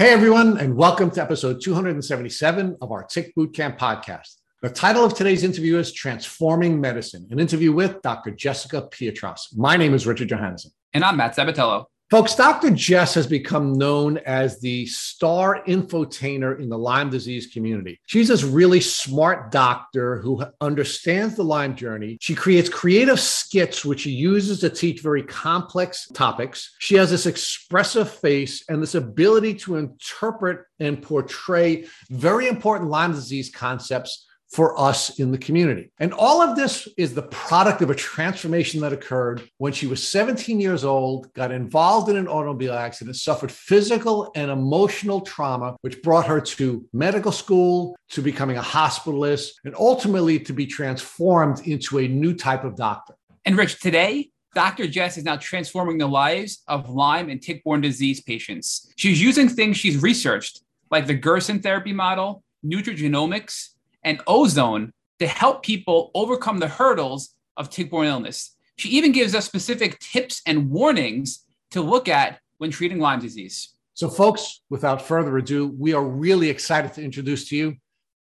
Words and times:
Hey, 0.00 0.14
everyone, 0.14 0.56
and 0.56 0.74
welcome 0.76 1.10
to 1.10 1.20
episode 1.20 1.60
277 1.60 2.78
of 2.80 2.90
our 2.90 3.04
Tick 3.04 3.34
Bootcamp 3.36 3.78
podcast. 3.78 4.36
The 4.62 4.70
title 4.70 5.04
of 5.04 5.12
today's 5.12 5.44
interview 5.44 5.76
is 5.76 5.92
Transforming 5.92 6.80
Medicine, 6.80 7.28
an 7.30 7.38
interview 7.38 7.70
with 7.70 8.00
Dr. 8.00 8.30
Jessica 8.30 8.88
Peatross. 8.90 9.54
My 9.54 9.76
name 9.76 9.92
is 9.92 10.06
Richard 10.06 10.30
Johannesson. 10.30 10.68
And 10.94 11.04
I'm 11.04 11.18
Matt 11.18 11.36
Sabatello. 11.36 11.84
Folks, 12.10 12.34
Dr. 12.34 12.70
Jess 12.70 13.14
has 13.14 13.28
become 13.28 13.74
known 13.74 14.18
as 14.26 14.58
the 14.58 14.84
star 14.86 15.62
infotainer 15.68 16.58
in 16.58 16.68
the 16.68 16.76
Lyme 16.76 17.08
disease 17.08 17.46
community. 17.46 18.00
She's 18.06 18.26
this 18.26 18.42
really 18.42 18.80
smart 18.80 19.52
doctor 19.52 20.18
who 20.18 20.44
understands 20.60 21.36
the 21.36 21.44
Lyme 21.44 21.76
journey. 21.76 22.18
She 22.20 22.34
creates 22.34 22.68
creative 22.68 23.20
skits, 23.20 23.84
which 23.84 24.00
she 24.00 24.10
uses 24.10 24.58
to 24.58 24.70
teach 24.70 25.02
very 25.02 25.22
complex 25.22 26.08
topics. 26.12 26.74
She 26.80 26.96
has 26.96 27.10
this 27.10 27.26
expressive 27.26 28.10
face 28.10 28.64
and 28.68 28.82
this 28.82 28.96
ability 28.96 29.54
to 29.58 29.76
interpret 29.76 30.66
and 30.80 31.00
portray 31.00 31.86
very 32.10 32.48
important 32.48 32.90
Lyme 32.90 33.12
disease 33.12 33.50
concepts 33.54 34.26
for 34.50 34.78
us 34.78 35.18
in 35.20 35.30
the 35.30 35.38
community. 35.38 35.90
And 35.98 36.12
all 36.12 36.42
of 36.42 36.56
this 36.56 36.88
is 36.96 37.14
the 37.14 37.22
product 37.22 37.82
of 37.82 37.90
a 37.90 37.94
transformation 37.94 38.80
that 38.80 38.92
occurred 38.92 39.48
when 39.58 39.72
she 39.72 39.86
was 39.86 40.06
17 40.06 40.60
years 40.60 40.84
old, 40.84 41.32
got 41.34 41.52
involved 41.52 42.08
in 42.08 42.16
an 42.16 42.26
automobile 42.26 42.74
accident, 42.74 43.16
suffered 43.16 43.52
physical 43.52 44.32
and 44.34 44.50
emotional 44.50 45.20
trauma, 45.20 45.76
which 45.82 46.02
brought 46.02 46.26
her 46.26 46.40
to 46.40 46.84
medical 46.92 47.32
school, 47.32 47.96
to 48.10 48.22
becoming 48.22 48.56
a 48.56 48.62
hospitalist, 48.62 49.50
and 49.64 49.74
ultimately 49.76 50.40
to 50.40 50.52
be 50.52 50.66
transformed 50.66 51.66
into 51.66 51.98
a 51.98 52.08
new 52.08 52.34
type 52.34 52.64
of 52.64 52.74
doctor. 52.74 53.14
And 53.44 53.56
Rich, 53.56 53.80
today, 53.80 54.30
Dr. 54.54 54.88
Jess 54.88 55.16
is 55.16 55.22
now 55.22 55.36
transforming 55.36 55.98
the 55.98 56.08
lives 56.08 56.64
of 56.66 56.90
Lyme 56.90 57.30
and 57.30 57.40
tick-borne 57.40 57.80
disease 57.80 58.20
patients. 58.20 58.92
She's 58.96 59.22
using 59.22 59.48
things 59.48 59.76
she's 59.76 60.02
researched, 60.02 60.62
like 60.90 61.06
the 61.06 61.14
Gerson 61.14 61.62
therapy 61.62 61.92
model, 61.92 62.42
nutrigenomics, 62.66 63.68
and 64.02 64.20
ozone 64.26 64.92
to 65.18 65.26
help 65.26 65.62
people 65.62 66.10
overcome 66.14 66.58
the 66.58 66.68
hurdles 66.68 67.34
of 67.56 67.70
tick-borne 67.70 68.06
illness. 68.06 68.56
She 68.76 68.88
even 68.90 69.12
gives 69.12 69.34
us 69.34 69.44
specific 69.44 69.98
tips 69.98 70.40
and 70.46 70.70
warnings 70.70 71.44
to 71.72 71.82
look 71.82 72.08
at 72.08 72.40
when 72.58 72.70
treating 72.70 72.98
Lyme 72.98 73.20
disease. 73.20 73.74
So, 73.94 74.08
folks, 74.08 74.62
without 74.70 75.02
further 75.02 75.36
ado, 75.36 75.66
we 75.78 75.92
are 75.92 76.02
really 76.02 76.48
excited 76.48 76.94
to 76.94 77.02
introduce 77.02 77.48
to 77.48 77.56
you 77.56 77.76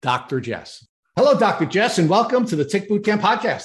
Dr. 0.03 0.41
Jess. 0.41 0.87
Hello, 1.17 1.39
Dr. 1.39 1.65
Jess, 1.65 1.99
and 1.99 2.09
welcome 2.09 2.45
to 2.47 2.57
the 2.57 2.65
Tick 2.65 2.91
Bootcamp 2.91 3.21
podcast. 3.21 3.65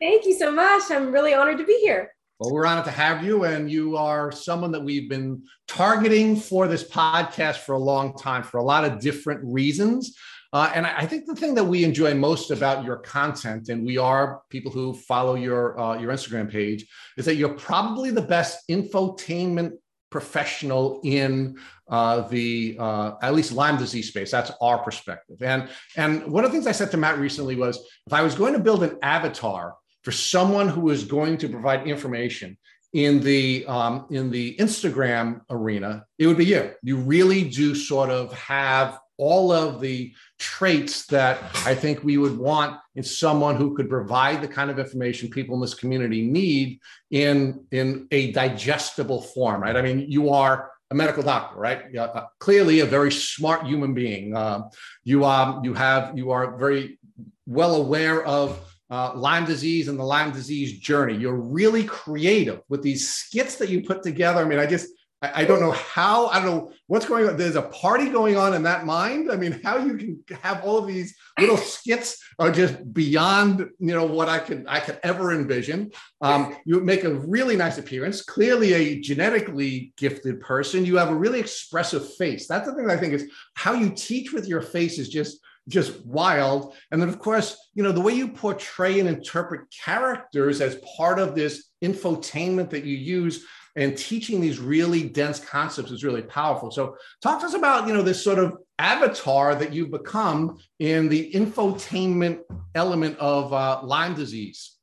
Thank 0.00 0.26
you 0.26 0.34
so 0.34 0.52
much. 0.52 0.84
I'm 0.90 1.12
really 1.12 1.34
honored 1.34 1.58
to 1.58 1.64
be 1.64 1.78
here. 1.80 2.12
Well, 2.38 2.52
we're 2.52 2.66
honored 2.66 2.86
to 2.86 2.90
have 2.90 3.24
you, 3.24 3.44
and 3.44 3.70
you 3.70 3.96
are 3.96 4.32
someone 4.32 4.70
that 4.72 4.82
we've 4.82 5.10
been 5.10 5.42
targeting 5.68 6.36
for 6.36 6.68
this 6.68 6.88
podcast 6.88 7.58
for 7.58 7.74
a 7.74 7.78
long 7.78 8.16
time 8.16 8.42
for 8.42 8.58
a 8.58 8.62
lot 8.62 8.84
of 8.84 8.98
different 8.98 9.40
reasons. 9.44 10.16
Uh, 10.52 10.70
and 10.74 10.84
I 10.86 11.06
think 11.06 11.26
the 11.26 11.36
thing 11.36 11.54
that 11.54 11.64
we 11.64 11.84
enjoy 11.84 12.12
most 12.14 12.50
about 12.50 12.84
your 12.84 12.96
content, 12.96 13.68
and 13.68 13.86
we 13.86 13.98
are 13.98 14.42
people 14.50 14.72
who 14.72 14.94
follow 14.94 15.36
your 15.36 15.78
uh, 15.78 15.96
your 15.96 16.12
Instagram 16.12 16.50
page, 16.50 16.86
is 17.16 17.24
that 17.26 17.36
you're 17.36 17.54
probably 17.54 18.10
the 18.10 18.22
best 18.22 18.68
infotainment 18.68 19.72
professional 20.10 21.00
in 21.04 21.56
uh, 21.88 22.22
the 22.22 22.76
uh, 22.80 23.12
at 23.22 23.34
least 23.34 23.52
Lyme 23.52 23.78
disease 23.78 24.08
space. 24.08 24.30
That's 24.32 24.50
our 24.60 24.78
perspective. 24.78 25.40
And 25.40 25.68
and 25.96 26.26
one 26.26 26.44
of 26.44 26.50
the 26.50 26.56
things 26.56 26.66
I 26.66 26.72
said 26.72 26.90
to 26.90 26.96
Matt 26.96 27.18
recently 27.18 27.54
was, 27.54 27.78
if 28.06 28.12
I 28.12 28.22
was 28.22 28.34
going 28.34 28.52
to 28.54 28.58
build 28.58 28.82
an 28.82 28.98
avatar 29.02 29.76
for 30.02 30.12
someone 30.12 30.68
who 30.68 30.90
is 30.90 31.04
going 31.04 31.38
to 31.38 31.48
provide 31.48 31.86
information 31.86 32.58
in 32.92 33.20
the 33.20 33.64
um, 33.66 34.06
in 34.10 34.30
the 34.30 34.56
Instagram 34.56 35.42
arena, 35.48 36.04
it 36.18 36.26
would 36.26 36.38
be 36.38 36.46
you. 36.46 36.72
You 36.82 36.96
really 36.96 37.48
do 37.48 37.76
sort 37.76 38.10
of 38.10 38.32
have 38.32 38.98
all 39.20 39.52
of 39.52 39.80
the 39.80 40.12
traits 40.38 41.06
that 41.06 41.42
I 41.66 41.74
think 41.74 42.02
we 42.02 42.16
would 42.16 42.36
want 42.38 42.80
in 42.94 43.02
someone 43.02 43.56
who 43.56 43.74
could 43.76 43.88
provide 43.90 44.40
the 44.40 44.48
kind 44.48 44.70
of 44.70 44.78
information 44.78 45.28
people 45.28 45.54
in 45.54 45.60
this 45.60 45.74
community 45.74 46.22
need 46.22 46.80
in, 47.10 47.64
in 47.70 48.08
a 48.10 48.32
digestible 48.32 49.20
form, 49.20 49.62
right? 49.62 49.76
I 49.76 49.82
mean, 49.82 50.06
you 50.08 50.30
are 50.30 50.70
a 50.90 50.94
medical 50.94 51.22
doctor, 51.22 51.60
right? 51.60 51.94
Uh, 51.94 52.24
clearly 52.38 52.80
a 52.80 52.86
very 52.86 53.12
smart 53.12 53.66
human 53.66 53.92
being. 53.92 54.34
Uh, 54.34 54.68
you, 55.04 55.24
um, 55.24 55.62
you 55.64 55.74
have, 55.74 56.16
you 56.16 56.30
are 56.30 56.56
very 56.56 56.98
well 57.46 57.74
aware 57.76 58.24
of 58.24 58.58
uh, 58.90 59.12
Lyme 59.14 59.44
disease 59.44 59.88
and 59.88 59.98
the 59.98 60.04
Lyme 60.14 60.32
disease 60.32 60.78
journey. 60.80 61.14
You're 61.14 61.36
really 61.36 61.84
creative 61.84 62.62
with 62.70 62.82
these 62.82 63.08
skits 63.08 63.56
that 63.56 63.68
you 63.68 63.82
put 63.82 64.02
together. 64.02 64.40
I 64.40 64.46
mean, 64.46 64.58
I 64.58 64.66
just, 64.66 64.88
I, 65.22 65.42
I, 65.42 65.44
don't 65.44 65.60
know 65.60 65.72
how, 65.72 66.26
I 66.28 66.40
don't 66.40 66.46
know 66.46 66.72
what's 66.86 67.06
going 67.06 67.28
on. 67.28 67.36
There's 67.36 67.56
a 67.56 67.62
party 67.62 68.08
going 68.08 68.36
on 68.36 68.54
in 68.54 68.62
that 68.64 68.86
mind. 68.86 69.30
I 69.30 69.36
mean, 69.36 69.60
how 69.62 69.78
you 69.78 69.96
can 69.96 70.24
have 70.42 70.64
all 70.64 70.78
of 70.78 70.86
these 70.86 71.14
little 71.38 71.56
skits 71.74 72.22
are 72.38 72.50
just 72.50 72.92
beyond, 72.92 73.60
you 73.78 73.94
know, 73.94 74.04
what 74.04 74.28
I 74.28 74.38
could 74.38 74.64
I 74.68 74.80
could 74.80 74.98
ever 75.02 75.32
envision. 75.32 75.90
Um, 76.20 76.56
you 76.64 76.80
make 76.80 77.04
a 77.04 77.14
really 77.14 77.56
nice 77.56 77.78
appearance, 77.78 78.22
clearly 78.22 78.72
a 78.72 79.00
genetically 79.00 79.92
gifted 79.96 80.40
person. 80.40 80.86
You 80.86 80.96
have 80.96 81.10
a 81.10 81.14
really 81.14 81.40
expressive 81.40 82.14
face. 82.14 82.46
That's 82.46 82.66
the 82.66 82.74
thing 82.74 82.86
that 82.86 82.96
I 82.96 83.00
think 83.00 83.14
is 83.14 83.30
how 83.54 83.74
you 83.74 83.90
teach 83.90 84.32
with 84.32 84.48
your 84.48 84.62
face 84.62 84.98
is 84.98 85.08
just 85.08 85.38
just 85.68 86.04
wild. 86.04 86.74
And 86.90 87.00
then, 87.00 87.08
of 87.08 87.18
course, 87.18 87.56
you 87.74 87.82
know, 87.82 87.92
the 87.92 88.00
way 88.00 88.12
you 88.12 88.28
portray 88.28 88.98
and 88.98 89.08
interpret 89.08 89.62
characters 89.84 90.60
as 90.60 90.80
part 90.96 91.18
of 91.18 91.34
this 91.34 91.70
infotainment 91.82 92.70
that 92.70 92.84
you 92.84 92.96
use 92.96 93.46
and 93.76 93.96
teaching 93.96 94.40
these 94.40 94.58
really 94.58 95.08
dense 95.08 95.40
concepts 95.40 95.90
is 95.90 96.04
really 96.04 96.22
powerful. 96.22 96.70
So 96.70 96.96
talk 97.22 97.40
to 97.40 97.46
us 97.46 97.54
about, 97.54 97.86
you 97.86 97.94
know, 97.94 98.02
this 98.02 98.22
sort 98.22 98.38
of 98.38 98.56
avatar 98.78 99.54
that 99.54 99.72
you've 99.72 99.90
become 99.90 100.58
in 100.78 101.08
the 101.08 101.30
infotainment 101.32 102.40
element 102.74 103.18
of 103.18 103.52
uh, 103.52 103.80
Lyme 103.82 104.14
disease. 104.14 104.76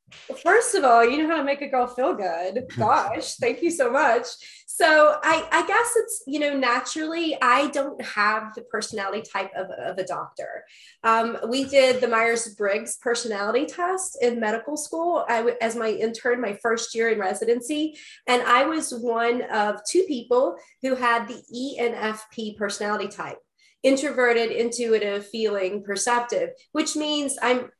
First 0.44 0.76
of 0.76 0.84
all, 0.84 1.04
you 1.04 1.18
know 1.22 1.28
how 1.28 1.38
to 1.38 1.44
make 1.44 1.62
a 1.62 1.68
girl 1.68 1.88
feel 1.88 2.14
good. 2.14 2.66
Gosh, 2.78 3.36
thank 3.36 3.62
you 3.62 3.72
so 3.72 3.92
much. 3.92 4.26
So 4.66 5.18
I, 5.24 5.48
I 5.52 5.66
guess 5.66 5.94
it's, 5.96 6.24
you 6.28 6.40
know, 6.40 6.56
naturally, 6.56 7.36
I 7.42 7.68
don't 7.70 8.00
have 8.04 8.54
the 8.54 8.62
personality 8.62 9.24
type 9.24 9.50
of, 9.56 9.72
of 9.72 9.98
a 9.98 10.06
doctor. 10.06 10.66
Um, 11.04 11.38
we 11.50 11.64
did 11.64 12.00
the 12.00 12.08
Myers 12.08 12.54
Briggs 12.56 12.98
personality 12.98 13.66
test 13.66 14.20
in 14.22 14.40
medical 14.40 14.78
school 14.78 15.26
I, 15.28 15.56
as 15.62 15.76
my 15.76 15.90
intern, 15.90 16.42
my 16.42 16.54
first 16.62 16.94
year 16.94 17.10
in 17.10 17.18
residency. 17.18 17.98
And 18.28 18.44
I 18.44 18.66
was 18.66 18.94
one 18.94 19.42
of 19.44 19.82
two 19.90 20.04
people 20.04 20.58
who 20.84 20.94
had 20.94 21.28
the 21.28 21.42
ENFP 21.56 22.58
personality 22.58 23.08
type 23.08 23.40
introverted, 23.84 24.52
intuitive, 24.52 25.28
feeling, 25.28 25.84
perceptive, 25.84 26.50
which 26.72 26.96
means 26.96 27.38
I'm 27.42 27.72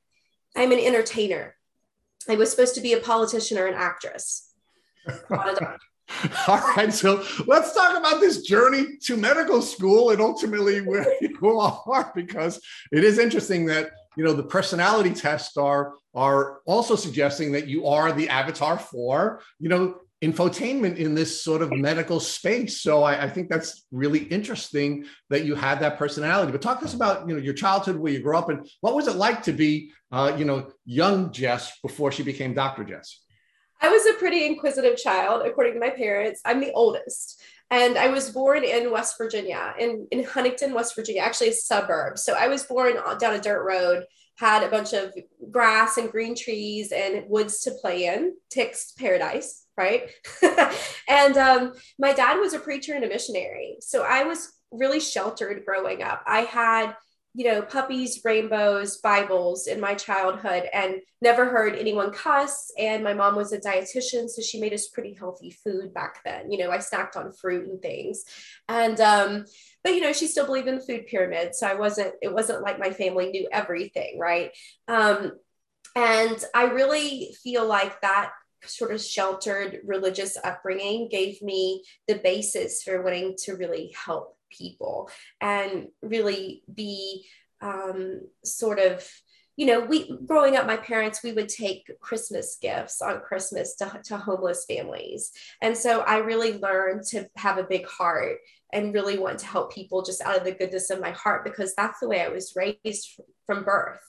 I'm 0.56 0.72
an 0.72 0.80
entertainer. 0.80 1.57
I 2.30 2.36
was 2.36 2.52
supposed 2.52 2.76
to 2.76 2.82
be 2.82 2.94
a 2.94 3.00
politician 3.00 3.58
or 3.58 3.68
an 3.68 3.74
actress. 3.76 4.54
All 6.48 6.58
right, 6.76 6.94
so 6.94 7.24
let's 7.48 7.74
talk 7.74 7.98
about 7.98 8.22
this 8.22 8.42
journey 8.42 8.98
to 9.04 9.18
medical 9.18 9.62
school 9.62 10.12
and 10.12 10.22
ultimately 10.22 10.80
where 10.80 11.06
you 11.22 11.38
all 11.60 11.84
are, 11.88 12.12
because 12.16 12.62
it 12.94 13.04
is 13.04 13.20
interesting 13.20 13.66
that 13.66 13.92
you 14.16 14.24
know 14.24 14.34
the 14.34 14.44
personality 14.44 15.14
tests 15.14 15.58
are 15.58 15.94
are 16.16 16.60
also 16.66 16.96
suggesting 16.96 17.52
that 17.52 17.68
you 17.68 17.88
are 17.88 18.14
the 18.14 18.30
avatar 18.30 18.80
for 18.80 19.42
you 19.60 19.68
know 19.68 20.00
infotainment 20.24 20.96
in 20.96 21.14
this 21.14 21.44
sort 21.44 21.62
of 21.62 21.72
medical 21.72 22.20
space. 22.20 22.82
So 22.82 23.04
I, 23.04 23.26
I, 23.26 23.30
think 23.30 23.50
that's 23.50 23.86
really 23.92 24.24
interesting 24.24 25.06
that 25.30 25.46
you 25.46 25.54
had 25.54 25.80
that 25.82 26.00
personality. 26.00 26.52
But 26.52 26.64
talk 26.64 26.80
to 26.80 26.86
us 26.86 26.96
about 26.96 27.28
you 27.28 27.36
know 27.36 27.42
your 27.42 27.54
childhood, 27.54 27.98
where 27.98 28.14
you 28.14 28.22
grew 28.22 28.38
up, 28.38 28.50
and 28.50 28.68
what 28.82 28.96
was 28.96 29.08
it 29.08 29.16
like 29.16 29.44
to 29.44 29.54
be 29.54 29.92
uh, 30.12 30.36
you 30.38 30.46
know 30.46 30.72
young 30.86 31.32
Jess 31.32 31.80
before 31.82 32.12
she 32.12 32.24
became 32.24 32.54
Dr. 32.54 32.84
Jess. 32.84 33.22
I 33.82 33.90
was 33.90 34.06
a 34.08 34.14
pretty 34.14 34.46
inquisitive 34.46 34.98
child, 34.98 35.46
according 35.46 35.74
to 35.74 35.80
my 35.80 35.92
parents. 35.92 36.42
I'm 36.44 36.60
the 36.60 36.72
oldest. 36.72 37.42
And 37.70 37.98
I 37.98 38.08
was 38.08 38.32
born 38.32 38.64
in 38.64 38.92
West 38.92 39.16
Virginia, 39.18 39.74
in, 39.78 40.08
in 40.12 40.24
Huntington, 40.24 40.74
West 40.74 40.96
Virginia, 40.96 41.22
actually 41.22 41.50
a 41.50 41.54
suburb. 41.54 42.18
So 42.18 42.34
I 42.34 42.48
was 42.48 42.64
born 42.64 42.96
down 43.20 43.36
a 43.36 43.42
dirt 43.42 43.64
road, 43.64 44.06
had 44.38 44.64
a 44.64 44.70
bunch 44.70 44.94
of 44.94 45.14
grass 45.52 45.98
and 45.98 46.10
green 46.10 46.34
trees 46.34 46.92
and 46.92 47.26
woods 47.28 47.62
to 47.62 47.72
play 47.82 48.06
in, 48.06 48.34
ticks 48.50 48.94
paradise, 48.94 49.66
right? 49.76 50.10
and 51.10 51.38
um, 51.38 51.74
my 52.00 52.14
dad 52.14 52.40
was 52.40 52.54
a 52.54 52.60
preacher 52.60 52.94
and 52.94 53.04
a 53.04 53.10
missionary. 53.10 53.78
So 53.82 54.04
I 54.04 54.24
was 54.24 54.54
really 54.72 55.00
sheltered 55.00 55.66
growing 55.66 56.04
up. 56.04 56.24
I 56.26 56.42
had 56.42 56.96
you 57.38 57.44
know, 57.44 57.62
puppies, 57.62 58.22
rainbows, 58.26 58.98
Bibles 58.98 59.68
in 59.68 59.80
my 59.80 59.94
childhood 59.94 60.64
and 60.74 60.96
never 61.22 61.46
heard 61.46 61.76
anyone 61.76 62.12
cuss. 62.12 62.72
And 62.80 63.04
my 63.04 63.14
mom 63.14 63.36
was 63.36 63.54
a 63.54 63.60
dietitian, 63.60 64.28
so 64.28 64.42
she 64.42 64.60
made 64.60 64.74
us 64.74 64.88
pretty 64.88 65.14
healthy 65.14 65.52
food 65.52 65.94
back 65.94 66.24
then. 66.26 66.52
You 66.52 66.58
know, 66.58 66.72
I 66.72 66.80
snacked 66.80 67.16
on 67.16 67.32
fruit 67.32 67.68
and 67.70 67.80
things. 67.80 68.24
And, 68.68 69.00
um, 69.00 69.46
but 69.84 69.94
you 69.94 70.02
know, 70.02 70.14
she 70.14 70.26
still 70.26 70.48
believed 70.48 70.68
in 70.68 70.80
the 70.80 70.82
food 70.82 71.06
pyramid. 71.06 71.54
So 71.54 71.68
I 71.68 71.76
wasn't, 71.76 72.16
it 72.24 72.34
wasn't 72.34 72.64
like 72.64 72.80
my 72.80 72.90
family 72.90 73.30
knew 73.30 73.48
everything, 73.52 74.18
right? 74.18 74.50
Um, 74.88 75.34
and 75.96 76.44
I 76.56 76.64
really 76.64 77.36
feel 77.44 77.68
like 77.68 78.02
that 78.02 78.32
sort 78.66 78.92
of 78.92 79.00
sheltered 79.00 79.82
religious 79.86 80.38
upbringing 80.44 81.08
gave 81.12 81.40
me 81.44 81.84
the 82.08 82.16
basis 82.16 82.82
for 82.82 83.04
wanting 83.04 83.36
to 83.44 83.54
really 83.54 83.94
help 84.06 84.37
people 84.50 85.10
and 85.42 85.88
really 86.02 86.64
be 86.74 87.26
um, 87.62 88.22
sort 88.44 88.80
of 88.80 89.08
you 89.58 89.66
know, 89.66 89.80
we 89.82 90.16
growing 90.26 90.56
up, 90.56 90.68
my 90.68 90.78
parents, 90.78 91.24
we 91.24 91.34
would 91.34 91.50
take 91.50 91.92
Christmas 92.00 92.58
gifts 92.62 93.02
on 93.02 93.22
Christmas 93.22 93.76
to, 93.78 94.00
to 94.06 94.18
homeless 94.18 94.66
families. 94.66 95.32
And 95.62 95.76
so 95.76 96.02
I 96.02 96.18
really 96.18 96.60
learned 96.60 97.04
to 97.08 97.28
have 97.36 97.58
a 97.58 97.64
big 97.64 97.86
heart 97.88 98.38
and 98.72 98.94
really 98.94 99.18
want 99.18 99.40
to 99.40 99.48
help 99.48 99.74
people 99.74 100.04
just 100.04 100.22
out 100.22 100.38
of 100.38 100.44
the 100.44 100.52
goodness 100.52 100.92
of 100.92 101.02
my 101.02 101.12
heart 101.12 101.44
because 101.44 101.74
that's 101.76 102.00
the 102.00 102.08
way 102.08 102.22
I 102.22 102.30
was 102.30 102.56
raised 102.56 103.20
from 103.48 103.64
birth. 103.64 104.02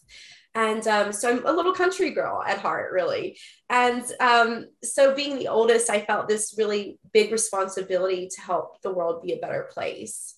And 0.54 0.86
um, 0.86 1.12
so 1.12 1.30
I'm 1.30 1.46
a 1.46 1.52
little 1.52 1.74
country 1.74 2.10
girl 2.10 2.42
at 2.46 2.58
heart, 2.58 2.92
really. 2.92 3.38
And 3.70 4.04
um, 4.20 4.66
so 4.82 5.14
being 5.14 5.38
the 5.38 5.48
oldest, 5.48 5.88
I 5.88 6.00
felt 6.00 6.28
this 6.28 6.56
really 6.58 6.98
big 7.12 7.32
responsibility 7.32 8.28
to 8.34 8.40
help 8.40 8.82
the 8.82 8.92
world 8.92 9.22
be 9.22 9.32
a 9.32 9.38
better 9.38 9.68
place. 9.72 10.37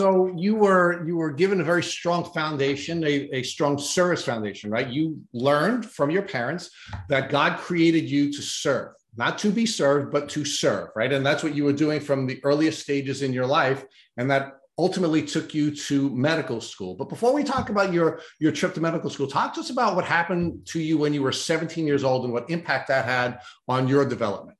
So 0.00 0.32
you 0.34 0.54
were 0.54 1.06
you 1.06 1.18
were 1.18 1.30
given 1.30 1.60
a 1.60 1.64
very 1.72 1.82
strong 1.82 2.24
foundation, 2.32 3.04
a, 3.04 3.28
a 3.40 3.42
strong 3.42 3.76
service 3.76 4.24
foundation, 4.24 4.70
right? 4.70 4.88
You 4.88 5.20
learned 5.34 5.84
from 5.84 6.10
your 6.10 6.22
parents 6.22 6.70
that 7.10 7.28
God 7.28 7.58
created 7.58 8.08
you 8.08 8.32
to 8.32 8.40
serve, 8.40 8.94
not 9.18 9.36
to 9.40 9.50
be 9.50 9.66
served, 9.66 10.10
but 10.10 10.30
to 10.30 10.42
serve, 10.46 10.88
right? 10.96 11.12
And 11.12 11.26
that's 11.26 11.42
what 11.42 11.54
you 11.54 11.64
were 11.64 11.74
doing 11.74 12.00
from 12.00 12.26
the 12.26 12.40
earliest 12.44 12.80
stages 12.80 13.20
in 13.20 13.34
your 13.34 13.44
life, 13.44 13.84
and 14.16 14.30
that 14.30 14.54
ultimately 14.78 15.20
took 15.20 15.52
you 15.52 15.70
to 15.88 16.08
medical 16.16 16.62
school. 16.62 16.94
But 16.94 17.10
before 17.10 17.34
we 17.34 17.44
talk 17.44 17.68
about 17.68 17.92
your 17.92 18.22
your 18.38 18.52
trip 18.52 18.72
to 18.76 18.80
medical 18.80 19.10
school, 19.10 19.26
talk 19.26 19.52
to 19.52 19.60
us 19.60 19.68
about 19.68 19.96
what 19.96 20.06
happened 20.06 20.64
to 20.68 20.80
you 20.80 20.96
when 20.96 21.12
you 21.12 21.22
were 21.22 21.30
17 21.30 21.86
years 21.86 22.04
old 22.04 22.24
and 22.24 22.32
what 22.32 22.48
impact 22.48 22.88
that 22.88 23.04
had 23.04 23.40
on 23.68 23.86
your 23.86 24.06
development. 24.06 24.56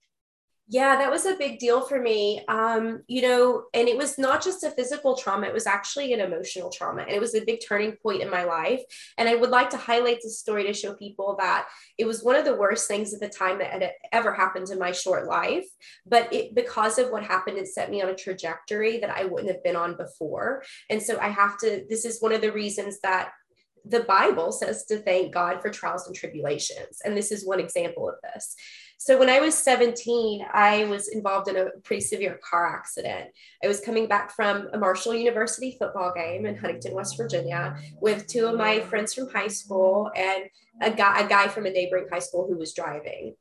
Yeah, 0.72 0.94
that 0.98 1.10
was 1.10 1.26
a 1.26 1.34
big 1.34 1.58
deal 1.58 1.80
for 1.80 2.00
me. 2.00 2.44
Um, 2.46 3.02
you 3.08 3.22
know, 3.22 3.64
and 3.74 3.88
it 3.88 3.96
was 3.96 4.18
not 4.18 4.40
just 4.40 4.62
a 4.62 4.70
physical 4.70 5.16
trauma, 5.16 5.48
it 5.48 5.52
was 5.52 5.66
actually 5.66 6.12
an 6.12 6.20
emotional 6.20 6.70
trauma. 6.70 7.02
And 7.02 7.10
it 7.10 7.20
was 7.20 7.34
a 7.34 7.44
big 7.44 7.58
turning 7.66 7.96
point 8.00 8.22
in 8.22 8.30
my 8.30 8.44
life. 8.44 8.80
And 9.18 9.28
I 9.28 9.34
would 9.34 9.50
like 9.50 9.70
to 9.70 9.76
highlight 9.76 10.18
this 10.22 10.38
story 10.38 10.62
to 10.62 10.72
show 10.72 10.94
people 10.94 11.34
that 11.40 11.66
it 11.98 12.06
was 12.06 12.22
one 12.22 12.36
of 12.36 12.44
the 12.44 12.54
worst 12.54 12.86
things 12.86 13.12
at 13.12 13.18
the 13.18 13.28
time 13.28 13.58
that 13.58 13.72
had 13.72 13.90
ever 14.12 14.32
happened 14.32 14.70
in 14.70 14.78
my 14.78 14.92
short 14.92 15.26
life. 15.26 15.66
But 16.06 16.32
it, 16.32 16.54
because 16.54 16.98
of 16.98 17.10
what 17.10 17.24
happened, 17.24 17.58
it 17.58 17.66
set 17.66 17.90
me 17.90 18.00
on 18.00 18.08
a 18.08 18.14
trajectory 18.14 19.00
that 19.00 19.10
I 19.10 19.24
wouldn't 19.24 19.52
have 19.52 19.64
been 19.64 19.74
on 19.74 19.96
before. 19.96 20.62
And 20.88 21.02
so 21.02 21.18
I 21.18 21.30
have 21.30 21.58
to, 21.58 21.84
this 21.88 22.04
is 22.04 22.22
one 22.22 22.32
of 22.32 22.42
the 22.42 22.52
reasons 22.52 23.00
that 23.00 23.32
the 23.84 24.04
Bible 24.04 24.52
says 24.52 24.84
to 24.84 24.98
thank 24.98 25.34
God 25.34 25.62
for 25.62 25.70
trials 25.70 26.06
and 26.06 26.14
tribulations. 26.14 27.00
And 27.04 27.16
this 27.16 27.32
is 27.32 27.44
one 27.44 27.58
example 27.58 28.08
of 28.08 28.14
this. 28.22 28.54
So 29.02 29.16
when 29.16 29.30
I 29.30 29.40
was 29.40 29.54
17, 29.54 30.44
I 30.52 30.84
was 30.84 31.08
involved 31.08 31.48
in 31.48 31.56
a 31.56 31.70
pretty 31.84 32.02
severe 32.02 32.38
car 32.44 32.76
accident. 32.76 33.30
I 33.64 33.66
was 33.66 33.80
coming 33.80 34.06
back 34.06 34.30
from 34.30 34.68
a 34.74 34.78
Marshall 34.78 35.14
University 35.14 35.74
football 35.78 36.12
game 36.14 36.44
in 36.44 36.54
Huntington, 36.54 36.92
West 36.92 37.16
Virginia, 37.16 37.78
with 38.02 38.26
two 38.26 38.46
of 38.46 38.58
my 38.58 38.80
friends 38.80 39.14
from 39.14 39.30
high 39.30 39.48
school 39.48 40.10
and 40.14 40.44
a 40.82 40.90
guy, 40.90 41.18
a 41.18 41.26
guy 41.26 41.48
from 41.48 41.64
a 41.64 41.70
neighboring 41.70 42.08
high 42.12 42.18
school 42.18 42.46
who 42.46 42.58
was 42.58 42.74
driving. 42.74 43.36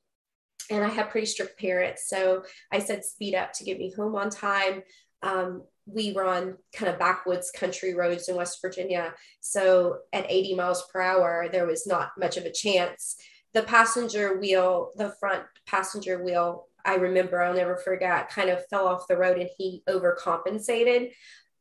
And 0.72 0.82
I 0.82 0.88
had 0.88 1.10
pretty 1.10 1.28
strict 1.28 1.60
parents. 1.60 2.08
So 2.08 2.44
I 2.72 2.80
said, 2.80 3.04
speed 3.04 3.36
up 3.36 3.52
to 3.56 3.66
get 3.66 3.80
me 3.80 3.92
home 3.94 4.16
on 4.16 4.30
time. 4.30 4.84
Um, 5.24 5.64
we 5.86 6.14
were 6.14 6.26
on 6.26 6.56
kind 6.74 6.90
of 6.90 7.00
backwoods 7.00 7.52
country 7.52 7.94
roads 7.94 8.30
in 8.30 8.38
West 8.38 8.60
Virginia. 8.62 9.14
So 9.42 9.98
at 10.14 10.26
80 10.30 10.56
miles 10.56 10.86
per 10.94 11.02
hour, 11.02 11.50
there 11.52 11.66
was 11.68 11.86
not 11.86 12.12
much 12.18 12.38
of 12.38 12.46
a 12.46 12.52
chance 12.52 13.18
the 13.54 13.64
passenger 13.64 14.40
wheel, 14.40 14.92
the 14.96 15.14
front 15.20 15.44
passenger 15.66 16.24
wheel, 16.24 16.68
I 16.86 16.96
remember, 16.96 17.42
I'll 17.42 17.54
never 17.54 17.78
forget, 17.78 18.30
kind 18.30 18.50
of 18.50 18.66
fell 18.68 18.88
off 18.88 19.08
the 19.08 19.18
road 19.18 19.38
and 19.38 19.50
he 19.58 19.84
overcompensated. 19.90 21.12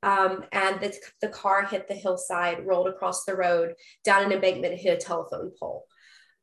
Um, 0.03 0.45
and 0.53 0.81
the, 0.81 0.95
the 1.21 1.29
car 1.29 1.65
hit 1.65 1.89
the 1.89 1.95
hillside, 1.95 2.65
rolled 2.65 2.89
across 2.89 3.25
the 3.25 3.35
road, 3.35 3.75
down 4.05 4.25
an 4.25 4.33
embankment, 4.33 4.79
hit 4.79 5.03
a 5.03 5.05
telephone 5.05 5.51
pole. 5.59 5.87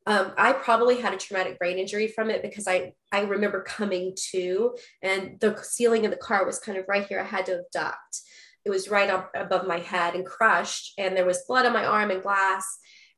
Um, 0.07 0.33
I 0.37 0.53
probably 0.53 1.01
had 1.01 1.13
a 1.13 1.17
traumatic 1.17 1.57
brain 1.57 1.77
injury 1.77 2.07
from 2.07 2.29
it 2.29 2.43
because 2.43 2.67
I, 2.67 2.93
I 3.11 3.21
remember 3.21 3.61
coming 3.63 4.13
to 4.31 4.75
and 5.01 5.39
the 5.39 5.57
ceiling 5.63 6.05
of 6.05 6.11
the 6.11 6.17
car 6.17 6.45
was 6.45 6.59
kind 6.59 6.77
of 6.77 6.85
right 6.87 7.07
here. 7.07 7.19
I 7.19 7.23
had 7.23 7.45
to 7.47 7.53
have 7.53 7.71
ducked. 7.73 8.21
It 8.65 8.69
was 8.69 8.89
right 8.89 9.09
up 9.09 9.31
above 9.35 9.67
my 9.67 9.79
head 9.79 10.15
and 10.15 10.25
crushed, 10.25 10.93
and 10.97 11.15
there 11.15 11.25
was 11.25 11.45
blood 11.47 11.65
on 11.65 11.73
my 11.73 11.85
arm 11.85 12.09
and 12.11 12.21
glass. 12.21 12.65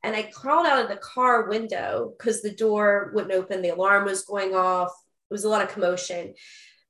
And 0.02 0.14
I 0.14 0.22
crawled 0.22 0.66
out 0.66 0.82
of 0.82 0.88
the 0.88 0.96
car 0.96 1.48
window 1.48 2.14
because 2.16 2.40
the 2.42 2.54
door 2.54 3.10
wouldn't 3.14 3.34
open, 3.34 3.62
the 3.62 3.70
alarm 3.70 4.04
was 4.04 4.22
going 4.22 4.54
off. 4.54 4.92
It 5.30 5.34
was 5.34 5.44
a 5.44 5.48
lot 5.48 5.62
of 5.62 5.70
commotion. 5.70 6.34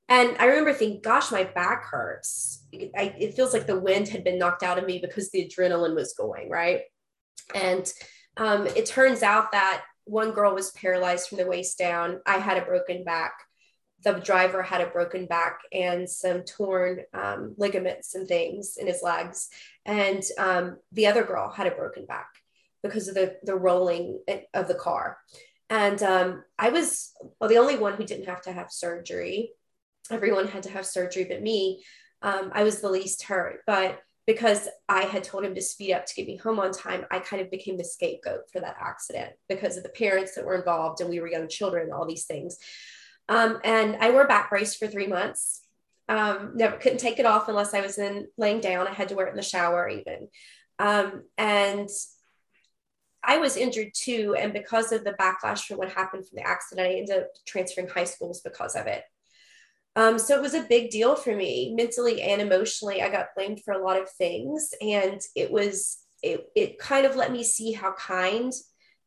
And 0.07 0.35
I 0.39 0.45
remember 0.45 0.73
thinking, 0.73 1.01
gosh, 1.01 1.31
my 1.31 1.43
back 1.43 1.85
hurts. 1.85 2.65
I, 2.73 3.13
it 3.19 3.35
feels 3.35 3.53
like 3.53 3.67
the 3.67 3.79
wind 3.79 4.07
had 4.07 4.23
been 4.23 4.39
knocked 4.39 4.63
out 4.63 4.79
of 4.79 4.85
me 4.85 4.99
because 4.99 5.29
the 5.29 5.47
adrenaline 5.47 5.95
was 5.95 6.13
going, 6.13 6.49
right? 6.49 6.81
And 7.53 7.91
um, 8.37 8.65
it 8.67 8.87
turns 8.87 9.21
out 9.21 9.51
that 9.51 9.83
one 10.05 10.31
girl 10.31 10.55
was 10.55 10.71
paralyzed 10.71 11.29
from 11.29 11.37
the 11.37 11.45
waist 11.45 11.77
down. 11.77 12.21
I 12.25 12.37
had 12.39 12.57
a 12.57 12.65
broken 12.65 13.03
back. 13.03 13.33
The 14.03 14.13
driver 14.13 14.63
had 14.63 14.81
a 14.81 14.87
broken 14.87 15.27
back 15.27 15.59
and 15.71 16.09
some 16.09 16.43
torn 16.43 17.01
um, 17.13 17.53
ligaments 17.57 18.15
and 18.15 18.27
things 18.27 18.77
in 18.77 18.87
his 18.87 19.03
legs. 19.03 19.49
And 19.85 20.23
um, 20.39 20.77
the 20.91 21.07
other 21.07 21.23
girl 21.23 21.51
had 21.51 21.67
a 21.67 21.71
broken 21.71 22.05
back 22.05 22.29
because 22.83 23.07
of 23.07 23.15
the, 23.15 23.35
the 23.43 23.55
rolling 23.55 24.19
of 24.53 24.67
the 24.67 24.75
car. 24.75 25.17
And 25.69 26.01
um, 26.01 26.43
I 26.57 26.69
was 26.69 27.13
well, 27.39 27.49
the 27.49 27.57
only 27.57 27.77
one 27.77 27.93
who 27.93 28.03
didn't 28.03 28.25
have 28.25 28.41
to 28.43 28.51
have 28.51 28.71
surgery. 28.71 29.51
Everyone 30.09 30.47
had 30.47 30.63
to 30.63 30.71
have 30.71 30.85
surgery 30.85 31.25
but 31.25 31.41
me. 31.41 31.83
Um, 32.21 32.51
I 32.53 32.63
was 32.63 32.81
the 32.81 32.89
least 32.89 33.23
hurt. 33.23 33.61
But 33.67 33.99
because 34.25 34.67
I 34.87 35.03
had 35.03 35.23
told 35.23 35.45
him 35.45 35.55
to 35.55 35.61
speed 35.61 35.93
up 35.93 36.05
to 36.05 36.15
get 36.15 36.27
me 36.27 36.37
home 36.37 36.59
on 36.59 36.71
time, 36.71 37.05
I 37.11 37.19
kind 37.19 37.41
of 37.41 37.51
became 37.51 37.77
the 37.77 37.83
scapegoat 37.83 38.41
for 38.51 38.59
that 38.59 38.77
accident 38.79 39.33
because 39.47 39.77
of 39.77 39.83
the 39.83 39.89
parents 39.89 40.35
that 40.35 40.45
were 40.45 40.55
involved 40.55 41.01
and 41.01 41.09
we 41.09 41.19
were 41.19 41.27
young 41.27 41.47
children, 41.47 41.91
all 41.91 42.07
these 42.07 42.25
things. 42.25 42.57
Um, 43.27 43.59
and 43.63 43.95
I 43.97 44.11
wore 44.11 44.27
back 44.27 44.49
brace 44.49 44.75
for 44.75 44.87
three 44.87 45.07
months. 45.07 45.61
Um, 46.07 46.53
never 46.55 46.77
couldn't 46.77 46.99
take 46.99 47.19
it 47.19 47.25
off 47.27 47.47
unless 47.47 47.73
I 47.73 47.81
was 47.81 47.99
in 47.99 48.27
laying 48.37 48.59
down. 48.59 48.87
I 48.87 48.93
had 48.93 49.09
to 49.09 49.15
wear 49.15 49.27
it 49.27 49.31
in 49.31 49.35
the 49.35 49.43
shower 49.43 49.87
even. 49.87 50.27
Um, 50.79 51.23
and 51.37 51.89
I 53.23 53.37
was 53.37 53.57
injured 53.57 53.91
too. 53.93 54.35
And 54.37 54.53
because 54.53 54.91
of 54.91 55.03
the 55.03 55.13
backlash 55.13 55.65
from 55.65 55.77
what 55.77 55.91
happened 55.91 56.27
from 56.27 56.37
the 56.37 56.47
accident, 56.47 56.87
I 56.87 56.93
ended 56.93 57.17
up 57.17 57.27
transferring 57.47 57.89
high 57.89 58.05
schools 58.05 58.41
because 58.41 58.75
of 58.75 58.87
it. 58.87 59.03
Um, 59.95 60.17
so 60.17 60.35
it 60.35 60.41
was 60.41 60.53
a 60.53 60.63
big 60.63 60.91
deal 60.91 61.15
for 61.15 61.35
me 61.35 61.73
mentally 61.75 62.21
and 62.21 62.41
emotionally. 62.41 63.01
I 63.01 63.09
got 63.09 63.35
blamed 63.35 63.61
for 63.63 63.73
a 63.73 63.83
lot 63.83 64.01
of 64.01 64.09
things. 64.11 64.73
And 64.81 65.19
it 65.35 65.51
was, 65.51 65.99
it, 66.23 66.45
it 66.55 66.79
kind 66.79 67.05
of 67.05 67.15
let 67.15 67.31
me 67.31 67.43
see 67.43 67.73
how 67.73 67.93
kind 67.93 68.53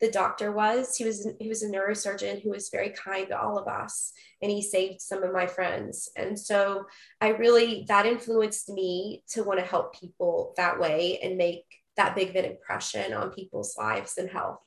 the 0.00 0.10
doctor 0.10 0.52
was. 0.52 0.96
He 0.96 1.04
was, 1.04 1.26
he 1.38 1.48
was 1.48 1.62
a 1.62 1.68
neurosurgeon 1.68 2.42
who 2.42 2.50
was 2.50 2.70
very 2.70 2.90
kind 2.90 3.28
to 3.28 3.40
all 3.40 3.56
of 3.56 3.68
us 3.68 4.12
and 4.42 4.50
he 4.50 4.60
saved 4.60 5.00
some 5.00 5.22
of 5.22 5.32
my 5.32 5.46
friends. 5.46 6.10
And 6.16 6.38
so 6.38 6.86
I 7.20 7.28
really, 7.28 7.86
that 7.88 8.04
influenced 8.04 8.68
me 8.68 9.22
to 9.30 9.44
want 9.44 9.60
to 9.60 9.64
help 9.64 9.98
people 9.98 10.52
that 10.56 10.80
way 10.80 11.20
and 11.22 11.38
make 11.38 11.64
that 11.96 12.14
big 12.14 12.30
of 12.30 12.36
an 12.36 12.44
impression 12.44 13.12
on 13.12 13.30
people's 13.30 13.76
lives 13.76 14.16
and 14.18 14.30
health. 14.30 14.58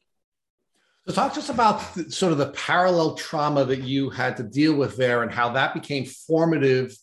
So, 1.08 1.14
talk 1.14 1.34
to 1.34 1.40
us 1.40 1.50
about 1.50 1.94
the, 1.94 2.12
sort 2.12 2.32
of 2.32 2.40
the 2.40 2.50
parallel 2.52 3.16
trauma 3.16 3.64
that 3.66 3.82
you 3.82 4.10
had 4.10 4.38
to 4.38 4.44
deal 4.44 4.74
with 4.74 4.98
there, 4.98 5.24
and 5.24 5.32
how 5.32 5.50
that 5.50 5.74
became 5.74 6.06
formative 6.06 6.96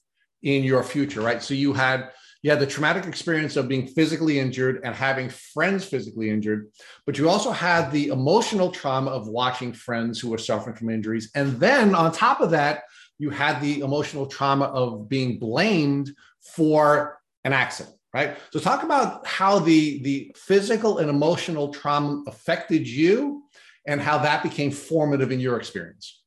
in 0.43 0.65
your 0.65 0.83
future. 0.83 1.21
Right. 1.21 1.43
So 1.43 1.55
you 1.55 1.73
had 1.73 2.11
you 2.43 2.51
had 2.51 2.59
the 2.59 2.67
traumatic 2.67 3.07
experience 3.07 3.55
of 3.55 3.69
being 3.69 3.87
physically 3.87 4.41
injured 4.41 4.81
and 4.83 4.93
having 4.97 5.29
friends 5.29 5.85
physically 5.85 6.29
injured, 6.31 6.73
but 7.07 7.17
you 7.17 7.29
also 7.29 7.53
had 7.53 7.93
the 7.93 8.09
emotional 8.09 8.73
trauma 8.73 9.13
of 9.13 9.29
watching 9.29 9.73
friends 9.73 10.19
who 10.19 10.31
were 10.31 10.39
suffering 10.39 10.75
from 10.75 10.91
injuries, 10.91 11.31
and 11.37 11.61
then 11.61 11.95
on 11.95 12.11
top 12.11 12.41
of 12.41 12.51
that, 12.51 12.83
you 13.19 13.31
had 13.31 13.61
the 13.61 13.81
emotional 13.81 14.27
trauma 14.27 14.65
of 14.65 15.09
being 15.09 15.39
blamed 15.39 16.11
for 16.41 17.21
an 17.45 17.53
accident 17.53 17.95
right? 18.13 18.37
So 18.51 18.61
talk 18.61 18.83
about 18.83 19.27
how 19.27 19.59
the 19.59 20.03
the 20.03 20.35
physical 20.37 20.99
and 20.99 21.09
emotional 21.09 21.69
trauma 21.69 22.23
affected 22.27 22.87
you 22.87 23.45
and 23.87 24.01
how 24.01 24.19
that 24.19 24.43
became 24.43 24.71
formative 24.71 25.33
in 25.33 25.41
your 25.41 25.57
experience. 25.57 26.21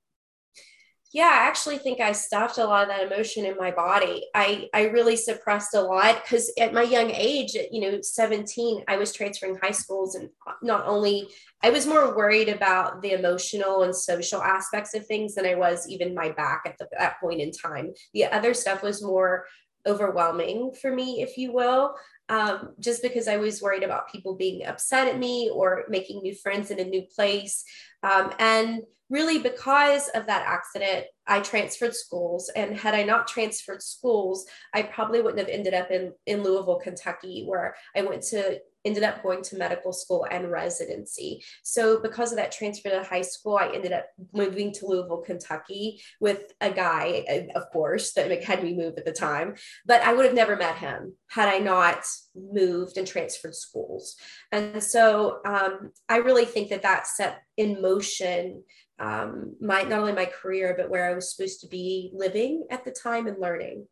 Yeah 1.13 1.29
i 1.31 1.47
actually 1.47 1.77
think 1.77 2.01
i 2.01 2.11
stuffed 2.11 2.57
a 2.57 2.65
lot 2.65 2.83
of 2.83 2.89
that 2.89 3.09
emotion 3.09 3.45
in 3.45 3.55
my 3.55 3.71
body. 3.71 4.25
I 4.35 4.67
i 4.73 4.87
really 4.87 5.15
suppressed 5.15 5.73
a 5.73 5.79
lot 5.79 6.21
because 6.21 6.51
at 6.59 6.73
my 6.73 6.81
young 6.81 7.09
age 7.11 7.55
you 7.71 7.79
know 7.79 8.01
17 8.01 8.83
i 8.89 8.97
was 8.97 9.13
transferring 9.13 9.57
high 9.61 9.71
schools 9.71 10.15
and 10.15 10.29
not 10.61 10.85
only 10.85 11.29
i 11.63 11.69
was 11.69 11.87
more 11.87 12.17
worried 12.17 12.49
about 12.49 13.01
the 13.01 13.11
emotional 13.11 13.83
and 13.83 13.95
social 13.95 14.41
aspects 14.41 14.93
of 14.93 15.07
things 15.07 15.35
than 15.35 15.45
i 15.45 15.55
was 15.55 15.87
even 15.87 16.13
my 16.13 16.31
back 16.31 16.63
at 16.65 16.77
the, 16.79 16.87
that 16.99 17.21
point 17.21 17.39
in 17.39 17.51
time. 17.51 17.93
The 18.13 18.25
other 18.25 18.53
stuff 18.53 18.83
was 18.83 19.01
more 19.01 19.45
overwhelming 19.85 20.73
for 20.81 20.93
me, 20.93 21.21
if 21.21 21.37
you 21.37 21.53
will, 21.53 21.95
um, 22.29 22.73
just 22.79 23.01
because 23.01 23.27
I 23.27 23.37
was 23.37 23.61
worried 23.61 23.83
about 23.83 24.11
people 24.11 24.35
being 24.35 24.65
upset 24.65 25.07
at 25.07 25.19
me 25.19 25.49
or 25.53 25.83
making 25.89 26.21
new 26.21 26.35
friends 26.35 26.71
in 26.71 26.79
a 26.79 26.83
new 26.83 27.03
place. 27.15 27.63
Um, 28.03 28.33
and 28.39 28.81
really, 29.09 29.39
because 29.39 30.09
of 30.09 30.25
that 30.25 30.45
accident, 30.47 31.05
I 31.27 31.39
transferred 31.41 31.95
schools. 31.95 32.49
And 32.55 32.75
had 32.75 32.95
I 32.95 33.03
not 33.03 33.27
transferred 33.27 33.83
schools, 33.83 34.45
I 34.73 34.81
probably 34.83 35.21
wouldn't 35.21 35.39
have 35.39 35.49
ended 35.49 35.73
up 35.73 35.91
in, 35.91 36.13
in 36.25 36.43
Louisville, 36.43 36.79
Kentucky, 36.79 37.45
where 37.45 37.75
I 37.95 38.01
went 38.01 38.23
to 38.23 38.59
ended 38.85 39.03
up 39.03 39.23
going 39.23 39.41
to 39.43 39.57
medical 39.57 39.91
school 39.91 40.25
and 40.29 40.51
residency. 40.51 41.43
So 41.63 41.99
because 41.99 42.31
of 42.31 42.37
that 42.37 42.51
transfer 42.51 42.89
to 42.89 43.03
high 43.03 43.21
school, 43.21 43.57
I 43.57 43.71
ended 43.73 43.91
up 43.91 44.05
moving 44.33 44.71
to 44.73 44.87
Louisville, 44.87 45.23
Kentucky 45.25 46.01
with 46.19 46.53
a 46.61 46.71
guy, 46.71 47.47
of 47.55 47.69
course, 47.71 48.13
that 48.13 48.43
had 48.43 48.63
me 48.63 48.75
move 48.75 48.93
at 48.97 49.05
the 49.05 49.11
time. 49.11 49.55
But 49.85 50.01
I 50.01 50.13
would 50.13 50.25
have 50.25 50.35
never 50.35 50.55
met 50.55 50.77
him 50.77 51.13
had 51.29 51.49
I 51.49 51.57
not 51.57 52.05
moved 52.35 52.97
and 52.97 53.07
transferred 53.07 53.55
schools. 53.55 54.15
And 54.51 54.81
so 54.81 55.39
um, 55.45 55.91
I 56.07 56.17
really 56.17 56.45
think 56.45 56.69
that 56.69 56.83
that 56.83 57.07
set 57.07 57.41
in 57.57 57.81
motion 57.81 58.63
um, 58.99 59.55
my 59.59 59.81
not 59.81 59.99
only 59.99 60.13
my 60.13 60.25
career, 60.25 60.73
but 60.77 60.89
where 60.89 61.09
I 61.09 61.13
was 61.13 61.35
supposed 61.35 61.61
to 61.61 61.67
be 61.67 62.11
living 62.13 62.65
at 62.71 62.85
the 62.85 62.91
time 62.91 63.27
and 63.27 63.39
learning. 63.39 63.87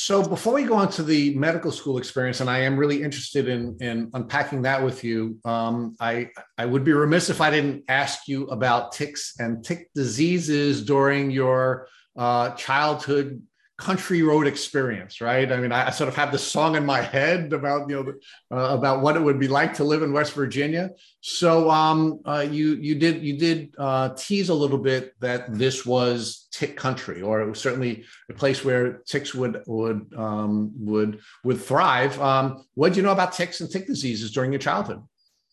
So 0.00 0.22
before 0.22 0.54
we 0.54 0.62
go 0.62 0.76
on 0.76 0.90
to 0.92 1.02
the 1.02 1.34
medical 1.34 1.72
school 1.72 1.98
experience, 1.98 2.38
and 2.38 2.48
I 2.48 2.60
am 2.60 2.76
really 2.76 3.02
interested 3.02 3.48
in, 3.48 3.76
in 3.80 4.12
unpacking 4.14 4.62
that 4.62 4.80
with 4.80 5.02
you, 5.02 5.40
um, 5.44 5.96
I, 5.98 6.30
I 6.56 6.66
would 6.66 6.84
be 6.84 6.92
remiss 6.92 7.30
if 7.30 7.40
I 7.40 7.50
didn't 7.50 7.82
ask 7.88 8.28
you 8.28 8.46
about 8.46 8.92
ticks 8.92 9.34
and 9.40 9.64
tick 9.64 9.90
diseases 9.96 10.84
during 10.84 11.32
your 11.32 11.88
uh, 12.16 12.50
childhood 12.50 13.42
country 13.78 14.22
road 14.22 14.48
experience, 14.48 15.20
right? 15.20 15.50
I 15.52 15.56
mean, 15.56 15.70
I, 15.70 15.90
sort 15.90 16.08
of 16.08 16.16
have 16.16 16.32
this 16.32 16.44
song 16.44 16.74
in 16.74 16.84
my 16.84 17.00
head 17.00 17.52
about 17.52 17.88
you 17.88 18.02
know 18.02 18.12
uh, 18.56 18.74
about 18.74 19.02
what 19.02 19.16
it 19.16 19.22
would 19.22 19.38
be 19.38 19.46
like 19.46 19.72
to 19.74 19.84
live 19.84 20.02
in 20.02 20.12
West 20.12 20.32
Virginia. 20.32 20.90
So 21.20 21.70
um, 21.70 22.20
uh, 22.26 22.44
you 22.50 22.74
you 22.74 22.96
did 22.96 23.22
you 23.22 23.38
did 23.38 23.74
uh, 23.78 24.10
tease 24.10 24.48
a 24.48 24.54
little 24.54 24.78
bit 24.78 25.14
that 25.20 25.54
this 25.54 25.86
was 25.86 26.48
tick 26.50 26.76
country, 26.76 27.22
or 27.22 27.40
it 27.40 27.48
was 27.48 27.60
certainly 27.60 28.04
a 28.28 28.34
place 28.34 28.64
where 28.64 28.98
ticks 29.06 29.32
would 29.32 29.62
would 29.66 30.12
um, 30.16 30.72
would 30.80 31.20
would 31.44 31.60
thrive. 31.60 32.20
Um, 32.20 32.64
what 32.74 32.92
do 32.92 32.96
you 32.96 33.02
know 33.04 33.12
about 33.12 33.32
ticks 33.32 33.60
and 33.60 33.70
tick 33.70 33.86
diseases 33.86 34.32
during 34.32 34.50
your 34.50 34.60
childhood? 34.60 35.02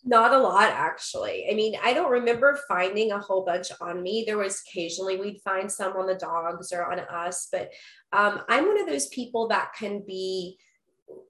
Not 0.07 0.33
a 0.33 0.38
lot, 0.38 0.69
actually. 0.69 1.47
I 1.50 1.55
mean, 1.55 1.75
I 1.83 1.93
don't 1.93 2.12
remember 2.12 2.59
finding 2.67 3.12
a 3.12 3.19
whole 3.19 3.43
bunch 3.43 3.69
on 3.81 4.03
me. 4.03 4.24
There 4.25 4.38
was 4.38 4.62
occasionally 4.62 5.17
we'd 5.17 5.41
find 5.41 5.71
some 5.71 5.93
on 5.93 6.05
the 6.05 6.13
dogs 6.13 6.71
or 6.71 6.91
on 6.91 7.00
us, 7.00 7.47
but 7.51 7.71
um, 8.13 8.41
I'm 8.47 8.67
one 8.67 8.79
of 8.79 8.88
those 8.88 9.07
people 9.07 9.47
that 9.47 9.71
can 9.77 10.03
be 10.05 10.59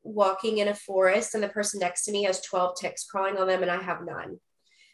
walking 0.04 0.58
in 0.58 0.68
a 0.68 0.76
forest 0.76 1.36
and 1.36 1.44
the 1.44 1.48
person 1.48 1.80
next 1.80 2.04
to 2.06 2.12
me 2.12 2.24
has 2.24 2.42
12 2.42 2.76
ticks 2.80 3.06
crawling 3.06 3.38
on 3.38 3.48
them 3.48 3.62
and 3.62 3.72
I 3.72 3.82
have 3.82 4.06
none. 4.06 4.40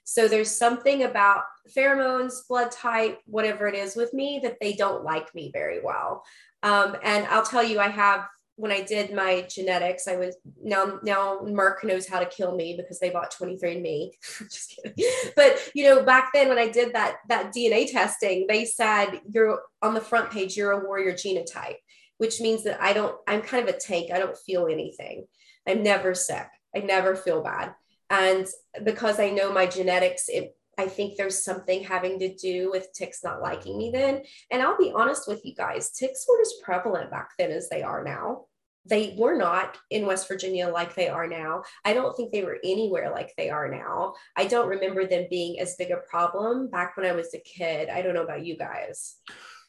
So 0.03 0.27
there's 0.27 0.55
something 0.55 1.03
about 1.03 1.43
pheromones, 1.75 2.47
blood 2.47 2.71
type, 2.71 3.19
whatever 3.25 3.67
it 3.67 3.75
is 3.75 3.95
with 3.95 4.13
me 4.13 4.39
that 4.43 4.57
they 4.61 4.73
don't 4.73 5.03
like 5.03 5.33
me 5.33 5.49
very 5.53 5.79
well. 5.83 6.23
Um, 6.63 6.97
and 7.03 7.25
I'll 7.27 7.45
tell 7.45 7.63
you, 7.63 7.79
I 7.79 7.89
have 7.89 8.27
when 8.61 8.71
I 8.71 8.81
did 8.81 9.11
my 9.11 9.41
genetics, 9.49 10.07
I 10.07 10.17
was 10.17 10.35
now 10.61 10.99
now 11.01 11.39
Merck 11.39 11.83
knows 11.83 12.07
how 12.07 12.19
to 12.19 12.27
kill 12.27 12.55
me 12.55 12.75
because 12.77 12.99
they 12.99 13.09
bought 13.09 13.33
23andMe. 13.33 14.11
Just 14.39 14.75
kidding. 14.75 15.11
But 15.35 15.57
you 15.73 15.85
know, 15.85 16.03
back 16.03 16.29
then 16.31 16.47
when 16.47 16.59
I 16.59 16.67
did 16.67 16.93
that 16.93 17.17
that 17.27 17.51
DNA 17.55 17.91
testing, 17.91 18.45
they 18.47 18.65
said 18.65 19.19
you're 19.33 19.63
on 19.81 19.95
the 19.95 19.99
front 19.99 20.29
page, 20.29 20.55
you're 20.55 20.73
a 20.73 20.85
warrior 20.85 21.11
genotype, 21.11 21.77
which 22.19 22.39
means 22.39 22.63
that 22.65 22.79
I 22.79 22.93
don't, 22.93 23.15
I'm 23.27 23.41
kind 23.41 23.67
of 23.67 23.73
a 23.73 23.79
tank. 23.79 24.11
I 24.11 24.19
don't 24.19 24.37
feel 24.37 24.67
anything. 24.67 25.25
I'm 25.67 25.81
never 25.81 26.13
sick. 26.13 26.47
I 26.75 26.81
never 26.81 27.15
feel 27.15 27.41
bad. 27.41 27.73
And 28.11 28.45
because 28.83 29.19
I 29.19 29.31
know 29.31 29.51
my 29.51 29.65
genetics, 29.65 30.29
it 30.29 30.55
I 30.77 30.87
think 30.87 31.17
there's 31.17 31.43
something 31.43 31.83
having 31.83 32.17
to 32.19 32.33
do 32.35 32.71
with 32.71 32.93
ticks 32.93 33.23
not 33.23 33.41
liking 33.41 33.77
me 33.77 33.91
then. 33.91 34.21
And 34.51 34.61
I'll 34.61 34.77
be 34.77 34.93
honest 34.95 35.27
with 35.27 35.45
you 35.45 35.53
guys, 35.53 35.91
ticks 35.91 36.25
weren't 36.27 36.41
as 36.41 36.53
prevalent 36.63 37.11
back 37.11 37.31
then 37.37 37.51
as 37.51 37.69
they 37.69 37.83
are 37.83 38.03
now. 38.03 38.45
They 38.85 39.15
were 39.17 39.37
not 39.37 39.77
in 39.89 40.07
West 40.07 40.27
Virginia 40.27 40.67
like 40.67 40.95
they 40.95 41.07
are 41.07 41.27
now. 41.27 41.63
I 41.85 41.93
don't 41.93 42.15
think 42.15 42.31
they 42.31 42.43
were 42.43 42.57
anywhere 42.63 43.11
like 43.11 43.33
they 43.37 43.49
are 43.49 43.69
now. 43.69 44.15
I 44.35 44.45
don't 44.45 44.67
remember 44.67 45.05
them 45.05 45.27
being 45.29 45.59
as 45.59 45.75
big 45.75 45.91
a 45.91 45.97
problem 45.97 46.69
back 46.69 46.97
when 46.97 47.05
I 47.05 47.11
was 47.11 47.33
a 47.33 47.39
kid. 47.39 47.89
I 47.89 48.01
don't 48.01 48.15
know 48.15 48.23
about 48.23 48.45
you 48.45 48.57
guys. 48.57 49.17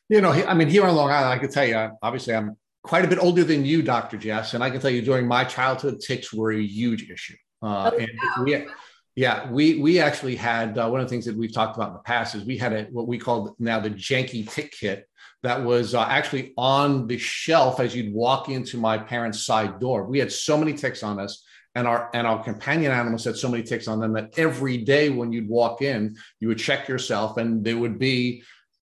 You 0.08 0.20
know, 0.20 0.30
I 0.30 0.54
mean, 0.54 0.68
here 0.68 0.84
on 0.86 0.94
Long 0.94 1.10
Island, 1.10 1.32
I 1.32 1.38
can 1.38 1.50
tell 1.50 1.66
you, 1.66 1.90
obviously, 2.02 2.34
I'm 2.34 2.56
quite 2.82 3.04
a 3.04 3.08
bit 3.08 3.18
older 3.18 3.44
than 3.44 3.64
you, 3.64 3.82
Dr. 3.82 4.16
Jess, 4.16 4.54
and 4.54 4.64
I 4.64 4.70
can 4.70 4.80
tell 4.80 4.90
you 4.90 5.02
during 5.02 5.26
my 5.26 5.44
childhood, 5.44 6.00
ticks 6.00 6.32
were 6.32 6.52
a 6.52 6.62
huge 6.62 7.08
issue. 7.10 7.36
Uh, 7.62 7.90
oh, 7.92 7.98
and 7.98 8.44
we, 8.44 8.66
yeah, 9.14 9.50
we 9.50 9.78
we 9.78 10.00
actually 10.00 10.36
had 10.36 10.78
uh, 10.78 10.88
one 10.88 11.00
of 11.00 11.06
the 11.06 11.10
things 11.10 11.26
that 11.26 11.36
we've 11.36 11.52
talked 11.52 11.76
about 11.76 11.88
in 11.88 11.94
the 11.94 12.00
past 12.00 12.34
is 12.34 12.44
we 12.44 12.56
had 12.56 12.72
a 12.72 12.84
what 12.84 13.06
we 13.06 13.18
called 13.18 13.54
now 13.58 13.78
the 13.78 13.90
janky 13.90 14.48
tick 14.48 14.72
kit 14.72 15.06
that 15.42 15.62
was 15.62 15.94
uh, 15.94 16.02
actually 16.02 16.54
on 16.56 17.06
the 17.06 17.18
shelf 17.18 17.80
as 17.80 17.94
you'd 17.94 18.14
walk 18.14 18.48
into 18.48 18.78
my 18.78 18.96
parents' 18.96 19.44
side 19.44 19.80
door. 19.80 20.04
We 20.04 20.18
had 20.18 20.32
so 20.32 20.56
many 20.56 20.72
ticks 20.72 21.02
on 21.02 21.20
us, 21.20 21.44
and 21.74 21.86
our 21.86 22.08
and 22.14 22.26
our 22.26 22.42
companion 22.42 22.90
animals 22.90 23.24
had 23.24 23.36
so 23.36 23.50
many 23.50 23.62
ticks 23.62 23.86
on 23.86 24.00
them 24.00 24.14
that 24.14 24.38
every 24.38 24.78
day 24.78 25.10
when 25.10 25.30
you'd 25.30 25.48
walk 25.48 25.82
in, 25.82 26.16
you 26.40 26.48
would 26.48 26.58
check 26.58 26.88
yourself, 26.88 27.36
and 27.36 27.62
there 27.62 27.76
would 27.76 27.98
be 27.98 28.42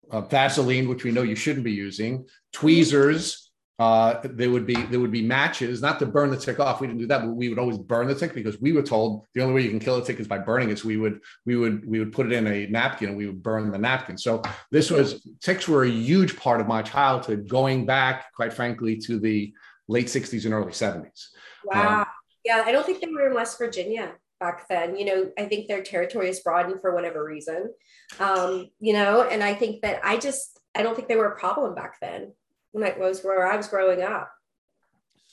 uh, 0.10 0.22
Vaseline, 0.22 0.90
which 0.90 1.04
we 1.04 1.12
know 1.12 1.24
you 1.24 1.36
shouldn't 1.36 1.66
be 1.66 1.72
using, 1.72 2.26
tweezers 2.52 3.45
uh, 3.78 4.22
there 4.24 4.50
would 4.50 4.66
be 4.66 4.76
there 4.84 5.02
would 5.02 5.12
be 5.12 5.22
matches, 5.22 5.82
not 5.82 6.00
to 6.00 6.06
burn 6.06 6.30
the 6.30 6.38
tick 6.38 6.60
off. 6.62 6.80
We 6.80 6.88
didn't 6.88 7.00
do 7.00 7.08
that, 7.08 7.22
but 7.22 7.32
we 7.32 7.50
would 7.50 7.60
always 7.60 7.78
burn 7.78 8.08
the 8.08 8.16
tick 8.16 8.34
because 8.34 8.60
we 8.62 8.72
were 8.72 8.82
told 8.82 9.26
the 9.34 9.42
only 9.42 9.54
way 9.54 9.62
you 9.64 9.70
can 9.70 9.80
kill 9.80 9.98
a 9.98 10.06
tick 10.06 10.20
is 10.20 10.28
by 10.28 10.38
burning 10.38 10.70
it. 10.70 10.80
So 10.80 10.88
we 10.88 10.96
would 10.96 11.20
we 11.46 11.58
would 11.58 11.86
we 11.86 12.00
would 12.00 12.14
put 12.14 12.26
it 12.26 12.32
in 12.32 12.48
a 12.48 12.68
napkin 12.68 13.10
and 13.10 13.18
we 13.18 13.26
would 13.26 13.44
burn 13.44 13.72
the 13.72 13.78
napkin. 13.78 14.18
So 14.18 14.42
this 14.72 14.90
was 14.90 15.28
ticks 15.42 15.68
were 15.68 15.84
a 15.84 15.90
huge 15.90 16.38
part 16.38 16.62
of 16.62 16.68
my 16.68 16.82
childhood, 16.84 17.50
going 17.50 17.86
back, 17.86 18.34
quite 18.34 18.54
frankly, 18.54 18.96
to 19.08 19.20
the 19.20 19.54
late 19.90 20.08
'60s 20.08 20.46
and 20.46 20.54
early 20.54 20.72
'70s. 20.72 21.28
Wow. 21.66 22.00
Um, 22.00 22.06
yeah, 22.46 22.64
I 22.66 22.72
don't 22.72 22.86
think 22.86 23.02
they 23.02 23.08
were 23.08 23.28
in 23.28 23.34
West 23.34 23.58
Virginia 23.58 24.14
back 24.40 24.70
then. 24.70 24.96
You 24.96 25.06
know, 25.06 25.32
I 25.38 25.46
think 25.46 25.68
their 25.68 25.84
territory 25.84 26.30
is 26.30 26.40
broadened 26.40 26.80
for 26.80 26.96
whatever 26.96 27.26
reason. 27.26 27.74
Um, 28.22 28.70
you 28.80 28.94
know, 28.94 29.24
and 29.24 29.44
I 29.44 29.54
think 29.54 29.82
that 29.82 30.00
I 30.02 30.16
just 30.16 30.62
I 30.74 30.82
don't 30.82 30.96
think 30.96 31.10
they 31.10 31.18
were 31.18 31.34
a 31.34 31.38
problem 31.38 31.76
back 31.76 32.00
then 32.00 32.32
when 32.76 32.84
I 32.84 32.94
was 32.98 33.24
where 33.24 33.48
I 33.48 33.56
was 33.56 33.68
growing 33.70 34.02
up. 34.02 34.30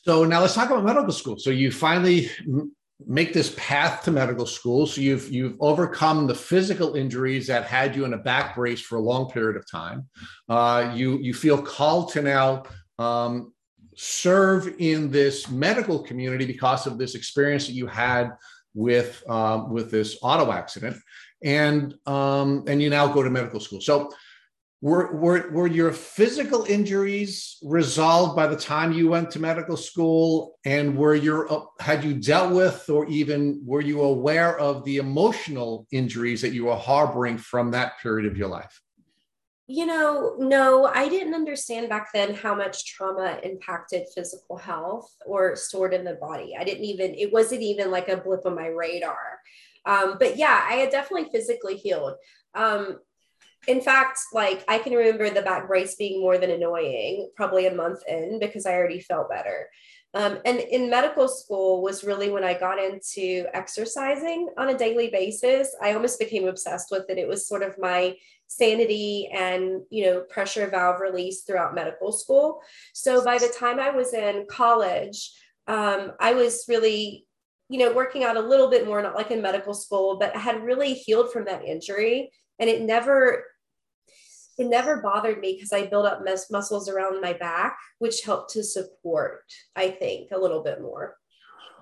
So 0.05 0.25
now 0.25 0.41
let's 0.41 0.55
talk 0.55 0.71
about 0.71 0.85
medical 0.85 1.13
school. 1.13 1.39
So 1.39 1.51
you 1.51 1.73
finally 1.73 2.31
make 3.05 3.33
this 3.33 3.53
path 3.57 4.05
to 4.05 4.13
medical 4.13 4.47
school. 4.47 4.87
So 4.87 5.01
you've 5.01 5.29
you've 5.31 5.57
overcome 5.59 6.29
the 6.29 6.37
physical 6.37 6.95
injuries 6.95 7.49
that 7.49 7.65
had 7.65 7.97
you 7.97 8.05
in 8.05 8.15
a 8.15 8.19
back 8.19 8.55
brace 8.55 8.81
for 8.81 8.97
a 8.97 9.01
long 9.01 9.29
period 9.29 9.57
of 9.57 9.69
time. 9.69 10.09
Uh, 10.49 10.93
you 10.95 11.19
you 11.19 11.35
feel 11.35 11.61
called 11.61 12.13
to 12.13 12.23
now 12.23 12.63
um, 13.01 13.53
serve 13.97 14.73
in 14.79 15.11
this 15.11 15.51
medical 15.51 15.99
community 15.99 16.47
because 16.47 16.87
of 16.87 16.97
this 16.97 17.17
experience 17.17 17.67
that 17.67 17.73
you 17.73 17.89
had 17.89 18.31
with 18.75 19.29
um, 19.29 19.73
with 19.73 19.91
this 19.91 20.17
auto 20.23 20.53
accident, 20.53 20.97
and 21.43 21.95
um, 22.07 22.65
and 22.69 22.81
you 22.81 22.89
now 22.89 23.09
go 23.09 23.23
to 23.25 23.31
medical 23.31 23.59
school. 23.59 23.81
So 23.81 24.13
were, 24.83 25.15
were, 25.15 25.49
were 25.53 25.69
your 25.69 25.93
physical 25.93 26.65
injuries 26.65 27.59
resolved 27.63 28.35
by 28.35 28.49
the 28.49 28.57
time 28.57 28.93
you 28.93 29.09
went 29.09 29.31
to 29.31 29.39
medical 29.39 29.77
school? 29.77 30.59
And 30.65 30.97
were 30.97 31.15
your 31.15 31.69
had 31.79 32.03
you 32.03 32.15
dealt 32.15 32.53
with 32.53 32.91
or 32.91 33.07
even 33.07 33.63
were 33.65 33.81
you 33.81 34.03
aware 34.03 34.59
of 34.59 34.85
the 34.85 34.97
emotional 34.97 35.87
injuries 35.93 36.43
that 36.43 36.53
you 36.53 36.65
were 36.65 36.77
harboring 36.77 37.39
from 37.39 37.71
that 37.71 38.01
period 38.03 38.31
of 38.31 38.37
your 38.37 38.49
life? 38.49 38.81
You 39.69 39.87
know 39.87 40.35
no 40.39 40.87
i 40.87 41.09
didn't 41.09 41.35
understand 41.35 41.89
back 41.89 42.09
then 42.13 42.35
how 42.35 42.55
much 42.55 42.85
trauma 42.85 43.39
impacted 43.45 44.09
physical 44.15 44.57
health 44.57 45.09
or 45.25 45.55
stored 45.55 45.95
in 45.95 46.05
the 46.05 46.15
body. 46.15 46.57
I 46.59 46.65
didn't 46.65 46.85
even 46.85 47.15
it 47.15 47.33
wasn't 47.33 47.63
even 47.63 47.93
like 47.93 48.09
a 48.09 48.17
blip 48.17 48.45
on 48.45 48.57
my 48.57 48.67
radar. 48.67 49.39
Um, 49.87 50.17
but 50.19 50.37
yeah 50.37 50.67
i 50.69 50.75
had 50.75 50.91
definitely 50.91 51.31
physically 51.31 51.77
healed. 51.77 52.15
Um, 52.55 52.99
in 53.69 53.81
fact, 53.81 54.19
like 54.33 54.65
I 54.69 54.79
can 54.79 54.93
remember 54.93 55.31
the 55.31 55.43
back 55.43 55.69
brace 55.69 55.95
being 55.95 56.21
more 56.21 56.39
than 56.39 56.51
annoying, 56.51 57.31
probably 57.37 57.67
a 57.67 57.75
month 57.75 58.01
in 58.09 58.39
because 58.41 58.67
I 58.67 58.75
already 58.75 59.01
felt 59.01 59.31
better. 59.31 59.69
Um, 60.15 60.39
and 60.45 60.59
in 60.59 60.91
medical 60.91 61.27
school 61.27 61.81
was 61.81 62.05
really 62.05 62.29
when 62.29 62.45
I 62.45 62.53
got 62.53 62.79
into 62.79 63.47
exercising 63.55 64.49
on 64.59 64.69
a 64.69 64.77
daily 64.77 65.09
basis. 65.09 65.75
I 65.81 65.95
almost 65.95 66.19
became 66.19 66.47
obsessed 66.47 66.91
with 66.91 67.09
it. 67.09 67.19
It 67.19 67.29
was 67.29 67.49
sort 67.49 67.63
of 67.63 67.79
my 67.79 68.17
sanity 68.47 69.31
and 69.33 69.81
you 69.89 70.05
know 70.05 70.21
pressure 70.29 70.67
valve 70.67 71.01
release 71.01 71.45
throughout 71.45 71.75
medical 71.75 72.13
school. 72.13 72.61
So 72.93 73.25
by 73.25 73.39
the 73.39 73.55
time 73.59 73.81
I 73.81 73.91
was 73.91 74.13
in 74.13 74.45
college, 74.51 75.31
um, 75.67 76.13
I 76.21 76.35
was 76.35 76.65
really 76.69 77.27
you 77.71 77.79
know 77.79 77.93
working 77.95 78.25
out 78.25 78.37
a 78.37 78.41
little 78.41 78.69
bit 78.69 78.85
more, 78.85 79.01
not 79.01 79.15
like 79.15 79.31
in 79.31 79.41
medical 79.41 79.73
school, 79.73 80.19
but 80.19 80.37
I 80.37 80.41
had 80.41 80.65
really 80.65 80.93
healed 80.93 81.33
from 81.33 81.47
that 81.47 81.65
injury 81.65 82.33
and 82.59 82.69
it 82.69 82.83
never 82.83 83.45
it 84.63 84.69
never 84.69 85.03
bothered 85.03 85.41
me 85.41 85.55
because 85.55 85.73
I 85.73 85.87
built 85.87 86.07
up 86.07 86.25
mus- 86.25 86.51
muscles 86.51 86.89
around 86.89 87.21
my 87.21 87.33
back, 87.33 87.77
which 87.99 88.23
helped 88.23 88.53
to 88.53 88.63
support, 88.63 89.43
I 89.77 89.91
think, 89.91 90.31
a 90.31 90.39
little 90.39 90.63
bit 90.63 90.81
more. 90.81 91.17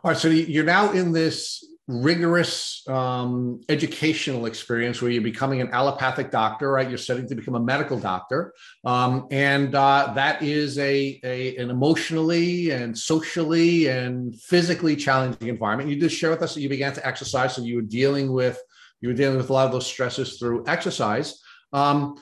All 0.03 0.11
right, 0.11 0.17
so 0.19 0.29
you're 0.29 0.65
now 0.65 0.93
in 0.93 1.13
this 1.13 1.65
rigorous 1.87 2.87
um, 2.89 3.61
educational 3.69 4.47
experience 4.47 5.03
where 5.03 5.11
you're 5.11 5.23
becoming 5.23 5.61
an 5.61 5.69
allopathic 5.73 6.31
doctor, 6.31 6.71
right? 6.73 6.89
You're 6.89 6.99
studying 6.99 7.29
to 7.29 7.35
become 7.35 7.57
a 7.57 7.61
medical 7.61 7.99
doctor, 7.99 8.55
um, 8.85 9.27
and 9.31 9.75
uh, 9.75 10.13
that 10.15 10.43
is 10.43 10.79
a, 10.79 11.21
a, 11.23 11.57
an 11.57 11.69
emotionally 11.69 12.71
and 12.71 12.97
socially 12.97 13.89
and 13.89 14.41
physically 14.41 14.97
challenging 14.97 15.49
environment. 15.49 15.91
You 15.91 16.01
just 16.01 16.17
share 16.17 16.31
with 16.31 16.43
us 16.43 16.55
that 16.55 16.63
you 16.63 16.69
began 16.69 16.95
to 16.95 17.07
exercise, 17.07 17.55
so 17.55 17.63
you 17.63 17.77
were 17.77 17.83
dealing 17.83 18.33
with 18.33 18.59
you 19.03 19.09
were 19.09 19.15
dealing 19.15 19.39
with 19.39 19.51
a 19.51 19.53
lot 19.53 19.67
of 19.67 19.73
those 19.73 19.87
stresses 19.87 20.39
through 20.39 20.65
exercise. 20.67 21.41
Um, 21.73 22.17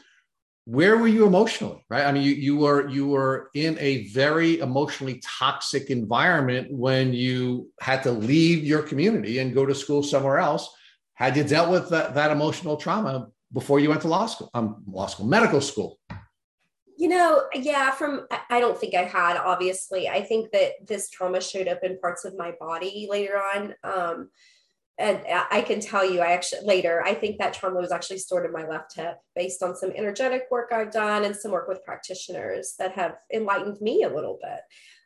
where 0.69 0.99
were 0.99 1.09
you 1.09 1.27
emotionally 1.27 1.83
right? 1.89 2.05
I 2.05 2.13
mean 2.13 2.23
you, 2.23 2.33
you 2.33 2.59
were 2.59 2.89
you 2.89 3.09
were 3.09 3.51
in 3.55 3.79
a 3.79 4.07
very 4.09 4.59
emotionally 4.59 5.19
toxic 5.25 5.89
environment 5.89 6.71
when 6.71 7.15
you 7.15 7.71
had 7.81 8.03
to 8.03 8.11
leave 8.13 8.65
your 8.65 8.83
community 8.83 9.39
and 9.39 9.55
go 9.55 9.65
to 9.65 9.75
school 9.75 10.03
somewhere 10.03 10.37
else. 10.37 10.69
Had 11.15 11.39
you 11.39 11.45
dealt 11.45 11.71
with 11.71 11.89
that, 11.89 12.15
that 12.15 12.31
emotional 12.31 12.77
trauma 12.77 13.29
before 13.51 13.81
you 13.81 13.89
went 13.89 14.03
to 14.03 14.09
law 14.09 14.27
school 14.27 14.51
um, 14.53 14.83
law 14.87 15.07
school 15.07 15.25
medical 15.25 15.63
school? 15.63 15.99
You 16.99 17.09
know 17.09 17.45
yeah 17.55 17.91
from 17.91 18.27
i 18.51 18.61
don't 18.61 18.79
think 18.79 18.95
i 18.95 19.05
had 19.05 19.39
obviously. 19.39 20.07
I 20.07 20.21
think 20.21 20.51
that 20.53 20.73
this 20.87 21.09
trauma 21.09 21.41
showed 21.41 21.69
up 21.69 21.83
in 21.83 21.99
parts 21.99 22.27
of 22.27 22.37
my 22.37 22.53
body 22.61 23.09
later 23.09 23.39
on. 23.55 23.75
Um, 23.83 24.29
and 24.99 25.21
I 25.51 25.61
can 25.61 25.81
tell 25.81 26.05
you, 26.05 26.21
I 26.21 26.33
actually 26.33 26.67
later, 26.67 27.03
I 27.05 27.15
think 27.15 27.39
that 27.39 27.55
trauma 27.55 27.81
was 27.81 27.93
actually 27.93 28.19
stored 28.19 28.47
in 28.47 28.53
my 28.53 28.67
left 28.67 28.97
hip 28.97 29.17
based 29.37 29.63
on 29.63 29.77
some 29.77 29.93
energetic 29.95 30.47
work 30.51 30.73
I've 30.73 30.91
done 30.91 31.25
and 31.25 31.37
some 31.37 31.53
work 31.53 31.69
with 31.69 31.85
practitioners 31.85 32.75
that 32.81 32.93
have 32.93 33.15
enlightened 33.33 33.81
me 33.81 34.03
a 34.03 34.13
little 34.13 34.39
bit. 34.43 34.61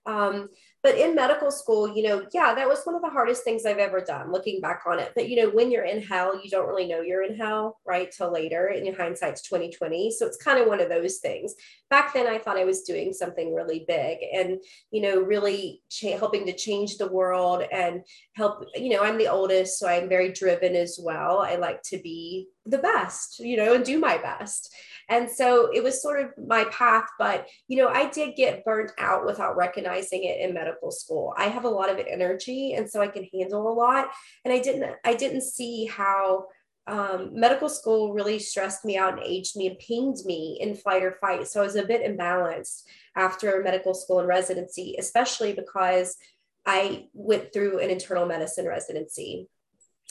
Um, 0.04 0.48
but 0.82 0.96
in 0.96 1.14
medical 1.14 1.52
school, 1.52 1.94
you 1.94 2.02
know, 2.02 2.26
yeah, 2.32 2.54
that 2.54 2.68
was 2.68 2.82
one 2.84 2.96
of 2.96 3.02
the 3.02 3.10
hardest 3.10 3.44
things 3.44 3.64
I've 3.64 3.78
ever 3.78 4.00
done 4.00 4.32
looking 4.32 4.60
back 4.60 4.82
on 4.84 4.98
it. 4.98 5.12
But, 5.14 5.28
you 5.28 5.36
know, 5.36 5.50
when 5.50 5.70
you're 5.70 5.84
in 5.84 6.02
hell, 6.02 6.40
you 6.42 6.50
don't 6.50 6.66
really 6.66 6.88
know 6.88 7.02
you're 7.02 7.22
in 7.22 7.36
hell, 7.36 7.78
right? 7.86 8.10
Till 8.10 8.32
later. 8.32 8.68
In 8.68 8.92
hindsight's 8.92 9.42
2020. 9.42 10.10
So 10.10 10.26
it's 10.26 10.42
kind 10.42 10.58
of 10.60 10.66
one 10.66 10.80
of 10.80 10.88
those 10.88 11.18
things. 11.18 11.54
Back 11.92 12.14
then, 12.14 12.26
I 12.26 12.38
thought 12.38 12.56
I 12.56 12.64
was 12.64 12.84
doing 12.84 13.12
something 13.12 13.52
really 13.52 13.84
big 13.86 14.16
and, 14.34 14.58
you 14.90 15.02
know, 15.02 15.20
really 15.20 15.82
cha- 15.90 16.16
helping 16.16 16.46
to 16.46 16.54
change 16.54 16.96
the 16.96 17.12
world 17.12 17.64
and 17.70 18.00
help. 18.34 18.64
You 18.74 18.88
know, 18.94 19.02
I'm 19.02 19.18
the 19.18 19.28
oldest, 19.28 19.78
so 19.78 19.86
I'm 19.86 20.08
very 20.08 20.32
driven 20.32 20.74
as 20.74 20.98
well. 20.98 21.40
I 21.40 21.56
like 21.56 21.82
to 21.90 21.98
be 21.98 22.48
the 22.64 22.78
best, 22.78 23.40
you 23.40 23.58
know, 23.58 23.74
and 23.74 23.84
do 23.84 23.98
my 23.98 24.16
best. 24.16 24.74
And 25.10 25.30
so 25.30 25.70
it 25.74 25.82
was 25.84 26.00
sort 26.00 26.20
of 26.20 26.30
my 26.48 26.64
path. 26.70 27.08
But, 27.18 27.46
you 27.68 27.76
know, 27.76 27.88
I 27.88 28.08
did 28.08 28.36
get 28.36 28.64
burnt 28.64 28.92
out 28.98 29.26
without 29.26 29.58
recognizing 29.58 30.24
it 30.24 30.40
in 30.40 30.54
medical 30.54 30.90
school. 30.90 31.34
I 31.36 31.48
have 31.48 31.64
a 31.64 31.68
lot 31.68 31.90
of 31.90 31.98
energy 31.98 32.72
and 32.72 32.88
so 32.88 33.02
I 33.02 33.08
can 33.08 33.28
handle 33.34 33.70
a 33.70 33.74
lot. 33.74 34.08
And 34.46 34.54
I 34.54 34.60
didn't, 34.60 34.96
I 35.04 35.12
didn't 35.14 35.42
see 35.42 35.84
how 35.84 36.46
um, 36.86 37.30
medical 37.32 37.68
school 37.68 38.12
really 38.12 38.38
stressed 38.38 38.84
me 38.84 38.96
out 38.96 39.14
and 39.14 39.22
aged 39.22 39.56
me 39.56 39.68
and 39.68 39.78
pained 39.78 40.16
me 40.24 40.58
in 40.60 40.74
flight 40.74 41.02
or 41.02 41.12
fight. 41.20 41.46
So 41.46 41.60
I 41.60 41.64
was 41.64 41.76
a 41.76 41.84
bit 41.84 42.02
imbalanced 42.02 42.82
after 43.16 43.62
medical 43.62 43.94
school 43.94 44.18
and 44.18 44.28
residency, 44.28 44.96
especially 44.98 45.52
because 45.52 46.16
I 46.66 47.06
went 47.12 47.52
through 47.52 47.78
an 47.78 47.90
internal 47.90 48.26
medicine 48.26 48.66
residency. 48.66 49.48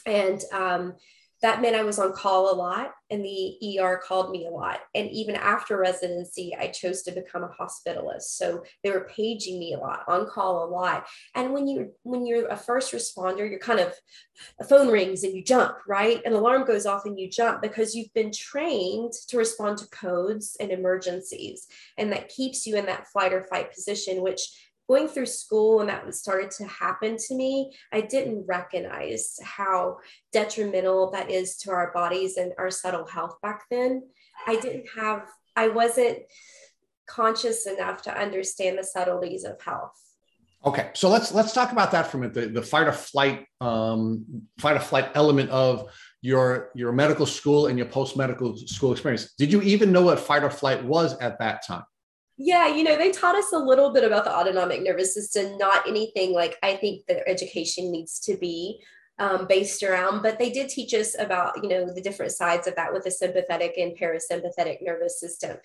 And 0.06 0.42
um, 0.54 0.94
that 1.42 1.62
meant 1.62 1.76
I 1.76 1.84
was 1.84 2.00
on 2.00 2.14
call 2.14 2.54
a 2.54 2.56
lot 2.56 2.92
and 3.10 3.26
the 3.26 3.80
ER 3.80 4.02
called 4.06 4.32
me 4.32 4.46
a 4.46 4.52
lot. 4.52 4.80
And 4.94 5.10
even 5.10 5.36
after 5.36 5.78
residency, 5.78 6.56
I 6.58 6.68
chose 6.68 7.02
to 7.04 7.12
become 7.12 7.44
a 7.44 7.50
hospitalist. 7.50 8.36
So 8.36 8.64
they 8.84 8.92
were 8.92 9.10
paging 9.16 9.60
me 9.60 9.74
a 9.74 9.80
lot, 9.80 10.04
on 10.08 10.28
call 10.28 10.64
a 10.64 10.70
lot. 10.70 11.08
And 11.36 11.52
when 11.52 11.68
you 11.68 11.92
when 12.04 12.26
you're 12.26 12.48
a 12.48 12.56
first 12.56 12.94
responder, 12.94 13.50
you're 13.50 13.60
kind 13.60 13.80
of 13.80 13.94
a 14.60 14.64
phone 14.64 14.88
rings 14.88 15.24
and 15.24 15.36
you 15.36 15.44
jump, 15.44 15.78
right? 15.88 16.24
An 16.26 16.34
alarm 16.34 16.66
goes 16.66 16.86
off 16.86 17.06
and 17.06 17.20
you 17.20 17.30
jump 17.30 17.62
because 17.62 17.96
you've 17.96 18.14
been 18.14 18.32
trained 18.32 19.14
to 19.28 19.38
respond 19.38 19.80
to 19.80 19.90
codes 19.90 20.56
and 20.60 20.72
emergencies. 20.72 21.68
And 21.98 22.12
that 22.12 22.30
keeps 22.30 22.66
you 22.66 22.78
in 22.78 22.86
that 22.86 23.08
flight 23.08 23.34
or 23.34 23.44
fight 23.44 23.74
position, 23.74 24.22
which 24.22 24.71
going 24.92 25.08
through 25.08 25.26
school 25.26 25.80
and 25.80 25.90
that 25.90 26.14
started 26.14 26.52
to 26.52 26.66
happen 26.68 27.16
to 27.16 27.34
me, 27.34 27.74
I 27.94 28.02
didn't 28.02 28.46
recognize 28.46 29.40
how 29.42 30.00
detrimental 30.34 31.12
that 31.12 31.32
is 31.32 31.56
to 31.60 31.72
our 31.72 31.94
bodies 31.94 32.36
and 32.36 32.52
our 32.58 32.70
subtle 32.70 33.08
health 33.08 33.38
back 33.42 33.64
then. 33.72 34.04
I 34.46 34.58
didn't 34.58 34.88
have, 34.98 35.30
I 35.56 35.70
wasn't 35.70 36.18
conscious 37.08 37.68
enough 37.68 38.02
to 38.02 38.18
understand 38.18 38.78
the 38.78 38.84
subtleties 38.84 39.46
of 39.46 39.62
health. 39.62 39.94
Okay, 40.66 40.90
so 40.94 41.10
let's 41.10 41.34
let's 41.34 41.54
talk 41.54 41.72
about 41.72 41.90
that 41.92 42.06
for 42.06 42.18
a 42.18 42.20
minute. 42.20 42.36
The, 42.36 42.48
the 42.48 42.62
fight 42.62 42.88
or 42.88 42.92
flight, 42.92 43.48
um, 43.62 44.26
fight 44.60 44.76
or 44.76 44.80
flight 44.80 45.10
element 45.16 45.50
of 45.50 45.90
your 46.22 46.70
your 46.76 46.92
medical 46.92 47.26
school 47.26 47.66
and 47.66 47.80
your 47.80 47.88
post 47.88 48.16
medical 48.16 48.56
school 48.56 48.92
experience. 48.92 49.34
Did 49.40 49.52
you 49.52 49.64
even 49.64 49.92
know 49.92 50.04
what 50.04 50.20
fight 50.20 50.44
or 50.44 50.52
flight 50.52 50.84
was 50.84 51.18
at 51.18 51.40
that 51.40 51.66
time? 51.66 51.84
Yeah, 52.44 52.68
you 52.68 52.84
know, 52.84 52.98
they 52.98 53.12
taught 53.12 53.36
us 53.36 53.54
a 53.54 53.60
little 53.60 53.94
bit 53.94 54.04
about 54.04 54.24
the 54.24 54.36
autonomic 54.36 54.82
nervous 54.82 55.14
system, 55.14 55.60
not 55.60 55.88
anything 55.88 56.34
like 56.34 56.58
I 56.64 56.76
think 56.76 57.06
that 57.06 57.30
education 57.30 57.92
needs 57.92 58.20
to 58.22 58.36
be 58.36 58.82
um, 59.20 59.46
based 59.48 59.84
around, 59.84 60.24
but 60.24 60.40
they 60.40 60.50
did 60.50 60.68
teach 60.68 60.96
us 60.96 61.16
about, 61.20 61.62
you 61.62 61.70
know, 61.70 61.94
the 61.94 62.02
different 62.02 62.32
sides 62.32 62.66
of 62.66 62.76
that 62.78 62.94
with 62.94 63.04
the 63.04 63.12
sympathetic 63.12 63.76
and 63.78 63.96
parasympathetic 63.96 64.78
nervous 64.82 65.20
system. 65.20 65.58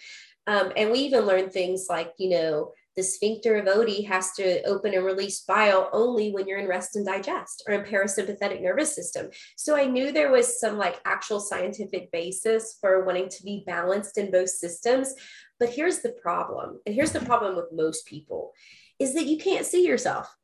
Um, 0.46 0.70
and 0.76 0.90
we 0.90 0.98
even 0.98 1.24
learned 1.24 1.50
things 1.50 1.86
like, 1.88 2.12
you 2.18 2.28
know, 2.28 2.72
the 2.94 3.02
sphincter 3.02 3.56
of 3.56 3.66
Oddi 3.66 4.06
has 4.06 4.32
to 4.32 4.62
open 4.64 4.94
and 4.94 5.04
release 5.04 5.40
bile 5.40 5.90
only 5.92 6.32
when 6.32 6.46
you're 6.46 6.58
in 6.58 6.68
rest 6.68 6.96
and 6.96 7.04
digest 7.04 7.62
or 7.68 7.74
in 7.74 7.84
parasympathetic 7.84 8.62
nervous 8.62 8.94
system. 8.94 9.28
So 9.56 9.76
I 9.76 9.84
knew 9.84 10.12
there 10.12 10.32
was 10.32 10.58
some 10.58 10.78
like 10.78 11.00
actual 11.04 11.40
scientific 11.40 12.10
basis 12.10 12.78
for 12.80 13.04
wanting 13.04 13.28
to 13.28 13.42
be 13.42 13.64
balanced 13.66 14.16
in 14.16 14.30
both 14.30 14.48
systems. 14.48 15.14
But 15.58 15.70
here's 15.70 16.00
the 16.00 16.10
problem, 16.10 16.80
and 16.84 16.94
here's 16.94 17.12
the 17.12 17.20
problem 17.20 17.56
with 17.56 17.72
most 17.72 18.06
people 18.06 18.52
is 18.98 19.14
that 19.14 19.26
you 19.26 19.38
can't 19.38 19.66
see 19.66 19.86
yourself. 19.86 20.34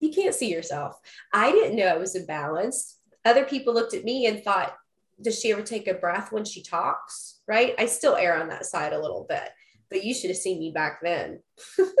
You 0.00 0.10
can't 0.10 0.34
see 0.34 0.50
yourself. 0.50 0.98
I 1.32 1.52
didn't 1.52 1.76
know 1.76 1.86
I 1.86 1.96
was 1.96 2.16
imbalanced. 2.16 2.96
Other 3.24 3.44
people 3.44 3.72
looked 3.72 3.94
at 3.94 4.04
me 4.04 4.26
and 4.26 4.42
thought, 4.42 4.74
does 5.20 5.38
she 5.38 5.52
ever 5.52 5.62
take 5.62 5.86
a 5.86 5.94
breath 5.94 6.32
when 6.32 6.44
she 6.44 6.62
talks? 6.62 7.40
Right? 7.46 7.74
I 7.78 7.86
still 7.86 8.16
err 8.16 8.40
on 8.40 8.48
that 8.48 8.66
side 8.66 8.92
a 8.92 9.00
little 9.00 9.26
bit 9.28 9.48
but 9.92 10.02
you 10.02 10.14
should 10.14 10.30
have 10.30 10.38
seen 10.38 10.58
me 10.58 10.70
back 10.70 11.00
then. 11.02 11.40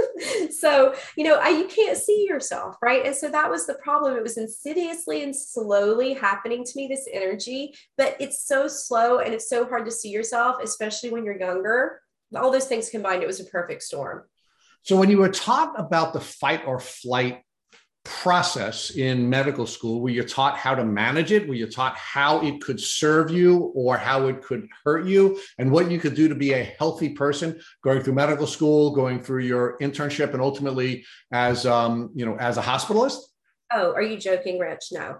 so, 0.58 0.94
you 1.16 1.24
know, 1.24 1.36
I, 1.36 1.50
you 1.50 1.66
can't 1.66 1.96
see 1.96 2.26
yourself, 2.26 2.76
right? 2.82 3.04
And 3.04 3.14
so 3.14 3.28
that 3.28 3.50
was 3.50 3.66
the 3.66 3.74
problem. 3.74 4.16
It 4.16 4.22
was 4.22 4.38
insidiously 4.38 5.22
and 5.22 5.36
slowly 5.36 6.14
happening 6.14 6.64
to 6.64 6.72
me, 6.74 6.88
this 6.88 7.06
energy, 7.12 7.74
but 7.98 8.16
it's 8.18 8.46
so 8.48 8.66
slow 8.66 9.18
and 9.18 9.34
it's 9.34 9.48
so 9.48 9.66
hard 9.66 9.84
to 9.84 9.92
see 9.92 10.08
yourself, 10.08 10.56
especially 10.62 11.10
when 11.10 11.24
you're 11.24 11.38
younger. 11.38 12.00
All 12.34 12.50
those 12.50 12.66
things 12.66 12.90
combined, 12.90 13.22
it 13.22 13.26
was 13.26 13.40
a 13.40 13.44
perfect 13.44 13.82
storm. 13.82 14.24
So, 14.82 14.96
when 14.96 15.10
you 15.10 15.18
were 15.18 15.28
taught 15.28 15.78
about 15.78 16.12
the 16.12 16.20
fight 16.20 16.62
or 16.66 16.80
flight 16.80 17.42
process 18.04 18.90
in 18.90 19.30
medical 19.30 19.64
school 19.64 20.00
where 20.00 20.12
you're 20.12 20.24
taught 20.24 20.56
how 20.56 20.74
to 20.74 20.84
manage 20.84 21.30
it, 21.30 21.46
where 21.46 21.56
you're 21.56 21.68
taught 21.68 21.96
how 21.96 22.40
it 22.44 22.60
could 22.60 22.80
serve 22.80 23.30
you 23.30 23.72
or 23.76 23.96
how 23.96 24.26
it 24.26 24.42
could 24.42 24.66
hurt 24.84 25.06
you, 25.06 25.38
and 25.58 25.70
what 25.70 25.90
you 25.90 26.00
could 26.00 26.14
do 26.14 26.28
to 26.28 26.34
be 26.34 26.52
a 26.52 26.64
healthy 26.64 27.10
person 27.10 27.60
going 27.84 28.02
through 28.02 28.14
medical 28.14 28.46
school, 28.46 28.94
going 28.94 29.22
through 29.22 29.42
your 29.42 29.78
internship, 29.78 30.32
and 30.32 30.42
ultimately 30.42 31.04
as 31.32 31.64
um, 31.64 32.10
you 32.14 32.26
know 32.26 32.36
as 32.36 32.56
a 32.56 32.62
hospitalist? 32.62 33.18
Oh, 33.74 33.92
are 33.92 34.02
you 34.02 34.18
joking, 34.18 34.58
Rich? 34.58 34.88
No, 34.92 35.18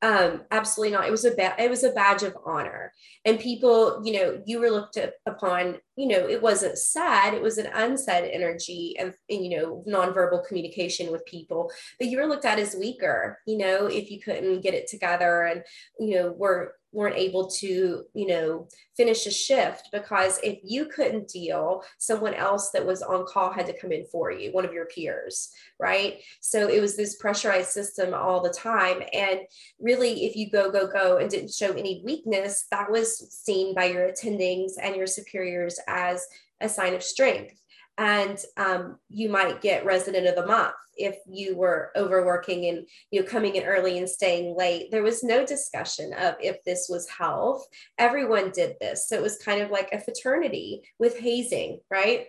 um, 0.00 0.42
absolutely 0.50 0.96
not. 0.96 1.06
It 1.06 1.10
was 1.10 1.24
a 1.24 1.32
ba- 1.32 1.56
it 1.58 1.68
was 1.68 1.84
a 1.84 1.90
badge 1.92 2.22
of 2.22 2.36
honor, 2.46 2.92
and 3.24 3.38
people, 3.38 4.00
you 4.04 4.12
know, 4.14 4.42
you 4.46 4.58
were 4.60 4.70
looked 4.70 4.98
upon. 5.26 5.76
You 5.96 6.08
know, 6.08 6.28
it 6.28 6.40
wasn't 6.40 6.78
sad; 6.78 7.34
it 7.34 7.42
was 7.42 7.58
an 7.58 7.68
unsaid 7.74 8.30
energy 8.32 8.96
and, 8.98 9.12
and 9.28 9.44
you 9.44 9.58
know 9.58 9.84
nonverbal 9.86 10.46
communication 10.46 11.12
with 11.12 11.26
people. 11.26 11.70
But 11.98 12.08
you 12.08 12.18
were 12.18 12.26
looked 12.26 12.46
at 12.46 12.58
as 12.58 12.74
weaker. 12.74 13.38
You 13.46 13.58
know, 13.58 13.86
if 13.86 14.10
you 14.10 14.20
couldn't 14.20 14.62
get 14.62 14.74
it 14.74 14.88
together, 14.88 15.42
and 15.42 15.62
you 15.98 16.16
know, 16.16 16.32
were 16.32 16.74
weren't 16.92 17.16
able 17.16 17.48
to, 17.48 18.04
you 18.14 18.26
know, 18.26 18.68
finish 18.96 19.26
a 19.26 19.30
shift 19.30 19.88
because 19.92 20.40
if 20.42 20.58
you 20.64 20.86
couldn't 20.86 21.28
deal, 21.28 21.82
someone 21.98 22.34
else 22.34 22.70
that 22.70 22.84
was 22.84 23.02
on 23.02 23.24
call 23.26 23.52
had 23.52 23.66
to 23.66 23.78
come 23.78 23.92
in 23.92 24.04
for 24.06 24.30
you, 24.30 24.52
one 24.52 24.64
of 24.64 24.72
your 24.72 24.86
peers, 24.86 25.50
right? 25.78 26.18
So 26.40 26.68
it 26.68 26.80
was 26.80 26.96
this 26.96 27.16
pressurized 27.16 27.70
system 27.70 28.12
all 28.12 28.42
the 28.42 28.50
time. 28.50 29.02
And 29.12 29.40
really, 29.78 30.24
if 30.24 30.36
you 30.36 30.50
go, 30.50 30.70
go, 30.70 30.86
go 30.86 31.18
and 31.18 31.30
didn't 31.30 31.52
show 31.52 31.72
any 31.72 32.02
weakness, 32.04 32.66
that 32.70 32.90
was 32.90 33.30
seen 33.30 33.74
by 33.74 33.86
your 33.86 34.10
attendings 34.10 34.72
and 34.80 34.96
your 34.96 35.06
superiors 35.06 35.78
as 35.86 36.26
a 36.60 36.68
sign 36.68 36.94
of 36.94 37.02
strength. 37.02 37.54
And 37.98 38.38
um, 38.56 38.98
you 39.08 39.28
might 39.28 39.60
get 39.60 39.84
resident 39.84 40.26
of 40.26 40.34
the 40.34 40.46
month 40.46 40.74
if 40.96 41.16
you 41.26 41.56
were 41.56 41.92
overworking 41.96 42.66
and 42.66 42.86
you 43.10 43.20
know 43.20 43.26
coming 43.26 43.56
in 43.56 43.64
early 43.64 43.98
and 43.98 44.08
staying 44.08 44.56
late. 44.56 44.90
There 44.90 45.02
was 45.02 45.22
no 45.22 45.44
discussion 45.44 46.12
of 46.14 46.34
if 46.40 46.62
this 46.64 46.86
was 46.88 47.08
health. 47.08 47.66
Everyone 47.98 48.50
did 48.50 48.76
this. 48.80 49.08
So 49.08 49.16
it 49.16 49.22
was 49.22 49.38
kind 49.38 49.60
of 49.62 49.70
like 49.70 49.90
a 49.92 50.00
fraternity 50.00 50.82
with 50.98 51.18
hazing 51.18 51.80
right? 51.90 52.26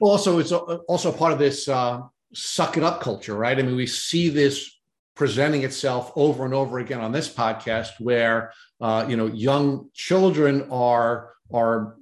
Well 0.00 0.12
also 0.12 0.38
it's 0.38 0.52
also 0.52 1.12
part 1.12 1.32
of 1.32 1.38
this 1.38 1.68
uh, 1.68 2.02
suck 2.34 2.76
it 2.76 2.82
up 2.82 3.00
culture 3.00 3.34
right? 3.34 3.58
I 3.58 3.62
mean 3.62 3.76
we 3.76 3.86
see 3.86 4.28
this 4.28 4.78
presenting 5.14 5.64
itself 5.64 6.12
over 6.16 6.44
and 6.44 6.54
over 6.54 6.78
again 6.78 7.00
on 7.00 7.12
this 7.12 7.32
podcast 7.32 7.90
where 7.98 8.52
uh, 8.80 9.04
you 9.08 9.16
know 9.16 9.26
young 9.26 9.90
children 9.92 10.66
are 10.70 11.34
are 11.52 11.96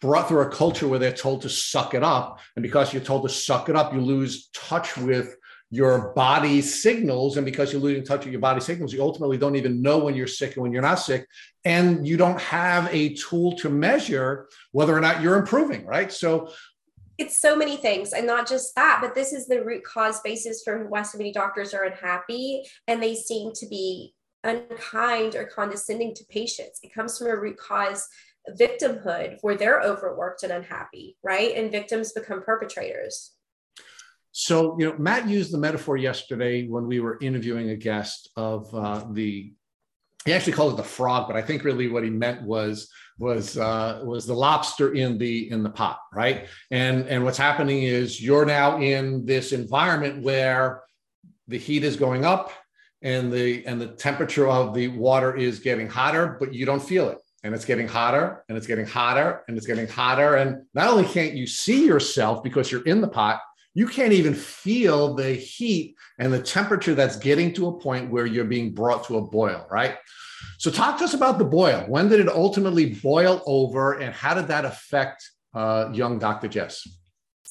brought 0.00 0.28
through 0.28 0.40
a 0.40 0.50
culture 0.50 0.88
where 0.88 0.98
they're 0.98 1.12
told 1.12 1.42
to 1.42 1.48
suck 1.48 1.94
it 1.94 2.02
up. 2.02 2.40
And 2.56 2.62
because 2.62 2.92
you're 2.92 3.02
told 3.02 3.22
to 3.22 3.28
suck 3.28 3.68
it 3.68 3.76
up, 3.76 3.92
you 3.92 4.00
lose 4.00 4.48
touch 4.48 4.96
with 4.96 5.36
your 5.70 6.12
body's 6.14 6.82
signals. 6.82 7.36
And 7.36 7.44
because 7.44 7.72
you're 7.72 7.82
losing 7.82 8.04
touch 8.04 8.24
with 8.24 8.32
your 8.32 8.40
body 8.40 8.60
signals, 8.60 8.92
you 8.92 9.02
ultimately 9.02 9.36
don't 9.36 9.56
even 9.56 9.82
know 9.82 9.98
when 9.98 10.14
you're 10.14 10.26
sick 10.26 10.54
and 10.54 10.62
when 10.62 10.72
you're 10.72 10.82
not 10.82 10.96
sick. 10.96 11.26
And 11.64 12.06
you 12.06 12.16
don't 12.16 12.40
have 12.40 12.92
a 12.92 13.14
tool 13.14 13.56
to 13.56 13.68
measure 13.68 14.48
whether 14.72 14.96
or 14.96 15.00
not 15.00 15.20
you're 15.20 15.36
improving, 15.36 15.84
right? 15.84 16.10
So 16.10 16.50
it's 17.18 17.40
so 17.40 17.56
many 17.56 17.76
things 17.76 18.12
and 18.12 18.26
not 18.26 18.48
just 18.48 18.74
that 18.76 19.00
but 19.02 19.14
this 19.14 19.32
is 19.32 19.46
the 19.46 19.62
root 19.64 19.82
cause 19.82 20.20
basis 20.20 20.62
for 20.62 20.88
why 20.88 21.02
so 21.02 21.18
many 21.18 21.32
doctors 21.32 21.74
are 21.74 21.82
unhappy 21.82 22.62
and 22.86 23.02
they 23.02 23.14
seem 23.14 23.52
to 23.52 23.66
be 23.66 24.14
unkind 24.44 25.34
or 25.34 25.44
condescending 25.44 26.14
to 26.14 26.24
patients 26.26 26.78
it 26.82 26.94
comes 26.94 27.18
from 27.18 27.26
a 27.26 27.36
root 27.36 27.56
cause 27.56 28.08
victimhood 28.58 29.38
where 29.42 29.56
they're 29.56 29.80
overworked 29.80 30.42
and 30.42 30.52
unhappy, 30.52 31.16
right? 31.22 31.54
And 31.56 31.70
victims 31.70 32.12
become 32.12 32.42
perpetrators. 32.42 33.32
So, 34.32 34.76
you 34.78 34.86
know, 34.86 34.98
Matt 34.98 35.28
used 35.28 35.52
the 35.52 35.58
metaphor 35.58 35.96
yesterday 35.96 36.66
when 36.68 36.86
we 36.86 37.00
were 37.00 37.18
interviewing 37.20 37.70
a 37.70 37.76
guest 37.76 38.30
of 38.36 38.72
uh, 38.74 39.04
the. 39.12 39.52
He 40.24 40.32
actually 40.34 40.52
called 40.52 40.74
it 40.74 40.76
the 40.76 40.82
frog, 40.82 41.26
but 41.26 41.36
I 41.36 41.42
think 41.42 41.64
really 41.64 41.88
what 41.88 42.04
he 42.04 42.10
meant 42.10 42.42
was 42.42 42.88
was 43.18 43.56
uh, 43.56 44.02
was 44.04 44.26
the 44.26 44.34
lobster 44.34 44.92
in 44.94 45.16
the 45.16 45.50
in 45.50 45.62
the 45.62 45.70
pot, 45.70 45.98
right? 46.12 46.46
And 46.70 47.06
and 47.08 47.24
what's 47.24 47.38
happening 47.38 47.82
is 47.82 48.22
you're 48.22 48.44
now 48.44 48.78
in 48.78 49.24
this 49.24 49.52
environment 49.52 50.22
where 50.22 50.82
the 51.46 51.58
heat 51.58 51.82
is 51.82 51.96
going 51.96 52.24
up 52.24 52.52
and 53.00 53.32
the 53.32 53.64
and 53.64 53.80
the 53.80 53.88
temperature 53.88 54.48
of 54.48 54.74
the 54.74 54.88
water 54.88 55.34
is 55.34 55.60
getting 55.60 55.88
hotter, 55.88 56.36
but 56.38 56.52
you 56.52 56.66
don't 56.66 56.82
feel 56.82 57.08
it 57.08 57.18
and 57.44 57.54
it's 57.54 57.64
getting 57.64 57.88
hotter 57.88 58.44
and 58.48 58.58
it's 58.58 58.66
getting 58.66 58.86
hotter 58.86 59.44
and 59.48 59.56
it's 59.56 59.66
getting 59.66 59.86
hotter. 59.86 60.36
And 60.36 60.62
not 60.74 60.88
only 60.88 61.04
can't 61.04 61.34
you 61.34 61.46
see 61.46 61.86
yourself 61.86 62.42
because 62.42 62.70
you're 62.70 62.84
in 62.84 63.00
the 63.00 63.08
pot, 63.08 63.40
you 63.74 63.86
can't 63.86 64.12
even 64.12 64.34
feel 64.34 65.14
the 65.14 65.32
heat 65.32 65.94
and 66.18 66.32
the 66.32 66.42
temperature 66.42 66.94
that's 66.94 67.16
getting 67.16 67.52
to 67.54 67.68
a 67.68 67.78
point 67.78 68.10
where 68.10 68.26
you're 68.26 68.44
being 68.44 68.72
brought 68.72 69.04
to 69.04 69.18
a 69.18 69.22
boil, 69.22 69.66
right? 69.70 69.96
So, 70.58 70.70
talk 70.70 70.98
to 70.98 71.04
us 71.04 71.14
about 71.14 71.38
the 71.38 71.44
boil. 71.44 71.84
When 71.86 72.08
did 72.08 72.20
it 72.20 72.28
ultimately 72.28 72.94
boil 72.94 73.42
over, 73.46 73.94
and 73.94 74.12
how 74.12 74.34
did 74.34 74.48
that 74.48 74.64
affect 74.64 75.30
uh, 75.54 75.90
young 75.92 76.18
Dr. 76.18 76.48
Jess? 76.48 76.86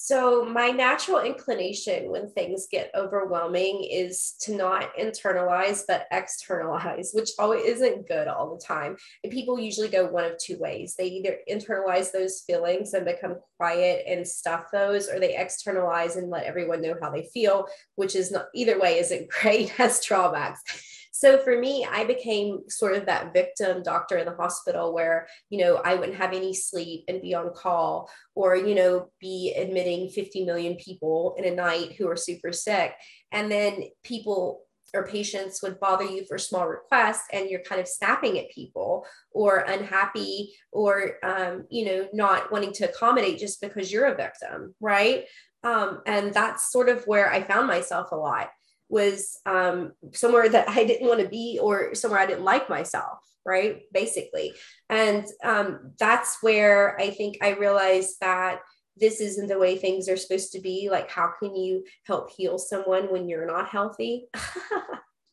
So, 0.07 0.45
my 0.45 0.69
natural 0.69 1.19
inclination 1.19 2.09
when 2.09 2.29
things 2.29 2.69
get 2.71 2.91
overwhelming 2.95 3.83
is 3.91 4.35
to 4.39 4.55
not 4.55 4.95
internalize, 4.95 5.83
but 5.85 6.07
externalize, 6.11 7.11
which 7.11 7.31
always 7.37 7.65
isn't 7.65 8.07
good 8.07 8.29
all 8.29 8.55
the 8.55 8.63
time. 8.63 8.95
And 9.25 9.33
people 9.33 9.59
usually 9.59 9.89
go 9.89 10.07
one 10.07 10.23
of 10.23 10.37
two 10.37 10.57
ways. 10.59 10.95
They 10.97 11.07
either 11.07 11.39
internalize 11.51 12.13
those 12.13 12.39
feelings 12.47 12.93
and 12.93 13.03
become 13.03 13.35
quiet 13.57 14.05
and 14.07 14.25
stuff 14.25 14.71
those, 14.71 15.09
or 15.09 15.19
they 15.19 15.35
externalize 15.35 16.15
and 16.15 16.29
let 16.29 16.45
everyone 16.45 16.81
know 16.81 16.95
how 17.01 17.09
they 17.09 17.23
feel, 17.33 17.67
which 17.95 18.15
is 18.15 18.31
not 18.31 18.45
either 18.55 18.79
way 18.79 18.99
isn't 18.99 19.29
great, 19.41 19.71
has 19.71 20.01
drawbacks. 20.01 20.96
So 21.17 21.39
for 21.39 21.58
me, 21.58 21.84
I 21.84 22.03
became 22.03 22.69
sort 22.69 22.93
of 22.93 23.08
that 23.08 23.34
victim 23.34 23.82
doctor 23.82 24.19
in 24.19 24.25
the 24.27 24.36
hospital 24.36 24.93
where, 24.93 25.27
you 25.49 25.58
know, 25.58 25.77
I 25.77 25.95
wouldn't 25.95 26.19
have 26.19 26.32
any 26.32 26.53
sleep 26.53 27.06
and 27.08 27.23
be 27.23 27.34
on 27.34 27.56
call 27.56 28.12
or, 28.36 28.56
you 28.56 28.75
know, 28.75 29.10
be 29.19 29.51
admitting 29.58 30.10
50 30.10 30.45
million 30.45 30.75
people 30.75 31.34
in 31.39 31.45
a 31.45 31.56
night 31.56 31.93
who 31.93 32.08
are 32.08 32.15
super 32.15 32.53
sick. 32.53 32.93
And 33.32 33.51
then 33.51 33.86
people 34.03 34.62
or 34.93 35.08
patients 35.08 35.63
would 35.63 35.80
bother 35.80 36.06
you 36.06 36.23
for 36.27 36.38
small 36.38 36.67
requests 36.67 37.25
and 37.34 37.49
you're 37.49 37.63
kind 37.63 37.82
of 37.82 37.88
snapping 37.88 38.38
at 38.38 38.51
people 38.51 39.03
or 39.32 39.65
unhappy 39.67 40.53
or 40.71 41.15
um, 41.23 41.65
you 41.69 41.84
know 41.84 42.08
not 42.13 42.51
wanting 42.51 42.71
to 42.73 42.88
accommodate 42.88 43.39
just 43.39 43.60
because 43.60 43.91
you're 43.91 44.06
a 44.06 44.15
victim 44.15 44.73
right 44.80 45.25
um, 45.63 46.01
and 46.06 46.34
that's 46.34 46.71
sort 46.71 46.88
of 46.88 47.03
where 47.03 47.30
i 47.30 47.43
found 47.43 47.67
myself 47.67 48.13
a 48.13 48.15
lot 48.15 48.47
was 48.89 49.39
um, 49.45 49.93
somewhere 50.13 50.50
that 50.50 50.69
I 50.69 50.84
didn't 50.84 51.08
want 51.08 51.21
to 51.21 51.28
be 51.28 51.60
or 51.62 51.93
somewhere 51.95 52.19
I 52.19 52.26
didn't 52.26 52.45
like 52.45 52.69
myself, 52.69 53.19
right? 53.45 53.82
Basically. 53.91 54.54
And 54.89 55.26
um, 55.43 55.93
that's 56.00 56.38
where 56.41 57.00
I 57.00 57.10
think 57.10 57.38
I 57.41 57.52
realized 57.52 58.17
that 58.21 58.60
this 59.00 59.21
isn't 59.21 59.47
the 59.47 59.60
way 59.60 59.78
things 59.78 60.10
are 60.10 60.17
supposed 60.17 60.52
to 60.54 60.62
be. 60.62 60.89
Like, 60.91 61.10
how 61.10 61.32
can 61.39 61.56
you 61.56 61.84
help 62.06 62.32
heal 62.32 62.58
someone 62.58 63.12
when 63.12 63.28
you're 63.28 63.45
not 63.45 63.69
healthy? 63.69 64.28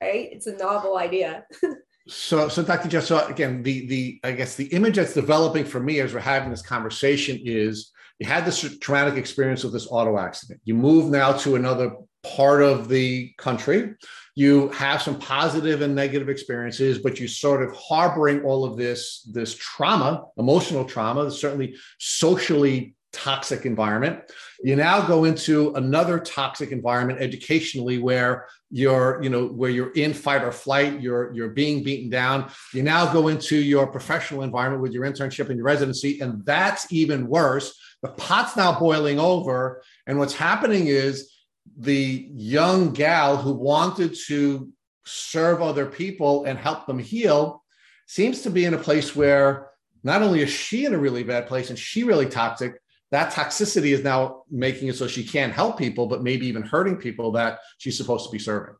right? 0.02 0.28
It's 0.32 0.46
a 0.46 0.56
novel 0.56 0.98
idea. 0.98 1.44
so, 2.08 2.48
so 2.48 2.62
Dr. 2.62 2.88
Jess, 2.88 3.06
so 3.06 3.26
again, 3.26 3.62
the 3.62 3.86
the 3.86 4.20
I 4.24 4.32
guess 4.32 4.56
the 4.56 4.66
image 4.66 4.96
that's 4.96 5.14
developing 5.14 5.64
for 5.64 5.80
me 5.80 6.00
as 6.00 6.12
we're 6.12 6.20
having 6.20 6.50
this 6.50 6.62
conversation 6.62 7.40
is 7.42 7.92
you 8.18 8.28
had 8.28 8.44
this 8.44 8.78
traumatic 8.78 9.16
experience 9.16 9.64
with 9.64 9.72
this 9.72 9.88
auto 9.90 10.18
accident. 10.18 10.60
You 10.64 10.74
move 10.74 11.10
now 11.10 11.32
to 11.38 11.56
another 11.56 11.92
part 12.24 12.62
of 12.62 12.88
the 12.88 13.32
country. 13.38 13.94
You 14.34 14.68
have 14.70 15.00
some 15.00 15.18
positive 15.18 15.82
and 15.82 15.94
negative 15.94 16.28
experiences, 16.28 16.98
but 16.98 17.20
you're 17.20 17.28
sort 17.28 17.62
of 17.62 17.72
harboring 17.76 18.42
all 18.42 18.64
of 18.64 18.76
this, 18.76 19.22
this 19.32 19.54
trauma, 19.54 20.24
emotional 20.36 20.84
trauma, 20.84 21.30
certainly 21.30 21.76
socially 21.98 22.96
toxic 23.14 23.64
environment. 23.64 24.20
You 24.62 24.76
now 24.76 25.06
go 25.06 25.24
into 25.24 25.72
another 25.74 26.18
toxic 26.18 26.72
environment 26.72 27.20
educationally 27.20 27.98
where 27.98 28.46
you're, 28.70 29.22
you 29.22 29.30
know, 29.30 29.46
where 29.46 29.70
you're 29.70 29.92
in 29.92 30.12
fight 30.12 30.42
or 30.42 30.50
flight, 30.50 31.00
you're 31.00 31.32
you're 31.32 31.50
being 31.50 31.84
beaten 31.84 32.10
down. 32.10 32.50
You 32.72 32.82
now 32.82 33.12
go 33.12 33.28
into 33.28 33.56
your 33.56 33.86
professional 33.86 34.42
environment 34.42 34.82
with 34.82 34.92
your 34.92 35.04
internship 35.04 35.48
and 35.48 35.56
your 35.56 35.66
residency, 35.66 36.20
and 36.20 36.44
that's 36.44 36.92
even 36.92 37.28
worse. 37.28 37.78
The 38.02 38.08
pot's 38.08 38.56
now 38.56 38.78
boiling 38.78 39.20
over, 39.20 39.82
and 40.08 40.18
what's 40.18 40.34
happening 40.34 40.88
is 40.88 41.33
the 41.78 42.28
young 42.32 42.92
gal 42.92 43.36
who 43.36 43.52
wanted 43.52 44.16
to 44.26 44.70
serve 45.06 45.60
other 45.60 45.86
people 45.86 46.44
and 46.44 46.58
help 46.58 46.86
them 46.86 46.98
heal 46.98 47.62
seems 48.06 48.42
to 48.42 48.50
be 48.50 48.64
in 48.64 48.74
a 48.74 48.78
place 48.78 49.14
where 49.16 49.70
not 50.02 50.22
only 50.22 50.42
is 50.42 50.50
she 50.50 50.84
in 50.84 50.94
a 50.94 50.98
really 50.98 51.22
bad 51.22 51.46
place 51.46 51.70
and 51.70 51.78
she 51.78 52.04
really 52.04 52.26
toxic, 52.26 52.80
that 53.10 53.32
toxicity 53.32 53.92
is 53.92 54.02
now 54.02 54.42
making 54.50 54.88
it 54.88 54.96
so 54.96 55.06
she 55.06 55.24
can't 55.24 55.52
help 55.52 55.78
people, 55.78 56.06
but 56.06 56.22
maybe 56.22 56.46
even 56.46 56.62
hurting 56.62 56.96
people 56.96 57.32
that 57.32 57.60
she's 57.78 57.96
supposed 57.96 58.26
to 58.26 58.32
be 58.32 58.38
serving. 58.38 58.74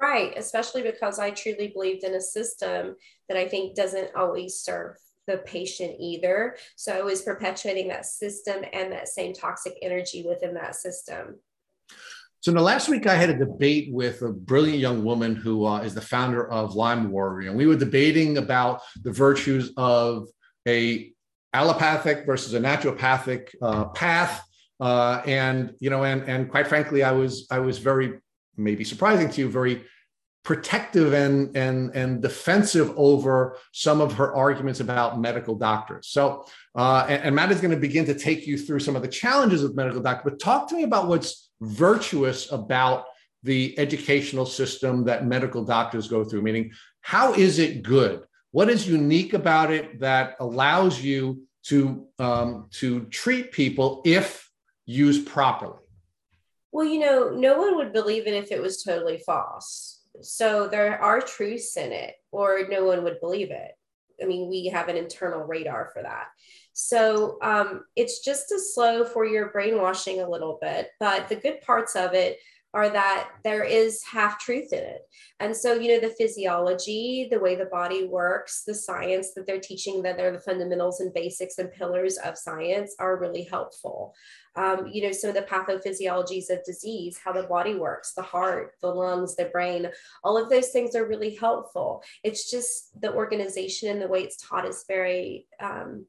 Right, 0.00 0.34
especially 0.36 0.82
because 0.82 1.18
I 1.18 1.30
truly 1.30 1.68
believed 1.68 2.04
in 2.04 2.14
a 2.14 2.20
system 2.20 2.96
that 3.28 3.38
I 3.38 3.48
think 3.48 3.74
doesn't 3.74 4.14
always 4.14 4.56
serve 4.56 4.96
the 5.26 5.38
patient 5.38 5.96
either. 5.98 6.56
So 6.76 6.96
I 6.96 7.02
was 7.02 7.22
perpetuating 7.22 7.88
that 7.88 8.06
system 8.06 8.64
and 8.72 8.92
that 8.92 9.08
same 9.08 9.32
toxic 9.32 9.76
energy 9.82 10.24
within 10.26 10.54
that 10.54 10.76
system. 10.76 11.36
So, 12.46 12.52
the 12.52 12.60
last 12.60 12.88
week 12.88 13.08
I 13.08 13.16
had 13.16 13.28
a 13.28 13.36
debate 13.36 13.88
with 13.92 14.22
a 14.22 14.28
brilliant 14.28 14.78
young 14.78 15.02
woman 15.02 15.34
who 15.34 15.66
uh, 15.66 15.80
is 15.80 15.94
the 15.94 16.00
founder 16.00 16.48
of 16.48 16.76
Lyme 16.76 17.10
Warrior, 17.10 17.48
and 17.48 17.58
we 17.58 17.66
were 17.66 17.74
debating 17.74 18.38
about 18.38 18.82
the 19.02 19.10
virtues 19.10 19.72
of 19.76 20.28
a 20.68 21.10
allopathic 21.52 22.24
versus 22.24 22.54
a 22.54 22.60
naturopathic 22.60 23.48
uh, 23.60 23.86
path. 23.86 24.44
Uh, 24.78 25.22
and 25.26 25.74
you 25.80 25.90
know, 25.90 26.04
and 26.04 26.22
and 26.28 26.48
quite 26.48 26.68
frankly, 26.68 27.02
I 27.02 27.10
was 27.10 27.48
I 27.50 27.58
was 27.58 27.78
very 27.78 28.20
maybe 28.56 28.84
surprising 28.84 29.28
to 29.28 29.40
you, 29.40 29.48
very 29.48 29.84
protective 30.44 31.14
and 31.14 31.56
and 31.56 31.90
and 31.96 32.22
defensive 32.22 32.94
over 32.96 33.58
some 33.72 34.00
of 34.00 34.12
her 34.12 34.36
arguments 34.36 34.78
about 34.78 35.20
medical 35.20 35.56
doctors. 35.56 36.06
So, 36.10 36.46
uh, 36.76 37.06
and, 37.08 37.24
and 37.24 37.34
Matt 37.34 37.50
is 37.50 37.60
going 37.60 37.74
to 37.74 37.76
begin 37.76 38.04
to 38.04 38.14
take 38.14 38.46
you 38.46 38.56
through 38.56 38.78
some 38.78 38.94
of 38.94 39.02
the 39.02 39.08
challenges 39.08 39.64
of 39.64 39.74
medical 39.74 40.00
doctors. 40.00 40.30
But 40.30 40.38
talk 40.38 40.68
to 40.68 40.76
me 40.76 40.84
about 40.84 41.08
what's 41.08 41.45
virtuous 41.60 42.50
about 42.52 43.06
the 43.42 43.78
educational 43.78 44.46
system 44.46 45.04
that 45.04 45.26
medical 45.26 45.64
doctors 45.64 46.08
go 46.08 46.24
through? 46.24 46.42
Meaning, 46.42 46.72
how 47.00 47.34
is 47.34 47.58
it 47.58 47.82
good? 47.82 48.22
What 48.50 48.70
is 48.70 48.88
unique 48.88 49.34
about 49.34 49.70
it 49.70 50.00
that 50.00 50.36
allows 50.40 51.02
you 51.02 51.42
to 51.64 52.06
um, 52.18 52.68
to 52.72 53.04
treat 53.06 53.52
people 53.52 54.02
if 54.04 54.50
used 54.86 55.26
properly? 55.26 55.82
Well, 56.72 56.86
you 56.86 57.00
know, 57.00 57.30
no 57.30 57.58
one 57.58 57.76
would 57.76 57.92
believe 57.92 58.26
it 58.26 58.34
if 58.34 58.52
it 58.52 58.60
was 58.60 58.82
totally 58.82 59.18
false. 59.18 60.00
So 60.22 60.68
there 60.68 61.00
are 61.00 61.20
truths 61.20 61.76
in 61.76 61.92
it, 61.92 62.14
or 62.30 62.66
no 62.68 62.84
one 62.84 63.02
would 63.04 63.20
believe 63.20 63.50
it, 63.50 63.72
I 64.22 64.26
mean, 64.26 64.48
we 64.48 64.66
have 64.66 64.88
an 64.88 64.96
internal 64.96 65.44
radar 65.44 65.90
for 65.92 66.02
that. 66.02 66.28
So 66.78 67.38
um, 67.40 67.84
it's 67.96 68.18
just 68.18 68.50
to 68.50 68.60
slow 68.60 69.02
for 69.02 69.24
your 69.24 69.48
brainwashing 69.48 70.20
a 70.20 70.28
little 70.28 70.58
bit. 70.60 70.90
But 71.00 71.26
the 71.26 71.36
good 71.36 71.62
parts 71.62 71.96
of 71.96 72.12
it 72.12 72.38
are 72.74 72.90
that 72.90 73.30
there 73.44 73.64
is 73.64 74.02
half 74.02 74.38
truth 74.38 74.74
in 74.74 74.80
it. 74.80 75.00
And 75.40 75.56
so, 75.56 75.72
you 75.72 75.94
know, 75.94 76.06
the 76.06 76.14
physiology, 76.14 77.28
the 77.30 77.40
way 77.40 77.54
the 77.54 77.64
body 77.64 78.04
works, 78.04 78.62
the 78.66 78.74
science 78.74 79.32
that 79.32 79.46
they're 79.46 79.58
teaching, 79.58 80.02
that 80.02 80.18
they're 80.18 80.32
the 80.32 80.38
fundamentals 80.38 81.00
and 81.00 81.14
basics 81.14 81.56
and 81.56 81.72
pillars 81.72 82.18
of 82.18 82.36
science 82.36 82.94
are 82.98 83.16
really 83.16 83.44
helpful. 83.44 84.14
Um, 84.54 84.88
you 84.92 85.02
know, 85.02 85.12
some 85.12 85.30
of 85.30 85.36
the 85.36 85.42
pathophysiologies 85.42 86.50
of 86.50 86.62
disease, 86.66 87.18
how 87.24 87.32
the 87.32 87.44
body 87.44 87.74
works, 87.74 88.12
the 88.12 88.20
heart, 88.20 88.72
the 88.82 88.88
lungs, 88.88 89.34
the 89.34 89.46
brain, 89.46 89.88
all 90.22 90.36
of 90.36 90.50
those 90.50 90.68
things 90.68 90.94
are 90.94 91.08
really 91.08 91.34
helpful. 91.36 92.02
It's 92.22 92.50
just 92.50 93.00
the 93.00 93.14
organization 93.14 93.88
and 93.88 94.02
the 94.02 94.08
way 94.08 94.24
it's 94.24 94.36
taught 94.36 94.66
is 94.66 94.84
very 94.86 95.46
um, 95.58 96.04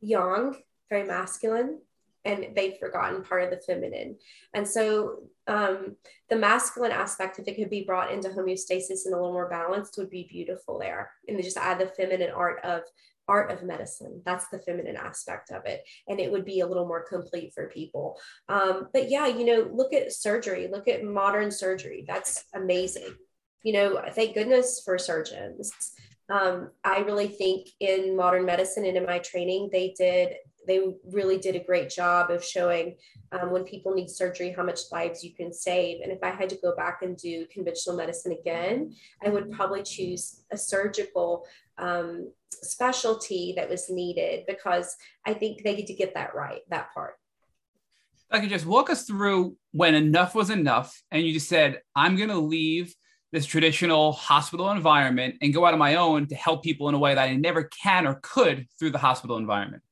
young, 0.00 0.56
very 0.90 1.04
masculine 1.04 1.80
and 2.26 2.48
they've 2.54 2.78
forgotten 2.78 3.22
part 3.22 3.44
of 3.44 3.50
the 3.50 3.64
feminine. 3.64 4.16
And 4.52 4.66
so 4.66 5.20
um, 5.46 5.96
the 6.28 6.36
masculine 6.36 6.90
aspect, 6.90 7.38
if 7.38 7.46
it 7.46 7.56
could 7.56 7.70
be 7.70 7.84
brought 7.84 8.10
into 8.10 8.28
homeostasis 8.28 9.04
and 9.04 9.14
a 9.14 9.16
little 9.16 9.32
more 9.32 9.48
balanced, 9.48 9.96
would 9.96 10.10
be 10.10 10.26
beautiful 10.28 10.78
there. 10.78 11.12
And 11.28 11.40
just 11.42 11.56
add 11.56 11.78
the 11.78 11.86
feminine 11.86 12.32
art 12.32 12.62
of 12.64 12.82
art 13.28 13.50
of 13.50 13.64
medicine. 13.64 14.22
That's 14.24 14.48
the 14.48 14.58
feminine 14.58 14.96
aspect 14.96 15.50
of 15.50 15.64
it. 15.66 15.82
And 16.08 16.20
it 16.20 16.30
would 16.30 16.44
be 16.44 16.60
a 16.60 16.66
little 16.66 16.86
more 16.86 17.04
complete 17.04 17.52
for 17.54 17.68
people. 17.68 18.20
Um, 18.48 18.88
but 18.92 19.10
yeah, 19.10 19.26
you 19.26 19.44
know, 19.44 19.68
look 19.72 19.92
at 19.92 20.12
surgery, 20.12 20.68
look 20.70 20.86
at 20.86 21.04
modern 21.04 21.50
surgery. 21.50 22.04
That's 22.06 22.44
amazing. 22.54 23.14
You 23.62 23.72
know, 23.72 24.02
thank 24.12 24.34
goodness 24.34 24.80
for 24.84 24.98
surgeons. 24.98 25.72
Um, 26.28 26.70
I 26.84 26.98
really 26.98 27.28
think 27.28 27.68
in 27.80 28.16
modern 28.16 28.44
medicine 28.44 28.84
and 28.84 28.96
in 28.96 29.06
my 29.06 29.18
training, 29.20 29.70
they 29.72 29.94
did 29.96 30.36
they 30.66 30.80
really 31.12 31.38
did 31.38 31.56
a 31.56 31.64
great 31.64 31.90
job 31.90 32.30
of 32.30 32.44
showing 32.44 32.96
um, 33.32 33.50
when 33.50 33.64
people 33.64 33.94
need 33.94 34.10
surgery 34.10 34.50
how 34.56 34.62
much 34.62 34.80
lives 34.92 35.22
you 35.22 35.32
can 35.34 35.52
save. 35.52 36.00
And 36.02 36.12
if 36.12 36.18
I 36.22 36.30
had 36.30 36.48
to 36.50 36.58
go 36.62 36.74
back 36.74 37.02
and 37.02 37.16
do 37.16 37.46
conventional 37.52 37.96
medicine 37.96 38.32
again, 38.32 38.94
I 39.24 39.28
would 39.28 39.52
probably 39.52 39.82
choose 39.82 40.42
a 40.50 40.56
surgical 40.56 41.46
um, 41.78 42.32
specialty 42.50 43.54
that 43.56 43.68
was 43.68 43.90
needed 43.90 44.44
because 44.46 44.96
I 45.24 45.34
think 45.34 45.62
they 45.62 45.82
to 45.82 45.94
get 45.94 46.14
that 46.14 46.34
right, 46.34 46.62
that 46.70 46.92
part. 46.92 47.14
I 48.30 48.40
could 48.40 48.50
just 48.50 48.66
walk 48.66 48.90
us 48.90 49.04
through 49.04 49.56
when 49.70 49.94
enough 49.94 50.34
was 50.34 50.50
enough, 50.50 51.00
and 51.12 51.24
you 51.24 51.32
just 51.32 51.48
said, 51.48 51.80
I'm 51.94 52.16
going 52.16 52.28
to 52.30 52.38
leave 52.38 52.92
this 53.32 53.46
traditional 53.46 54.12
hospital 54.12 54.70
environment 54.70 55.36
and 55.42 55.52
go 55.52 55.66
out 55.66 55.72
on 55.72 55.78
my 55.78 55.96
own 55.96 56.26
to 56.28 56.34
help 56.34 56.62
people 56.62 56.88
in 56.88 56.94
a 56.94 56.98
way 56.98 57.14
that 57.14 57.28
I 57.28 57.34
never 57.34 57.64
can 57.64 58.06
or 58.06 58.20
could 58.22 58.66
through 58.78 58.90
the 58.90 58.98
hospital 58.98 59.36
environment. 59.36 59.82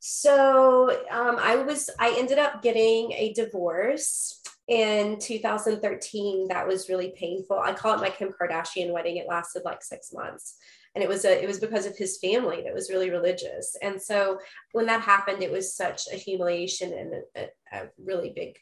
So 0.00 0.90
um, 1.10 1.36
I 1.40 1.56
was, 1.56 1.88
I 1.98 2.14
ended 2.18 2.38
up 2.38 2.62
getting 2.62 3.12
a 3.12 3.32
divorce 3.32 4.42
in 4.68 5.18
2013. 5.18 6.48
That 6.48 6.66
was 6.66 6.90
really 6.90 7.14
painful. 7.16 7.58
I 7.58 7.72
call 7.72 7.94
it 7.94 8.00
my 8.00 8.10
Kim 8.10 8.30
Kardashian 8.30 8.92
wedding. 8.92 9.16
It 9.16 9.26
lasted 9.26 9.62
like 9.64 9.82
six 9.82 10.12
months. 10.12 10.56
And 10.94 11.02
it 11.02 11.08
was 11.08 11.24
a, 11.24 11.42
it 11.42 11.46
was 11.46 11.58
because 11.58 11.86
of 11.86 11.96
his 11.96 12.18
family 12.18 12.62
that 12.64 12.74
was 12.74 12.90
really 12.90 13.10
religious. 13.10 13.76
And 13.82 14.00
so 14.00 14.38
when 14.72 14.86
that 14.86 15.00
happened, 15.00 15.42
it 15.42 15.50
was 15.50 15.74
such 15.74 16.02
a 16.12 16.16
humiliation 16.16 16.92
and 16.92 17.14
a, 17.34 17.76
a 17.76 17.88
really 17.98 18.32
big 18.34 18.56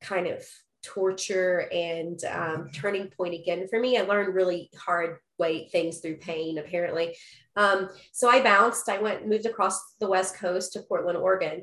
kind 0.00 0.28
of 0.28 0.46
torture 0.82 1.68
and 1.72 2.22
um, 2.24 2.70
turning 2.72 3.08
point 3.08 3.34
again 3.34 3.66
for 3.68 3.80
me. 3.80 3.98
I 3.98 4.02
learned 4.02 4.34
really 4.34 4.70
hard 4.76 5.18
way 5.38 5.68
things 5.68 5.98
through 5.98 6.16
pain, 6.16 6.58
apparently. 6.58 7.16
Um, 7.56 7.88
so 8.12 8.28
I 8.28 8.42
bounced. 8.42 8.88
I 8.88 8.98
went, 8.98 9.26
moved 9.26 9.46
across 9.46 9.94
the 10.00 10.08
West 10.08 10.36
Coast 10.36 10.72
to 10.72 10.82
Portland, 10.82 11.18
Oregon. 11.18 11.62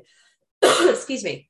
Excuse 0.62 1.24
me. 1.24 1.48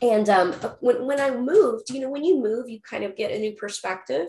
And 0.00 0.28
um, 0.28 0.52
when, 0.80 1.06
when 1.06 1.20
I 1.20 1.30
moved, 1.30 1.90
you 1.90 2.00
know, 2.00 2.10
when 2.10 2.24
you 2.24 2.40
move, 2.42 2.68
you 2.68 2.80
kind 2.80 3.04
of 3.04 3.16
get 3.16 3.32
a 3.32 3.38
new 3.38 3.52
perspective. 3.52 4.28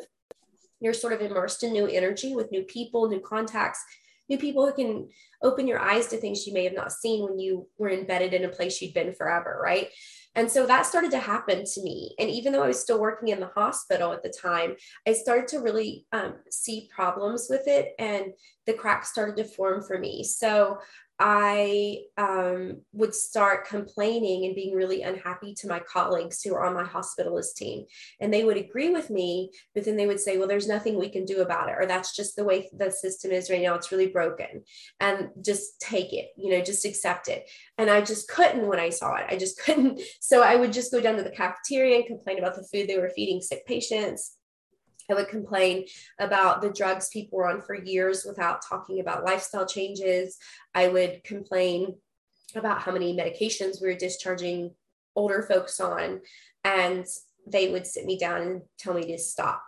You're 0.80 0.94
sort 0.94 1.14
of 1.14 1.22
immersed 1.22 1.64
in 1.64 1.74
new 1.74 1.88
energy 1.88 2.36
with 2.36 2.52
new 2.52 2.64
people, 2.64 3.10
new 3.10 3.20
contacts, 3.20 3.84
new 4.30 4.38
people 4.38 4.66
who 4.66 4.74
can 4.74 5.10
open 5.44 5.68
your 5.68 5.80
eyes 5.80 6.08
to 6.08 6.18
things 6.18 6.46
you 6.46 6.54
may 6.54 6.64
have 6.64 6.76
not 6.76 6.92
seen 6.92 7.24
when 7.24 7.40
you 7.40 7.68
were 7.78 7.90
embedded 7.90 8.34
in 8.34 8.46
a 8.46 8.50
place 8.50 8.82
you'd 8.82 8.94
been 8.94 9.14
forever, 9.14 9.60
right? 9.62 9.90
And 10.36 10.50
so 10.50 10.66
that 10.68 10.86
started 10.86 11.12
to 11.12 11.20
happen 11.20 11.66
to 11.66 11.82
me. 11.82 12.14
And 12.20 12.30
even 12.30 12.54
though 12.54 12.64
I 12.64 12.68
was 12.68 12.80
still 12.80 13.02
working 13.02 13.30
in 13.30 13.40
the 13.40 13.48
hospital 13.48 14.14
at 14.14 14.22
the 14.22 14.30
time, 14.30 14.76
I 15.08 15.14
started 15.14 15.48
to 15.50 15.60
really 15.60 16.06
um, 16.12 16.36
see 16.52 16.90
problems 16.94 17.48
with 17.50 17.68
it 17.68 17.94
and 17.98 18.34
the 18.66 18.74
cracks 18.74 19.10
started 19.10 19.38
to 19.38 19.44
form 19.44 19.82
for 19.82 19.98
me. 19.98 20.24
So 20.24 20.78
I 21.20 22.04
um, 22.18 22.82
would 22.94 23.14
start 23.14 23.68
complaining 23.68 24.46
and 24.46 24.56
being 24.56 24.74
really 24.74 25.02
unhappy 25.02 25.54
to 25.56 25.68
my 25.68 25.80
colleagues 25.80 26.42
who 26.42 26.56
are 26.56 26.66
on 26.66 26.74
my 26.74 26.86
hospitalist 26.86 27.56
team. 27.56 27.86
And 28.22 28.34
they 28.34 28.46
would 28.46 28.56
agree 28.56 28.90
with 28.90 29.10
me, 29.10 29.52
but 29.76 29.84
then 29.84 29.98
they 29.98 30.08
would 30.08 30.22
say, 30.22 30.38
well, 30.38 30.48
there's 30.48 30.68
nothing 30.68 30.98
we 30.98 31.10
can 31.10 31.26
do 31.26 31.42
about 31.42 31.68
it. 31.68 31.76
Or 31.78 31.86
that's 31.86 32.16
just 32.16 32.38
the 32.38 32.46
way 32.46 32.70
the 32.72 32.90
system 32.90 33.32
is 33.32 33.50
right 33.50 33.62
now. 33.62 33.76
It's 33.76 33.92
really 33.92 34.08
broken. 34.08 34.64
And 35.02 35.30
just 35.44 35.82
take 35.82 36.14
it, 36.14 36.30
you 36.38 36.52
know, 36.52 36.64
just 36.64 36.86
accept 36.86 37.28
it. 37.28 37.50
And 37.78 37.90
I 37.90 38.00
just 38.00 38.30
couldn't 38.30 38.68
when 38.68 38.80
I 38.80 38.90
saw 38.90 39.16
it. 39.16 39.26
I 39.30 39.36
just 39.36 39.60
couldn't. 39.64 40.00
So 40.22 40.42
I 40.42 40.56
would 40.56 40.72
just 40.72 40.92
go 40.92 41.02
down 41.02 41.18
to 41.18 41.24
the 41.24 41.32
cafeteria 41.32 41.98
and 41.98 42.08
complain 42.08 42.40
about 42.40 42.56
the 42.56 42.68
food 42.72 42.88
they 42.88 42.98
were 42.98 43.12
feeding 43.14 43.42
sick 43.42 43.66
patients 43.66 44.38
I 45.10 45.16
would 45.16 45.28
complain 45.28 45.86
about 46.20 46.62
the 46.62 46.70
drugs 46.70 47.10
people 47.10 47.40
were 47.40 47.48
on 47.48 47.62
for 47.62 47.76
years 47.76 48.26
without 48.26 48.62
talking 48.68 49.00
about 49.00 49.24
lifestyle 49.24 49.66
changes. 49.66 50.38
I 50.76 50.88
would 50.88 51.24
complain 51.24 51.96
about 52.56 52.82
how 52.82 52.92
many 52.92 53.16
medications 53.16 53.82
we 53.82 53.90
were 53.90 53.96
discharging 53.96 54.72
older 55.16 55.42
folks 55.44 55.80
on. 55.80 56.22
And 56.64 57.06
they 57.48 57.70
would 57.70 57.88
sit 57.88 58.06
me 58.06 58.18
down 58.18 58.42
and 58.42 58.62
tell 58.78 58.94
me 58.94 59.04
to 59.08 59.18
stop. 59.18 59.64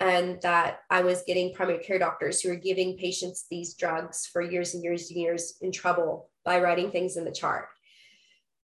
And 0.00 0.40
that 0.42 0.80
I 0.90 1.02
was 1.02 1.22
getting 1.26 1.54
primary 1.54 1.82
care 1.82 1.98
doctors 1.98 2.40
who 2.40 2.50
were 2.50 2.56
giving 2.56 2.98
patients 2.98 3.46
these 3.50 3.74
drugs 3.74 4.28
for 4.30 4.42
years 4.42 4.74
and 4.74 4.82
years 4.82 5.10
and 5.10 5.18
years 5.18 5.54
in 5.62 5.72
trouble 5.72 6.30
by 6.44 6.60
writing 6.60 6.90
things 6.90 7.16
in 7.16 7.24
the 7.24 7.32
chart. 7.32 7.66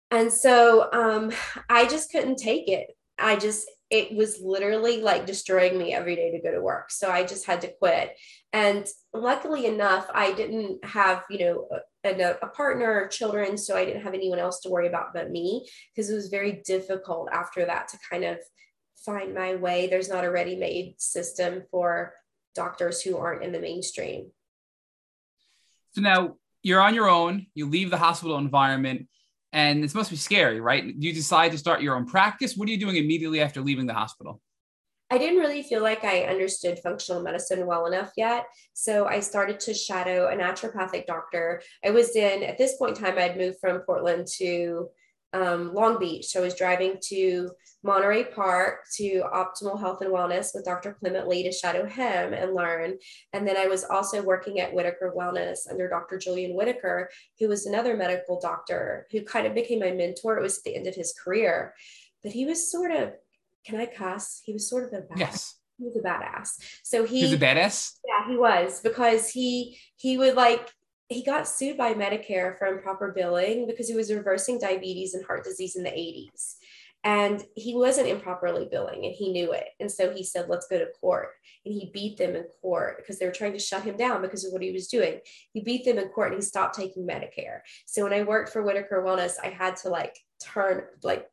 And 0.09 0.31
so 0.31 0.89
um, 0.93 1.31
I 1.69 1.85
just 1.85 2.11
couldn't 2.11 2.37
take 2.37 2.69
it. 2.69 2.87
I 3.19 3.35
just, 3.35 3.69
it 3.89 4.15
was 4.15 4.41
literally 4.41 5.01
like 5.01 5.25
destroying 5.25 5.77
me 5.77 5.93
every 5.93 6.15
day 6.15 6.31
to 6.31 6.41
go 6.41 6.51
to 6.51 6.61
work. 6.61 6.91
So 6.91 7.09
I 7.09 7.23
just 7.23 7.45
had 7.45 7.61
to 7.61 7.71
quit. 7.79 8.17
And 8.51 8.85
luckily 9.13 9.65
enough, 9.65 10.07
I 10.13 10.33
didn't 10.33 10.83
have, 10.83 11.23
you 11.29 11.39
know, 11.39 11.67
a, 12.03 12.35
a 12.41 12.47
partner 12.47 13.01
or 13.01 13.07
children. 13.07 13.57
So 13.57 13.77
I 13.77 13.85
didn't 13.85 14.03
have 14.03 14.13
anyone 14.13 14.39
else 14.39 14.59
to 14.61 14.69
worry 14.69 14.87
about 14.87 15.13
but 15.13 15.31
me 15.31 15.67
because 15.95 16.09
it 16.09 16.15
was 16.15 16.27
very 16.27 16.61
difficult 16.65 17.29
after 17.31 17.65
that 17.65 17.87
to 17.89 17.97
kind 18.09 18.25
of 18.25 18.39
find 19.05 19.33
my 19.33 19.55
way. 19.55 19.87
There's 19.87 20.09
not 20.09 20.25
a 20.25 20.31
ready 20.31 20.57
made 20.57 20.95
system 20.97 21.63
for 21.71 22.13
doctors 22.55 23.01
who 23.01 23.17
aren't 23.17 23.43
in 23.43 23.53
the 23.53 23.59
mainstream. 23.59 24.31
So 25.91 26.01
now 26.01 26.35
you're 26.61 26.81
on 26.81 26.93
your 26.93 27.07
own, 27.07 27.47
you 27.53 27.69
leave 27.69 27.89
the 27.89 27.97
hospital 27.97 28.37
environment 28.37 29.07
and 29.57 29.89
supposed 29.89 30.09
to 30.09 30.13
be 30.13 30.19
scary, 30.19 30.61
right? 30.61 30.85
You 30.85 31.11
decide 31.11 31.51
to 31.51 31.57
start 31.57 31.81
your 31.81 31.95
own 31.95 32.05
practice. 32.05 32.55
What 32.55 32.69
are 32.69 32.71
you 32.71 32.77
doing 32.77 32.97
immediately 32.97 33.41
after 33.41 33.59
leaving 33.59 33.87
the 33.87 33.93
hospital? 33.95 34.39
I 35.09 35.17
didn't 35.17 35.39
really 35.39 35.63
feel 35.63 35.81
like 35.81 36.03
I 36.03 36.25
understood 36.25 36.77
functional 36.77 37.23
medicine 37.23 37.65
well 37.65 37.87
enough 37.87 38.11
yet. 38.15 38.45
So 38.73 39.07
I 39.07 39.19
started 39.19 39.59
to 39.61 39.73
shadow 39.73 40.27
a 40.27 40.35
naturopathic 40.35 41.07
doctor. 41.07 41.63
I 41.83 41.89
was 41.89 42.15
in, 42.15 42.43
at 42.43 42.59
this 42.59 42.77
point 42.77 42.99
in 42.99 43.03
time, 43.03 43.17
I'd 43.17 43.35
moved 43.35 43.57
from 43.59 43.79
Portland 43.79 44.27
to 44.37 44.89
um, 45.33 45.73
Long 45.73 45.99
Beach. 45.99 46.25
So 46.27 46.41
I 46.41 46.43
was 46.43 46.55
driving 46.55 46.97
to 47.09 47.49
Monterey 47.83 48.25
Park 48.25 48.79
to 48.95 49.23
Optimal 49.33 49.79
Health 49.79 50.01
and 50.01 50.11
Wellness 50.11 50.51
with 50.53 50.65
Dr. 50.65 50.97
Clement 50.99 51.27
Lee 51.27 51.43
to 51.43 51.51
shadow 51.51 51.85
him 51.85 52.33
and 52.33 52.53
learn. 52.53 52.97
And 53.33 53.47
then 53.47 53.57
I 53.57 53.67
was 53.67 53.83
also 53.83 54.21
working 54.21 54.59
at 54.59 54.73
Whitaker 54.73 55.13
Wellness 55.15 55.69
under 55.69 55.87
Dr. 55.87 56.17
Julian 56.17 56.55
Whitaker, 56.55 57.09
who 57.39 57.47
was 57.47 57.65
another 57.65 57.95
medical 57.95 58.39
doctor 58.39 59.07
who 59.11 59.21
kind 59.21 59.45
of 59.47 59.53
became 59.53 59.79
my 59.79 59.91
mentor. 59.91 60.37
It 60.37 60.43
was 60.43 60.57
at 60.57 60.63
the 60.63 60.75
end 60.75 60.87
of 60.87 60.95
his 60.95 61.13
career, 61.13 61.73
but 62.23 62.31
he 62.31 62.45
was 62.45 62.71
sort 62.71 62.91
of, 62.91 63.13
can 63.65 63.79
I 63.79 63.85
cuss? 63.85 64.41
He 64.43 64.53
was 64.53 64.69
sort 64.69 64.85
of 64.85 64.93
a 64.93 65.03
badass. 65.03 65.19
Yes. 65.19 65.55
He 65.77 65.85
was 65.85 65.95
a 65.95 66.01
badass. 66.01 66.49
So 66.83 67.05
he, 67.05 67.21
He's 67.21 67.33
a 67.33 67.37
badass. 67.37 67.93
Yeah, 68.05 68.27
he 68.27 68.35
was 68.35 68.81
because 68.81 69.29
he 69.29 69.77
he 69.95 70.17
would 70.17 70.33
like 70.33 70.71
he 71.09 71.23
got 71.23 71.47
sued 71.47 71.77
by 71.77 71.93
Medicare 71.93 72.57
for 72.57 72.67
improper 72.67 73.13
billing 73.15 73.65
because 73.65 73.87
he 73.87 73.95
was 73.95 74.11
reversing 74.11 74.59
diabetes 74.59 75.13
and 75.13 75.25
heart 75.25 75.43
disease 75.43 75.75
in 75.75 75.83
the 75.83 75.89
80s. 75.89 76.55
And 77.03 77.43
he 77.55 77.75
wasn't 77.75 78.09
improperly 78.09 78.67
billing 78.69 79.05
and 79.05 79.13
he 79.13 79.31
knew 79.31 79.53
it. 79.53 79.69
And 79.79 79.89
so 79.89 80.11
he 80.11 80.23
said, 80.23 80.49
let's 80.49 80.67
go 80.67 80.77
to 80.79 80.87
court. 80.99 81.29
And 81.63 81.73
he 81.73 81.89
beat 81.93 82.17
them 82.17 82.35
in 82.35 82.43
court 82.61 82.97
because 82.97 83.17
they 83.17 83.25
were 83.25 83.31
trying 83.31 83.53
to 83.53 83.59
shut 83.59 83.83
him 83.83 83.95
down 83.95 84.21
because 84.21 84.43
of 84.43 84.51
what 84.51 84.61
he 84.61 84.71
was 84.71 84.87
doing. 84.87 85.19
He 85.53 85.61
beat 85.61 85.85
them 85.85 85.99
in 85.99 86.09
court 86.09 86.33
and 86.33 86.41
he 86.41 86.45
stopped 86.45 86.75
taking 86.75 87.07
Medicare. 87.07 87.59
So 87.85 88.03
when 88.03 88.13
I 88.13 88.23
worked 88.23 88.51
for 88.51 88.61
Whitaker 88.61 89.03
Wellness, 89.05 89.35
I 89.41 89.49
had 89.49 89.77
to 89.77 89.89
like 89.89 90.17
turn, 90.43 90.83
like 91.03 91.29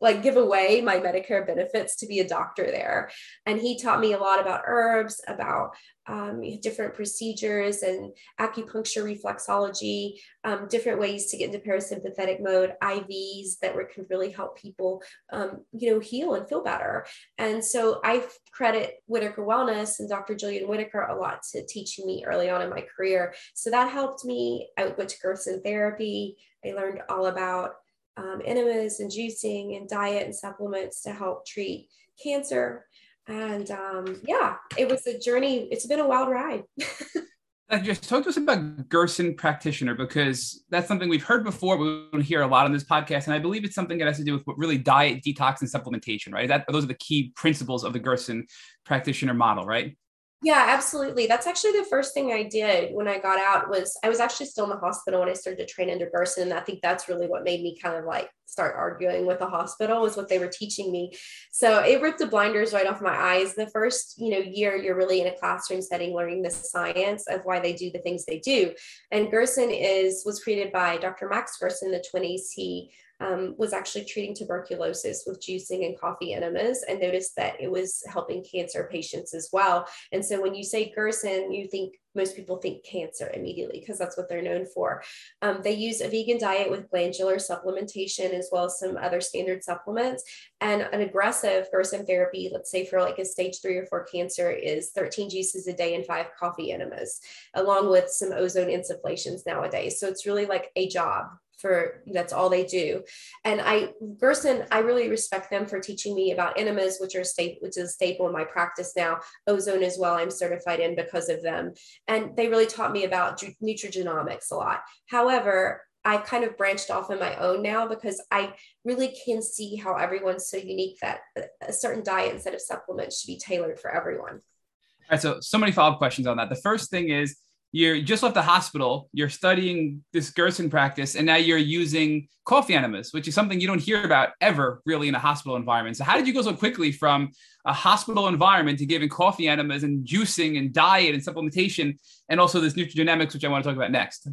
like 0.00 0.22
give 0.22 0.36
away 0.36 0.80
my 0.80 0.98
Medicare 0.98 1.46
benefits 1.46 1.96
to 1.96 2.06
be 2.06 2.20
a 2.20 2.28
doctor 2.28 2.64
there. 2.64 3.10
And 3.46 3.60
he 3.60 3.80
taught 3.80 4.00
me 4.00 4.12
a 4.12 4.18
lot 4.18 4.40
about 4.40 4.62
herbs, 4.66 5.20
about 5.26 5.70
um, 6.06 6.42
different 6.62 6.94
procedures 6.94 7.82
and 7.82 8.12
acupuncture 8.40 9.04
reflexology, 9.04 10.14
um, 10.44 10.66
different 10.68 10.98
ways 10.98 11.30
to 11.30 11.36
get 11.36 11.52
into 11.52 11.58
parasympathetic 11.58 12.42
mode, 12.42 12.72
IVs 12.82 13.58
that 13.60 13.74
were, 13.74 13.84
can 13.84 14.06
really 14.08 14.30
help 14.30 14.56
people, 14.56 15.02
um, 15.32 15.64
you 15.72 15.92
know, 15.92 16.00
heal 16.00 16.34
and 16.34 16.48
feel 16.48 16.62
better. 16.64 17.06
And 17.36 17.62
so 17.62 18.00
I 18.04 18.24
credit 18.52 18.94
Whitaker 19.06 19.42
Wellness 19.42 20.00
and 20.00 20.08
Dr. 20.08 20.34
Julian 20.34 20.68
Whitaker 20.68 21.02
a 21.02 21.18
lot 21.18 21.42
to 21.52 21.66
teaching 21.66 22.06
me 22.06 22.24
early 22.26 22.48
on 22.48 22.62
in 22.62 22.70
my 22.70 22.84
career. 22.96 23.34
So 23.54 23.70
that 23.70 23.92
helped 23.92 24.24
me. 24.24 24.68
I 24.78 24.86
went 24.86 25.10
to 25.10 25.20
Gerson 25.20 25.60
therapy. 25.62 26.36
I 26.64 26.72
learned 26.72 27.02
all 27.08 27.26
about 27.26 27.72
um, 28.18 28.42
enemas 28.44 29.00
and 29.00 29.10
juicing 29.10 29.76
and 29.76 29.88
diet 29.88 30.24
and 30.24 30.34
supplements 30.34 31.02
to 31.02 31.12
help 31.12 31.46
treat 31.46 31.88
cancer. 32.22 32.84
And 33.28 33.70
um, 33.70 34.20
yeah, 34.26 34.56
it 34.76 34.88
was 34.88 35.06
a 35.06 35.18
journey. 35.18 35.68
It's 35.70 35.86
been 35.86 36.00
a 36.00 36.08
wild 36.08 36.30
ride. 36.30 36.64
just 37.82 38.08
talk 38.08 38.22
to 38.22 38.30
us 38.30 38.38
about 38.38 38.88
Gerson 38.88 39.34
practitioner 39.34 39.94
because 39.94 40.64
that's 40.70 40.88
something 40.88 41.08
we've 41.08 41.24
heard 41.24 41.44
before. 41.44 41.76
We 41.76 42.08
don't 42.10 42.22
hear 42.22 42.40
a 42.40 42.46
lot 42.46 42.64
on 42.64 42.72
this 42.72 42.84
podcast, 42.84 43.26
and 43.26 43.34
I 43.34 43.38
believe 43.38 43.64
it's 43.64 43.74
something 43.74 43.98
that 43.98 44.06
has 44.06 44.16
to 44.16 44.24
do 44.24 44.32
with 44.32 44.44
really 44.56 44.78
diet, 44.78 45.22
detox, 45.22 45.60
and 45.60 45.70
supplementation. 45.70 46.32
Right? 46.32 46.48
That 46.48 46.64
those 46.70 46.84
are 46.84 46.88
the 46.88 46.94
key 46.94 47.32
principles 47.36 47.84
of 47.84 47.92
the 47.92 47.98
Gerson 47.98 48.46
practitioner 48.86 49.34
model, 49.34 49.64
right? 49.64 49.96
Yeah, 50.40 50.66
absolutely. 50.68 51.26
That's 51.26 51.48
actually 51.48 51.72
the 51.72 51.86
first 51.90 52.14
thing 52.14 52.30
I 52.32 52.44
did 52.44 52.94
when 52.94 53.08
I 53.08 53.18
got 53.18 53.40
out 53.40 53.68
was 53.68 53.98
I 54.04 54.08
was 54.08 54.20
actually 54.20 54.46
still 54.46 54.64
in 54.64 54.70
the 54.70 54.76
hospital 54.76 55.18
when 55.18 55.28
I 55.28 55.32
started 55.32 55.66
to 55.66 55.72
train 55.74 55.90
under 55.90 56.08
Gerson. 56.14 56.44
And 56.44 56.52
I 56.52 56.60
think 56.60 56.80
that's 56.80 57.08
really 57.08 57.26
what 57.26 57.42
made 57.42 57.60
me 57.60 57.76
kind 57.82 57.96
of 57.96 58.04
like 58.04 58.30
start 58.46 58.76
arguing 58.76 59.26
with 59.26 59.40
the 59.40 59.48
hospital 59.48 60.00
was 60.00 60.16
what 60.16 60.28
they 60.28 60.38
were 60.38 60.46
teaching 60.46 60.92
me. 60.92 61.12
So 61.50 61.80
it 61.80 62.00
ripped 62.00 62.20
the 62.20 62.26
blinders 62.28 62.72
right 62.72 62.86
off 62.86 63.00
my 63.02 63.16
eyes. 63.16 63.56
The 63.56 63.66
first, 63.70 64.14
you 64.18 64.30
know, 64.30 64.38
year 64.38 64.76
you're 64.76 64.96
really 64.96 65.20
in 65.20 65.26
a 65.26 65.36
classroom 65.36 65.82
setting 65.82 66.14
learning 66.14 66.42
the 66.42 66.50
science 66.52 67.26
of 67.28 67.40
why 67.42 67.58
they 67.58 67.72
do 67.72 67.90
the 67.90 67.98
things 67.98 68.24
they 68.24 68.38
do. 68.38 68.72
And 69.10 69.32
Gerson 69.32 69.70
is 69.72 70.22
was 70.24 70.40
created 70.40 70.72
by 70.72 70.98
Dr. 70.98 71.28
Max 71.28 71.58
Gerson 71.58 71.88
in 71.88 71.92
the 71.92 72.04
20s. 72.14 72.52
He 72.54 72.92
um, 73.20 73.54
was 73.58 73.72
actually 73.72 74.04
treating 74.04 74.34
tuberculosis 74.34 75.24
with 75.26 75.40
juicing 75.40 75.84
and 75.86 75.98
coffee 75.98 76.34
enemas 76.34 76.84
and 76.88 77.00
noticed 77.00 77.36
that 77.36 77.60
it 77.60 77.70
was 77.70 78.02
helping 78.08 78.44
cancer 78.44 78.88
patients 78.90 79.34
as 79.34 79.48
well. 79.52 79.86
And 80.12 80.24
so 80.24 80.40
when 80.40 80.54
you 80.54 80.64
say 80.64 80.92
Gerson, 80.94 81.52
you 81.52 81.66
think 81.68 81.94
most 82.14 82.34
people 82.34 82.56
think 82.56 82.84
cancer 82.84 83.30
immediately 83.32 83.80
because 83.80 83.98
that's 83.98 84.16
what 84.16 84.28
they're 84.28 84.42
known 84.42 84.66
for. 84.66 85.02
Um, 85.42 85.60
they 85.62 85.74
use 85.74 86.00
a 86.00 86.08
vegan 86.08 86.38
diet 86.38 86.70
with 86.70 86.90
glandular 86.90 87.36
supplementation 87.36 88.32
as 88.32 88.48
well 88.50 88.64
as 88.64 88.78
some 88.78 88.96
other 88.96 89.20
standard 89.20 89.62
supplements. 89.62 90.24
And 90.60 90.82
an 90.82 91.00
aggressive 91.00 91.68
Gerson 91.70 92.06
therapy, 92.06 92.50
let's 92.52 92.70
say 92.70 92.86
for 92.86 93.00
like 93.00 93.18
a 93.18 93.24
stage 93.24 93.60
three 93.60 93.76
or 93.76 93.86
four 93.86 94.04
cancer, 94.04 94.50
is 94.50 94.90
13 94.90 95.30
juices 95.30 95.66
a 95.68 95.72
day 95.72 95.94
and 95.94 96.04
five 96.06 96.26
coffee 96.38 96.72
enemas, 96.72 97.20
along 97.54 97.90
with 97.90 98.10
some 98.10 98.32
ozone 98.32 98.68
insufflations 98.68 99.46
nowadays. 99.46 100.00
So 100.00 100.08
it's 100.08 100.26
really 100.26 100.46
like 100.46 100.70
a 100.76 100.88
job 100.88 101.26
for 101.58 102.02
that's 102.06 102.32
all 102.32 102.48
they 102.48 102.64
do. 102.64 103.02
And 103.44 103.60
I 103.60 103.90
Gerson, 104.18 104.64
I 104.70 104.78
really 104.80 105.08
respect 105.08 105.50
them 105.50 105.66
for 105.66 105.80
teaching 105.80 106.14
me 106.14 106.32
about 106.32 106.58
enemas, 106.58 106.98
which 107.00 107.14
are 107.14 107.24
state 107.24 107.58
which 107.60 107.76
is 107.76 107.84
a 107.84 107.88
staple 107.88 108.26
in 108.26 108.32
my 108.32 108.44
practice 108.44 108.92
now. 108.96 109.18
Ozone 109.46 109.82
as 109.82 109.98
well, 109.98 110.14
I'm 110.14 110.30
certified 110.30 110.80
in 110.80 110.94
because 110.96 111.28
of 111.28 111.42
them. 111.42 111.72
And 112.06 112.36
they 112.36 112.48
really 112.48 112.66
taught 112.66 112.92
me 112.92 113.04
about 113.04 113.42
nutrigenomics 113.62 114.50
a 114.50 114.54
lot. 114.54 114.80
However, 115.06 115.82
I 116.04 116.18
kind 116.18 116.44
of 116.44 116.56
branched 116.56 116.90
off 116.90 117.10
on 117.10 117.18
my 117.18 117.36
own 117.36 117.62
now 117.62 117.86
because 117.86 118.22
I 118.30 118.54
really 118.84 119.16
can 119.24 119.42
see 119.42 119.76
how 119.76 119.96
everyone's 119.96 120.48
so 120.48 120.56
unique 120.56 120.98
that 121.02 121.20
a 121.60 121.72
certain 121.72 122.02
diet 122.02 122.32
instead 122.32 122.54
of 122.54 122.60
supplements 122.60 123.20
should 123.20 123.26
be 123.26 123.38
tailored 123.38 123.78
for 123.80 123.90
everyone. 123.90 124.34
All 124.34 125.10
right, 125.10 125.20
so 125.20 125.40
so 125.40 125.58
many 125.58 125.72
follow-up 125.72 125.98
questions 125.98 126.26
on 126.26 126.36
that. 126.36 126.50
The 126.50 126.56
first 126.56 126.90
thing 126.90 127.10
is 127.10 127.36
you 127.72 128.02
just 128.02 128.22
left 128.22 128.34
the 128.34 128.42
hospital, 128.42 129.10
you're 129.12 129.28
studying 129.28 130.02
this 130.12 130.30
Gerson 130.30 130.70
practice, 130.70 131.16
and 131.16 131.26
now 131.26 131.36
you're 131.36 131.58
using 131.58 132.28
coffee 132.44 132.74
enemas, 132.74 133.12
which 133.12 133.28
is 133.28 133.34
something 133.34 133.60
you 133.60 133.66
don't 133.66 133.80
hear 133.80 134.04
about 134.04 134.30
ever 134.40 134.80
really 134.86 135.08
in 135.08 135.14
a 135.14 135.18
hospital 135.18 135.56
environment. 135.56 135.96
So, 135.96 136.04
how 136.04 136.16
did 136.16 136.26
you 136.26 136.32
go 136.32 136.42
so 136.42 136.54
quickly 136.54 136.92
from 136.92 137.30
a 137.66 137.72
hospital 137.72 138.28
environment 138.28 138.78
to 138.78 138.86
giving 138.86 139.10
coffee 139.10 139.48
enemas 139.48 139.82
and 139.82 140.06
juicing 140.06 140.58
and 140.58 140.72
diet 140.72 141.14
and 141.14 141.22
supplementation, 141.22 141.98
and 142.28 142.40
also 142.40 142.60
this 142.60 142.74
nutrigenomics, 142.74 143.34
which 143.34 143.44
I 143.44 143.48
want 143.48 143.64
to 143.64 143.70
talk 143.70 143.76
about 143.76 143.90
next? 143.90 144.28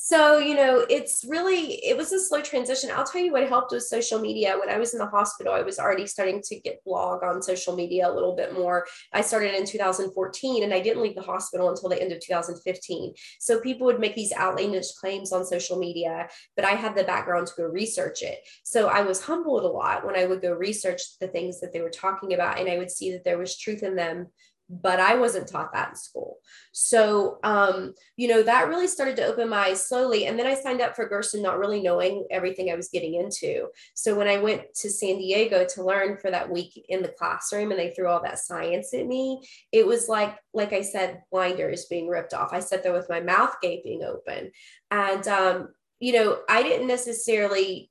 So, 0.00 0.38
you 0.38 0.54
know, 0.54 0.86
it's 0.88 1.24
really, 1.28 1.84
it 1.84 1.96
was 1.96 2.12
a 2.12 2.20
slow 2.20 2.40
transition. 2.40 2.88
I'll 2.94 3.04
tell 3.04 3.20
you 3.20 3.32
what 3.32 3.48
helped 3.48 3.72
with 3.72 3.82
social 3.82 4.20
media. 4.20 4.56
When 4.56 4.70
I 4.70 4.78
was 4.78 4.92
in 4.92 5.00
the 5.00 5.08
hospital, 5.08 5.52
I 5.52 5.62
was 5.62 5.80
already 5.80 6.06
starting 6.06 6.40
to 6.40 6.60
get 6.60 6.84
blog 6.84 7.24
on 7.24 7.42
social 7.42 7.74
media 7.74 8.08
a 8.08 8.14
little 8.14 8.36
bit 8.36 8.54
more. 8.54 8.86
I 9.12 9.22
started 9.22 9.54
in 9.54 9.66
2014 9.66 10.62
and 10.62 10.72
I 10.72 10.78
didn't 10.78 11.02
leave 11.02 11.16
the 11.16 11.22
hospital 11.22 11.68
until 11.68 11.88
the 11.88 12.00
end 12.00 12.12
of 12.12 12.20
2015. 12.20 13.12
So 13.40 13.58
people 13.58 13.86
would 13.86 13.98
make 13.98 14.14
these 14.14 14.32
outlandish 14.32 14.92
claims 14.92 15.32
on 15.32 15.44
social 15.44 15.80
media, 15.80 16.28
but 16.54 16.64
I 16.64 16.76
had 16.76 16.94
the 16.94 17.02
background 17.02 17.48
to 17.48 17.54
go 17.56 17.64
research 17.64 18.22
it. 18.22 18.38
So 18.62 18.86
I 18.86 19.02
was 19.02 19.20
humbled 19.20 19.64
a 19.64 19.66
lot 19.66 20.06
when 20.06 20.14
I 20.14 20.26
would 20.26 20.42
go 20.42 20.52
research 20.52 21.02
the 21.20 21.26
things 21.26 21.58
that 21.58 21.72
they 21.72 21.80
were 21.80 21.90
talking 21.90 22.34
about 22.34 22.60
and 22.60 22.70
I 22.70 22.78
would 22.78 22.92
see 22.92 23.10
that 23.10 23.24
there 23.24 23.36
was 23.36 23.58
truth 23.58 23.82
in 23.82 23.96
them 23.96 24.28
but 24.70 25.00
I 25.00 25.14
wasn't 25.14 25.48
taught 25.48 25.72
that 25.72 25.90
in 25.90 25.96
school. 25.96 26.38
So, 26.72 27.38
um, 27.42 27.94
you 28.16 28.28
know, 28.28 28.42
that 28.42 28.68
really 28.68 28.86
started 28.86 29.16
to 29.16 29.26
open 29.26 29.48
my 29.48 29.68
eyes 29.68 29.86
slowly. 29.86 30.26
And 30.26 30.38
then 30.38 30.46
I 30.46 30.54
signed 30.54 30.80
up 30.80 30.94
for 30.94 31.08
Gerson, 31.08 31.42
not 31.42 31.58
really 31.58 31.80
knowing 31.80 32.26
everything 32.30 32.70
I 32.70 32.76
was 32.76 32.88
getting 32.88 33.14
into. 33.14 33.68
So 33.94 34.14
when 34.14 34.28
I 34.28 34.38
went 34.38 34.62
to 34.76 34.90
San 34.90 35.18
Diego 35.18 35.66
to 35.70 35.84
learn 35.84 36.18
for 36.18 36.30
that 36.30 36.50
week 36.50 36.84
in 36.88 37.02
the 37.02 37.08
classroom 37.08 37.70
and 37.70 37.80
they 37.80 37.90
threw 37.90 38.08
all 38.08 38.22
that 38.22 38.38
science 38.38 38.92
at 38.92 39.06
me, 39.06 39.40
it 39.72 39.86
was 39.86 40.08
like, 40.08 40.36
like 40.52 40.72
I 40.72 40.82
said, 40.82 41.22
blinders 41.32 41.86
being 41.86 42.08
ripped 42.08 42.34
off. 42.34 42.52
I 42.52 42.60
sat 42.60 42.82
there 42.82 42.92
with 42.92 43.08
my 43.08 43.20
mouth 43.20 43.56
gaping 43.62 44.02
open. 44.02 44.52
And, 44.90 45.26
um, 45.28 45.68
you 46.00 46.12
know, 46.12 46.38
I 46.48 46.62
didn't 46.62 46.86
necessarily 46.86 47.87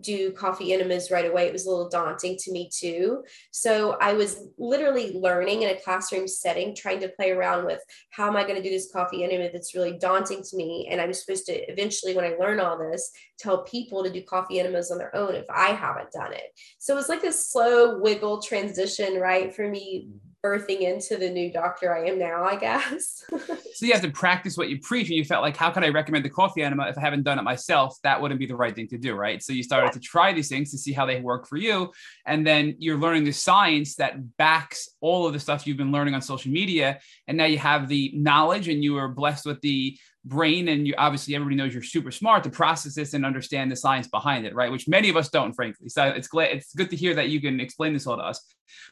do 0.00 0.30
coffee 0.32 0.72
enemas 0.72 1.10
right 1.10 1.28
away. 1.28 1.46
It 1.46 1.52
was 1.52 1.66
a 1.66 1.70
little 1.70 1.88
daunting 1.88 2.36
to 2.38 2.52
me 2.52 2.70
too. 2.72 3.24
So 3.50 3.96
I 4.00 4.12
was 4.12 4.48
literally 4.58 5.12
learning 5.12 5.62
in 5.62 5.70
a 5.70 5.80
classroom 5.80 6.28
setting, 6.28 6.74
trying 6.74 7.00
to 7.00 7.08
play 7.08 7.32
around 7.32 7.66
with 7.66 7.80
how 8.10 8.28
am 8.28 8.36
I 8.36 8.44
going 8.44 8.56
to 8.56 8.62
do 8.62 8.70
this 8.70 8.92
coffee 8.92 9.24
enema 9.24 9.50
that's 9.52 9.74
really 9.74 9.98
daunting 9.98 10.42
to 10.42 10.56
me. 10.56 10.88
And 10.90 11.00
I'm 11.00 11.12
supposed 11.12 11.46
to 11.46 11.70
eventually, 11.70 12.14
when 12.14 12.24
I 12.24 12.36
learn 12.38 12.60
all 12.60 12.78
this, 12.78 13.10
tell 13.38 13.64
people 13.64 14.04
to 14.04 14.10
do 14.10 14.22
coffee 14.22 14.60
enemas 14.60 14.90
on 14.90 14.98
their 14.98 15.14
own 15.16 15.34
if 15.34 15.46
I 15.50 15.68
haven't 15.68 16.12
done 16.12 16.32
it. 16.32 16.58
So 16.78 16.94
it 16.94 16.96
was 16.96 17.08
like 17.08 17.24
a 17.24 17.32
slow 17.32 17.98
wiggle 17.98 18.42
transition, 18.42 19.18
right? 19.18 19.54
For 19.54 19.68
me 19.68 20.08
birthing 20.44 20.80
into 20.80 21.16
the 21.16 21.28
new 21.28 21.52
doctor 21.52 21.94
I 21.94 22.08
am 22.08 22.18
now, 22.18 22.44
I 22.44 22.56
guess. 22.56 23.24
so 23.74 23.86
you 23.86 23.92
have 23.92 24.02
to 24.02 24.10
practice 24.10 24.56
what 24.56 24.68
you 24.68 24.78
preach, 24.80 25.08
and 25.08 25.16
you 25.16 25.24
felt 25.24 25.42
like, 25.42 25.56
how 25.56 25.70
can 25.70 25.84
I 25.84 25.88
recommend 25.88 26.24
the 26.24 26.30
coffee 26.30 26.62
enema 26.62 26.88
if 26.88 26.96
I 26.96 27.02
haven't 27.02 27.24
done 27.24 27.38
it 27.38 27.42
myself? 27.42 27.98
That 28.02 28.20
wouldn't 28.20 28.40
be 28.40 28.46
the 28.46 28.56
right 28.56 28.74
thing 28.74 28.88
to 28.88 28.98
do, 28.98 29.14
right? 29.14 29.42
So 29.42 29.52
you 29.52 29.62
started 29.62 29.88
yeah. 29.88 29.92
to 29.92 30.00
try 30.00 30.32
these 30.32 30.48
things 30.48 30.70
to 30.70 30.78
see 30.78 30.92
how 30.92 31.06
they 31.06 31.20
work 31.20 31.46
for 31.46 31.56
you, 31.56 31.92
and 32.26 32.46
then 32.46 32.76
you're 32.78 32.98
learning 32.98 33.24
the 33.24 33.32
science 33.32 33.96
that 33.96 34.36
backs 34.36 34.88
all 35.00 35.26
of 35.26 35.32
the 35.32 35.40
stuff 35.40 35.66
you've 35.66 35.76
been 35.76 35.92
learning 35.92 36.14
on 36.14 36.22
social 36.22 36.50
media, 36.50 37.00
and 37.26 37.36
now 37.36 37.46
you 37.46 37.58
have 37.58 37.88
the 37.88 38.12
knowledge, 38.14 38.68
and 38.68 38.82
you 38.82 38.96
are 38.96 39.08
blessed 39.08 39.46
with 39.46 39.60
the 39.60 39.96
brain 40.24 40.68
and 40.68 40.86
you 40.86 40.94
obviously 40.98 41.34
everybody 41.34 41.56
knows 41.56 41.72
you're 41.72 41.82
super 41.82 42.10
smart 42.10 42.44
to 42.44 42.50
process 42.50 42.94
this 42.94 43.14
and 43.14 43.24
understand 43.24 43.72
the 43.72 43.76
science 43.76 44.06
behind 44.06 44.44
it 44.44 44.54
right? 44.54 44.70
Which 44.70 44.86
many 44.86 45.08
of 45.08 45.16
us 45.16 45.30
don't 45.30 45.54
frankly. 45.54 45.88
So 45.88 46.04
it's 46.04 46.28
glad 46.28 46.50
it's 46.50 46.74
good 46.74 46.90
to 46.90 46.96
hear 46.96 47.14
that 47.14 47.30
you 47.30 47.40
can 47.40 47.58
explain 47.58 47.94
this 47.94 48.06
all 48.06 48.16
to 48.16 48.22
us. 48.22 48.44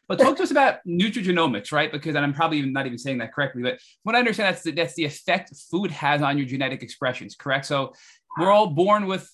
But 0.09 0.19
talk 0.19 0.37
to 0.38 0.43
us 0.43 0.51
about 0.51 0.79
nutrigenomics 0.87 1.71
right? 1.71 1.93
Because 1.93 2.17
i'm 2.17 2.33
probably 2.33 2.62
not 2.62 2.87
even 2.87 2.99
saying 2.99 3.19
that 3.19 3.33
correctly 3.35 3.62
but 3.62 3.79
what 4.05 4.14
i 4.14 4.19
understand 4.19 4.55
that's 4.55 4.62
the, 4.62 4.73
that's 4.73 4.95
the 4.95 5.05
effect 5.05 5.53
food 5.71 5.91
has 5.91 6.23
on 6.23 6.38
your 6.38 6.47
genetic 6.47 6.83
expressions 6.83 7.35
correct? 7.35 7.67
So 7.67 7.93
we're 8.38 8.51
all 8.51 8.69
born 8.69 9.07
with 9.07 9.31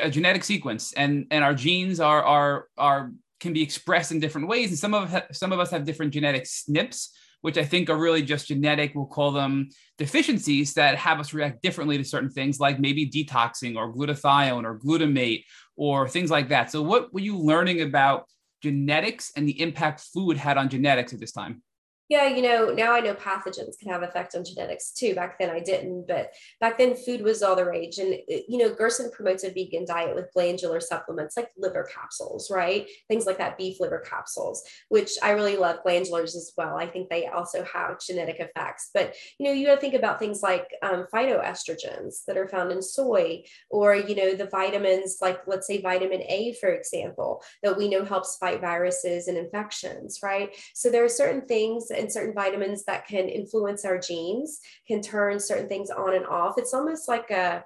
a 0.00 0.10
genetic 0.10 0.44
sequence 0.44 0.92
and 0.92 1.26
and 1.30 1.44
our 1.44 1.54
genes 1.54 2.00
are 2.00 2.22
are 2.22 2.68
are 2.76 3.12
can 3.40 3.52
be 3.52 3.62
expressed 3.62 4.10
in 4.12 4.20
different 4.20 4.48
ways 4.48 4.70
and 4.70 4.78
some 4.78 4.94
of 4.94 5.22
some 5.32 5.52
of 5.52 5.60
us 5.60 5.70
have 5.70 5.84
different 5.84 6.12
genetic 6.12 6.44
SNPs 6.44 7.08
which 7.44 7.58
I 7.58 7.64
think 7.66 7.90
are 7.90 7.98
really 7.98 8.22
just 8.22 8.48
genetic, 8.48 8.94
we'll 8.94 9.04
call 9.04 9.30
them 9.30 9.68
deficiencies 9.98 10.72
that 10.74 10.96
have 10.96 11.20
us 11.20 11.34
react 11.34 11.60
differently 11.60 11.98
to 11.98 12.02
certain 12.02 12.30
things, 12.30 12.58
like 12.58 12.80
maybe 12.80 13.06
detoxing 13.06 13.76
or 13.76 13.92
glutathione 13.92 14.64
or 14.64 14.78
glutamate 14.78 15.44
or 15.76 16.08
things 16.08 16.30
like 16.30 16.48
that. 16.48 16.70
So, 16.70 16.80
what 16.80 17.12
were 17.12 17.20
you 17.20 17.36
learning 17.36 17.82
about 17.82 18.24
genetics 18.62 19.30
and 19.36 19.46
the 19.46 19.60
impact 19.60 20.00
food 20.14 20.38
had 20.38 20.56
on 20.56 20.70
genetics 20.70 21.12
at 21.12 21.20
this 21.20 21.32
time? 21.32 21.62
Yeah, 22.10 22.28
you 22.28 22.42
know, 22.42 22.66
now 22.66 22.92
I 22.92 23.00
know 23.00 23.14
pathogens 23.14 23.78
can 23.78 23.90
have 23.90 24.02
effect 24.02 24.34
on 24.34 24.44
genetics 24.44 24.90
too. 24.92 25.14
Back 25.14 25.38
then 25.38 25.48
I 25.48 25.60
didn't, 25.60 26.06
but 26.06 26.32
back 26.60 26.76
then 26.76 26.96
food 26.96 27.22
was 27.22 27.42
all 27.42 27.56
the 27.56 27.64
rage. 27.64 27.96
And, 27.96 28.18
you 28.28 28.58
know, 28.58 28.74
Gerson 28.74 29.10
promotes 29.10 29.42
a 29.42 29.48
vegan 29.48 29.86
diet 29.86 30.14
with 30.14 30.30
glandular 30.34 30.80
supplements 30.80 31.34
like 31.34 31.48
liver 31.56 31.88
capsules, 31.90 32.50
right? 32.50 32.86
Things 33.08 33.24
like 33.24 33.38
that, 33.38 33.56
beef 33.56 33.80
liver 33.80 34.04
capsules, 34.06 34.62
which 34.90 35.12
I 35.22 35.30
really 35.30 35.56
love 35.56 35.78
glandulars 35.82 36.36
as 36.36 36.52
well. 36.58 36.76
I 36.76 36.86
think 36.86 37.08
they 37.08 37.26
also 37.28 37.64
have 37.64 37.98
genetic 38.00 38.38
effects. 38.38 38.90
But, 38.92 39.14
you 39.38 39.46
know, 39.46 39.52
you 39.52 39.64
got 39.64 39.76
to 39.76 39.80
think 39.80 39.94
about 39.94 40.18
things 40.18 40.42
like 40.42 40.68
um, 40.82 41.06
phytoestrogens 41.12 42.26
that 42.26 42.36
are 42.36 42.48
found 42.48 42.70
in 42.70 42.82
soy, 42.82 43.44
or, 43.70 43.94
you 43.94 44.14
know, 44.14 44.34
the 44.34 44.48
vitamins 44.50 45.18
like, 45.22 45.40
let's 45.46 45.66
say, 45.66 45.80
vitamin 45.80 46.20
A, 46.28 46.54
for 46.60 46.68
example, 46.68 47.42
that 47.62 47.78
we 47.78 47.88
know 47.88 48.04
helps 48.04 48.36
fight 48.36 48.60
viruses 48.60 49.26
and 49.26 49.38
infections, 49.38 50.18
right? 50.22 50.54
So 50.74 50.90
there 50.90 51.02
are 51.02 51.08
certain 51.08 51.46
things 51.46 51.90
and 51.96 52.12
certain 52.12 52.34
vitamins 52.34 52.84
that 52.84 53.06
can 53.06 53.28
influence 53.28 53.84
our 53.84 53.98
genes, 53.98 54.60
can 54.86 55.00
turn 55.00 55.40
certain 55.40 55.68
things 55.68 55.90
on 55.90 56.14
and 56.14 56.26
off. 56.26 56.58
It's 56.58 56.74
almost 56.74 57.08
like 57.08 57.30
a 57.30 57.64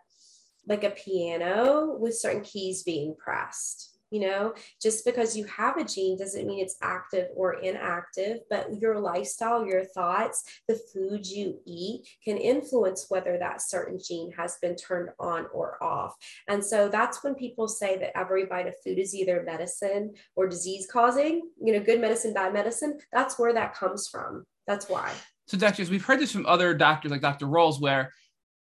like 0.67 0.85
a 0.85 0.91
piano 0.91 1.97
with 1.99 2.19
certain 2.19 2.43
keys 2.43 2.83
being 2.83 3.15
pressed. 3.17 3.98
You 4.11 4.21
know, 4.21 4.55
just 4.81 5.05
because 5.05 5.37
you 5.37 5.45
have 5.45 5.77
a 5.77 5.85
gene 5.85 6.17
doesn't 6.17 6.47
mean 6.47 6.61
it's 6.61 6.79
active 6.81 7.29
or 7.35 7.61
inactive, 7.61 8.39
but 8.49 8.81
your 8.81 8.99
lifestyle, 8.99 9.67
your 9.67 9.85
thoughts, 9.85 10.45
the 10.67 10.81
food 10.93 11.27
you 11.27 11.61
eat 11.67 12.09
can 12.25 12.39
influence 12.39 13.07
whether 13.11 13.39
that 13.39 13.61
certain 13.61 13.99
gene 14.03 14.33
has 14.33 14.57
been 14.63 14.77
turned 14.77 15.11
on 15.21 15.47
or 15.53 15.83
off. 15.83 16.15
And 16.49 16.65
so 16.65 16.89
that's 16.89 17.23
when 17.23 17.35
people 17.35 17.69
say 17.69 17.99
that 17.99 18.17
every 18.17 18.47
bite 18.47 18.67
of 18.67 18.75
food 18.83 18.99
is 18.99 19.15
either 19.15 19.43
medicine 19.45 20.15
or 20.37 20.49
disease 20.49 20.89
causing, 20.91 21.43
you 21.63 21.73
know, 21.75 21.81
good 21.81 22.01
medicine, 22.01 22.33
bad 22.33 22.55
medicine. 22.55 22.99
That's 23.13 23.39
where 23.39 23.53
that 23.53 23.75
comes 23.75 24.09
from. 24.09 24.45
That's 24.67 24.89
why. 24.89 25.13
So, 25.47 25.57
doctors, 25.57 25.91
we've 25.91 26.05
heard 26.05 26.21
this 26.21 26.33
from 26.33 26.47
other 26.47 26.75
doctors 26.75 27.11
like 27.11 27.23
Dr. 27.23 27.47
Rolls, 27.47 27.81
where 27.81 28.13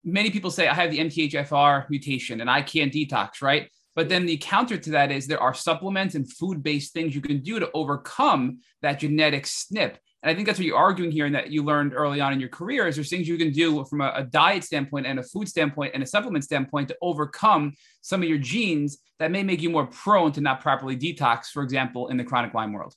many 0.05 0.31
people 0.31 0.51
say, 0.51 0.69
I 0.69 0.75
have 0.75 0.91
the 0.93 0.99
MTHFR 0.99 1.91
mutation 1.91 2.41
and 2.41 2.49
I 2.49 2.63
can't 2.63 2.93
detox, 2.93 3.43
right? 3.43 3.69
But 3.97 4.11
then 4.11 4.27
the 4.27 4.37
counter 4.37 4.77
to 4.77 4.91
that 4.91 5.11
is 5.11 5.27
there 5.27 5.43
are 5.43 5.55
supplements 5.55 6.15
and 6.15 6.31
food 6.31 6.63
based 6.63 6.93
things 6.93 7.15
you 7.15 7.23
can 7.23 7.41
do 7.41 7.59
to 7.59 7.71
overcome 7.73 8.61
that 8.83 9.01
genetic 9.01 9.45
SNP. 9.45 9.97
And 10.23 10.31
I 10.31 10.35
think 10.35 10.47
that's 10.47 10.59
what 10.59 10.67
you're 10.67 10.77
arguing 10.77 11.11
here 11.11 11.27
and 11.27 11.35
that 11.35 11.51
you 11.51 11.63
learned 11.63 11.95
early 11.95 12.21
on 12.21 12.33
in 12.33 12.41
your 12.41 12.49
career 12.49 12.87
is 12.87 12.97
there's 12.97 13.09
things 13.09 13.29
you 13.29 13.39
can 13.39 13.53
do 13.53 13.85
from 13.85 14.01
a, 14.01 14.13
a, 14.17 14.25
diet 14.25 14.65
standpoint 14.65 15.07
and 15.07 15.19
a 15.19 15.23
food 15.23 15.49
standpoint 15.49 15.93
and 15.95 16.03
a 16.03 16.07
supplement 16.07 16.43
standpoint 16.43 16.89
to 16.89 16.97
overcome 17.01 17.73
some 18.01 18.23
of 18.23 18.29
your 18.29 18.39
genes 18.39 18.99
that 19.19 19.31
may 19.31 19.43
make 19.43 19.63
you 19.63 19.71
more 19.71 19.87
prone 19.87 20.33
to 20.33 20.41
not 20.41 20.61
properly 20.61 20.97
detox, 20.97 21.47
for 21.53 21.63
example, 21.63 22.09
in 22.09 22.17
the 22.17 22.25
chronic 22.25 22.55
Lyme 22.55 22.73
world. 22.73 22.95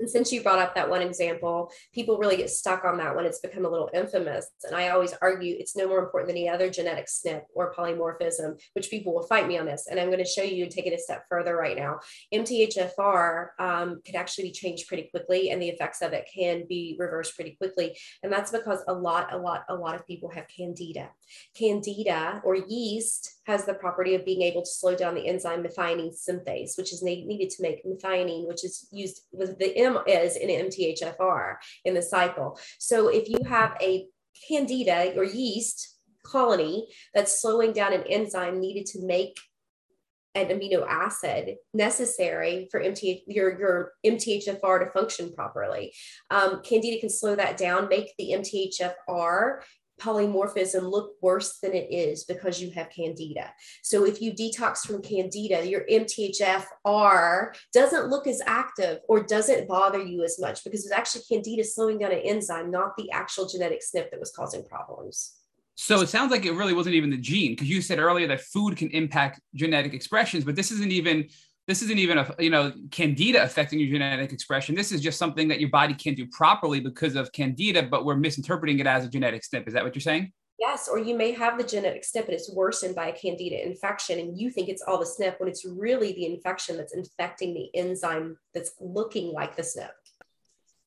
And 0.00 0.10
since 0.10 0.32
you 0.32 0.42
brought 0.42 0.58
up 0.58 0.74
that 0.74 0.90
one 0.90 1.02
example, 1.02 1.70
people 1.94 2.18
really 2.18 2.36
get 2.36 2.50
stuck 2.50 2.84
on 2.84 2.98
that 2.98 3.14
when 3.14 3.26
it's 3.26 3.40
become 3.40 3.64
a 3.64 3.70
little 3.70 3.90
infamous. 3.94 4.48
And 4.64 4.74
I 4.74 4.88
always 4.88 5.14
argue 5.22 5.56
it's 5.58 5.76
no 5.76 5.86
more 5.86 6.00
important 6.00 6.28
than 6.28 6.36
any 6.36 6.48
other 6.48 6.70
genetic 6.70 7.06
SNP 7.06 7.42
or 7.54 7.74
polymorphism, 7.74 8.60
which 8.72 8.90
people 8.90 9.14
will 9.14 9.26
fight 9.26 9.46
me 9.46 9.58
on 9.58 9.66
this. 9.66 9.86
And 9.88 10.00
I'm 10.00 10.08
going 10.08 10.18
to 10.18 10.24
show 10.24 10.42
you 10.42 10.64
and 10.64 10.72
take 10.72 10.86
it 10.86 10.94
a 10.94 10.98
step 10.98 11.24
further 11.28 11.54
right 11.56 11.76
now. 11.76 12.00
MTHFR 12.34 13.48
um, 13.58 14.00
can 14.04 14.16
actually 14.16 14.44
be 14.44 14.52
changed 14.52 14.88
pretty 14.88 15.08
quickly, 15.10 15.50
and 15.50 15.60
the 15.60 15.68
effects 15.68 16.02
of 16.02 16.12
it 16.12 16.28
can 16.34 16.64
be 16.68 16.96
reversed 16.98 17.34
pretty 17.34 17.52
quickly. 17.52 17.96
And 18.22 18.32
that's 18.32 18.50
because 18.50 18.82
a 18.88 18.94
lot, 18.94 19.32
a 19.32 19.38
lot, 19.38 19.64
a 19.68 19.74
lot 19.74 19.94
of 19.94 20.06
people 20.06 20.30
have 20.30 20.46
candida. 20.48 21.10
Candida 21.54 22.40
or 22.44 22.56
yeast 22.56 23.40
has 23.46 23.64
the 23.64 23.74
property 23.74 24.14
of 24.14 24.24
being 24.24 24.42
able 24.42 24.62
to 24.62 24.70
slow 24.70 24.94
down 24.94 25.14
the 25.14 25.26
enzyme 25.26 25.62
methionine 25.62 26.14
synthase, 26.14 26.78
which 26.78 26.92
is 26.92 27.02
needed 27.02 27.50
to 27.50 27.62
make 27.62 27.84
methionine, 27.84 28.46
which 28.46 28.64
is 28.64 28.88
used 28.92 29.22
with 29.32 29.58
the 29.58 29.76
is 30.06 30.36
in 30.36 30.48
MTHFR 30.48 31.56
in 31.84 31.94
the 31.94 32.02
cycle. 32.02 32.58
So 32.78 33.08
if 33.08 33.28
you 33.28 33.38
have 33.48 33.76
a 33.80 34.06
candida 34.48 35.14
or 35.16 35.24
yeast 35.24 35.98
colony 36.24 36.88
that's 37.14 37.40
slowing 37.40 37.72
down 37.72 37.92
an 37.92 38.04
enzyme 38.08 38.60
needed 38.60 38.86
to 38.86 39.04
make 39.04 39.38
an 40.34 40.46
amino 40.46 40.86
acid 40.88 41.56
necessary 41.74 42.68
for 42.70 42.80
MT, 42.80 43.24
your, 43.26 43.58
your 43.58 43.92
MTHFR 44.06 44.84
to 44.84 44.90
function 44.92 45.32
properly. 45.32 45.92
Um, 46.30 46.62
Candida 46.62 47.00
can 47.00 47.10
slow 47.10 47.34
that 47.34 47.56
down, 47.56 47.88
make 47.88 48.14
the 48.16 48.30
MTHFR 48.32 49.60
polymorphism 50.00 50.90
look 50.90 51.12
worse 51.20 51.58
than 51.58 51.72
it 51.72 51.92
is 51.92 52.24
because 52.24 52.60
you 52.60 52.70
have 52.72 52.90
candida. 52.90 53.52
So 53.82 54.04
if 54.04 54.20
you 54.20 54.32
detox 54.32 54.86
from 54.86 55.02
candida, 55.02 55.68
your 55.68 55.82
MTHFR 55.90 57.54
doesn't 57.72 58.08
look 58.08 58.26
as 58.26 58.40
active 58.46 58.98
or 59.08 59.22
doesn't 59.22 59.68
bother 59.68 60.02
you 60.02 60.24
as 60.24 60.38
much 60.40 60.64
because 60.64 60.84
it's 60.84 60.94
actually 60.94 61.22
candida 61.28 61.64
slowing 61.64 61.98
down 61.98 62.12
an 62.12 62.18
enzyme, 62.18 62.70
not 62.70 62.96
the 62.96 63.10
actual 63.10 63.46
genetic 63.46 63.80
SNP 63.80 64.10
that 64.10 64.20
was 64.20 64.32
causing 64.32 64.64
problems. 64.64 65.36
So 65.76 66.02
it 66.02 66.08
sounds 66.10 66.30
like 66.30 66.44
it 66.44 66.52
really 66.52 66.74
wasn't 66.74 66.94
even 66.96 67.08
the 67.08 67.16
gene 67.16 67.52
because 67.52 67.70
you 67.70 67.80
said 67.80 67.98
earlier 67.98 68.26
that 68.26 68.42
food 68.42 68.76
can 68.76 68.90
impact 68.90 69.40
genetic 69.54 69.94
expressions, 69.94 70.44
but 70.44 70.54
this 70.54 70.70
isn't 70.72 70.92
even 70.92 71.28
this 71.70 71.82
isn't 71.82 71.98
even 71.98 72.18
a 72.18 72.34
you 72.38 72.50
know 72.50 72.72
candida 72.90 73.42
affecting 73.42 73.78
your 73.78 73.88
genetic 73.88 74.32
expression 74.32 74.74
this 74.74 74.90
is 74.90 75.00
just 75.00 75.18
something 75.18 75.46
that 75.48 75.60
your 75.60 75.70
body 75.70 75.94
can't 75.94 76.16
do 76.16 76.26
properly 76.26 76.80
because 76.80 77.14
of 77.14 77.32
candida 77.32 77.82
but 77.82 78.04
we're 78.04 78.16
misinterpreting 78.16 78.80
it 78.80 78.86
as 78.86 79.04
a 79.04 79.08
genetic 79.08 79.42
SNP 79.42 79.68
is 79.68 79.74
that 79.74 79.84
what 79.84 79.94
you're 79.94 80.00
saying 80.00 80.32
yes 80.58 80.88
or 80.88 80.98
you 80.98 81.16
may 81.16 81.30
have 81.30 81.56
the 81.56 81.64
genetic 81.64 82.02
SNP 82.02 82.24
and 82.24 82.34
it's 82.34 82.52
worsened 82.52 82.94
by 82.96 83.06
a 83.06 83.12
candida 83.12 83.64
infection 83.64 84.18
and 84.18 84.36
you 84.36 84.50
think 84.50 84.68
it's 84.68 84.82
all 84.82 84.98
the 84.98 85.06
SNP 85.06 85.38
when 85.38 85.48
it's 85.48 85.64
really 85.64 86.12
the 86.12 86.26
infection 86.26 86.76
that's 86.76 86.92
infecting 86.92 87.54
the 87.54 87.70
enzyme 87.74 88.36
that's 88.52 88.72
looking 88.80 89.32
like 89.32 89.54
the 89.56 89.62
SNP 89.62 89.90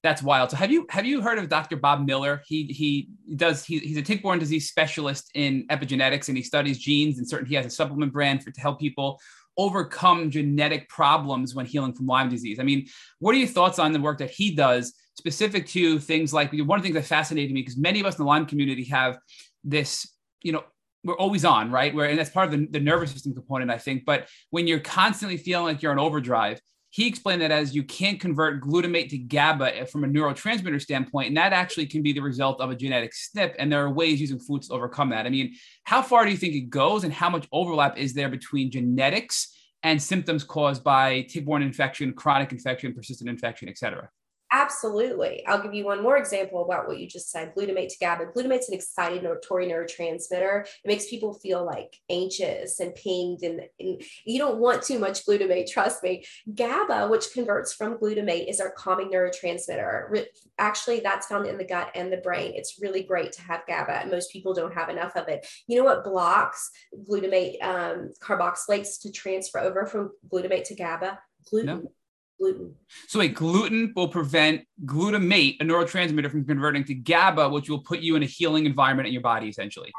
that's 0.03 0.21
wild. 0.21 0.51
So 0.51 0.57
have 0.57 0.69
you 0.69 0.85
have 0.89 1.05
you 1.05 1.21
heard 1.21 1.39
of 1.39 1.47
Dr. 1.47 1.77
Bob 1.77 2.05
Miller? 2.05 2.41
He 2.45 2.65
he 2.65 3.07
does 3.37 3.63
he, 3.63 3.79
he's 3.79 3.95
a 3.95 4.01
tick-borne 4.01 4.37
disease 4.37 4.67
specialist 4.67 5.31
in 5.33 5.65
epigenetics 5.67 6.27
and 6.27 6.35
he 6.35 6.43
studies 6.43 6.77
genes 6.77 7.19
and 7.19 7.27
certain 7.27 7.45
he 7.45 7.55
has 7.55 7.65
a 7.65 7.69
supplement 7.69 8.11
brand 8.11 8.43
for 8.43 8.51
to 8.51 8.59
help 8.59 8.81
people 8.81 9.17
overcome 9.57 10.29
genetic 10.29 10.89
problems 10.89 11.53
when 11.53 11.65
healing 11.65 11.93
from 11.93 12.07
Lyme 12.07 12.29
disease. 12.29 12.59
I 12.59 12.63
mean, 12.63 12.87
what 13.19 13.35
are 13.35 13.37
your 13.37 13.47
thoughts 13.47 13.79
on 13.79 13.91
the 13.91 13.99
work 13.99 14.17
that 14.19 14.31
he 14.31 14.55
does 14.55 14.93
specific 15.15 15.67
to 15.67 15.99
things 15.99 16.33
like 16.33 16.51
one 16.51 16.79
of 16.79 16.83
the 16.83 16.87
things 16.87 16.95
that 16.95 17.05
fascinated 17.05 17.51
me 17.51 17.61
because 17.61 17.77
many 17.77 17.99
of 17.99 18.05
us 18.05 18.17
in 18.17 18.23
the 18.23 18.27
Lyme 18.27 18.45
community 18.45 18.85
have 18.85 19.17
this, 19.63 20.09
you 20.41 20.51
know, 20.51 20.63
we're 21.03 21.17
always 21.17 21.43
on, 21.45 21.69
right? 21.69 21.93
Where 21.93 22.09
and 22.09 22.17
that's 22.17 22.29
part 22.29 22.51
of 22.51 22.59
the, 22.59 22.65
the 22.67 22.79
nervous 22.79 23.11
system 23.11 23.33
component, 23.33 23.69
I 23.69 23.77
think. 23.77 24.05
But 24.05 24.27
when 24.51 24.67
you're 24.67 24.79
constantly 24.79 25.37
feeling 25.37 25.65
like 25.65 25.81
you're 25.81 25.91
on 25.91 25.99
overdrive, 25.99 26.59
he 26.93 27.07
explained 27.07 27.41
that 27.41 27.49
as 27.49 27.73
you 27.73 27.83
can't 27.83 28.19
convert 28.19 28.61
glutamate 28.61 29.09
to 29.09 29.17
GABA 29.17 29.87
from 29.87 30.03
a 30.03 30.07
neurotransmitter 30.07 30.79
standpoint, 30.79 31.29
and 31.29 31.37
that 31.37 31.51
actually 31.51 31.87
can 31.87 32.03
be 32.03 32.13
the 32.13 32.21
result 32.21 32.61
of 32.61 32.69
a 32.69 32.75
genetic 32.75 33.13
SNP. 33.13 33.55
And 33.57 33.71
there 33.71 33.83
are 33.83 33.89
ways 33.89 34.21
using 34.21 34.37
foods 34.37 34.67
to 34.67 34.75
overcome 34.75 35.09
that. 35.09 35.25
I 35.25 35.29
mean, 35.29 35.55
how 35.85 36.03
far 36.03 36.23
do 36.23 36.29
you 36.29 36.37
think 36.37 36.53
it 36.53 36.69
goes, 36.69 37.03
and 37.03 37.11
how 37.11 37.31
much 37.31 37.47
overlap 37.51 37.97
is 37.97 38.13
there 38.13 38.29
between 38.29 38.69
genetics 38.69 39.57
and 39.81 39.99
symptoms 39.99 40.43
caused 40.43 40.83
by 40.83 41.23
tick-borne 41.23 41.63
infection, 41.63 42.13
chronic 42.13 42.51
infection, 42.51 42.93
persistent 42.93 43.27
infection, 43.27 43.69
et 43.69 43.79
cetera? 43.79 44.07
Absolutely. 44.55 45.43
I'll 45.47 45.63
give 45.63 45.73
you 45.73 45.83
one 45.83 46.03
more 46.03 46.15
example 46.15 46.63
about 46.63 46.87
what 46.87 46.99
you 46.99 47.07
just 47.07 47.31
said 47.31 47.55
glutamate 47.55 47.89
to 47.89 47.97
GABA. 47.99 48.27
Glutamate's 48.35 48.69
an 48.69 48.75
excited 48.75 49.23
excitatory 49.23 49.67
neurotransmitter. 49.67 50.65
It 50.65 50.87
makes 50.87 51.09
people 51.09 51.33
feel 51.33 51.65
like 51.65 51.99
anxious 52.07 52.79
and 52.79 52.93
pinged, 52.93 53.41
and, 53.41 53.61
and, 53.79 54.03
you 54.25 54.37
don't 54.37 54.59
want 54.59 54.83
too 54.83 54.99
much 54.99 55.25
glutamate, 55.25 55.71
trust 55.71 56.03
me. 56.03 56.23
GABA, 56.53 57.07
which 57.07 57.33
converts 57.33 57.73
from 57.73 57.97
glutamate, 57.97 58.47
is 58.47 58.59
our 58.59 58.69
calming 58.69 59.09
neurotransmitter. 59.09 60.23
Actually, 60.59 60.99
that's 60.99 61.25
found 61.25 61.47
in 61.47 61.57
the 61.57 61.65
gut 61.65 61.89
and 61.95 62.13
the 62.13 62.17
brain. 62.17 62.53
It's 62.53 62.79
really 62.79 63.01
great 63.01 63.31
to 63.31 63.41
have 63.41 63.65
GABA, 63.65 64.07
most 64.11 64.31
people 64.31 64.53
don't 64.53 64.75
have 64.75 64.89
enough 64.89 65.15
of 65.15 65.29
it. 65.29 65.47
You 65.65 65.79
know 65.79 65.83
what 65.83 66.03
blocks 66.03 66.69
glutamate 67.09 67.59
um, 67.63 68.11
carboxylates 68.21 69.01
to 69.01 69.11
transfer 69.11 69.59
over 69.59 69.87
from 69.87 70.11
glutamate 70.31 70.65
to 70.65 70.75
GABA? 70.75 71.17
Gluten. 71.49 71.65
No 71.65 71.91
gluten. 72.39 72.75
So 73.07 73.19
wait, 73.19 73.35
gluten 73.35 73.93
will 73.95 74.07
prevent 74.07 74.61
glutamate, 74.85 75.57
a 75.61 75.63
neurotransmitter, 75.63 76.31
from 76.31 76.45
converting 76.45 76.83
to 76.85 76.93
GABA, 76.93 77.49
which 77.49 77.69
will 77.69 77.81
put 77.81 77.99
you 77.99 78.15
in 78.15 78.23
a 78.23 78.27
healing 78.27 78.65
environment 78.65 79.07
in 79.07 79.13
your 79.13 79.21
body, 79.21 79.47
essentially. 79.47 79.91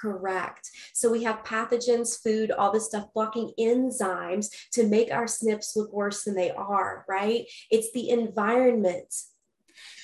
Correct. 0.00 0.70
So 0.94 1.10
we 1.10 1.24
have 1.24 1.42
pathogens, 1.42 2.22
food, 2.22 2.52
all 2.52 2.70
this 2.70 2.86
stuff 2.86 3.06
blocking 3.14 3.52
enzymes 3.58 4.46
to 4.72 4.86
make 4.86 5.12
our 5.12 5.24
SNPs 5.24 5.74
look 5.74 5.92
worse 5.92 6.22
than 6.22 6.36
they 6.36 6.52
are, 6.52 7.04
right? 7.08 7.46
It's 7.70 7.90
the 7.92 8.10
environment. 8.10 9.12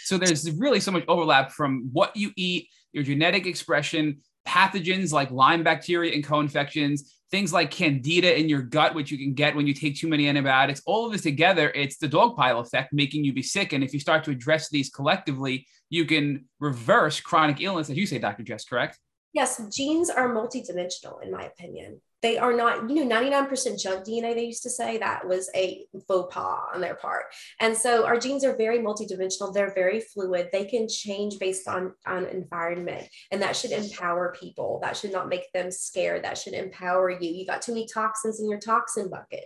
So 0.02 0.18
there's 0.18 0.50
really 0.52 0.80
so 0.80 0.90
much 0.90 1.04
overlap 1.06 1.52
from 1.52 1.90
what 1.92 2.16
you 2.16 2.32
eat, 2.36 2.68
your 2.92 3.04
genetic 3.04 3.46
expression, 3.46 4.20
pathogens 4.46 5.12
like 5.12 5.30
Lyme 5.30 5.62
bacteria 5.62 6.12
and 6.12 6.24
co-infections, 6.24 7.14
things 7.34 7.52
like 7.52 7.68
candida 7.68 8.38
in 8.38 8.48
your 8.48 8.62
gut, 8.62 8.94
which 8.94 9.10
you 9.10 9.18
can 9.18 9.34
get 9.34 9.56
when 9.56 9.66
you 9.66 9.74
take 9.74 9.96
too 9.96 10.06
many 10.06 10.28
antibiotics, 10.28 10.80
all 10.86 11.04
of 11.04 11.10
this 11.10 11.22
together, 11.22 11.72
it's 11.74 11.96
the 11.96 12.06
dog 12.06 12.36
pile 12.36 12.60
effect 12.60 12.92
making 12.92 13.24
you 13.24 13.32
be 13.32 13.42
sick. 13.42 13.72
And 13.72 13.82
if 13.82 13.92
you 13.92 13.98
start 13.98 14.22
to 14.24 14.30
address 14.30 14.68
these 14.68 14.88
collectively, 14.88 15.66
you 15.90 16.04
can 16.04 16.44
reverse 16.60 17.18
chronic 17.18 17.60
illness, 17.60 17.90
as 17.90 17.96
you 17.96 18.06
say, 18.06 18.20
Dr. 18.20 18.44
Jess, 18.44 18.64
correct? 18.64 19.00
Yes, 19.32 19.60
genes 19.76 20.10
are 20.10 20.32
multidimensional, 20.32 21.20
in 21.24 21.32
my 21.32 21.42
opinion. 21.42 22.00
They 22.24 22.38
are 22.38 22.54
not, 22.54 22.88
you 22.88 23.04
know, 23.04 23.20
99% 23.20 23.78
junk 23.78 24.06
DNA, 24.06 24.34
they 24.34 24.46
used 24.46 24.62
to 24.62 24.70
say 24.70 24.96
that 24.96 25.28
was 25.28 25.50
a 25.54 25.84
faux 26.08 26.34
pas 26.34 26.58
on 26.74 26.80
their 26.80 26.94
part. 26.94 27.24
And 27.60 27.76
so 27.76 28.06
our 28.06 28.18
genes 28.18 28.46
are 28.46 28.56
very 28.56 28.78
multidimensional. 28.78 29.52
They're 29.52 29.74
very 29.74 30.00
fluid. 30.00 30.48
They 30.50 30.64
can 30.64 30.88
change 30.88 31.38
based 31.38 31.68
on, 31.68 31.92
on 32.06 32.24
environment. 32.24 33.06
And 33.30 33.42
that 33.42 33.54
should 33.54 33.72
empower 33.72 34.34
people. 34.40 34.80
That 34.82 34.96
should 34.96 35.12
not 35.12 35.28
make 35.28 35.52
them 35.52 35.70
scared. 35.70 36.24
That 36.24 36.38
should 36.38 36.54
empower 36.54 37.10
you. 37.10 37.30
You 37.30 37.44
got 37.44 37.60
too 37.60 37.74
many 37.74 37.86
toxins 37.92 38.40
in 38.40 38.48
your 38.48 38.58
toxin 38.58 39.10
bucket. 39.10 39.44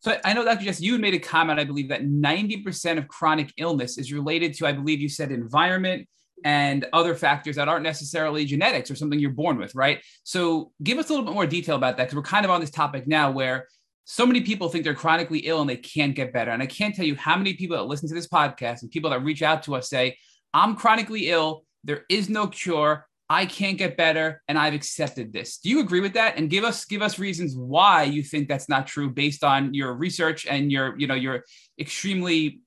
So 0.00 0.18
I 0.24 0.32
know, 0.32 0.44
Dr. 0.44 0.64
Jess, 0.64 0.80
you 0.80 0.98
made 0.98 1.14
a 1.14 1.20
comment, 1.20 1.60
I 1.60 1.64
believe, 1.64 1.88
that 1.90 2.02
90% 2.02 2.98
of 2.98 3.06
chronic 3.06 3.52
illness 3.58 3.96
is 3.96 4.12
related 4.12 4.54
to, 4.54 4.66
I 4.66 4.72
believe 4.72 5.00
you 5.00 5.08
said, 5.08 5.30
environment 5.30 6.08
and 6.44 6.86
other 6.92 7.14
factors 7.14 7.56
that 7.56 7.68
aren't 7.68 7.82
necessarily 7.82 8.44
genetics 8.44 8.90
or 8.90 8.94
something 8.94 9.18
you're 9.18 9.30
born 9.30 9.58
with, 9.58 9.74
right? 9.74 10.00
So 10.22 10.72
give 10.82 10.98
us 10.98 11.08
a 11.08 11.12
little 11.12 11.24
bit 11.24 11.34
more 11.34 11.46
detail 11.46 11.76
about 11.76 11.96
that 11.96 12.04
because 12.04 12.16
we're 12.16 12.22
kind 12.22 12.44
of 12.44 12.50
on 12.50 12.60
this 12.60 12.70
topic 12.70 13.06
now 13.06 13.30
where 13.30 13.66
so 14.04 14.26
many 14.26 14.40
people 14.40 14.68
think 14.68 14.84
they're 14.84 14.94
chronically 14.94 15.40
ill 15.40 15.60
and 15.60 15.68
they 15.68 15.76
can't 15.76 16.14
get 16.14 16.32
better. 16.32 16.50
And 16.50 16.62
I 16.62 16.66
can't 16.66 16.94
tell 16.94 17.04
you 17.04 17.14
how 17.14 17.36
many 17.36 17.54
people 17.54 17.76
that 17.76 17.82
listen 17.82 18.08
to 18.08 18.14
this 18.14 18.28
podcast 18.28 18.82
and 18.82 18.90
people 18.90 19.10
that 19.10 19.22
reach 19.22 19.42
out 19.42 19.64
to 19.64 19.74
us 19.74 19.90
say, 19.90 20.16
I'm 20.54 20.76
chronically 20.76 21.28
ill. 21.28 21.64
There 21.84 22.04
is 22.08 22.30
no 22.30 22.46
cure. 22.46 23.06
I 23.30 23.44
can't 23.44 23.76
get 23.76 23.98
better 23.98 24.42
and 24.48 24.58
I've 24.58 24.72
accepted 24.72 25.32
this. 25.32 25.58
Do 25.58 25.68
you 25.68 25.80
agree 25.80 26.00
with 26.00 26.14
that? 26.14 26.38
And 26.38 26.48
give 26.48 26.64
us 26.64 26.86
give 26.86 27.02
us 27.02 27.18
reasons 27.18 27.54
why 27.54 28.04
you 28.04 28.22
think 28.22 28.48
that's 28.48 28.70
not 28.70 28.86
true 28.86 29.10
based 29.10 29.44
on 29.44 29.74
your 29.74 29.92
research 29.92 30.46
and 30.46 30.72
your, 30.72 30.98
you 30.98 31.06
know, 31.06 31.14
your 31.14 31.44
extremely 31.78 32.62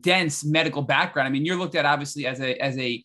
dense 0.00 0.44
medical 0.44 0.82
background. 0.82 1.26
I 1.26 1.30
mean, 1.30 1.44
you're 1.44 1.56
looked 1.56 1.74
at 1.74 1.84
obviously 1.84 2.26
as 2.26 2.40
a 2.40 2.56
as 2.62 2.76
a 2.78 3.04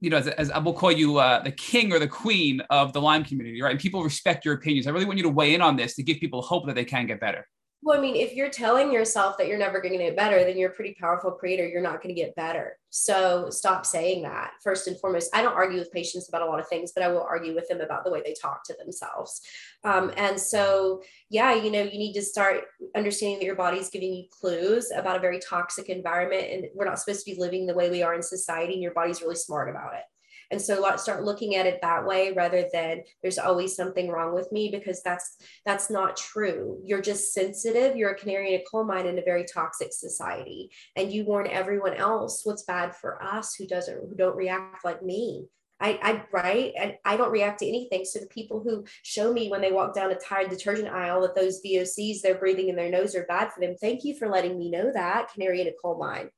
you 0.00 0.10
know, 0.10 0.18
as, 0.18 0.28
as 0.28 0.50
I 0.50 0.58
will 0.58 0.74
call 0.74 0.92
you 0.92 1.18
uh, 1.18 1.42
the 1.42 1.50
king 1.50 1.92
or 1.92 1.98
the 1.98 2.08
queen 2.08 2.60
of 2.70 2.92
the 2.92 3.00
Lyme 3.00 3.24
community, 3.24 3.60
right? 3.60 3.72
And 3.72 3.80
people 3.80 4.04
respect 4.04 4.44
your 4.44 4.54
opinions. 4.54 4.86
I 4.86 4.90
really 4.90 5.04
want 5.04 5.16
you 5.16 5.24
to 5.24 5.28
weigh 5.28 5.54
in 5.54 5.60
on 5.60 5.76
this 5.76 5.96
to 5.96 6.02
give 6.02 6.18
people 6.18 6.40
hope 6.40 6.66
that 6.66 6.76
they 6.76 6.84
can 6.84 7.06
get 7.06 7.18
better. 7.20 7.46
Well, 7.80 7.96
I 7.96 8.00
mean, 8.00 8.16
if 8.16 8.34
you're 8.34 8.50
telling 8.50 8.92
yourself 8.92 9.38
that 9.38 9.46
you're 9.46 9.56
never 9.56 9.80
going 9.80 9.96
to 9.96 10.04
get 10.04 10.16
better, 10.16 10.42
then 10.42 10.58
you're 10.58 10.70
a 10.70 10.74
pretty 10.74 10.96
powerful 11.00 11.30
creator. 11.30 11.66
You're 11.66 11.80
not 11.80 12.02
going 12.02 12.12
to 12.12 12.20
get 12.20 12.34
better. 12.34 12.76
So 12.90 13.50
stop 13.50 13.86
saying 13.86 14.22
that 14.24 14.50
first 14.64 14.88
and 14.88 14.98
foremost. 14.98 15.30
I 15.32 15.42
don't 15.42 15.54
argue 15.54 15.78
with 15.78 15.92
patients 15.92 16.28
about 16.28 16.42
a 16.42 16.46
lot 16.46 16.58
of 16.58 16.66
things, 16.68 16.90
but 16.92 17.04
I 17.04 17.08
will 17.08 17.22
argue 17.22 17.54
with 17.54 17.68
them 17.68 17.80
about 17.80 18.04
the 18.04 18.10
way 18.10 18.20
they 18.24 18.34
talk 18.34 18.64
to 18.64 18.74
themselves. 18.74 19.40
Um, 19.84 20.12
and 20.16 20.40
so, 20.40 21.02
yeah, 21.30 21.54
you 21.54 21.70
know, 21.70 21.82
you 21.82 21.98
need 21.98 22.14
to 22.14 22.22
start 22.22 22.64
understanding 22.96 23.38
that 23.38 23.44
your 23.44 23.54
body's 23.54 23.90
giving 23.90 24.12
you 24.12 24.24
clues 24.28 24.90
about 24.94 25.16
a 25.16 25.20
very 25.20 25.38
toxic 25.38 25.88
environment. 25.88 26.46
And 26.50 26.64
we're 26.74 26.84
not 26.84 26.98
supposed 26.98 27.24
to 27.24 27.32
be 27.32 27.40
living 27.40 27.66
the 27.66 27.74
way 27.74 27.90
we 27.90 28.02
are 28.02 28.14
in 28.14 28.22
society, 28.22 28.72
and 28.72 28.82
your 28.82 28.92
body's 28.92 29.22
really 29.22 29.36
smart 29.36 29.70
about 29.70 29.94
it. 29.94 30.02
And 30.50 30.60
so 30.60 30.80
let's 30.80 31.02
start 31.02 31.24
looking 31.24 31.56
at 31.56 31.66
it 31.66 31.80
that 31.82 32.06
way 32.06 32.32
rather 32.32 32.68
than 32.72 33.02
there's 33.22 33.38
always 33.38 33.76
something 33.76 34.08
wrong 34.08 34.34
with 34.34 34.50
me 34.50 34.70
because 34.70 35.02
that's 35.02 35.36
that's 35.66 35.90
not 35.90 36.16
true. 36.16 36.78
You're 36.84 37.02
just 37.02 37.34
sensitive. 37.34 37.96
You're 37.96 38.12
a 38.12 38.18
canary 38.18 38.54
in 38.54 38.60
a 38.60 38.64
coal 38.64 38.84
mine 38.84 39.06
in 39.06 39.18
a 39.18 39.22
very 39.22 39.44
toxic 39.44 39.92
society. 39.92 40.70
And 40.96 41.12
you 41.12 41.24
warn 41.24 41.48
everyone 41.48 41.94
else 41.94 42.42
what's 42.44 42.62
bad 42.62 42.94
for 42.94 43.22
us 43.22 43.54
who 43.54 43.66
doesn't 43.66 44.08
who 44.08 44.14
don't 44.16 44.36
react 44.36 44.84
like 44.84 45.02
me. 45.02 45.48
I, 45.80 45.98
I 46.02 46.22
right 46.32 46.72
and 46.76 46.94
I 47.04 47.16
don't 47.16 47.30
react 47.30 47.60
to 47.60 47.68
anything. 47.68 48.04
So 48.04 48.18
the 48.18 48.26
people 48.26 48.60
who 48.60 48.84
show 49.02 49.32
me 49.32 49.48
when 49.48 49.60
they 49.60 49.70
walk 49.70 49.94
down 49.94 50.10
a 50.10 50.16
Tide 50.16 50.50
detergent 50.50 50.88
aisle 50.88 51.20
that 51.22 51.36
those 51.36 51.60
VOCs 51.64 52.20
they're 52.20 52.38
breathing 52.38 52.68
in 52.68 52.74
their 52.74 52.90
nose 52.90 53.14
are 53.14 53.26
bad 53.26 53.52
for 53.52 53.60
them. 53.60 53.76
Thank 53.80 54.02
you 54.02 54.16
for 54.16 54.28
letting 54.28 54.58
me 54.58 54.70
know 54.70 54.90
that, 54.92 55.32
canary 55.32 55.60
in 55.60 55.68
a 55.68 55.72
coal 55.80 55.98
mine 55.98 56.30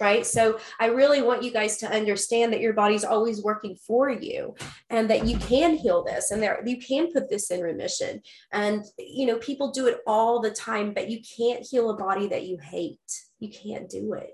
right? 0.00 0.26
So 0.26 0.58
I 0.78 0.86
really 0.86 1.22
want 1.22 1.42
you 1.42 1.52
guys 1.52 1.76
to 1.78 1.90
understand 1.90 2.52
that 2.52 2.60
your 2.60 2.72
body's 2.72 3.04
always 3.04 3.42
working 3.42 3.76
for 3.76 4.10
you 4.10 4.54
and 4.88 5.08
that 5.10 5.26
you 5.26 5.36
can 5.38 5.76
heal 5.76 6.02
this 6.02 6.30
and 6.30 6.42
there 6.42 6.62
you 6.64 6.78
can 6.78 7.12
put 7.12 7.28
this 7.28 7.50
in 7.50 7.60
remission. 7.60 8.22
And 8.52 8.84
you 8.98 9.26
know, 9.26 9.36
people 9.38 9.70
do 9.70 9.86
it 9.86 9.98
all 10.06 10.40
the 10.40 10.50
time, 10.50 10.94
but 10.94 11.10
you 11.10 11.20
can't 11.36 11.64
heal 11.64 11.90
a 11.90 11.96
body 11.96 12.28
that 12.28 12.46
you 12.46 12.58
hate. 12.58 12.98
You 13.38 13.50
can't 13.50 13.88
do 13.88 14.14
it. 14.14 14.32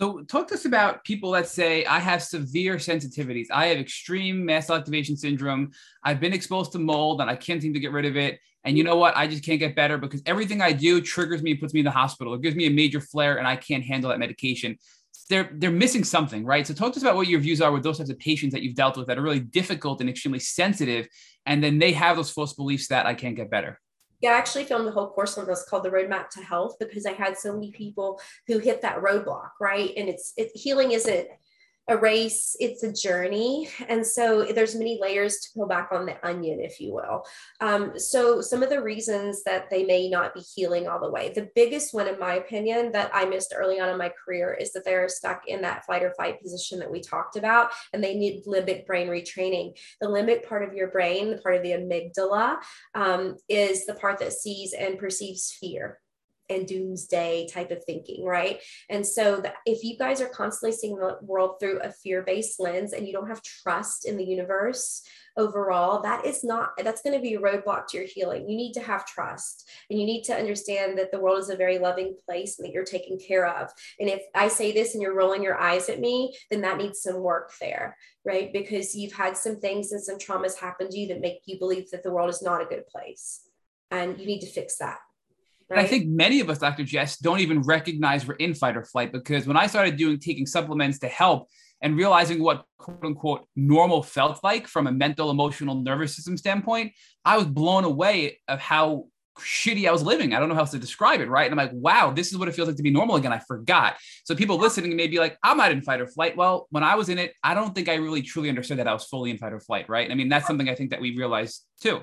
So, 0.00 0.22
talk 0.22 0.48
to 0.48 0.54
us 0.54 0.64
about 0.64 1.04
people 1.04 1.32
that 1.32 1.46
say, 1.46 1.84
I 1.84 1.98
have 1.98 2.22
severe 2.22 2.76
sensitivities. 2.76 3.48
I 3.52 3.66
have 3.66 3.76
extreme 3.76 4.46
mast 4.46 4.70
activation 4.70 5.14
syndrome. 5.14 5.72
I've 6.02 6.20
been 6.20 6.32
exposed 6.32 6.72
to 6.72 6.78
mold 6.78 7.20
and 7.20 7.28
I 7.28 7.36
can't 7.36 7.60
seem 7.60 7.74
to 7.74 7.80
get 7.80 7.92
rid 7.92 8.06
of 8.06 8.16
it. 8.16 8.40
And 8.64 8.76
you 8.76 8.84
know 8.84 8.96
what? 8.96 9.16
I 9.16 9.26
just 9.26 9.44
can't 9.44 9.58
get 9.58 9.74
better 9.74 9.98
because 9.98 10.22
everything 10.26 10.60
I 10.60 10.72
do 10.72 11.00
triggers 11.00 11.42
me 11.42 11.52
and 11.52 11.60
puts 11.60 11.72
me 11.72 11.80
in 11.80 11.84
the 11.84 11.90
hospital. 11.90 12.34
It 12.34 12.42
gives 12.42 12.56
me 12.56 12.66
a 12.66 12.70
major 12.70 13.00
flare 13.00 13.38
and 13.38 13.46
I 13.46 13.56
can't 13.56 13.84
handle 13.84 14.10
that 14.10 14.18
medication. 14.18 14.76
They're, 15.28 15.50
they're 15.54 15.70
missing 15.70 16.04
something, 16.04 16.44
right? 16.44 16.66
So 16.66 16.74
talk 16.74 16.92
to 16.92 16.96
us 16.96 17.02
about 17.02 17.16
what 17.16 17.28
your 17.28 17.40
views 17.40 17.60
are 17.60 17.72
with 17.72 17.82
those 17.82 17.98
types 17.98 18.10
of 18.10 18.18
patients 18.18 18.52
that 18.52 18.62
you've 18.62 18.74
dealt 18.74 18.96
with 18.96 19.06
that 19.06 19.18
are 19.18 19.22
really 19.22 19.40
difficult 19.40 20.00
and 20.00 20.10
extremely 20.10 20.40
sensitive. 20.40 21.06
And 21.46 21.62
then 21.62 21.78
they 21.78 21.92
have 21.92 22.16
those 22.16 22.30
false 22.30 22.52
beliefs 22.52 22.88
that 22.88 23.06
I 23.06 23.14
can't 23.14 23.36
get 23.36 23.50
better. 23.50 23.80
Yeah, 24.20 24.32
I 24.32 24.38
actually 24.38 24.64
filmed 24.64 24.86
a 24.86 24.90
whole 24.90 25.08
course 25.08 25.38
on 25.38 25.46
this 25.46 25.64
called 25.64 25.84
the 25.84 25.90
Roadmap 25.90 26.28
to 26.30 26.40
Health 26.40 26.76
because 26.78 27.06
I 27.06 27.12
had 27.12 27.38
so 27.38 27.54
many 27.54 27.70
people 27.70 28.20
who 28.46 28.58
hit 28.58 28.82
that 28.82 28.98
roadblock, 28.98 29.50
right? 29.60 29.92
And 29.96 30.08
it's 30.08 30.34
it, 30.36 30.50
healing 30.54 30.92
isn't 30.92 31.28
a 31.90 31.96
race 31.96 32.56
it's 32.60 32.84
a 32.84 32.92
journey. 32.92 33.68
And 33.88 34.06
so 34.06 34.44
there's 34.44 34.76
many 34.76 34.98
layers 35.00 35.38
to 35.38 35.48
peel 35.52 35.66
back 35.66 35.88
on 35.92 36.06
the 36.06 36.24
onion 36.26 36.60
if 36.60 36.80
you 36.80 36.94
will. 36.94 37.26
Um, 37.60 37.98
so 37.98 38.40
some 38.40 38.62
of 38.62 38.70
the 38.70 38.80
reasons 38.80 39.42
that 39.42 39.68
they 39.70 39.84
may 39.84 40.08
not 40.08 40.32
be 40.32 40.40
healing 40.40 40.86
all 40.86 41.00
the 41.00 41.10
way. 41.10 41.32
The 41.34 41.50
biggest 41.54 41.92
one 41.92 42.06
in 42.06 42.18
my 42.18 42.34
opinion 42.34 42.92
that 42.92 43.10
i 43.12 43.24
missed 43.24 43.52
early 43.56 43.80
on 43.80 43.88
in 43.88 43.98
my 43.98 44.12
career 44.24 44.54
is 44.54 44.72
that 44.72 44.84
they're 44.84 45.08
stuck 45.08 45.42
in 45.48 45.60
that 45.62 45.84
flight 45.84 46.04
or 46.04 46.14
fight 46.16 46.40
position 46.40 46.78
that 46.78 46.90
we 46.90 47.00
talked 47.00 47.36
about 47.36 47.70
and 47.92 48.02
they 48.02 48.14
need 48.14 48.44
limbic 48.46 48.86
brain 48.86 49.08
retraining. 49.08 49.76
The 50.00 50.06
limbic 50.06 50.48
part 50.48 50.62
of 50.62 50.74
your 50.74 50.88
brain 50.88 51.30
the 51.30 51.38
part 51.38 51.56
of 51.56 51.62
the 51.62 51.72
amygdala 51.72 52.58
um, 52.94 53.36
is 53.48 53.84
the 53.84 53.94
part 53.94 54.20
that 54.20 54.32
sees 54.32 54.72
and 54.72 54.96
perceives 54.96 55.56
fear 55.60 55.98
and 56.50 56.66
doomsday 56.66 57.46
type 57.50 57.70
of 57.70 57.84
thinking, 57.84 58.24
right? 58.24 58.60
And 58.88 59.06
so 59.06 59.40
that 59.40 59.56
if 59.66 59.82
you 59.82 59.96
guys 59.96 60.20
are 60.20 60.28
constantly 60.28 60.76
seeing 60.76 60.96
the 60.96 61.18
world 61.22 61.56
through 61.60 61.80
a 61.80 61.90
fear-based 61.90 62.60
lens 62.60 62.92
and 62.92 63.06
you 63.06 63.12
don't 63.12 63.28
have 63.28 63.42
trust 63.42 64.06
in 64.06 64.16
the 64.16 64.24
universe 64.24 65.02
overall, 65.36 66.02
that 66.02 66.26
is 66.26 66.42
not 66.42 66.70
that's 66.82 67.02
going 67.02 67.16
to 67.16 67.22
be 67.22 67.34
a 67.34 67.40
roadblock 67.40 67.86
to 67.86 67.98
your 67.98 68.06
healing. 68.06 68.48
You 68.48 68.56
need 68.56 68.72
to 68.72 68.80
have 68.80 69.06
trust 69.06 69.68
and 69.88 69.98
you 69.98 70.04
need 70.04 70.24
to 70.24 70.34
understand 70.34 70.98
that 70.98 71.12
the 71.12 71.20
world 71.20 71.38
is 71.38 71.50
a 71.50 71.56
very 71.56 71.78
loving 71.78 72.16
place 72.26 72.58
and 72.58 72.66
that 72.66 72.72
you're 72.72 72.84
taken 72.84 73.18
care 73.18 73.46
of. 73.46 73.70
And 73.98 74.08
if 74.08 74.22
I 74.34 74.48
say 74.48 74.72
this 74.72 74.94
and 74.94 75.02
you're 75.02 75.16
rolling 75.16 75.42
your 75.42 75.58
eyes 75.58 75.88
at 75.88 76.00
me, 76.00 76.36
then 76.50 76.60
that 76.62 76.78
needs 76.78 77.02
some 77.02 77.20
work 77.20 77.52
there, 77.60 77.96
right? 78.24 78.52
Because 78.52 78.94
you've 78.94 79.12
had 79.12 79.36
some 79.36 79.60
things 79.60 79.92
and 79.92 80.02
some 80.02 80.18
traumas 80.18 80.58
happen 80.58 80.90
to 80.90 80.98
you 80.98 81.08
that 81.08 81.20
make 81.20 81.42
you 81.46 81.58
believe 81.58 81.90
that 81.90 82.02
the 82.02 82.12
world 82.12 82.30
is 82.30 82.42
not 82.42 82.62
a 82.62 82.66
good 82.66 82.86
place. 82.86 83.40
And 83.90 84.20
you 84.20 84.26
need 84.26 84.40
to 84.40 84.46
fix 84.46 84.76
that. 84.78 84.98
Right? 85.70 85.84
I 85.84 85.86
think 85.86 86.08
many 86.08 86.40
of 86.40 86.50
us, 86.50 86.58
Dr. 86.58 86.82
Jess, 86.82 87.18
don't 87.18 87.40
even 87.40 87.62
recognize 87.62 88.26
we're 88.26 88.34
in 88.34 88.54
fight 88.54 88.76
or 88.76 88.84
flight 88.84 89.12
because 89.12 89.46
when 89.46 89.56
I 89.56 89.68
started 89.68 89.96
doing 89.96 90.18
taking 90.18 90.46
supplements 90.46 90.98
to 91.00 91.08
help 91.08 91.48
and 91.80 91.96
realizing 91.96 92.42
what 92.42 92.64
quote 92.78 93.04
unquote 93.04 93.46
normal 93.54 94.02
felt 94.02 94.42
like 94.42 94.66
from 94.66 94.88
a 94.88 94.92
mental, 94.92 95.30
emotional, 95.30 95.76
nervous 95.76 96.16
system 96.16 96.36
standpoint, 96.36 96.92
I 97.24 97.36
was 97.36 97.46
blown 97.46 97.84
away 97.84 98.40
of 98.48 98.58
how 98.58 99.06
shitty 99.38 99.88
I 99.88 99.92
was 99.92 100.02
living. 100.02 100.34
I 100.34 100.40
don't 100.40 100.48
know 100.48 100.54
how 100.54 100.62
else 100.62 100.72
to 100.72 100.78
describe 100.78 101.20
it, 101.20 101.28
right? 101.28 101.50
And 101.50 101.58
I'm 101.58 101.66
like, 101.66 101.74
wow, 101.74 102.10
this 102.10 102.32
is 102.32 102.38
what 102.38 102.48
it 102.48 102.54
feels 102.54 102.68
like 102.68 102.76
to 102.76 102.82
be 102.82 102.90
normal 102.90 103.16
again. 103.16 103.32
I 103.32 103.38
forgot. 103.38 103.96
So 104.24 104.34
people 104.34 104.58
listening 104.58 104.96
may 104.96 105.06
be 105.06 105.18
like, 105.18 105.38
I'm 105.42 105.56
not 105.56 105.72
in 105.72 105.82
fight 105.82 106.00
or 106.00 106.06
flight. 106.06 106.36
Well, 106.36 106.66
when 106.70 106.82
I 106.82 106.96
was 106.96 107.08
in 107.08 107.18
it, 107.18 107.34
I 107.42 107.54
don't 107.54 107.74
think 107.74 107.88
I 107.88 107.94
really 107.94 108.22
truly 108.22 108.48
understood 108.48 108.78
that 108.78 108.88
I 108.88 108.92
was 108.92 109.04
fully 109.04 109.30
in 109.30 109.38
fight 109.38 109.52
or 109.52 109.60
flight, 109.60 109.88
right? 109.88 110.10
I 110.10 110.14
mean, 110.14 110.28
that's 110.28 110.46
something 110.46 110.68
I 110.68 110.74
think 110.74 110.90
that 110.90 111.00
we 111.00 111.16
realized 111.16 111.64
too. 111.80 112.00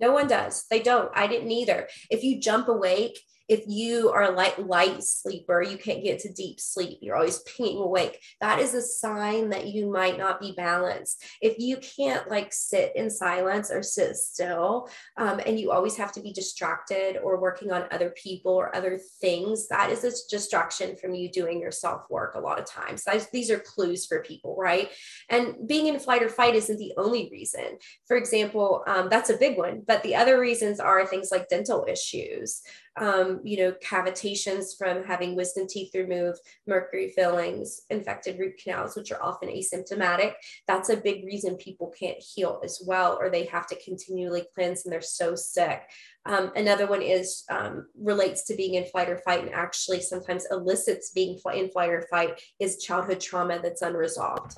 No 0.00 0.12
one 0.12 0.26
does. 0.26 0.66
They 0.70 0.80
don't. 0.80 1.10
I 1.14 1.26
didn't 1.26 1.50
either. 1.50 1.88
If 2.10 2.22
you 2.22 2.40
jump 2.40 2.68
awake 2.68 3.18
if 3.48 3.64
you 3.66 4.10
are 4.10 4.22
a 4.22 4.30
light 4.30 5.02
sleeper 5.02 5.62
you 5.62 5.76
can't 5.76 6.02
get 6.02 6.20
to 6.20 6.32
deep 6.32 6.60
sleep. 6.60 6.98
You're 7.00 7.16
always 7.16 7.40
pinging 7.40 7.78
awake. 7.78 8.22
That 8.40 8.58
is 8.58 8.74
a 8.74 8.82
sign 8.82 9.50
that 9.50 9.66
you 9.66 9.90
might 9.90 10.18
not 10.18 10.40
be 10.40 10.52
balanced. 10.56 11.22
If 11.40 11.58
you 11.58 11.76
can't 11.78 12.28
like 12.30 12.52
sit 12.52 12.92
in 12.96 13.10
silence 13.10 13.70
or 13.70 13.82
sit 13.82 14.16
still 14.16 14.88
um, 15.16 15.40
and 15.44 15.58
you 15.58 15.70
always 15.70 15.96
have 15.96 16.12
to 16.12 16.20
be 16.20 16.32
distracted 16.32 17.18
or 17.22 17.40
working 17.40 17.72
on 17.72 17.86
other 17.90 18.10
people 18.10 18.52
or 18.52 18.74
other 18.74 18.98
things 19.20 19.68
that 19.68 19.90
is 19.90 20.04
a 20.04 20.12
distraction 20.30 20.96
from 20.96 21.14
you 21.14 21.30
doing 21.30 21.60
your 21.60 21.72
self 21.72 22.02
work 22.10 22.34
a 22.34 22.40
lot 22.40 22.58
of 22.58 22.66
times. 22.66 23.04
These 23.32 23.50
are 23.50 23.58
clues 23.58 24.06
for 24.06 24.22
people 24.22 24.56
right? 24.58 24.90
And 25.28 25.66
being 25.66 25.86
in 25.86 25.98
flight 25.98 26.22
or 26.22 26.28
fight 26.28 26.54
isn't 26.54 26.78
the 26.78 26.92
only 26.96 27.28
reason. 27.30 27.78
For 28.06 28.16
example 28.16 28.84
um, 28.86 29.08
that's 29.08 29.30
a 29.30 29.36
big 29.36 29.58
one 29.58 29.82
but 29.86 30.02
the 30.02 30.14
other 30.16 30.38
reasons 30.38 30.80
are 30.80 31.06
things 31.06 31.30
like 31.30 31.48
dental 31.48 31.86
issues 31.88 32.62
um, 32.96 33.33
you 33.42 33.58
know, 33.58 33.72
cavitations 33.72 34.76
from 34.76 35.04
having 35.04 35.34
wisdom 35.34 35.66
teeth 35.68 35.90
removed, 35.94 36.38
mercury 36.66 37.12
fillings, 37.16 37.82
infected 37.90 38.38
root 38.38 38.54
canals, 38.62 38.96
which 38.96 39.10
are 39.10 39.22
often 39.22 39.48
asymptomatic. 39.48 40.34
That's 40.66 40.90
a 40.90 40.96
big 40.96 41.24
reason 41.24 41.56
people 41.56 41.92
can't 41.98 42.18
heal 42.18 42.60
as 42.64 42.82
well, 42.86 43.18
or 43.20 43.30
they 43.30 43.44
have 43.46 43.66
to 43.68 43.82
continually 43.82 44.46
cleanse 44.54 44.84
and 44.84 44.92
they're 44.92 45.00
so 45.00 45.34
sick. 45.34 45.82
Um, 46.26 46.52
another 46.56 46.86
one 46.86 47.02
is 47.02 47.44
um, 47.50 47.86
relates 47.98 48.46
to 48.46 48.54
being 48.54 48.74
in 48.74 48.84
flight 48.86 49.10
or 49.10 49.18
fight 49.18 49.44
and 49.44 49.54
actually 49.54 50.00
sometimes 50.00 50.46
elicits 50.50 51.10
being 51.10 51.38
in 51.54 51.68
flight 51.68 51.90
or 51.90 52.06
fight 52.10 52.40
is 52.58 52.82
childhood 52.82 53.20
trauma 53.20 53.60
that's 53.62 53.82
unresolved. 53.82 54.56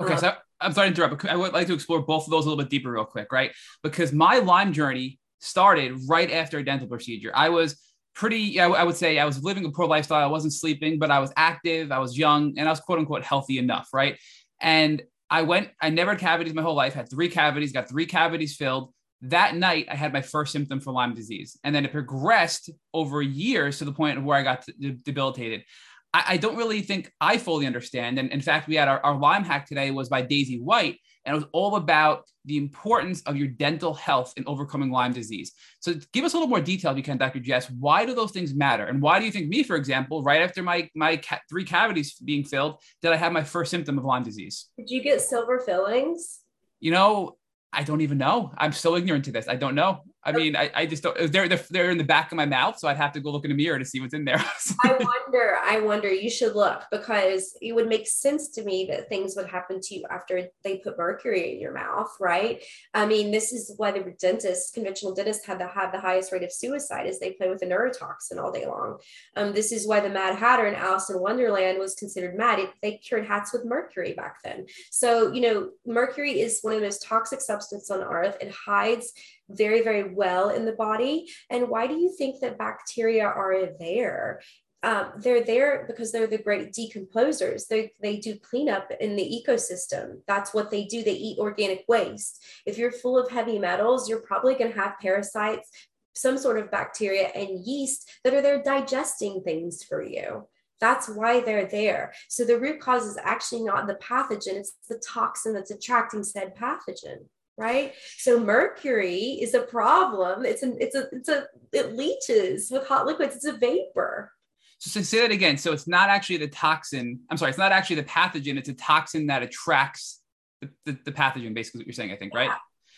Okay, 0.00 0.14
um, 0.14 0.18
so 0.18 0.32
I'm 0.60 0.72
sorry 0.72 0.88
to 0.88 0.94
interrupt, 0.94 1.22
but 1.22 1.30
I 1.30 1.36
would 1.36 1.52
like 1.52 1.66
to 1.68 1.74
explore 1.74 2.02
both 2.02 2.24
of 2.24 2.30
those 2.30 2.46
a 2.46 2.48
little 2.48 2.62
bit 2.62 2.70
deeper, 2.70 2.90
real 2.90 3.04
quick, 3.04 3.30
right? 3.30 3.52
Because 3.82 4.12
my 4.12 4.38
Lyme 4.38 4.72
journey 4.72 5.20
started 5.40 5.94
right 6.08 6.30
after 6.32 6.58
a 6.58 6.64
dental 6.64 6.88
procedure. 6.88 7.30
I 7.34 7.50
was 7.50 7.78
pretty, 8.14 8.60
I 8.60 8.82
would 8.82 8.96
say, 8.96 9.18
I 9.18 9.24
was 9.24 9.42
living 9.42 9.64
a 9.64 9.70
poor 9.70 9.86
lifestyle. 9.86 10.22
I 10.22 10.30
wasn't 10.30 10.52
sleeping, 10.52 10.98
but 10.98 11.10
I 11.10 11.18
was 11.18 11.32
active, 11.36 11.90
I 11.90 11.98
was 11.98 12.16
young, 12.16 12.54
and 12.56 12.68
I 12.68 12.70
was 12.70 12.80
quote 12.80 12.98
unquote 12.98 13.24
healthy 13.24 13.58
enough, 13.58 13.88
right? 13.92 14.18
And 14.60 15.02
I 15.30 15.42
went, 15.42 15.70
I 15.80 15.90
never 15.90 16.12
had 16.12 16.20
cavities 16.20 16.54
my 16.54 16.62
whole 16.62 16.74
life, 16.74 16.94
had 16.94 17.10
three 17.10 17.28
cavities, 17.28 17.72
got 17.72 17.88
three 17.88 18.06
cavities 18.06 18.56
filled. 18.56 18.92
That 19.22 19.56
night, 19.56 19.86
I 19.90 19.96
had 19.96 20.12
my 20.12 20.20
first 20.20 20.52
symptom 20.52 20.80
for 20.80 20.92
Lyme 20.92 21.14
disease. 21.14 21.58
And 21.64 21.74
then 21.74 21.84
it 21.84 21.92
progressed 21.92 22.70
over 22.92 23.22
years 23.22 23.78
to 23.78 23.84
the 23.84 23.92
point 23.92 24.22
where 24.22 24.38
I 24.38 24.42
got 24.42 24.64
debilitated. 25.04 25.64
I, 26.12 26.24
I 26.28 26.36
don't 26.36 26.56
really 26.56 26.82
think 26.82 27.10
I 27.20 27.38
fully 27.38 27.66
understand. 27.66 28.18
And 28.18 28.30
in 28.30 28.40
fact, 28.40 28.68
we 28.68 28.76
had 28.76 28.88
our, 28.88 29.00
our 29.00 29.18
Lyme 29.18 29.44
hack 29.44 29.66
today 29.66 29.90
was 29.90 30.08
by 30.08 30.22
Daisy 30.22 30.60
White, 30.60 30.98
and 31.24 31.34
it 31.34 31.38
was 31.38 31.48
all 31.52 31.76
about 31.76 32.24
the 32.44 32.56
importance 32.56 33.22
of 33.22 33.36
your 33.36 33.48
dental 33.48 33.94
health 33.94 34.34
in 34.36 34.44
overcoming 34.46 34.90
Lyme 34.90 35.12
disease. 35.12 35.52
So 35.80 35.94
give 36.12 36.24
us 36.24 36.34
a 36.34 36.36
little 36.36 36.48
more 36.48 36.60
detail 36.60 36.90
if 36.90 36.96
you 36.96 37.02
can, 37.02 37.16
Dr. 37.16 37.40
Jess. 37.40 37.70
Why 37.70 38.04
do 38.04 38.14
those 38.14 38.32
things 38.32 38.54
matter? 38.54 38.84
And 38.84 39.00
why 39.00 39.18
do 39.18 39.24
you 39.24 39.32
think 39.32 39.48
me, 39.48 39.62
for 39.62 39.76
example, 39.76 40.22
right 40.22 40.42
after 40.42 40.62
my, 40.62 40.90
my 40.94 41.16
ca- 41.16 41.40
three 41.48 41.64
cavities 41.64 42.14
being 42.14 42.44
filled, 42.44 42.80
did 43.00 43.12
I 43.12 43.16
have 43.16 43.32
my 43.32 43.42
first 43.42 43.70
symptom 43.70 43.98
of 43.98 44.04
Lyme 44.04 44.22
disease? 44.22 44.66
Did 44.76 44.90
you 44.90 45.02
get 45.02 45.22
silver 45.22 45.60
fillings? 45.60 46.40
You 46.80 46.90
know, 46.90 47.38
I 47.72 47.82
don't 47.82 48.02
even 48.02 48.18
know. 48.18 48.52
I'm 48.58 48.72
so 48.72 48.96
ignorant 48.96 49.24
to 49.24 49.32
this. 49.32 49.48
I 49.48 49.56
don't 49.56 49.74
know. 49.74 50.02
I 50.24 50.32
mean, 50.32 50.56
I, 50.56 50.70
I 50.74 50.86
just 50.86 51.02
don't. 51.02 51.30
They're, 51.30 51.48
they're 51.48 51.90
in 51.90 51.98
the 51.98 52.04
back 52.04 52.32
of 52.32 52.36
my 52.36 52.46
mouth, 52.46 52.78
so 52.78 52.88
I'd 52.88 52.96
have 52.96 53.12
to 53.12 53.20
go 53.20 53.30
look 53.30 53.44
in 53.44 53.50
a 53.50 53.54
mirror 53.54 53.78
to 53.78 53.84
see 53.84 54.00
what's 54.00 54.14
in 54.14 54.24
there. 54.24 54.42
I 54.84 54.92
wonder. 54.92 55.56
I 55.62 55.80
wonder. 55.80 56.10
You 56.10 56.30
should 56.30 56.54
look 56.54 56.82
because 56.90 57.56
it 57.60 57.74
would 57.74 57.88
make 57.88 58.08
sense 58.08 58.48
to 58.50 58.64
me 58.64 58.86
that 58.90 59.08
things 59.08 59.34
would 59.36 59.48
happen 59.48 59.80
to 59.82 59.94
you 59.94 60.04
after 60.10 60.48
they 60.62 60.78
put 60.78 60.96
mercury 60.96 61.52
in 61.52 61.60
your 61.60 61.72
mouth, 61.72 62.10
right? 62.20 62.62
I 62.94 63.04
mean, 63.06 63.30
this 63.30 63.52
is 63.52 63.74
why 63.76 63.90
the 63.90 64.14
dentists, 64.18 64.70
conventional 64.72 65.14
dentists, 65.14 65.46
have 65.46 65.58
the 65.58 65.68
have 65.68 65.92
the 65.92 66.00
highest 66.00 66.32
rate 66.32 66.42
of 66.42 66.52
suicide 66.52 67.06
as 67.06 67.18
they 67.18 67.32
play 67.32 67.48
with 67.48 67.62
a 67.62 67.66
neurotoxin 67.66 68.38
all 68.38 68.52
day 68.52 68.66
long. 68.66 68.98
Um, 69.36 69.52
this 69.52 69.72
is 69.72 69.86
why 69.86 70.00
the 70.00 70.08
Mad 70.08 70.36
Hatter 70.36 70.66
in 70.66 70.74
Alice 70.74 71.10
in 71.10 71.20
Wonderland 71.20 71.78
was 71.78 71.94
considered 71.94 72.36
mad. 72.36 72.58
It, 72.58 72.70
they 72.80 72.96
cured 72.96 73.26
hats 73.26 73.52
with 73.52 73.64
mercury 73.66 74.14
back 74.14 74.36
then. 74.42 74.66
So 74.90 75.32
you 75.32 75.42
know, 75.42 75.70
mercury 75.86 76.40
is 76.40 76.60
one 76.62 76.74
of 76.74 76.80
the 76.80 76.86
most 76.86 77.02
toxic 77.02 77.40
substances 77.40 77.90
on 77.90 78.00
earth. 78.00 78.36
It 78.40 78.50
hides 78.50 79.12
very, 79.48 79.82
very 79.82 80.14
well 80.14 80.50
in 80.50 80.64
the 80.64 80.72
body. 80.72 81.26
And 81.50 81.68
why 81.68 81.86
do 81.86 81.94
you 81.94 82.14
think 82.16 82.40
that 82.40 82.58
bacteria 82.58 83.26
are 83.26 83.68
there? 83.78 84.40
Um, 84.82 85.12
they're 85.16 85.44
there 85.44 85.84
because 85.86 86.12
they're 86.12 86.26
the 86.26 86.38
great 86.38 86.72
decomposers. 86.72 87.66
They, 87.66 87.92
they 88.02 88.18
do 88.18 88.38
cleanup 88.38 88.90
in 89.00 89.16
the 89.16 89.22
ecosystem. 89.22 90.20
That's 90.28 90.52
what 90.52 90.70
they 90.70 90.84
do. 90.84 91.02
They 91.02 91.14
eat 91.14 91.38
organic 91.38 91.84
waste. 91.88 92.44
If 92.66 92.76
you're 92.76 92.92
full 92.92 93.18
of 93.18 93.30
heavy 93.30 93.58
metals, 93.58 94.08
you're 94.08 94.20
probably 94.20 94.54
going 94.54 94.72
to 94.72 94.78
have 94.78 94.98
parasites, 95.00 95.70
some 96.14 96.36
sort 96.36 96.58
of 96.58 96.70
bacteria, 96.70 97.28
and 97.28 97.64
yeast 97.64 98.10
that 98.24 98.34
are 98.34 98.42
there 98.42 98.62
digesting 98.62 99.42
things 99.42 99.82
for 99.82 100.02
you. 100.02 100.48
That's 100.80 101.08
why 101.08 101.40
they're 101.40 101.66
there. 101.66 102.12
So 102.28 102.44
the 102.44 102.58
root 102.58 102.78
cause 102.78 103.06
is 103.06 103.18
actually 103.22 103.62
not 103.62 103.86
the 103.86 103.94
pathogen, 103.94 104.56
it's 104.56 104.74
the 104.86 104.98
toxin 104.98 105.54
that's 105.54 105.70
attracting 105.70 106.24
said 106.24 106.54
pathogen 106.54 107.24
right? 107.56 107.92
So 108.18 108.40
mercury 108.40 109.38
is 109.40 109.54
a 109.54 109.60
problem. 109.60 110.44
It's 110.44 110.62
a 110.62 110.74
it's 110.78 110.94
a 110.94 111.08
it's 111.12 111.28
a 111.28 111.46
it 111.72 111.94
leaches 111.96 112.70
with 112.70 112.86
hot 112.86 113.06
liquids. 113.06 113.36
It's 113.36 113.46
a 113.46 113.52
vapor. 113.52 114.32
So 114.78 115.00
say 115.00 115.20
that 115.20 115.30
again. 115.30 115.56
So 115.56 115.72
it's 115.72 115.88
not 115.88 116.10
actually 116.10 116.38
the 116.38 116.48
toxin 116.48 117.20
i'm 117.30 117.36
sorry 117.36 117.50
it's 117.50 117.58
not 117.58 117.72
actually 117.72 117.96
the 117.96 118.04
pathogen. 118.04 118.56
It's 118.58 118.68
a 118.68 118.74
toxin 118.74 119.26
that 119.28 119.42
attracts 119.42 120.20
the, 120.60 120.70
the, 120.84 120.98
the 121.04 121.12
pathogen 121.12 121.54
basically 121.54 121.80
what 121.80 121.86
you're 121.86 121.94
saying 121.94 122.12
i 122.12 122.16
think 122.16 122.34
right? 122.34 122.50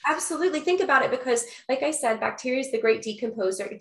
Absolutely. 0.08 0.60
Think 0.60 0.80
about 0.80 1.02
it 1.04 1.10
because 1.10 1.44
like 1.68 1.82
i 1.82 1.90
said 1.90 2.20
bacteria 2.20 2.60
is 2.60 2.70
the 2.70 2.80
great 2.80 3.02
decomposer 3.02 3.76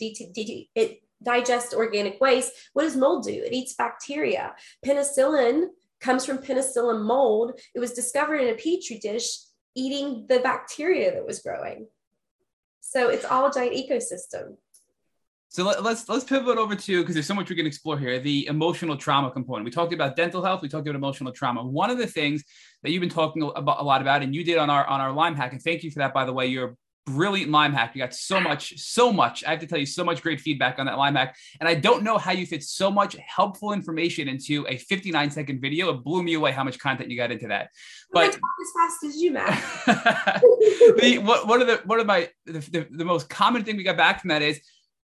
it 0.76 1.02
digests 1.24 1.74
organic 1.74 2.20
waste. 2.22 2.54
What 2.74 2.84
does 2.84 2.96
mold 2.96 3.26
do? 3.26 3.32
It 3.32 3.54
eats 3.54 3.74
bacteria. 3.74 4.56
Penicillin 4.86 5.68
comes 6.00 6.26
from 6.26 6.38
penicillin 6.38 7.04
mold. 7.04 7.60
It 7.74 7.80
was 7.80 7.94
discovered 7.94 8.38
in 8.38 8.54
a 8.54 8.58
petri 8.58 9.00
dish 9.00 9.38
eating 9.76 10.26
the 10.28 10.40
bacteria 10.40 11.14
that 11.14 11.26
was 11.26 11.40
growing. 11.40 11.88
So 12.80 13.10
it's 13.10 13.26
all 13.26 13.48
a 13.48 13.54
giant 13.54 13.74
ecosystem. 13.74 14.56
So 15.50 15.64
let, 15.64 15.78
us 15.78 15.84
let's, 15.84 16.10
let's 16.10 16.24
pivot 16.26 16.58
over 16.58 16.76
to 16.76 17.02
because 17.02 17.16
there's 17.16 17.28
so 17.28 17.34
much 17.34 17.50
we 17.50 17.56
can 17.56 17.66
explore 17.66 17.98
here. 17.98 18.20
The 18.20 18.46
emotional 18.48 18.98
trauma 18.98 19.32
component. 19.32 19.64
We 19.64 19.72
talked 19.72 19.94
about 19.94 20.16
dental 20.16 20.44
health. 20.44 20.62
We 20.62 20.68
talked 20.68 20.88
about 20.88 20.96
emotional 20.96 21.32
trauma. 21.32 21.64
One 21.64 21.90
of 21.90 21.98
the 21.98 22.08
things 22.08 22.44
that 22.84 22.92
you've 22.92 23.02
been 23.02 23.10
talking 23.10 23.42
about 23.56 23.80
a 23.80 23.84
lot 23.84 24.02
about, 24.02 24.22
and 24.22 24.36
you 24.36 24.44
did 24.44 24.58
on 24.58 24.70
our 24.70 24.86
on 24.86 25.00
our 25.00 25.14
Lyme 25.14 25.36
hack, 25.36 25.54
and 25.54 25.62
thank 25.62 25.84
you 25.84 25.92
for 25.92 26.00
that, 26.00 26.14
by 26.14 26.26
the 26.26 26.34
way. 26.34 26.48
You're 26.48 26.76
brilliant 27.06 27.52
Lyme 27.52 27.74
hack. 27.74 27.96
You 27.96 28.02
got 28.02 28.14
so 28.14 28.40
much, 28.40 28.78
so 28.80 29.14
much. 29.14 29.44
I 29.44 29.52
have 29.52 29.60
to 29.60 29.68
tell 29.68 29.78
you, 29.78 29.86
so 29.86 30.04
much 30.04 30.22
great 30.22 30.42
feedback 30.42 30.80
on 30.80 30.86
that 30.88 30.98
Lyme 30.98 31.16
hack. 31.16 31.38
And 31.60 31.70
I 31.70 31.76
don't 31.76 32.04
know 32.04 32.18
how 32.18 32.32
you 32.32 32.46
fit 32.46 32.64
so 32.64 32.90
much 32.90 33.16
helpful 33.16 33.74
information 33.74 34.28
into 34.28 34.66
a 34.68 34.78
59 34.78 35.32
second 35.32 35.62
video. 35.62 35.90
It 35.90 36.04
blew 36.04 36.24
me 36.24 36.34
away 36.34 36.52
how 36.52 36.64
much 36.64 36.80
content 36.80 37.10
you 37.10 37.18
got 37.18 37.32
into 37.32 37.48
that. 37.48 37.70
But 38.12 38.30
as 38.30 38.40
fast 38.76 39.04
as 39.06 39.22
you, 39.22 39.32
Matt. 39.32 39.64
the, 39.86 41.22
what, 41.24 41.48
one 41.48 41.62
of 41.62 41.68
the 41.68 41.82
one 41.86 42.00
of 42.00 42.08
my 42.08 42.30
the, 42.46 42.60
the, 42.60 42.88
the 42.90 43.06
most 43.06 43.30
common 43.30 43.64
thing 43.64 43.78
we 43.78 43.84
got 43.84 43.98
back 43.98 44.22
from 44.22 44.30
that 44.30 44.42
is 44.42 44.60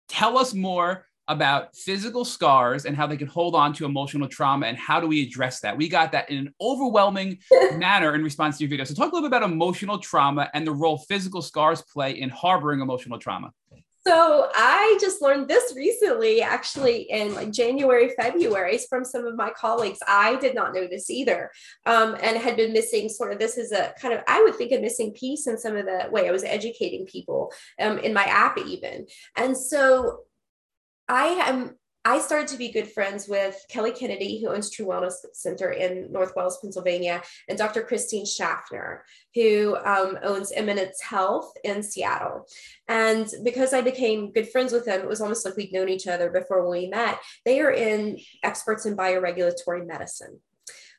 tell 0.09 0.37
us 0.37 0.53
more 0.53 1.05
about 1.27 1.75
physical 1.75 2.25
scars 2.25 2.85
and 2.85 2.95
how 2.95 3.07
they 3.07 3.17
can 3.17 3.27
hold 3.27 3.55
on 3.55 3.73
to 3.73 3.85
emotional 3.85 4.27
trauma 4.27 4.67
and 4.67 4.77
how 4.77 4.99
do 4.99 5.07
we 5.07 5.23
address 5.23 5.61
that. 5.61 5.77
We 5.77 5.87
got 5.87 6.11
that 6.11 6.29
in 6.29 6.37
an 6.37 6.53
overwhelming 6.59 7.39
manner 7.75 8.15
in 8.15 8.23
response 8.23 8.57
to 8.57 8.63
your 8.63 8.69
video. 8.69 8.85
So 8.85 8.93
talk 8.93 9.11
a 9.11 9.15
little 9.15 9.29
bit 9.29 9.35
about 9.35 9.49
emotional 9.49 9.99
trauma 9.99 10.49
and 10.53 10.67
the 10.67 10.73
role 10.73 10.97
physical 10.97 11.41
scars 11.41 11.81
play 11.81 12.11
in 12.19 12.29
harboring 12.29 12.81
emotional 12.81 13.19
trauma. 13.19 13.51
So 14.05 14.49
I 14.53 14.97
just 14.99 15.21
learned 15.21 15.47
this 15.47 15.73
recently, 15.77 16.41
actually 16.41 17.03
in 17.03 17.33
like 17.35 17.51
January, 17.51 18.11
February, 18.19 18.77
from 18.89 19.05
some 19.05 19.25
of 19.25 19.37
my 19.37 19.49
colleagues. 19.51 19.99
I 20.05 20.35
did 20.35 20.55
not 20.55 20.73
know 20.73 20.87
this 20.87 21.09
either, 21.09 21.49
um, 21.85 22.17
and 22.21 22.37
had 22.37 22.57
been 22.57 22.73
missing 22.73 23.07
sort 23.07 23.31
of 23.31 23.39
this 23.39 23.57
is 23.57 23.71
a 23.71 23.93
kind 23.97 24.13
of 24.13 24.19
I 24.27 24.41
would 24.43 24.55
think 24.55 24.73
a 24.73 24.81
missing 24.81 25.13
piece 25.13 25.47
in 25.47 25.57
some 25.57 25.77
of 25.77 25.85
the 25.85 26.09
way 26.11 26.27
I 26.27 26.33
was 26.33 26.43
educating 26.43 27.05
people 27.05 27.53
um, 27.79 27.97
in 27.97 28.13
my 28.13 28.25
app 28.25 28.57
even. 28.57 29.05
And 29.37 29.55
so 29.55 30.23
I 31.07 31.25
am 31.27 31.75
I 32.05 32.19
started 32.19 32.49
to 32.49 32.57
be 32.57 32.69
good 32.69 32.91
friends 32.91 33.29
with 33.29 33.65
Kelly 33.69 33.91
Kennedy, 33.91 34.41
who 34.41 34.49
owns 34.49 34.69
True 34.69 34.87
Wellness 34.87 35.13
Center 35.31 35.71
in 35.71 36.11
North 36.11 36.33
Wales, 36.35 36.59
Pennsylvania, 36.61 37.21
and 37.47 37.57
Dr. 37.57 37.81
Christine 37.81 38.25
Schaffner, 38.25 39.05
who 39.33 39.77
um, 39.85 40.19
owns 40.21 40.51
Immanence 40.51 40.99
Health 41.01 41.53
in 41.63 41.81
Seattle. 41.81 42.45
And 42.89 43.31
because 43.45 43.73
I 43.73 43.79
became 43.79 44.33
good 44.33 44.49
friends 44.49 44.73
with 44.73 44.83
them, 44.83 44.99
it 44.99 45.07
was 45.07 45.21
almost 45.21 45.45
like 45.45 45.55
we'd 45.55 45.71
known 45.71 45.87
each 45.87 46.07
other 46.07 46.29
before 46.29 46.69
we 46.69 46.87
met. 46.87 47.19
They 47.45 47.61
are 47.61 47.71
in 47.71 48.19
experts 48.43 48.85
in 48.85 48.97
bioregulatory 48.97 49.87
medicine. 49.87 50.41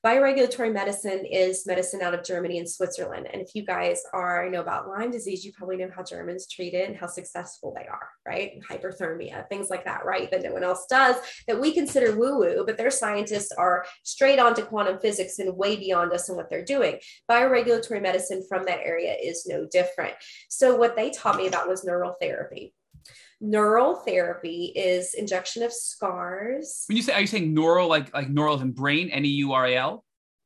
Bioregulatory 0.05 0.71
medicine 0.71 1.25
is 1.25 1.67
medicine 1.67 2.03
out 2.03 2.13
of 2.13 2.23
Germany 2.23 2.59
and 2.59 2.69
Switzerland. 2.69 3.27
And 3.33 3.41
if 3.41 3.55
you 3.55 3.65
guys 3.65 4.03
are 4.13 4.51
know 4.51 4.61
about 4.61 4.87
Lyme 4.87 5.11
disease, 5.11 5.47
you 5.47 5.53
probably 5.55 5.79
know 5.79 5.89
how 5.97 6.03
Germans 6.03 6.47
treat 6.47 6.75
it 6.75 6.91
and 6.91 6.95
how 6.95 7.07
successful 7.07 7.73
they 7.75 7.87
are, 7.87 8.11
right? 8.27 8.61
Hyperthermia, 8.69 9.49
things 9.49 9.71
like 9.71 9.87
that, 9.87 10.05
right? 10.05 10.31
That 10.31 10.43
no 10.43 10.53
one 10.53 10.63
else 10.63 10.85
does 10.91 11.17
that 11.49 11.59
we 11.59 11.73
consider 11.73 12.15
woo-woo, 12.15 12.65
but 12.67 12.77
their 12.77 12.91
scientists 12.91 13.51
are 13.53 13.87
straight 14.03 14.39
on 14.39 14.55
to 14.57 14.63
quantum 14.63 14.99
physics 14.99 15.39
and 15.39 15.57
way 15.57 15.77
beyond 15.77 16.13
us 16.13 16.29
and 16.29 16.37
what 16.37 16.51
they're 16.51 16.63
doing. 16.63 16.99
Bioregulatory 17.31 18.03
medicine 18.03 18.45
from 18.47 18.67
that 18.67 18.81
area 18.85 19.15
is 19.15 19.47
no 19.47 19.67
different. 19.73 20.13
So 20.51 20.77
what 20.77 20.97
they 20.97 21.13
taught 21.13 21.39
me 21.39 21.47
about 21.47 21.67
was 21.67 21.83
neural 21.83 22.15
therapy 22.21 22.75
neural 23.41 23.97
therapy 23.97 24.73
is 24.77 25.15
injection 25.15 25.63
of 25.63 25.73
scars. 25.73 26.85
When 26.89 26.97
you 26.97 27.03
say, 27.03 27.13
are 27.13 27.21
you 27.21 27.27
saying 27.27 27.53
neural, 27.55 27.89
like 27.89 28.13
like 28.15 28.29
neural 28.29 28.61
in 28.61 28.73
brain, 28.73 29.11
N 29.11 29.25
E 29.25 29.29
U 29.29 29.53
R 29.53 29.67
A 29.67 29.77
L? 29.77 30.05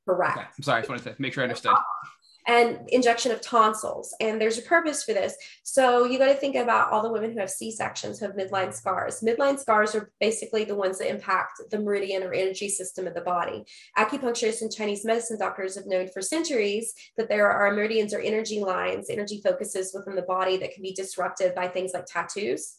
Correct. 0.09 0.39
Okay. 0.39 0.47
I'm 0.57 0.63
sorry, 0.63 0.79
I 0.79 0.81
just 0.81 0.91
wanted 0.91 1.05
to 1.05 1.23
make 1.23 1.33
sure 1.35 1.43
I 1.43 1.47
understood. 1.47 1.73
Uh, 1.73 1.81
And 2.49 2.89
injection 2.89 3.31
of 3.31 3.43
tonsils. 3.43 4.15
And 4.21 4.41
there's 4.41 4.57
a 4.57 4.63
purpose 4.63 5.05
for 5.05 5.13
this. 5.13 5.37
So 5.63 6.07
you 6.07 6.19
got 6.19 6.29
to 6.29 6.35
think 6.35 6.57
about 6.57 6.91
all 6.91 7.03
the 7.03 7.13
women 7.13 7.31
who 7.31 7.41
have 7.41 7.51
C 7.51 7.71
sections, 7.71 8.19
who 8.19 8.27
have 8.27 8.37
midline 8.37 8.73
scars. 8.73 9.21
Midline 9.21 9.59
scars 9.59 9.95
are 9.95 10.11
basically 10.19 10.65
the 10.65 10.75
ones 10.75 10.99
that 10.99 11.11
impact 11.11 11.61
the 11.71 11.79
meridian 11.79 12.23
or 12.23 12.33
energy 12.33 12.71
system 12.71 13.07
of 13.07 13.13
the 13.13 13.21
body. 13.21 13.65
Acupuncturists 13.99 14.63
and 14.63 14.75
Chinese 14.75 15.05
medicine 15.05 15.39
doctors 15.39 15.77
have 15.77 15.87
known 15.87 16.09
for 16.09 16.23
centuries 16.23 16.95
that 17.19 17.29
there 17.29 17.51
are 17.51 17.71
meridians 17.75 18.15
or 18.15 18.21
energy 18.21 18.61
lines, 18.61 19.11
energy 19.11 19.43
focuses 19.45 19.93
within 19.95 20.17
the 20.17 20.23
body 20.23 20.57
that 20.57 20.73
can 20.73 20.83
be 20.83 20.95
disrupted 20.95 21.55
by 21.55 21.69
things 21.69 21.93
like 21.93 22.07
tattoos 22.07 22.79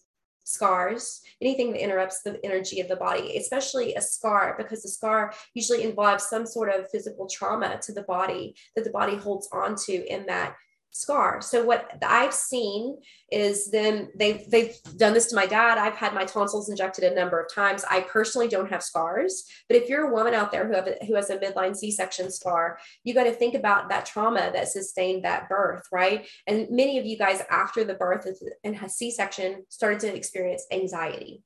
scars, 0.49 1.21
anything 1.41 1.71
that 1.71 1.83
interrupts 1.83 2.21
the 2.21 2.39
energy 2.43 2.79
of 2.79 2.87
the 2.87 2.95
body, 2.95 3.37
especially 3.37 3.95
a 3.95 4.01
scar, 4.01 4.55
because 4.57 4.81
the 4.81 4.89
scar 4.89 5.33
usually 5.53 5.83
involves 5.83 6.25
some 6.25 6.45
sort 6.45 6.69
of 6.69 6.89
physical 6.89 7.27
trauma 7.27 7.79
to 7.83 7.93
the 7.93 8.03
body 8.03 8.55
that 8.75 8.83
the 8.83 8.91
body 8.91 9.15
holds 9.15 9.47
onto 9.51 10.03
in 10.07 10.25
that 10.25 10.55
scar. 10.91 11.41
So 11.41 11.63
what 11.63 11.91
I've 12.01 12.33
seen 12.33 12.97
is 13.31 13.69
them 13.69 14.09
they've 14.15 14.49
they've 14.49 14.75
done 14.97 15.13
this 15.13 15.27
to 15.27 15.35
my 15.35 15.45
dad. 15.45 15.77
I've 15.77 15.95
had 15.95 16.13
my 16.13 16.25
tonsils 16.25 16.69
injected 16.69 17.03
a 17.03 17.15
number 17.15 17.39
of 17.39 17.53
times. 17.53 17.85
I 17.89 18.01
personally 18.01 18.47
don't 18.47 18.69
have 18.69 18.81
scars, 18.81 19.45
but 19.67 19.77
if 19.77 19.87
you're 19.87 20.09
a 20.09 20.13
woman 20.13 20.33
out 20.33 20.51
there 20.51 20.67
who 20.67 20.73
have 20.73 20.87
a, 20.87 21.05
who 21.05 21.15
has 21.15 21.29
a 21.29 21.37
midline 21.37 21.75
C-section 21.75 22.31
scar, 22.31 22.79
you 23.03 23.13
got 23.13 23.25
to 23.25 23.31
think 23.31 23.53
about 23.53 23.89
that 23.89 24.05
trauma 24.05 24.49
that 24.53 24.67
sustained 24.67 25.25
that 25.25 25.47
birth, 25.47 25.83
right? 25.91 26.27
And 26.47 26.69
many 26.71 26.97
of 26.97 27.05
you 27.05 27.17
guys 27.17 27.43
after 27.49 27.83
the 27.83 27.93
birth 27.93 28.27
and 28.63 28.75
has 28.75 28.95
C-section 28.95 29.65
started 29.69 29.99
to 30.01 30.15
experience 30.15 30.65
anxiety 30.71 31.43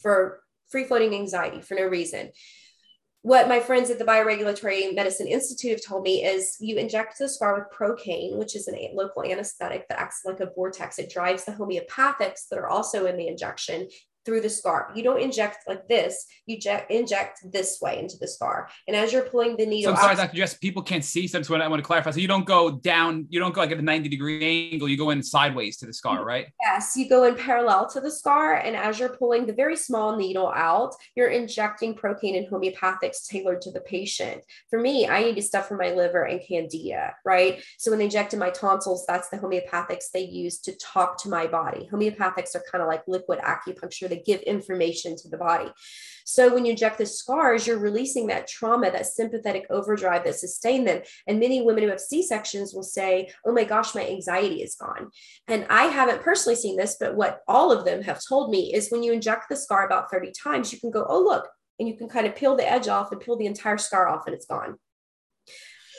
for 0.00 0.40
free 0.68 0.84
floating 0.84 1.14
anxiety 1.14 1.60
for 1.60 1.74
no 1.74 1.84
reason 1.84 2.30
what 3.28 3.46
my 3.46 3.60
friends 3.60 3.90
at 3.90 3.98
the 3.98 4.06
Bioregulatory 4.06 4.94
Medicine 4.94 5.26
Institute 5.26 5.72
have 5.72 5.84
told 5.84 6.02
me 6.02 6.24
is 6.24 6.56
you 6.60 6.78
inject 6.78 7.18
the 7.18 7.28
scar 7.28 7.58
with 7.58 7.70
procaine, 7.70 8.38
which 8.38 8.56
is 8.56 8.66
a 8.68 8.90
local 8.94 9.22
anesthetic 9.22 9.86
that 9.88 10.00
acts 10.00 10.22
like 10.24 10.40
a 10.40 10.48
vortex. 10.54 10.98
It 10.98 11.10
drives 11.10 11.44
the 11.44 11.52
homeopathics 11.52 12.48
that 12.48 12.58
are 12.58 12.70
also 12.70 13.04
in 13.04 13.18
the 13.18 13.28
injection 13.28 13.86
through 14.28 14.42
the 14.42 14.50
scar. 14.50 14.92
You 14.94 15.02
don't 15.02 15.22
inject 15.22 15.66
like 15.66 15.88
this, 15.88 16.26
you 16.44 16.58
inject 16.90 17.50
this 17.50 17.78
way 17.80 17.98
into 17.98 18.18
the 18.18 18.28
scar. 18.28 18.68
And 18.86 18.94
as 18.94 19.10
you're 19.10 19.22
pulling 19.22 19.56
the 19.56 19.64
needle, 19.64 19.96
so 19.96 19.96
I'm 19.96 20.02
sorry, 20.02 20.16
Dr. 20.16 20.36
Jess, 20.36 20.52
people 20.52 20.82
can't 20.82 21.02
see. 21.02 21.26
So 21.26 21.38
I 21.38 21.66
want 21.66 21.80
to 21.80 21.86
clarify. 21.86 22.10
So 22.10 22.20
you 22.20 22.28
don't 22.28 22.44
go 22.44 22.72
down, 22.72 23.26
you 23.30 23.40
don't 23.40 23.54
go 23.54 23.62
like 23.62 23.70
at 23.70 23.78
a 23.78 23.82
90 23.82 24.10
degree 24.10 24.70
angle, 24.72 24.86
you 24.86 24.98
go 24.98 25.08
in 25.08 25.22
sideways 25.22 25.78
to 25.78 25.86
the 25.86 25.94
scar, 25.94 26.26
right? 26.26 26.48
Yes, 26.60 26.94
you 26.94 27.08
go 27.08 27.24
in 27.24 27.36
parallel 27.36 27.88
to 27.88 28.02
the 28.02 28.10
scar. 28.10 28.56
And 28.56 28.76
as 28.76 28.98
you're 28.98 29.16
pulling 29.16 29.46
the 29.46 29.54
very 29.54 29.76
small 29.76 30.14
needle 30.14 30.52
out, 30.54 30.94
you're 31.16 31.28
injecting 31.28 31.94
procaine 31.94 32.36
and 32.36 32.46
homeopathics 32.48 33.26
tailored 33.26 33.62
to 33.62 33.70
the 33.70 33.80
patient. 33.80 34.42
For 34.68 34.78
me, 34.78 35.08
I 35.08 35.22
need 35.22 35.36
to 35.36 35.42
stuff 35.42 35.68
for 35.68 35.78
my 35.78 35.92
liver 35.92 36.24
and 36.24 36.42
candida, 36.46 37.14
right? 37.24 37.62
So 37.78 37.90
when 37.90 37.98
they 37.98 38.04
inject 38.04 38.34
in 38.34 38.40
my 38.40 38.50
tonsils, 38.50 39.06
that's 39.06 39.30
the 39.30 39.38
homeopathics 39.38 40.10
they 40.12 40.24
use 40.24 40.58
to 40.58 40.76
talk 40.76 41.16
to 41.22 41.30
my 41.30 41.46
body. 41.46 41.88
Homeopathics 41.90 42.54
are 42.54 42.62
kind 42.70 42.82
of 42.82 42.88
like 42.88 43.04
liquid 43.06 43.38
acupuncture. 43.38 44.06
They 44.08 44.17
give 44.24 44.40
information 44.42 45.16
to 45.16 45.28
the 45.28 45.38
body. 45.38 45.70
So 46.24 46.52
when 46.52 46.66
you 46.66 46.72
inject 46.72 46.98
the 46.98 47.06
scars, 47.06 47.66
you're 47.66 47.78
releasing 47.78 48.26
that 48.26 48.46
trauma, 48.46 48.90
that 48.90 49.06
sympathetic 49.06 49.66
overdrive 49.70 50.24
that 50.24 50.34
sustained 50.34 50.86
them. 50.86 51.00
And 51.26 51.40
many 51.40 51.62
women 51.62 51.84
who 51.84 51.88
have 51.88 52.00
C-sections 52.00 52.74
will 52.74 52.82
say, 52.82 53.30
oh 53.46 53.52
my 53.52 53.64
gosh, 53.64 53.94
my 53.94 54.06
anxiety 54.06 54.62
is 54.62 54.74
gone. 54.74 55.10
And 55.46 55.66
I 55.70 55.84
haven't 55.84 56.22
personally 56.22 56.56
seen 56.56 56.76
this, 56.76 56.96
but 57.00 57.16
what 57.16 57.40
all 57.48 57.72
of 57.72 57.86
them 57.86 58.02
have 58.02 58.20
told 58.28 58.50
me 58.50 58.74
is 58.74 58.90
when 58.90 59.02
you 59.02 59.12
inject 59.12 59.48
the 59.48 59.56
scar 59.56 59.86
about 59.86 60.10
30 60.10 60.32
times, 60.32 60.72
you 60.72 60.78
can 60.78 60.90
go, 60.90 61.06
oh, 61.08 61.22
look, 61.22 61.48
and 61.78 61.88
you 61.88 61.96
can 61.96 62.08
kind 62.08 62.26
of 62.26 62.36
peel 62.36 62.56
the 62.56 62.70
edge 62.70 62.88
off 62.88 63.10
and 63.10 63.20
peel 63.20 63.36
the 63.36 63.46
entire 63.46 63.78
scar 63.78 64.08
off 64.08 64.26
and 64.26 64.34
it's 64.34 64.46
gone 64.46 64.76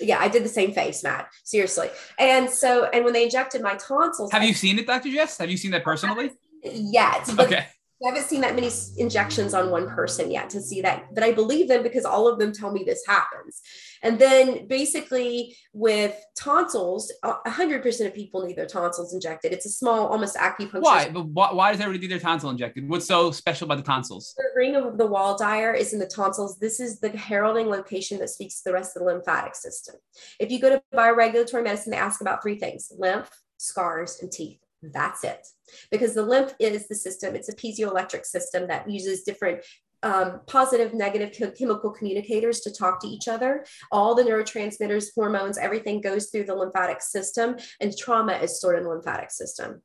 yeah, 0.01 0.19
I 0.19 0.27
did 0.27 0.43
the 0.43 0.49
same 0.49 0.71
face, 0.73 1.03
Matt. 1.03 1.29
Seriously. 1.43 1.89
And 2.17 2.49
so, 2.49 2.85
and 2.85 3.03
when 3.03 3.13
they 3.13 3.23
injected 3.23 3.61
my 3.61 3.75
tonsils, 3.75 4.31
have 4.31 4.43
you 4.43 4.53
seen 4.53 4.79
it, 4.79 4.87
Dr. 4.87 5.11
Jess? 5.11 5.37
Have 5.37 5.49
you 5.49 5.57
seen 5.57 5.71
that 5.71 5.83
personally? 5.83 6.31
Yet. 6.63 7.29
okay. 7.39 7.67
I 8.03 8.09
haven't 8.09 8.29
seen 8.29 8.41
that 8.41 8.55
many 8.55 8.69
injections 8.97 9.53
on 9.53 9.71
one 9.71 9.89
person 9.89 10.31
yet 10.31 10.49
to 10.51 10.61
see 10.61 10.81
that, 10.81 11.13
but 11.13 11.23
I 11.23 11.33
believe 11.33 11.67
them 11.67 11.83
because 11.83 12.05
all 12.05 12.29
of 12.29 12.39
them 12.39 12.53
tell 12.53 12.71
me 12.71 12.83
this 12.83 13.03
happens. 13.05 13.61
And 14.01 14.17
then 14.17 14.67
basically 14.67 15.57
with 15.73 16.15
tonsils, 16.37 17.11
100% 17.25 18.05
of 18.07 18.13
people 18.13 18.45
need 18.45 18.55
their 18.55 18.65
tonsils 18.65 19.13
injected. 19.13 19.51
It's 19.51 19.65
a 19.65 19.69
small, 19.69 20.07
almost 20.07 20.37
acupuncture. 20.37 20.81
Why? 20.81 21.09
But 21.09 21.25
why, 21.25 21.51
why 21.51 21.71
does 21.73 21.81
everybody 21.81 22.07
need 22.07 22.13
their 22.13 22.19
tonsil 22.19 22.49
injected? 22.49 22.87
What's 22.87 23.05
so 23.05 23.31
special 23.31 23.65
about 23.65 23.77
the 23.77 23.83
tonsils? 23.83 24.33
The 24.37 24.45
ring 24.55 24.77
of 24.77 24.97
the 24.97 25.07
Waldeyer 25.07 25.77
is 25.77 25.91
in 25.91 25.99
the 25.99 26.07
tonsils. 26.07 26.57
This 26.57 26.79
is 26.79 27.01
the 27.01 27.09
heralding 27.09 27.67
location 27.67 28.17
that 28.19 28.29
speaks 28.29 28.61
to 28.61 28.69
the 28.69 28.73
rest 28.73 28.95
of 28.95 29.01
the 29.01 29.07
lymphatic 29.07 29.55
system. 29.55 29.95
If 30.39 30.51
you 30.51 30.61
go 30.61 30.69
to 30.69 30.81
bioregulatory 30.93 31.65
medicine, 31.65 31.91
they 31.91 31.97
ask 31.97 32.21
about 32.21 32.41
three 32.41 32.57
things 32.57 32.93
lymph, 32.97 33.29
scars, 33.57 34.19
and 34.21 34.31
teeth. 34.31 34.59
That's 34.81 35.23
it. 35.23 35.45
Because 35.91 36.13
the 36.13 36.23
lymph 36.23 36.53
is 36.59 36.87
the 36.87 36.95
system, 36.95 37.35
it's 37.35 37.49
a 37.49 37.55
piezoelectric 37.55 38.25
system 38.25 38.67
that 38.67 38.89
uses 38.89 39.23
different 39.23 39.63
um, 40.01 40.39
positive, 40.47 40.93
negative 40.93 41.53
chemical 41.57 41.91
communicators 41.91 42.61
to 42.61 42.71
talk 42.71 43.01
to 43.01 43.07
each 43.07 43.27
other. 43.27 43.65
All 43.91 44.15
the 44.15 44.23
neurotransmitters, 44.23 45.09
hormones, 45.13 45.57
everything 45.57 45.99
goes 45.99 46.29
through 46.29 46.45
the 46.45 46.55
lymphatic 46.55 47.01
system, 47.01 47.57
and 47.81 47.95
trauma 47.97 48.33
is 48.33 48.57
stored 48.57 48.77
in 48.77 48.83
the 48.83 48.89
lymphatic 48.89 49.31
system. 49.31 49.81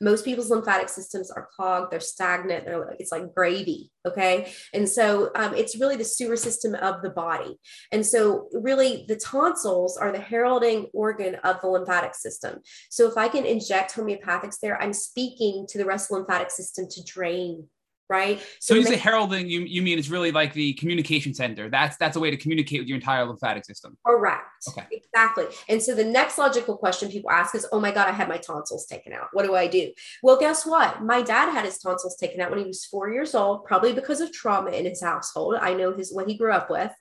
Most 0.00 0.24
people's 0.24 0.50
lymphatic 0.50 0.88
systems 0.88 1.30
are 1.30 1.48
clogged, 1.54 1.90
they're 1.90 2.00
stagnant, 2.00 2.64
they're, 2.64 2.96
it's 2.98 3.12
like 3.12 3.34
gravy. 3.34 3.90
Okay. 4.06 4.52
And 4.72 4.88
so 4.88 5.30
um, 5.34 5.54
it's 5.54 5.78
really 5.78 5.96
the 5.96 6.04
sewer 6.04 6.36
system 6.36 6.74
of 6.74 7.02
the 7.02 7.10
body. 7.10 7.58
And 7.92 8.04
so, 8.04 8.48
really, 8.52 9.04
the 9.08 9.16
tonsils 9.16 9.96
are 9.96 10.12
the 10.12 10.20
heralding 10.20 10.86
organ 10.94 11.34
of 11.44 11.60
the 11.60 11.68
lymphatic 11.68 12.14
system. 12.14 12.60
So, 12.90 13.08
if 13.08 13.16
I 13.16 13.28
can 13.28 13.44
inject 13.44 13.94
homeopathics 13.94 14.60
there, 14.60 14.80
I'm 14.80 14.92
speaking 14.92 15.66
to 15.68 15.78
the 15.78 15.84
rest 15.84 16.06
of 16.06 16.08
the 16.08 16.14
lymphatic 16.20 16.50
system 16.50 16.86
to 16.88 17.04
drain 17.04 17.68
right? 18.08 18.40
So, 18.60 18.74
so 18.74 18.74
you 18.74 18.84
say 18.84 18.96
heralding, 18.96 19.48
you, 19.48 19.60
you 19.60 19.82
mean 19.82 19.98
it's 19.98 20.08
really 20.08 20.32
like 20.32 20.52
the 20.52 20.72
communication 20.74 21.34
center. 21.34 21.68
That's 21.68 21.96
that's 21.96 22.16
a 22.16 22.20
way 22.20 22.30
to 22.30 22.36
communicate 22.36 22.80
with 22.80 22.88
your 22.88 22.96
entire 22.96 23.24
lymphatic 23.24 23.64
system. 23.64 23.96
Correct. 24.06 24.44
Okay. 24.68 24.86
Exactly. 24.90 25.44
And 25.68 25.82
so 25.82 25.94
the 25.94 26.04
next 26.04 26.38
logical 26.38 26.76
question 26.76 27.10
people 27.10 27.30
ask 27.30 27.54
is, 27.54 27.66
oh 27.72 27.80
my 27.80 27.90
God, 27.90 28.08
I 28.08 28.12
had 28.12 28.28
my 28.28 28.38
tonsils 28.38 28.86
taken 28.86 29.12
out. 29.12 29.28
What 29.32 29.44
do 29.44 29.54
I 29.54 29.66
do? 29.66 29.92
Well, 30.22 30.38
guess 30.38 30.66
what? 30.66 31.02
My 31.02 31.22
dad 31.22 31.52
had 31.52 31.64
his 31.64 31.78
tonsils 31.78 32.16
taken 32.16 32.40
out 32.40 32.50
when 32.50 32.60
he 32.60 32.66
was 32.66 32.84
four 32.84 33.10
years 33.10 33.34
old, 33.34 33.64
probably 33.64 33.92
because 33.92 34.20
of 34.20 34.32
trauma 34.32 34.70
in 34.70 34.84
his 34.84 35.02
household. 35.02 35.56
I 35.60 35.74
know 35.74 35.92
his 35.92 36.12
what 36.12 36.28
he 36.28 36.36
grew 36.36 36.52
up 36.52 36.70
with. 36.70 36.92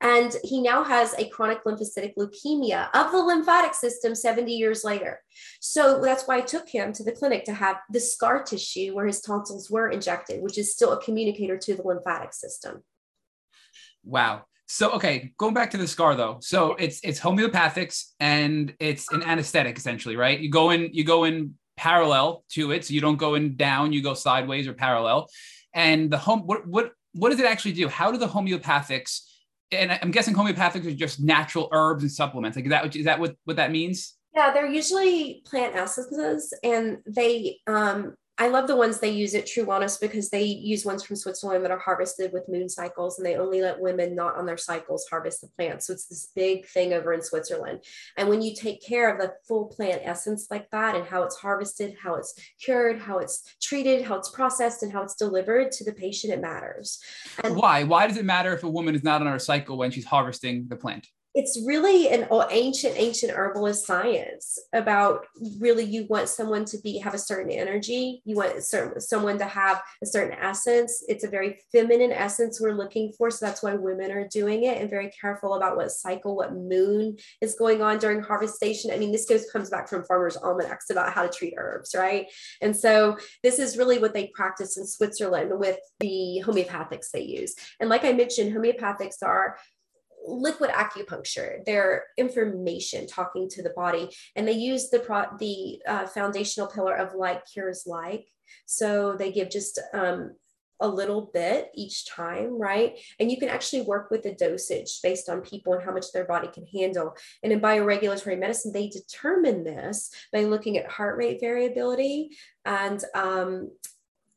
And 0.00 0.36
he 0.44 0.60
now 0.62 0.84
has 0.84 1.14
a 1.18 1.28
chronic 1.28 1.64
lymphocytic 1.64 2.14
leukemia 2.16 2.88
of 2.94 3.10
the 3.10 3.18
lymphatic 3.18 3.74
system 3.74 4.14
70 4.14 4.52
years 4.52 4.84
later. 4.84 5.20
So 5.60 6.00
that's 6.00 6.24
why 6.28 6.36
I 6.36 6.40
took 6.42 6.68
him 6.68 6.92
to 6.92 7.02
the 7.02 7.12
clinic 7.12 7.44
to 7.44 7.52
have 7.52 7.78
the 7.90 8.00
scar 8.00 8.42
tissue 8.44 8.94
where 8.94 9.06
his 9.06 9.20
tonsils 9.20 9.70
were 9.70 9.88
injected, 9.88 10.40
which 10.40 10.56
is 10.56 10.72
still 10.72 10.92
a 10.92 11.02
communicator 11.02 11.58
to 11.58 11.74
the 11.74 11.82
lymphatic 11.82 12.32
system. 12.32 12.84
Wow. 14.04 14.44
So 14.66 14.90
okay, 14.92 15.32
going 15.38 15.54
back 15.54 15.70
to 15.70 15.78
the 15.78 15.88
scar 15.88 16.14
though. 16.14 16.38
So 16.40 16.74
it's 16.74 17.00
it's 17.02 17.18
homeopathics 17.18 18.12
and 18.20 18.74
it's 18.78 19.10
an 19.10 19.22
anesthetic 19.22 19.78
essentially, 19.78 20.14
right? 20.14 20.38
You 20.38 20.50
go 20.50 20.70
in 20.70 20.90
you 20.92 21.04
go 21.04 21.24
in 21.24 21.54
parallel 21.76 22.44
to 22.50 22.72
it, 22.72 22.84
so 22.84 22.92
you 22.92 23.00
don't 23.00 23.16
go 23.16 23.34
in 23.34 23.56
down, 23.56 23.92
you 23.92 24.02
go 24.02 24.12
sideways 24.12 24.68
or 24.68 24.74
parallel. 24.74 25.28
And 25.72 26.10
the 26.10 26.18
home 26.18 26.40
what 26.40 26.66
what 26.66 26.92
what 27.14 27.30
does 27.30 27.40
it 27.40 27.46
actually 27.46 27.72
do? 27.72 27.88
How 27.88 28.12
do 28.12 28.18
the 28.18 28.28
homeopathics 28.28 29.22
and 29.72 29.98
I'm 30.02 30.10
guessing 30.10 30.34
homeopathics 30.34 30.86
are 30.86 30.92
just 30.92 31.20
natural 31.20 31.68
herbs 31.72 32.02
and 32.02 32.10
supplements. 32.10 32.56
Like 32.56 32.66
is 32.66 32.70
that 32.70 32.96
is 32.96 33.04
that 33.04 33.20
what 33.20 33.36
what 33.44 33.56
that 33.56 33.70
means? 33.70 34.14
Yeah, 34.34 34.52
they're 34.52 34.66
usually 34.70 35.42
plant 35.46 35.74
essences, 35.74 36.52
and 36.62 36.98
they 37.06 37.58
um, 37.66 38.14
I 38.40 38.48
love 38.48 38.68
the 38.68 38.76
ones 38.76 39.00
they 39.00 39.10
use 39.10 39.34
at 39.34 39.46
True 39.46 39.64
Wellness 39.64 40.00
because 40.00 40.30
they 40.30 40.44
use 40.44 40.84
ones 40.84 41.02
from 41.02 41.16
Switzerland 41.16 41.64
that 41.64 41.72
are 41.72 41.78
harvested 41.78 42.32
with 42.32 42.48
moon 42.48 42.68
cycles 42.68 43.18
and 43.18 43.26
they 43.26 43.34
only 43.34 43.60
let 43.60 43.80
women 43.80 44.14
not 44.14 44.36
on 44.36 44.46
their 44.46 44.56
cycles 44.56 45.06
harvest 45.10 45.40
the 45.40 45.48
plant. 45.48 45.82
So 45.82 45.92
it's 45.92 46.06
this 46.06 46.30
big 46.36 46.64
thing 46.66 46.92
over 46.92 47.12
in 47.12 47.20
Switzerland. 47.20 47.80
And 48.16 48.28
when 48.28 48.40
you 48.40 48.54
take 48.54 48.80
care 48.80 49.12
of 49.12 49.20
the 49.20 49.34
full 49.48 49.66
plant 49.66 50.02
essence 50.04 50.46
like 50.52 50.70
that 50.70 50.94
and 50.94 51.04
how 51.04 51.24
it's 51.24 51.36
harvested, 51.36 51.96
how 52.00 52.14
it's 52.14 52.32
cured, 52.60 53.00
how 53.00 53.18
it's 53.18 53.42
treated, 53.60 54.02
how 54.02 54.14
it's 54.14 54.30
processed, 54.30 54.84
and 54.84 54.92
how 54.92 55.02
it's 55.02 55.16
delivered 55.16 55.72
to 55.72 55.84
the 55.84 55.92
patient, 55.92 56.32
it 56.32 56.40
matters. 56.40 57.00
And 57.42 57.56
why? 57.56 57.82
Why 57.82 58.06
does 58.06 58.18
it 58.18 58.24
matter 58.24 58.54
if 58.54 58.62
a 58.62 58.70
woman 58.70 58.94
is 58.94 59.02
not 59.02 59.20
on 59.20 59.26
her 59.26 59.40
cycle 59.40 59.76
when 59.76 59.90
she's 59.90 60.04
harvesting 60.04 60.68
the 60.68 60.76
plant? 60.76 61.08
It's 61.38 61.62
really 61.64 62.08
an 62.08 62.26
ancient 62.50 62.94
ancient 62.96 63.30
herbalist 63.30 63.86
science 63.86 64.58
about 64.72 65.24
really 65.60 65.84
you 65.84 66.04
want 66.08 66.28
someone 66.28 66.64
to 66.64 66.76
be 66.82 66.98
have 66.98 67.14
a 67.14 67.18
certain 67.18 67.52
energy. 67.52 68.20
You 68.24 68.34
want 68.34 68.60
certain 68.64 69.00
someone 69.00 69.38
to 69.38 69.44
have 69.44 69.80
a 70.02 70.06
certain 70.06 70.36
essence. 70.36 71.04
It's 71.08 71.22
a 71.22 71.28
very 71.28 71.60
feminine 71.70 72.10
essence 72.10 72.60
we're 72.60 72.72
looking 72.72 73.12
for 73.16 73.30
so 73.30 73.46
that's 73.46 73.62
why 73.62 73.76
women 73.76 74.10
are 74.10 74.26
doing 74.26 74.64
it 74.64 74.80
and 74.80 74.90
very 74.90 75.10
careful 75.10 75.54
about 75.54 75.76
what 75.76 75.92
cycle 75.92 76.34
what 76.34 76.54
moon 76.54 77.16
is 77.40 77.54
going 77.54 77.82
on 77.82 77.98
during 77.98 78.20
harvestation. 78.20 78.90
I 78.90 78.96
mean 78.98 79.12
this 79.12 79.26
goes 79.26 79.48
comes 79.52 79.70
back 79.70 79.88
from 79.88 80.02
farmers 80.06 80.36
almanacs 80.36 80.90
about 80.90 81.12
how 81.12 81.22
to 81.22 81.28
treat 81.28 81.54
herbs 81.56 81.94
right? 81.96 82.26
And 82.60 82.76
so 82.76 83.16
this 83.44 83.60
is 83.60 83.78
really 83.78 84.00
what 84.00 84.12
they 84.12 84.32
practice 84.34 84.76
in 84.76 84.84
switzerland 84.84 85.52
with 85.56 85.78
the 86.00 86.42
homeopathics 86.44 87.12
they 87.12 87.22
use. 87.22 87.54
And 87.78 87.88
like 87.88 88.04
i 88.04 88.12
mentioned 88.12 88.52
homeopathics 88.52 89.22
are 89.22 89.56
liquid 90.26 90.70
acupuncture 90.70 91.64
their 91.64 92.04
information 92.16 93.06
talking 93.06 93.48
to 93.48 93.62
the 93.62 93.70
body 93.70 94.08
and 94.36 94.46
they 94.46 94.52
use 94.52 94.90
the 94.90 94.98
pro- 94.98 95.36
the 95.38 95.80
uh, 95.86 96.06
foundational 96.06 96.68
pillar 96.68 96.94
of 96.94 97.14
like 97.14 97.44
cures 97.46 97.84
like 97.86 98.26
so 98.66 99.14
they 99.18 99.32
give 99.32 99.50
just 99.50 99.80
um, 99.92 100.32
a 100.80 100.88
little 100.88 101.30
bit 101.32 101.70
each 101.74 102.06
time, 102.06 102.58
right? 102.58 102.98
And 103.18 103.30
you 103.30 103.38
can 103.38 103.48
actually 103.48 103.82
work 103.82 104.10
with 104.10 104.22
the 104.22 104.34
dosage 104.34 105.00
based 105.02 105.28
on 105.28 105.40
people 105.40 105.74
and 105.74 105.82
how 105.82 105.92
much 105.92 106.12
their 106.12 106.24
body 106.24 106.48
can 106.48 106.66
handle. 106.66 107.14
And 107.42 107.52
in 107.52 107.60
bioregulatory 107.60 108.38
medicine, 108.38 108.72
they 108.72 108.88
determine 108.88 109.64
this 109.64 110.10
by 110.32 110.44
looking 110.44 110.78
at 110.78 110.90
heart 110.90 111.16
rate 111.16 111.40
variability 111.40 112.30
and 112.64 113.02
um, 113.14 113.70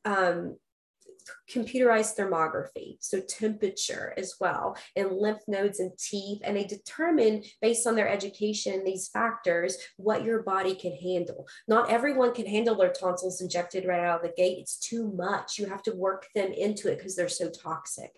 um, 0.05 0.57
computerized 1.49 2.15
thermography, 2.17 2.97
so 2.99 3.19
temperature 3.21 4.13
as 4.17 4.35
well, 4.39 4.77
and 4.95 5.11
lymph 5.11 5.41
nodes 5.47 5.79
and 5.79 5.91
teeth. 5.97 6.39
And 6.43 6.55
they 6.57 6.63
determine 6.63 7.43
based 7.61 7.87
on 7.87 7.95
their 7.95 8.09
education, 8.09 8.83
these 8.83 9.09
factors, 9.09 9.77
what 9.97 10.23
your 10.23 10.43
body 10.43 10.75
can 10.75 10.93
handle. 10.93 11.47
Not 11.67 11.89
everyone 11.89 12.33
can 12.33 12.45
handle 12.45 12.75
their 12.75 12.91
tonsils 12.91 13.41
injected 13.41 13.85
right 13.85 13.99
out 13.99 14.23
of 14.23 14.29
the 14.29 14.33
gate. 14.35 14.59
It's 14.59 14.77
too 14.77 15.11
much. 15.11 15.57
You 15.57 15.67
have 15.67 15.83
to 15.83 15.95
work 15.95 16.27
them 16.35 16.51
into 16.51 16.91
it 16.91 16.97
because 16.97 17.15
they're 17.15 17.29
so 17.29 17.49
toxic. 17.49 18.11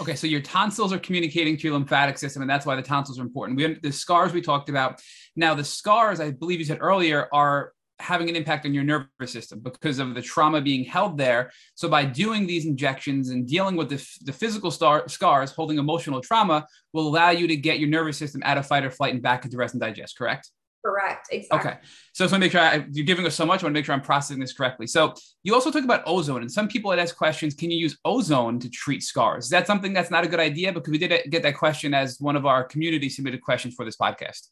Okay, 0.00 0.14
so 0.14 0.26
your 0.26 0.40
tonsils 0.40 0.92
are 0.92 0.98
communicating 0.98 1.56
to 1.56 1.62
your 1.62 1.74
lymphatic 1.74 2.18
system, 2.18 2.42
and 2.42 2.50
that's 2.50 2.66
why 2.66 2.74
the 2.74 2.82
tonsils 2.82 3.18
are 3.18 3.22
important. 3.22 3.56
We 3.56 3.62
have 3.64 3.82
the 3.82 3.92
scars 3.92 4.32
we 4.32 4.40
talked 4.40 4.68
about. 4.68 5.00
Now, 5.36 5.54
the 5.54 5.64
scars, 5.64 6.20
I 6.20 6.32
believe 6.32 6.58
you 6.58 6.64
said 6.64 6.78
earlier, 6.80 7.28
are 7.32 7.72
having 8.00 8.28
an 8.28 8.36
impact 8.36 8.66
on 8.66 8.74
your 8.74 8.84
nervous 8.84 9.32
system 9.32 9.60
because 9.60 9.98
of 9.98 10.14
the 10.14 10.22
trauma 10.22 10.60
being 10.60 10.84
held 10.84 11.18
there. 11.18 11.50
So 11.74 11.88
by 11.88 12.04
doing 12.04 12.46
these 12.46 12.66
injections 12.66 13.30
and 13.30 13.46
dealing 13.46 13.76
with 13.76 13.88
the, 13.88 14.06
the 14.22 14.32
physical 14.32 14.70
star, 14.70 15.08
scars, 15.08 15.52
holding 15.52 15.78
emotional 15.78 16.20
trauma 16.20 16.66
will 16.92 17.06
allow 17.06 17.30
you 17.30 17.46
to 17.46 17.56
get 17.56 17.78
your 17.78 17.88
nervous 17.88 18.16
system 18.16 18.42
out 18.44 18.58
of 18.58 18.66
fight 18.66 18.84
or 18.84 18.90
flight 18.90 19.14
and 19.14 19.22
back 19.22 19.44
into 19.44 19.56
rest 19.56 19.74
and 19.74 19.80
digest. 19.80 20.16
Correct? 20.16 20.50
Correct. 20.84 21.28
Exactly. 21.30 21.70
Okay. 21.70 21.78
So 22.14 22.24
I 22.24 22.26
just 22.26 22.32
want 22.32 22.40
to 22.42 22.46
make 22.46 22.52
sure 22.52 22.60
I, 22.60 22.86
you're 22.90 23.04
giving 23.04 23.26
us 23.26 23.34
so 23.34 23.44
much. 23.44 23.62
I 23.62 23.66
want 23.66 23.74
to 23.74 23.78
make 23.78 23.84
sure 23.84 23.94
I'm 23.94 24.00
processing 24.00 24.40
this 24.40 24.54
correctly. 24.54 24.86
So 24.86 25.12
you 25.42 25.54
also 25.54 25.70
talk 25.70 25.84
about 25.84 26.02
ozone, 26.06 26.40
and 26.40 26.50
some 26.50 26.68
people 26.68 26.90
had 26.90 26.98
asked 26.98 27.18
questions: 27.18 27.54
Can 27.54 27.70
you 27.70 27.78
use 27.78 27.98
ozone 28.06 28.58
to 28.60 28.70
treat 28.70 29.02
scars? 29.02 29.44
Is 29.44 29.50
that 29.50 29.66
something 29.66 29.92
that's 29.92 30.10
not 30.10 30.24
a 30.24 30.28
good 30.28 30.40
idea? 30.40 30.72
Because 30.72 30.90
we 30.90 30.96
did 30.96 31.30
get 31.30 31.42
that 31.42 31.56
question 31.58 31.92
as 31.92 32.18
one 32.18 32.34
of 32.34 32.46
our 32.46 32.64
community 32.64 33.10
submitted 33.10 33.42
questions 33.42 33.74
for 33.74 33.84
this 33.84 33.98
podcast 33.98 34.48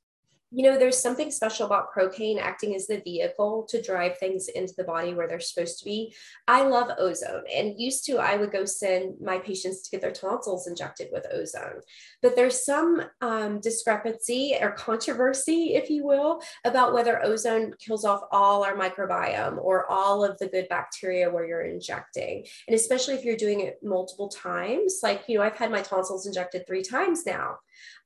you 0.51 0.63
know, 0.63 0.79
there's 0.79 1.01
something 1.01 1.31
special 1.31 1.67
about 1.67 1.93
Procaine 1.95 2.41
acting 2.41 2.75
as 2.75 2.87
the 2.87 3.01
vehicle 3.01 3.67
to 3.69 3.83
drive 3.83 4.17
things 4.17 4.49
into 4.49 4.73
the 4.77 4.85
body 4.85 5.13
where 5.13 5.29
they're 5.29 5.41
supposed 5.41 5.79
to 5.79 5.85
be. 5.85 6.15
I 6.47 6.63
love 6.63 6.91
ozone, 6.99 7.45
and 7.55 7.79
used 7.79 8.07
to, 8.07 8.17
I 8.17 8.37
would 8.37 8.51
go 8.51 8.65
send 8.65 9.21
my 9.21 9.39
patients 9.39 9.83
to 9.83 9.91
get 9.91 10.01
their 10.01 10.11
tonsils 10.11 10.67
injected 10.67 11.09
with 11.13 11.27
ozone. 11.31 11.81
But 12.23 12.35
there's 12.35 12.65
some 12.65 13.03
um, 13.21 13.61
discrepancy 13.61 14.57
or 14.61 14.73
controversy, 14.73 15.75
if 15.75 15.91
you 15.91 16.07
will, 16.07 16.41
about 16.65 16.95
whether 16.95 17.23
ozone 17.23 17.75
kills 17.79 18.05
off 18.07 18.23
all 18.33 18.65
our 18.65 18.75
microbiome 18.75 19.59
or 19.59 19.91
all 19.91 20.25
of 20.25 20.39
the 20.39 20.49
good 20.49 20.69
bacteria 20.69 21.31
where 21.31 21.47
you're 21.47 21.63
injecting. 21.63 22.47
And 22.67 22.75
especially 22.75 23.15
if 23.15 23.25
you're 23.25 23.37
doing 23.37 23.61
it 23.61 23.79
multiple 23.83 24.29
times, 24.29 25.01
like, 25.03 25.25
you 25.29 25.37
know, 25.37 25.45
I've 25.45 25.57
had 25.57 25.71
my 25.71 25.83
tonsils 25.83 26.27
injected 26.27 26.67
three 26.67 26.83
times 26.83 27.27
now. 27.27 27.57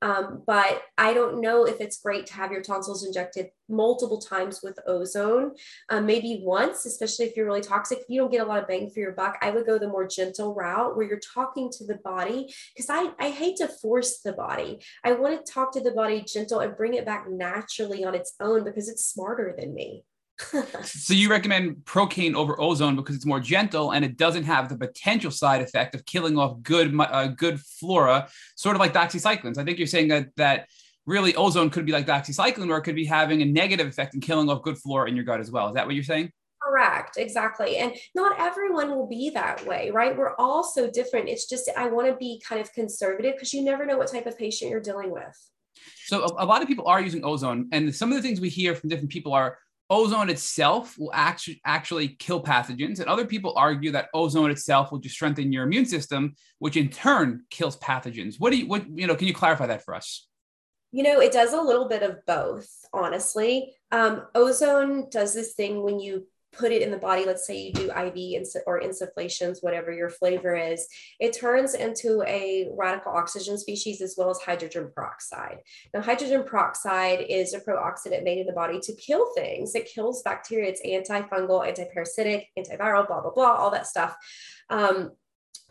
Um, 0.00 0.42
but 0.46 0.82
I 0.98 1.14
don't 1.14 1.40
know 1.40 1.64
if 1.64 1.80
it's 1.80 2.00
great 2.00 2.26
to 2.26 2.34
have 2.34 2.52
your 2.52 2.62
tonsils 2.62 3.04
injected 3.06 3.50
multiple 3.68 4.20
times 4.20 4.60
with 4.62 4.78
ozone. 4.86 5.52
Um, 5.88 6.06
maybe 6.06 6.42
once, 6.44 6.86
especially 6.86 7.26
if 7.26 7.36
you're 7.36 7.46
really 7.46 7.60
toxic. 7.60 7.98
If 7.98 8.04
you 8.08 8.20
don't 8.20 8.30
get 8.30 8.42
a 8.42 8.48
lot 8.48 8.62
of 8.62 8.68
bang 8.68 8.90
for 8.90 9.00
your 9.00 9.12
buck, 9.12 9.38
I 9.40 9.50
would 9.50 9.66
go 9.66 9.78
the 9.78 9.88
more 9.88 10.06
gentle 10.06 10.54
route 10.54 10.96
where 10.96 11.06
you're 11.06 11.20
talking 11.34 11.70
to 11.72 11.86
the 11.86 11.98
body 12.04 12.52
because 12.74 12.90
I, 12.90 13.12
I 13.18 13.30
hate 13.30 13.56
to 13.56 13.68
force 13.68 14.20
the 14.20 14.32
body. 14.32 14.80
I 15.04 15.12
want 15.12 15.44
to 15.44 15.52
talk 15.52 15.72
to 15.72 15.80
the 15.80 15.92
body 15.92 16.24
gentle 16.26 16.60
and 16.60 16.76
bring 16.76 16.94
it 16.94 17.06
back 17.06 17.26
naturally 17.30 18.04
on 18.04 18.14
its 18.14 18.34
own 18.40 18.64
because 18.64 18.88
it's 18.88 19.06
smarter 19.06 19.54
than 19.58 19.74
me 19.74 20.04
so 20.84 21.14
you 21.14 21.30
recommend 21.30 21.76
Procaine 21.84 22.34
over 22.34 22.60
ozone 22.60 22.96
because 22.96 23.16
it's 23.16 23.26
more 23.26 23.40
gentle 23.40 23.92
and 23.92 24.04
it 24.04 24.16
doesn't 24.16 24.44
have 24.44 24.68
the 24.68 24.76
potential 24.76 25.30
side 25.30 25.62
effect 25.62 25.94
of 25.94 26.04
killing 26.06 26.38
off 26.38 26.62
good 26.62 26.94
uh, 26.98 27.28
good 27.28 27.60
flora, 27.60 28.28
sort 28.56 28.76
of 28.76 28.80
like 28.80 28.92
doxycyclines. 28.92 29.58
I 29.58 29.64
think 29.64 29.78
you're 29.78 29.86
saying 29.86 30.08
that 30.08 30.28
that 30.36 30.68
really 31.06 31.34
ozone 31.34 31.70
could 31.70 31.86
be 31.86 31.92
like 31.92 32.06
doxycycline, 32.06 32.70
or 32.70 32.78
it 32.78 32.82
could 32.82 32.94
be 32.94 33.04
having 33.04 33.42
a 33.42 33.44
negative 33.44 33.86
effect 33.86 34.14
and 34.14 34.22
killing 34.22 34.48
off 34.48 34.62
good 34.62 34.78
flora 34.78 35.08
in 35.08 35.16
your 35.16 35.24
gut 35.24 35.40
as 35.40 35.50
well. 35.50 35.68
Is 35.68 35.74
that 35.74 35.86
what 35.86 35.94
you're 35.94 36.04
saying? 36.04 36.30
Correct, 36.62 37.16
exactly. 37.16 37.78
And 37.78 37.94
not 38.14 38.38
everyone 38.38 38.90
will 38.90 39.08
be 39.08 39.30
that 39.30 39.66
way, 39.66 39.90
right? 39.90 40.16
We're 40.16 40.36
all 40.36 40.62
so 40.62 40.88
different. 40.88 41.28
It's 41.28 41.48
just 41.48 41.68
I 41.76 41.88
want 41.88 42.08
to 42.08 42.16
be 42.16 42.40
kind 42.46 42.60
of 42.60 42.72
conservative 42.72 43.34
because 43.34 43.52
you 43.52 43.64
never 43.64 43.84
know 43.84 43.98
what 43.98 44.12
type 44.12 44.26
of 44.26 44.38
patient 44.38 44.70
you're 44.70 44.80
dealing 44.80 45.10
with. 45.10 45.36
So 46.04 46.22
a, 46.22 46.44
a, 46.44 46.46
lot 46.46 46.62
of 46.62 46.68
people 46.68 46.86
are 46.86 47.00
using 47.00 47.24
ozone, 47.24 47.68
and 47.72 47.94
some 47.94 48.10
of 48.10 48.16
the 48.16 48.22
things 48.22 48.40
we 48.40 48.48
hear 48.48 48.74
from 48.74 48.88
different 48.88 49.10
people 49.10 49.32
are 49.32 49.58
ozone 49.92 50.30
itself 50.30 50.98
will 50.98 51.12
actually 51.12 51.60
actually 51.66 52.08
kill 52.08 52.42
pathogens 52.42 52.98
and 52.98 53.08
other 53.08 53.26
people 53.26 53.52
argue 53.56 53.92
that 53.92 54.08
ozone 54.14 54.50
itself 54.50 54.90
will 54.90 54.98
just 54.98 55.14
strengthen 55.14 55.52
your 55.52 55.64
immune 55.64 55.84
system 55.84 56.34
which 56.60 56.78
in 56.78 56.88
turn 56.88 57.44
kills 57.50 57.76
pathogens. 57.78 58.36
What 58.38 58.50
do 58.50 58.56
you 58.56 58.66
what 58.66 58.86
you 58.98 59.06
know 59.06 59.14
can 59.14 59.28
you 59.28 59.34
clarify 59.34 59.66
that 59.66 59.84
for 59.84 59.94
us? 59.94 60.26
You 60.92 61.02
know 61.02 61.20
it 61.20 61.30
does 61.30 61.52
a 61.52 61.60
little 61.60 61.88
bit 61.88 62.02
of 62.02 62.24
both 62.26 62.68
honestly. 62.94 63.74
Um, 63.90 64.22
ozone 64.34 65.10
does 65.10 65.34
this 65.34 65.52
thing 65.52 65.82
when 65.82 66.00
you 66.00 66.26
put 66.52 66.72
it 66.72 66.82
in 66.82 66.90
the 66.90 66.98
body, 66.98 67.24
let's 67.24 67.46
say 67.46 67.58
you 67.60 67.72
do 67.72 67.90
IV 67.90 68.46
or 68.66 68.80
insufflations, 68.80 69.62
whatever 69.62 69.92
your 69.92 70.10
flavor 70.10 70.54
is, 70.54 70.86
it 71.18 71.32
turns 71.32 71.74
into 71.74 72.22
a 72.26 72.68
radical 72.76 73.12
oxygen 73.12 73.58
species 73.58 74.00
as 74.02 74.14
well 74.18 74.30
as 74.30 74.38
hydrogen 74.38 74.90
peroxide. 74.94 75.58
Now, 75.94 76.02
hydrogen 76.02 76.44
peroxide 76.44 77.24
is 77.28 77.54
a 77.54 77.60
pro-oxidant 77.60 78.24
made 78.24 78.38
in 78.38 78.46
the 78.46 78.52
body 78.52 78.80
to 78.80 78.94
kill 78.94 79.32
things. 79.34 79.74
It 79.74 79.90
kills 79.92 80.22
bacteria. 80.22 80.70
It's 80.70 80.82
antifungal, 80.82 81.66
antiparasitic, 81.66 82.46
antiviral, 82.58 83.06
blah, 83.06 83.22
blah, 83.22 83.32
blah, 83.32 83.52
all 83.52 83.70
that 83.70 83.86
stuff. 83.86 84.16
Um, 84.68 85.12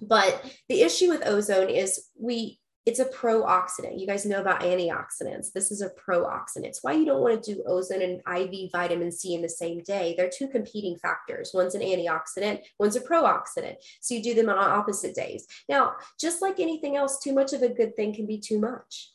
but 0.01 0.43
the 0.67 0.81
issue 0.81 1.09
with 1.09 1.27
ozone 1.27 1.69
is 1.69 2.07
we 2.19 2.59
it's 2.85 2.99
a 2.99 3.05
pro-oxidant. 3.05 3.99
You 3.99 4.07
guys 4.07 4.25
know 4.25 4.41
about 4.41 4.61
antioxidants. 4.61 5.51
This 5.53 5.71
is 5.71 5.81
a 5.81 5.89
pro-oxidant. 5.91 6.65
It's 6.65 6.83
why 6.83 6.93
you 6.93 7.05
don't 7.05 7.21
want 7.21 7.43
to 7.43 7.53
do 7.53 7.63
ozone 7.67 8.01
and 8.01 8.21
IV 8.27 8.71
vitamin 8.71 9.11
C 9.11 9.35
in 9.35 9.41
the 9.41 9.49
same 9.49 9.83
day. 9.83 10.15
They're 10.17 10.31
two 10.35 10.47
competing 10.47 10.97
factors. 10.97 11.51
One's 11.53 11.75
an 11.75 11.81
antioxidant, 11.81 12.61
one's 12.79 12.95
a 12.95 13.01
pro-oxidant. 13.01 13.75
So 14.01 14.15
you 14.15 14.23
do 14.23 14.33
them 14.33 14.49
on 14.49 14.57
opposite 14.57 15.15
days. 15.15 15.47
Now, 15.69 15.93
just 16.19 16.41
like 16.41 16.59
anything 16.59 16.95
else, 16.95 17.19
too 17.19 17.33
much 17.33 17.53
of 17.53 17.61
a 17.61 17.69
good 17.69 17.95
thing 17.95 18.13
can 18.13 18.25
be 18.25 18.39
too 18.39 18.59
much 18.59 19.10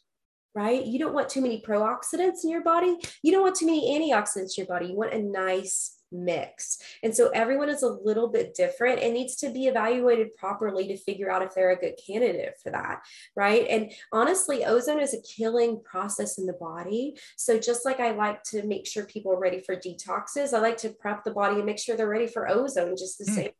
right? 0.56 0.84
You 0.84 0.98
don't 0.98 1.12
want 1.12 1.28
too 1.28 1.42
many 1.42 1.60
pro-oxidants 1.60 2.42
in 2.42 2.50
your 2.50 2.64
body. 2.64 2.96
You 3.22 3.30
don't 3.30 3.42
want 3.42 3.56
too 3.56 3.66
many 3.66 3.92
antioxidants 3.96 4.56
in 4.56 4.64
your 4.64 4.66
body. 4.66 4.86
You 4.86 4.96
want 4.96 5.12
a 5.12 5.22
nice 5.22 5.92
mix. 6.10 6.78
And 7.02 7.14
so 7.14 7.28
everyone 7.28 7.68
is 7.68 7.82
a 7.82 7.88
little 7.88 8.28
bit 8.28 8.54
different 8.54 9.00
and 9.00 9.12
needs 9.12 9.36
to 9.36 9.50
be 9.50 9.66
evaluated 9.66 10.34
properly 10.38 10.88
to 10.88 10.96
figure 10.96 11.30
out 11.30 11.42
if 11.42 11.54
they're 11.54 11.72
a 11.72 11.76
good 11.76 11.98
candidate 12.04 12.54
for 12.62 12.70
that, 12.70 13.02
right? 13.34 13.66
And 13.68 13.92
honestly, 14.12 14.64
ozone 14.64 15.00
is 15.00 15.12
a 15.12 15.20
killing 15.22 15.82
process 15.84 16.38
in 16.38 16.46
the 16.46 16.54
body. 16.54 17.18
So 17.36 17.58
just 17.58 17.84
like 17.84 18.00
I 18.00 18.12
like 18.12 18.42
to 18.44 18.66
make 18.66 18.86
sure 18.86 19.04
people 19.04 19.32
are 19.32 19.40
ready 19.40 19.60
for 19.60 19.76
detoxes, 19.76 20.54
I 20.54 20.60
like 20.60 20.78
to 20.78 20.90
prep 20.90 21.24
the 21.24 21.32
body 21.32 21.56
and 21.56 21.66
make 21.66 21.78
sure 21.78 21.96
they're 21.96 22.08
ready 22.08 22.28
for 22.28 22.48
ozone 22.48 22.96
just 22.96 23.18
the 23.18 23.30
mm. 23.30 23.34
same 23.34 23.50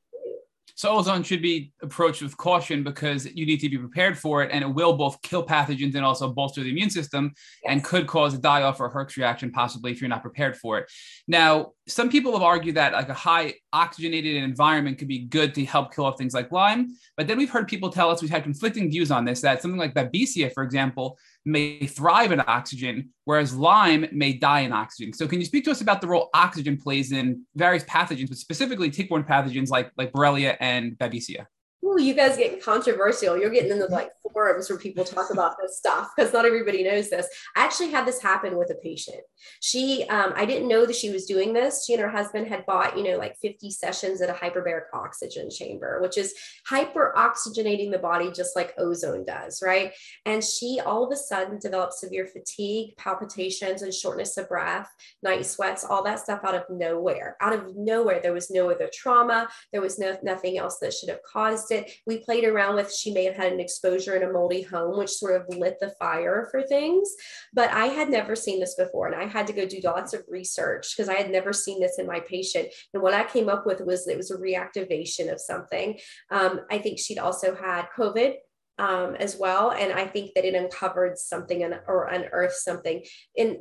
so 0.77 0.91
ozone 0.91 1.23
should 1.23 1.43
be 1.43 1.73
approached 1.83 2.23
with 2.23 2.37
caution 2.37 2.85
because 2.85 3.27
you 3.27 3.47
need 3.47 3.61
to 3.61 3.69
be 3.69 3.79
prepared 3.79 4.17
for 4.17 4.43
it, 4.43 4.51
and 4.53 4.63
it 4.63 4.69
will 4.69 4.97
both 4.97 5.21
kill 5.23 5.45
pathogens 5.45 5.95
and 5.95 6.05
also 6.05 6.31
bolster 6.31 6.63
the 6.63 6.71
immune 6.71 6.91
system, 6.91 7.33
yes. 7.65 7.73
and 7.73 7.83
could 7.83 8.07
cause 8.07 8.35
a 8.35 8.39
die-off 8.39 8.79
or 8.79 8.87
a 8.87 8.93
Herx 8.93 9.17
reaction 9.17 9.51
possibly 9.51 9.91
if 9.91 10.01
you're 10.01 10.11
not 10.11 10.23
prepared 10.23 10.57
for 10.57 10.79
it. 10.79 10.91
Now, 11.27 11.73
some 11.89 12.11
people 12.11 12.33
have 12.33 12.43
argued 12.43 12.75
that 12.75 12.93
like 12.93 13.09
a 13.09 13.15
high 13.15 13.55
oxygenated 13.73 14.43
environment 14.43 14.99
could 14.99 15.07
be 15.07 15.21
good 15.21 15.55
to 15.55 15.65
help 15.65 15.95
kill 15.95 16.05
off 16.05 16.19
things 16.19 16.35
like 16.35 16.51
Lyme, 16.51 16.89
but 17.17 17.29
then 17.29 17.39
we've 17.39 17.51
heard 17.51 17.69
people 17.69 17.91
tell 17.91 18.11
us 18.11 18.21
we've 18.21 18.31
had 18.31 18.43
conflicting 18.43 18.91
views 18.91 19.11
on 19.11 19.25
this. 19.25 19.41
That 19.41 19.63
something 19.63 19.79
like 19.79 19.95
Babesia, 19.95 20.53
for 20.53 20.65
example, 20.65 21.17
may 21.45 21.87
thrive 21.87 22.33
in 22.33 22.43
oxygen, 22.47 23.11
whereas 23.25 23.55
Lyme 23.55 24.07
may 24.13 24.33
die 24.33 24.61
in 24.61 24.73
oxygen. 24.73 25.13
So, 25.13 25.29
can 25.29 25.39
you 25.39 25.47
speak 25.47 25.65
to 25.67 25.71
us 25.71 25.81
about 25.81 26.01
the 26.01 26.09
role 26.09 26.29
oxygen 26.35 26.77
plays 26.77 27.13
in 27.13 27.45
various 27.55 27.85
pathogens, 27.85 28.29
but 28.29 28.39
specifically 28.39 28.91
tick-borne 28.91 29.25
pathogens 29.25 29.71
like 29.71 29.91
like 29.97 30.13
Borrelia 30.13 30.57
and 30.61 30.99
Babesia? 30.99 31.47
Ooh, 31.85 32.01
you 32.01 32.15
guys 32.15 32.37
get 32.37 32.63
controversial. 32.63 33.39
You're 33.39 33.51
getting 33.51 33.71
into 33.71 33.87
like 33.87 34.11
forums 34.33 34.69
where 34.69 34.79
people 34.79 35.05
talk 35.05 35.31
about 35.31 35.57
this 35.61 35.79
stuff 35.79 36.11
because 36.17 36.33
not 36.33 36.45
everybody 36.45 36.83
knows 36.83 37.11
this. 37.11 37.29
I 37.55 37.65
actually 37.65 37.91
had 37.91 38.07
this 38.07 38.21
happen 38.21 38.57
with 38.57 38.71
a 38.71 38.75
patient. 38.75 39.21
She, 39.61 40.05
um, 40.09 40.33
I 40.35 40.47
didn't 40.47 40.69
know 40.69 40.85
that 40.85 40.97
she 40.97 41.11
was 41.11 41.27
doing 41.27 41.53
this. 41.53 41.85
She 41.87 41.95
and 41.95 42.03
her 42.03 42.09
husband 42.09 42.49
had 42.49 42.67
bought, 42.67 42.97
you 42.97 43.05
know, 43.05 43.19
like 43.19 43.37
50 43.41 43.71
sessions 43.71 44.21
at 44.21 44.31
a 44.31 44.33
hyperbaric 44.33 44.85
oxygen 44.93 45.49
chamber, 45.51 46.01
which 46.03 46.19
is 46.19 46.35
hyper 46.67 47.15
oxygenating 47.17 47.93
the 47.93 47.99
body 47.99 48.31
just 48.33 48.57
like 48.57 48.75
ozone 48.79 49.25
does, 49.25 49.63
right? 49.65 49.93
And 50.25 50.43
she 50.43 50.81
all 50.85 51.05
of 51.05 51.13
a 51.13 51.17
sudden 51.17 51.59
developed 51.59 51.95
severe 51.95 52.27
fatigue, 52.27 52.97
palpitations, 52.97 53.83
and 53.83 53.95
shortness 53.95 54.37
of 54.37 54.49
breath, 54.49 54.91
night 55.23 55.47
sweats, 55.47 55.85
all 55.85 56.03
that 56.05 56.21
stuff 56.21 56.41
out 56.45 56.55
of 56.55 56.65
nowhere. 56.71 57.37
Out 57.41 57.53
of 57.53 57.77
nowhere, 57.77 58.21
there 58.21 58.33
was 58.33 58.51
no 58.51 58.71
other 58.71 58.91
trauma. 58.93 59.49
There 59.73 59.83
was 59.83 59.99
no 59.99 60.17
nothing 60.23 60.59
else 60.59 60.79
that 60.81 60.95
should 60.95 61.09
have 61.09 61.23
caused 61.23 61.66
it. 61.71 61.91
We 62.07 62.19
played 62.19 62.45
around 62.45 62.77
with. 62.77 62.93
She 62.93 63.13
may 63.13 63.25
have 63.25 63.37
had 63.37 63.53
an 63.53 63.61
exposure 63.61 64.17
in 64.17 64.23
a 64.23 64.33
moldy 64.33 64.63
home, 64.63 64.99
which 64.99 65.11
sort 65.11 65.41
of 65.41 65.57
lit 65.57 65.79
the 65.81 65.91
fire 65.99 66.49
for 66.51 66.63
things. 66.63 67.15
But 67.53 67.71
I 67.71 67.87
had 67.87 68.09
never 68.09 68.35
seen 68.37 68.61
this 68.61 68.75
before. 68.75 69.07
And 69.07 69.17
I 69.17 69.27
had 69.27 69.47
to 69.49 69.53
go 69.53 69.67
do 69.67 69.81
lots 69.85 70.15
of 70.15 70.25
research 70.29 70.95
because 70.97 71.09
I 71.09 71.15
had 71.15 71.31
never 71.31 71.53
seen 71.53 71.81
this 71.81 71.99
in 71.99 72.07
my 72.07 72.21
patient. 72.21 72.69
And 72.95 73.03
what 73.03 73.15
I 73.15 73.25
came 73.25 73.49
up 73.49 73.67
with 73.67 73.81
was 73.81 74.07
it 74.07 74.17
was 74.17 74.31
a 74.31 74.37
reactivation 74.37 75.33
of 75.33 75.41
something. 75.41 75.99
Um, 76.31 76.61
I 76.71 76.79
think 76.79 76.99
she'd 76.99 77.19
also 77.19 77.55
had 77.55 77.87
COVID 77.97 78.35
um, 78.79 79.15
as 79.17 79.37
well. 79.37 79.71
And 79.71 79.93
I 79.93 80.07
think 80.07 80.35
that 80.35 80.45
it 80.45 80.55
uncovered 80.55 81.19
something 81.19 81.65
or 81.87 82.07
unearthed 82.07 82.55
something. 82.55 83.03
And 83.37 83.59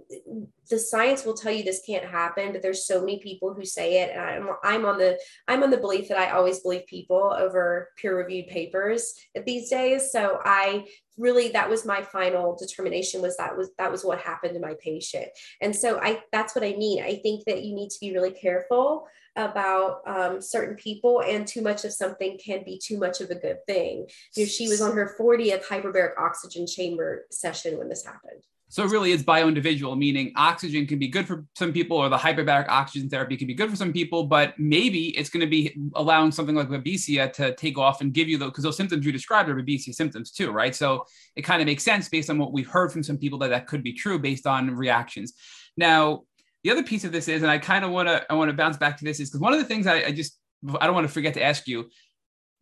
the 0.69 0.79
science 0.79 1.25
will 1.25 1.35
tell 1.35 1.51
you 1.51 1.63
this 1.63 1.83
can't 1.85 2.05
happen, 2.05 2.51
but 2.51 2.61
there's 2.61 2.85
so 2.85 2.99
many 2.99 3.19
people 3.19 3.53
who 3.53 3.65
say 3.65 4.01
it. 4.01 4.11
And 4.11 4.19
I'm, 4.19 4.49
I'm 4.63 4.85
on 4.85 4.97
the 4.97 5.17
I'm 5.47 5.63
on 5.63 5.69
the 5.69 5.77
belief 5.77 6.09
that 6.09 6.17
I 6.17 6.31
always 6.31 6.59
believe 6.59 6.85
people 6.87 7.33
over 7.37 7.89
peer-reviewed 7.97 8.47
papers 8.47 9.13
these 9.45 9.69
days. 9.69 10.11
So 10.11 10.39
I 10.43 10.85
really 11.17 11.49
that 11.49 11.69
was 11.69 11.85
my 11.85 12.01
final 12.01 12.55
determination 12.55 13.21
was 13.21 13.37
that 13.37 13.57
was 13.57 13.69
that 13.77 13.91
was 13.91 14.03
what 14.03 14.19
happened 14.19 14.53
to 14.53 14.59
my 14.59 14.75
patient. 14.79 15.27
And 15.61 15.75
so 15.75 15.99
I 15.99 16.21
that's 16.31 16.55
what 16.55 16.63
I 16.63 16.73
mean. 16.73 17.03
I 17.03 17.15
think 17.15 17.45
that 17.45 17.63
you 17.63 17.75
need 17.75 17.89
to 17.89 17.99
be 17.99 18.13
really 18.13 18.31
careful 18.31 19.07
about 19.35 20.01
um, 20.07 20.41
certain 20.41 20.75
people 20.75 21.21
and 21.21 21.45
too 21.45 21.61
much 21.61 21.83
of 21.83 21.91
something 21.91 22.37
can 22.43 22.63
be 22.63 22.79
too 22.81 22.97
much 22.97 23.19
of 23.19 23.29
a 23.29 23.35
good 23.35 23.57
thing. 23.67 24.07
You 24.35 24.43
know, 24.43 24.47
she 24.47 24.69
was 24.69 24.81
on 24.81 24.95
her 24.95 25.13
40th 25.19 25.65
hyperbaric 25.65 26.17
oxygen 26.17 26.65
chamber 26.65 27.25
session 27.31 27.77
when 27.77 27.89
this 27.89 28.05
happened. 28.05 28.43
So 28.67 28.83
it 28.83 28.89
really 28.89 29.11
is 29.11 29.23
bio-individual, 29.23 29.95
meaning 29.95 30.33
oxygen 30.35 30.87
can 30.87 30.97
be 30.97 31.07
good 31.07 31.27
for 31.27 31.45
some 31.55 31.71
people, 31.71 31.97
or 31.97 32.09
the 32.09 32.17
hyperbaric 32.17 32.67
oxygen 32.67 33.09
therapy 33.09 33.37
can 33.37 33.47
be 33.47 33.53
good 33.53 33.69
for 33.69 33.75
some 33.75 33.93
people, 33.93 34.23
but 34.23 34.57
maybe 34.57 35.09
it's 35.17 35.29
going 35.29 35.41
to 35.41 35.49
be 35.49 35.77
allowing 35.93 36.31
something 36.31 36.55
like 36.55 36.69
babesia 36.69 37.31
to 37.33 37.53
take 37.55 37.77
off 37.77 38.01
and 38.01 38.13
give 38.13 38.27
you 38.27 38.37
those 38.37 38.49
because 38.49 38.63
those 38.63 38.77
symptoms 38.77 39.05
you 39.05 39.11
described 39.11 39.49
are 39.49 39.55
babesia 39.55 39.93
symptoms 39.93 40.31
too, 40.31 40.51
right? 40.51 40.75
So 40.75 41.05
it 41.35 41.43
kind 41.43 41.61
of 41.61 41.67
makes 41.67 41.83
sense 41.83 42.09
based 42.09 42.29
on 42.29 42.39
what 42.39 42.53
we've 42.53 42.67
heard 42.67 42.91
from 42.91 43.03
some 43.03 43.17
people 43.17 43.39
that 43.39 43.49
that 43.49 43.67
could 43.67 43.83
be 43.83 43.93
true 43.93 44.17
based 44.17 44.47
on 44.47 44.75
reactions. 44.75 45.33
Now, 45.77 46.23
the 46.63 46.71
other 46.71 46.83
piece 46.83 47.03
of 47.03 47.11
this 47.11 47.27
is, 47.27 47.43
and 47.43 47.51
I 47.51 47.59
kind 47.59 47.85
of 47.85 47.91
want 47.91 48.09
to 48.09 48.25
I 48.29 48.33
want 48.33 48.49
to 48.49 48.57
bounce 48.57 48.77
back 48.77 48.97
to 48.97 49.05
this 49.05 49.19
is 49.19 49.29
because 49.29 49.41
one 49.41 49.53
of 49.53 49.59
the 49.59 49.65
things 49.65 49.85
I, 49.85 50.05
I 50.05 50.11
just 50.11 50.39
I 50.79 50.87
don't 50.87 50.95
want 50.95 51.07
to 51.07 51.13
forget 51.13 51.35
to 51.35 51.43
ask 51.43 51.67
you. 51.67 51.89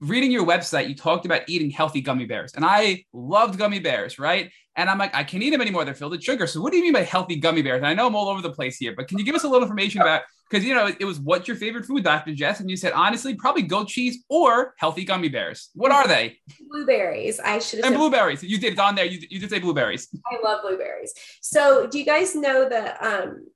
Reading 0.03 0.31
your 0.31 0.45
website, 0.45 0.89
you 0.89 0.95
talked 0.95 1.25
about 1.25 1.43
eating 1.47 1.69
healthy 1.69 2.01
gummy 2.01 2.25
bears, 2.25 2.53
and 2.55 2.65
I 2.65 3.05
loved 3.13 3.57
gummy 3.57 3.79
bears, 3.79 4.19
right? 4.19 4.51
And 4.75 4.89
I'm 4.89 4.97
like, 4.97 5.15
I 5.15 5.23
can't 5.23 5.41
eat 5.41 5.51
them 5.51 5.61
anymore; 5.61 5.85
they're 5.85 5.93
filled 5.93 6.11
with 6.11 6.21
sugar. 6.21 6.45
So, 6.45 6.59
what 6.59 6.71
do 6.71 6.77
you 6.77 6.83
mean 6.83 6.91
by 6.91 7.03
healthy 7.03 7.37
gummy 7.37 7.61
bears? 7.61 7.77
And 7.77 7.87
I 7.87 7.93
know 7.93 8.07
I'm 8.07 8.15
all 8.15 8.27
over 8.27 8.41
the 8.41 8.51
place 8.51 8.75
here, 8.75 8.93
but 8.97 9.07
can 9.07 9.17
you 9.17 9.23
give 9.23 9.33
us 9.33 9.45
a 9.45 9.47
little 9.47 9.63
information 9.63 10.01
about? 10.01 10.23
Because 10.49 10.65
you 10.65 10.75
know, 10.75 10.87
it 10.87 11.05
was 11.05 11.21
what's 11.21 11.47
your 11.47 11.55
favorite 11.55 11.85
food, 11.85 12.03
Dr. 12.03 12.33
Jess, 12.33 12.59
and 12.59 12.69
you 12.69 12.75
said 12.75 12.91
honestly, 12.91 13.33
probably 13.35 13.61
goat 13.61 13.87
cheese 13.87 14.25
or 14.27 14.73
healthy 14.77 15.05
gummy 15.05 15.29
bears. 15.29 15.69
What 15.73 15.93
are 15.93 16.05
they? 16.05 16.37
Blueberries. 16.69 17.39
I 17.39 17.59
should 17.59 17.79
have. 17.79 17.87
And 17.87 17.95
blueberries. 17.95 18.43
You 18.43 18.57
did 18.57 18.77
on 18.77 18.95
there. 18.95 19.05
You, 19.05 19.25
you 19.29 19.39
did 19.39 19.49
say 19.49 19.59
blueberries. 19.59 20.09
I 20.25 20.43
love 20.43 20.63
blueberries. 20.63 21.13
So, 21.41 21.87
do 21.87 21.97
you 21.97 22.05
guys 22.05 22.35
know 22.35 22.67
the 22.67 23.07
um 23.07 23.47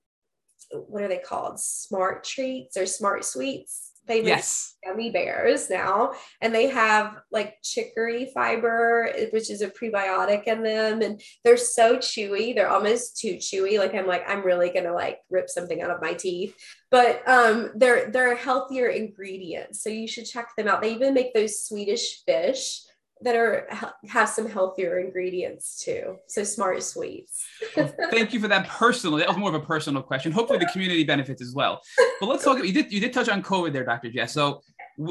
what 0.71 1.03
are 1.03 1.07
they 1.07 1.19
called? 1.19 1.59
Smart 1.59 2.23
treats 2.23 2.77
or 2.77 2.85
smart 2.85 3.25
sweets. 3.25 3.86
They 4.07 4.21
make 4.21 4.27
yes. 4.27 4.75
gummy 4.85 5.11
bears 5.11 5.69
now, 5.69 6.13
and 6.41 6.53
they 6.53 6.67
have 6.67 7.17
like 7.31 7.55
chicory 7.63 8.31
fiber, 8.33 9.11
which 9.31 9.49
is 9.49 9.61
a 9.61 9.69
prebiotic 9.69 10.43
in 10.45 10.63
them, 10.63 11.01
and 11.01 11.21
they're 11.43 11.57
so 11.57 11.97
chewy. 11.97 12.55
They're 12.55 12.69
almost 12.69 13.19
too 13.19 13.35
chewy. 13.35 13.77
Like 13.77 13.93
I'm 13.93 14.07
like 14.07 14.23
I'm 14.27 14.43
really 14.43 14.69
gonna 14.69 14.93
like 14.93 15.19
rip 15.29 15.49
something 15.49 15.81
out 15.81 15.91
of 15.91 16.01
my 16.01 16.13
teeth. 16.13 16.55
But 16.89 17.27
um, 17.27 17.71
they're 17.75 18.09
they're 18.11 18.35
healthier 18.35 18.87
ingredients, 18.87 19.83
so 19.83 19.89
you 19.89 20.07
should 20.07 20.25
check 20.25 20.49
them 20.57 20.67
out. 20.67 20.81
They 20.81 20.93
even 20.93 21.13
make 21.13 21.33
those 21.33 21.61
Swedish 21.61 22.23
fish 22.25 22.81
that 23.21 23.35
are 23.35 23.67
have 24.07 24.29
some 24.29 24.49
healthier 24.49 24.99
ingredients 24.99 25.83
too. 25.83 26.17
So 26.27 26.43
smart 26.43 26.83
sweets. 26.83 27.45
well, 27.75 27.93
thank 28.11 28.33
you 28.33 28.39
for 28.39 28.47
that 28.47 28.67
personal. 28.67 29.17
That 29.17 29.27
was 29.27 29.37
more 29.37 29.49
of 29.49 29.55
a 29.55 29.65
personal 29.65 30.01
question. 30.01 30.31
Hopefully 30.31 30.59
the 30.59 30.69
community 30.71 31.03
benefits 31.03 31.41
as 31.41 31.53
well. 31.53 31.81
But 32.19 32.27
let's 32.27 32.43
talk. 32.43 32.63
You 32.63 32.73
did 32.73 32.91
you 32.91 32.99
did 32.99 33.13
touch 33.13 33.29
on 33.29 33.41
COVID 33.41 33.73
there, 33.73 33.85
Dr. 33.85 34.11
Jess. 34.11 34.33
So 34.33 34.61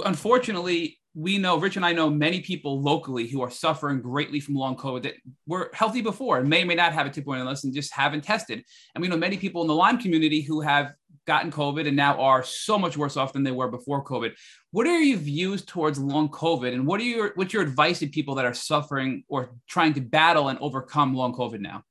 unfortunately, 0.04 0.98
we 1.14 1.38
know 1.38 1.56
Rich 1.58 1.76
and 1.76 1.86
I 1.86 1.92
know 1.92 2.10
many 2.10 2.42
people 2.42 2.82
locally 2.82 3.26
who 3.26 3.40
are 3.40 3.50
suffering 3.50 4.02
greatly 4.02 4.38
from 4.38 4.54
long 4.54 4.76
COVID 4.76 5.02
that 5.04 5.14
were 5.46 5.70
healthy 5.72 6.02
before 6.02 6.38
and 6.38 6.48
may 6.48 6.62
or 6.62 6.66
may 6.66 6.74
not 6.74 6.92
have 6.92 7.06
a 7.06 7.10
tick-borne 7.10 7.38
illness 7.38 7.64
and 7.64 7.74
just 7.74 7.94
haven't 7.94 8.22
tested. 8.22 8.62
And 8.94 9.00
we 9.00 9.08
know 9.08 9.16
many 9.16 9.38
people 9.38 9.62
in 9.62 9.68
the 9.68 9.74
Lyme 9.74 9.98
community 9.98 10.42
who 10.42 10.60
have 10.60 10.92
gotten 11.26 11.50
COVID 11.50 11.86
and 11.86 11.96
now 11.96 12.20
are 12.20 12.42
so 12.42 12.78
much 12.78 12.96
worse 12.96 13.16
off 13.16 13.32
than 13.32 13.42
they 13.42 13.50
were 13.50 13.68
before 13.68 14.04
COVID. 14.04 14.32
What 14.70 14.86
are 14.86 14.98
your 14.98 15.18
views 15.18 15.64
towards 15.64 15.98
long 15.98 16.28
COVID, 16.28 16.72
and 16.72 16.86
what 16.86 17.00
are 17.00 17.04
your 17.04 17.32
what's 17.34 17.52
your 17.52 17.62
advice 17.62 17.98
to 18.00 18.06
people 18.06 18.36
that 18.36 18.44
are 18.44 18.54
suffering 18.54 19.24
or 19.28 19.50
trying 19.68 19.94
to 19.94 20.00
battle 20.00 20.48
and 20.48 20.58
overcome 20.60 21.14
long 21.14 21.34
COVID 21.34 21.60
now? 21.60 21.82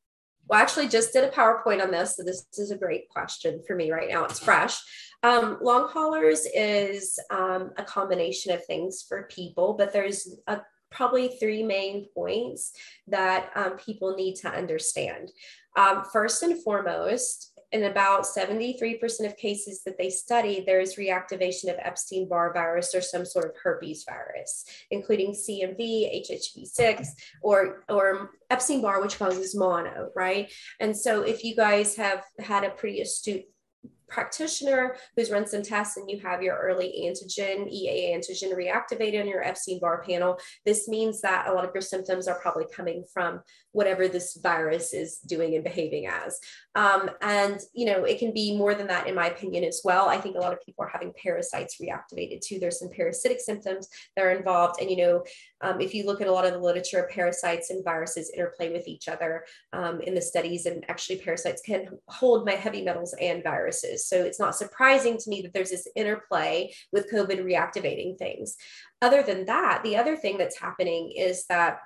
Well, 0.47 0.61
actually 0.61 0.87
just 0.87 1.11
did 1.11 1.23
a 1.23 1.29
PowerPoint 1.29 1.81
on 1.81 1.91
this, 1.91 2.15
so 2.15 2.23
this 2.23 2.45
is 2.57 2.71
a 2.71 2.77
great 2.77 3.09
question 3.09 3.61
for 3.65 3.75
me 3.75 3.91
right 3.91 4.09
now. 4.09 4.25
It's 4.25 4.39
fresh. 4.39 4.79
Um, 5.23 5.57
long 5.61 5.89
haulers 5.89 6.45
is 6.53 7.17
um, 7.31 7.71
a 7.77 7.83
combination 7.83 8.51
of 8.51 8.63
things 8.65 9.03
for 9.07 9.23
people, 9.23 9.73
but 9.73 9.91
there's 9.91 10.37
a, 10.45 10.61
probably 10.91 11.27
three 11.27 11.63
main 11.63 12.07
points 12.13 12.71
that 13.07 13.51
um, 13.55 13.77
people 13.77 14.15
need 14.15 14.35
to 14.35 14.49
understand. 14.49 15.31
Um, 15.75 16.03
first 16.11 16.41
and 16.43 16.61
foremost, 16.63 17.51
in 17.71 17.83
about 17.83 18.23
73% 18.23 19.25
of 19.25 19.35
cases 19.35 19.81
that 19.83 19.97
they 19.97 20.09
study, 20.09 20.63
there 20.65 20.79
is 20.79 20.95
reactivation 20.95 21.65
of 21.65 21.75
Epstein 21.79 22.29
Barr 22.29 22.53
virus 22.53 22.95
or 22.95 23.01
some 23.01 23.25
sort 23.25 23.45
of 23.45 23.51
herpes 23.61 24.05
virus, 24.07 24.63
including 24.91 25.33
CMV, 25.33 26.25
HHV6, 26.29 27.07
or, 27.41 27.83
or 27.89 28.31
Epstein 28.49 28.81
Barr, 28.81 29.01
which 29.01 29.19
causes 29.19 29.55
mono, 29.55 30.09
right? 30.15 30.49
And 30.79 30.95
so 30.95 31.23
if 31.23 31.43
you 31.43 31.55
guys 31.55 31.95
have 31.97 32.23
had 32.39 32.63
a 32.63 32.69
pretty 32.69 33.01
astute 33.01 33.43
practitioner 34.07 34.95
who's 35.15 35.31
run 35.31 35.47
some 35.47 35.63
tests 35.63 35.97
and 35.97 36.09
you 36.09 36.19
have 36.19 36.41
your 36.41 36.57
early 36.57 37.05
antigen, 37.05 37.69
EA 37.69 38.15
antigen 38.15 38.53
reactivated 38.55 39.21
on 39.21 39.27
your 39.27 39.43
Epstein 39.43 39.79
Barr 39.79 40.03
panel, 40.03 40.39
this 40.65 40.87
means 40.87 41.21
that 41.21 41.47
a 41.47 41.53
lot 41.53 41.65
of 41.65 41.71
your 41.73 41.81
symptoms 41.81 42.27
are 42.27 42.39
probably 42.39 42.65
coming 42.73 43.03
from 43.13 43.41
whatever 43.71 44.07
this 44.07 44.35
virus 44.41 44.93
is 44.93 45.17
doing 45.19 45.55
and 45.55 45.63
behaving 45.63 46.07
as. 46.07 46.39
Um, 46.75 47.09
and, 47.21 47.59
you 47.73 47.85
know, 47.85 48.03
it 48.03 48.19
can 48.19 48.33
be 48.33 48.57
more 48.57 48.75
than 48.75 48.87
that, 48.87 49.07
in 49.07 49.15
my 49.15 49.27
opinion, 49.27 49.63
as 49.63 49.81
well. 49.83 50.07
I 50.07 50.17
think 50.17 50.35
a 50.35 50.39
lot 50.39 50.53
of 50.53 50.61
people 50.61 50.83
are 50.83 50.89
having 50.89 51.13
parasites 51.21 51.77
reactivated 51.81 52.41
too. 52.41 52.59
There's 52.59 52.79
some 52.79 52.89
parasitic 52.89 53.39
symptoms 53.39 53.87
that 54.15 54.25
are 54.25 54.31
involved. 54.31 54.81
And, 54.81 54.89
you 54.89 54.97
know, 54.97 55.23
um, 55.61 55.79
if 55.79 55.93
you 55.93 56.05
look 56.05 56.21
at 56.21 56.27
a 56.27 56.31
lot 56.31 56.45
of 56.45 56.53
the 56.53 56.59
literature, 56.59 57.09
parasites 57.11 57.69
and 57.69 57.83
viruses 57.83 58.31
interplay 58.33 58.71
with 58.71 58.87
each 58.87 59.07
other 59.07 59.45
um, 59.73 60.01
in 60.01 60.13
the 60.13 60.21
studies, 60.21 60.65
and 60.65 60.83
actually, 60.89 61.17
parasites 61.17 61.61
can 61.61 61.87
hold 62.07 62.45
my 62.45 62.53
heavy 62.53 62.83
metals 62.83 63.15
and 63.21 63.43
viruses. 63.43 64.07
So 64.07 64.23
it's 64.23 64.39
not 64.39 64.55
surprising 64.55 65.17
to 65.17 65.29
me 65.29 65.41
that 65.41 65.53
there's 65.53 65.71
this 65.71 65.87
interplay 65.95 66.73
with 66.91 67.11
COVID 67.11 67.43
reactivating 67.43 68.17
things. 68.17 68.55
Other 69.01 69.23
than 69.23 69.45
that, 69.45 69.81
the 69.83 69.97
other 69.97 70.15
thing 70.15 70.37
that's 70.37 70.59
happening 70.59 71.11
is 71.15 71.45
that 71.47 71.79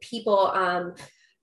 people 0.00 0.48
um, 0.48 0.94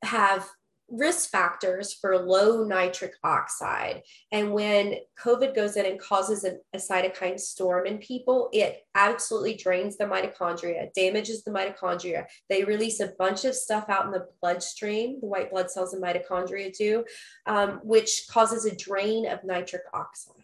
have 0.04 0.48
risk 0.92 1.30
factors 1.30 1.94
for 1.94 2.18
low 2.18 2.64
nitric 2.64 3.14
oxide. 3.24 4.02
And 4.32 4.52
when 4.52 4.96
COVID 5.20 5.56
goes 5.56 5.78
in 5.78 5.86
and 5.86 6.00
causes 6.00 6.44
a, 6.44 6.58
a, 6.74 6.78
cytokine 6.78 7.40
storm 7.40 7.86
in 7.86 7.98
people, 7.98 8.50
it 8.52 8.86
absolutely 8.96 9.56
drains 9.56 9.98
the 9.98 10.06
mitochondria, 10.06 10.92
damages 10.94 11.44
the 11.44 11.52
mitochondria. 11.52 12.26
They 12.50 12.64
release 12.64 13.00
a 13.00 13.14
bunch 13.18 13.46
of 13.46 13.56
stuff 13.56 13.86
out 13.90 14.06
in 14.06 14.12
the 14.12 14.28
bloodstream, 14.42 15.20
the 15.22 15.28
white 15.28 15.52
blood 15.52 15.72
cells 15.72 15.94
and 15.94 16.04
mitochondria 16.04 16.76
do, 16.76 17.06
um, 17.46 17.80
which 17.84 18.26
causes 18.30 18.66
a 18.66 18.76
drain 18.76 19.28
of 19.28 19.44
nitric 19.44 19.84
oxide. 19.94 20.36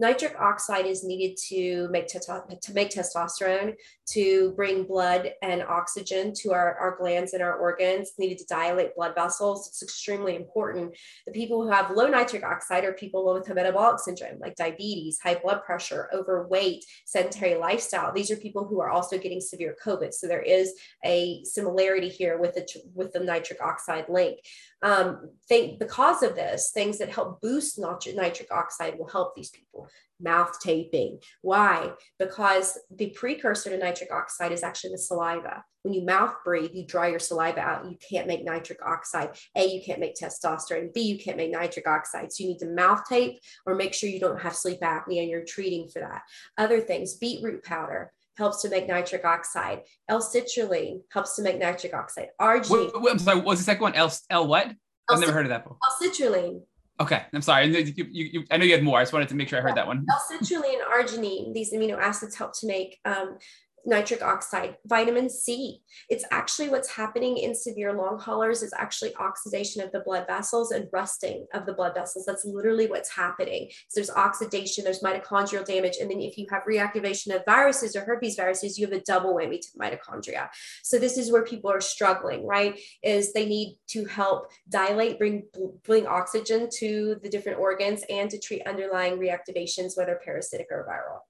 Nitric 0.00 0.34
oxide 0.40 0.86
is 0.86 1.04
needed 1.04 1.36
to 1.48 1.88
make, 1.88 2.08
to 2.08 2.74
make 2.74 2.90
testosterone, 2.90 3.74
to 4.06 4.52
bring 4.52 4.84
blood 4.84 5.32
and 5.42 5.62
oxygen 5.62 6.32
to 6.34 6.52
our, 6.52 6.76
our 6.76 6.96
glands 6.96 7.32
and 7.32 7.42
our 7.42 7.56
organs, 7.56 8.12
needed 8.18 8.38
to 8.38 8.46
dilate 8.46 8.94
blood 8.94 9.14
vessels. 9.14 9.68
It's 9.68 9.82
extremely 9.82 10.36
important. 10.36 10.94
The 11.26 11.32
people 11.32 11.62
who 11.62 11.70
have 11.70 11.90
low 11.90 12.06
nitric 12.06 12.44
oxide 12.44 12.84
are 12.84 12.92
people 12.92 13.32
with 13.32 13.48
metabolic 13.48 14.00
syndrome, 14.00 14.38
like 14.40 14.56
diabetes, 14.56 15.18
high 15.22 15.36
blood 15.42 15.62
pressure, 15.64 16.10
overweight, 16.12 16.84
sedentary 17.06 17.56
lifestyle. 17.56 18.12
These 18.12 18.30
are 18.30 18.36
people 18.36 18.66
who 18.66 18.80
are 18.80 18.90
also 18.90 19.18
getting 19.18 19.40
severe 19.40 19.76
COVID. 19.84 20.12
So 20.12 20.26
there 20.26 20.42
is 20.42 20.74
a 21.04 21.42
similarity 21.44 22.08
here 22.08 22.38
with 22.38 22.54
the, 22.54 22.66
with 22.94 23.12
the 23.12 23.20
nitric 23.20 23.62
oxide 23.62 24.06
link. 24.08 24.40
Um, 24.82 25.30
think 25.48 25.78
because 25.78 26.22
of 26.22 26.34
this, 26.34 26.70
things 26.74 26.98
that 26.98 27.08
help 27.08 27.40
boost 27.40 27.78
nitric 27.78 28.48
oxide 28.52 28.98
will 28.98 29.08
help 29.08 29.34
these 29.34 29.48
people. 29.48 29.88
Mouth 30.20 30.58
taping. 30.60 31.18
Why? 31.42 31.92
Because 32.18 32.78
the 32.94 33.10
precursor 33.10 33.70
to 33.70 33.78
nitric 33.78 34.12
oxide 34.12 34.52
is 34.52 34.62
actually 34.62 34.92
the 34.92 34.98
saliva. 34.98 35.64
When 35.82 35.92
you 35.92 36.02
mouth 36.02 36.36
breathe, 36.44 36.70
you 36.72 36.86
dry 36.86 37.08
your 37.08 37.18
saliva 37.18 37.60
out. 37.60 37.84
You 37.84 37.98
can't 38.08 38.26
make 38.26 38.44
nitric 38.44 38.78
oxide. 38.84 39.36
A, 39.54 39.66
you 39.66 39.82
can't 39.84 40.00
make 40.00 40.14
testosterone. 40.14 40.94
B, 40.94 41.02
you 41.02 41.18
can't 41.18 41.36
make 41.36 41.50
nitric 41.50 41.86
oxide. 41.86 42.32
So 42.32 42.42
you 42.42 42.50
need 42.50 42.58
to 42.60 42.70
mouth 42.70 43.02
tape 43.06 43.38
or 43.66 43.74
make 43.74 43.92
sure 43.92 44.08
you 44.08 44.20
don't 44.20 44.40
have 44.40 44.56
sleep 44.56 44.80
apnea 44.80 45.20
and 45.20 45.28
you're 45.28 45.44
treating 45.44 45.88
for 45.88 45.98
that. 45.98 46.22
Other 46.56 46.80
things, 46.80 47.16
beetroot 47.16 47.64
powder 47.64 48.12
helps 48.36 48.62
to 48.62 48.68
make 48.68 48.88
nitric 48.88 49.24
oxide. 49.24 49.82
L-citrulline 50.08 51.02
helps 51.10 51.36
to 51.36 51.42
make 51.42 51.58
nitric 51.58 51.92
oxide. 51.92 52.28
Arginine. 52.40 52.70
Wait, 52.70 53.02
wait, 53.02 53.12
I'm 53.12 53.18
sorry. 53.18 53.40
What's 53.40 53.60
the 53.60 53.64
second 53.64 53.82
one? 53.82 53.94
L, 53.94 54.12
L 54.30 54.46
what? 54.46 54.72
I've 55.08 55.20
never 55.20 55.32
heard 55.32 55.44
of 55.44 55.50
that 55.50 55.64
before. 55.64 55.76
L-citrulline. 55.84 56.62
Okay, 57.00 57.22
I'm 57.32 57.42
sorry. 57.42 57.66
You, 57.66 58.06
you, 58.12 58.44
I 58.52 58.56
know 58.56 58.64
you 58.64 58.72
had 58.72 58.84
more. 58.84 58.98
I 58.98 59.02
just 59.02 59.12
wanted 59.12 59.28
to 59.30 59.34
make 59.34 59.48
sure 59.48 59.58
I 59.58 59.62
heard 59.62 59.74
that 59.74 59.86
one. 59.86 60.06
L-citrulline 60.08 60.74
and 60.74 61.08
arginine, 61.08 61.52
these 61.52 61.72
amino 61.72 61.98
acids 61.98 62.36
help 62.36 62.56
to 62.60 62.68
make 62.68 63.00
um, 63.04 63.38
nitric 63.86 64.22
oxide, 64.22 64.76
vitamin 64.86 65.28
C. 65.28 65.80
It's 66.08 66.24
actually 66.30 66.68
what's 66.68 66.90
happening 66.90 67.36
in 67.36 67.54
severe 67.54 67.92
long 67.92 68.18
haulers 68.18 68.62
is 68.62 68.72
actually 68.76 69.14
oxidation 69.16 69.82
of 69.82 69.92
the 69.92 70.00
blood 70.00 70.26
vessels 70.26 70.72
and 70.72 70.88
rusting 70.92 71.46
of 71.54 71.66
the 71.66 71.72
blood 71.72 71.94
vessels. 71.94 72.24
That's 72.26 72.44
literally 72.44 72.86
what's 72.86 73.14
happening. 73.14 73.68
So 73.88 74.00
there's 74.00 74.10
oxidation, 74.10 74.84
there's 74.84 75.02
mitochondrial 75.02 75.64
damage. 75.64 75.96
And 76.00 76.10
then 76.10 76.20
if 76.20 76.38
you 76.38 76.46
have 76.50 76.64
reactivation 76.64 77.34
of 77.34 77.44
viruses 77.44 77.96
or 77.96 78.04
herpes 78.04 78.36
viruses, 78.36 78.78
you 78.78 78.86
have 78.86 78.96
a 78.96 79.02
double 79.02 79.34
whammy 79.34 79.60
to 79.60 79.78
mitochondria. 79.78 80.48
So 80.82 80.98
this 80.98 81.18
is 81.18 81.30
where 81.30 81.44
people 81.44 81.70
are 81.70 81.80
struggling, 81.80 82.46
right? 82.46 82.78
Is 83.02 83.32
they 83.32 83.46
need 83.46 83.78
to 83.88 84.04
help 84.06 84.50
dilate, 84.68 85.18
bring, 85.18 85.44
bring 85.84 86.06
oxygen 86.06 86.68
to 86.78 87.16
the 87.22 87.28
different 87.28 87.58
organs 87.58 88.02
and 88.08 88.30
to 88.30 88.38
treat 88.38 88.66
underlying 88.66 89.18
reactivations, 89.18 89.96
whether 89.96 90.20
parasitic 90.24 90.68
or 90.70 90.86
viral. 90.88 91.20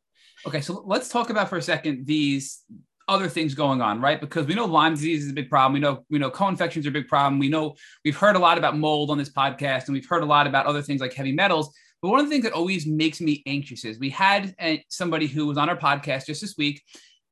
Okay, 0.46 0.60
so 0.60 0.82
let's 0.86 1.08
talk 1.08 1.30
about 1.30 1.48
for 1.48 1.56
a 1.56 1.62
second 1.62 2.06
these 2.06 2.62
other 3.08 3.28
things 3.28 3.54
going 3.54 3.80
on, 3.80 4.00
right? 4.00 4.20
Because 4.20 4.46
we 4.46 4.54
know 4.54 4.66
Lyme 4.66 4.94
disease 4.94 5.24
is 5.24 5.30
a 5.30 5.34
big 5.34 5.48
problem. 5.48 5.72
We 5.72 5.80
know 5.80 6.04
we 6.10 6.18
know 6.18 6.30
co-infections 6.30 6.86
are 6.86 6.90
a 6.90 6.92
big 6.92 7.08
problem. 7.08 7.38
We 7.38 7.48
know 7.48 7.76
we've 8.04 8.16
heard 8.16 8.36
a 8.36 8.38
lot 8.38 8.58
about 8.58 8.76
mold 8.76 9.10
on 9.10 9.18
this 9.18 9.30
podcast, 9.30 9.86
and 9.86 9.94
we've 9.94 10.08
heard 10.08 10.22
a 10.22 10.26
lot 10.26 10.46
about 10.46 10.66
other 10.66 10.82
things 10.82 11.00
like 11.00 11.14
heavy 11.14 11.32
metals. 11.32 11.74
But 12.02 12.10
one 12.10 12.20
of 12.20 12.26
the 12.26 12.30
things 12.30 12.44
that 12.44 12.52
always 12.52 12.86
makes 12.86 13.20
me 13.20 13.42
anxious 13.46 13.84
is 13.84 13.98
we 13.98 14.10
had 14.10 14.54
a, 14.60 14.84
somebody 14.90 15.26
who 15.26 15.46
was 15.46 15.56
on 15.56 15.70
our 15.70 15.76
podcast 15.76 16.26
just 16.26 16.42
this 16.42 16.56
week, 16.58 16.82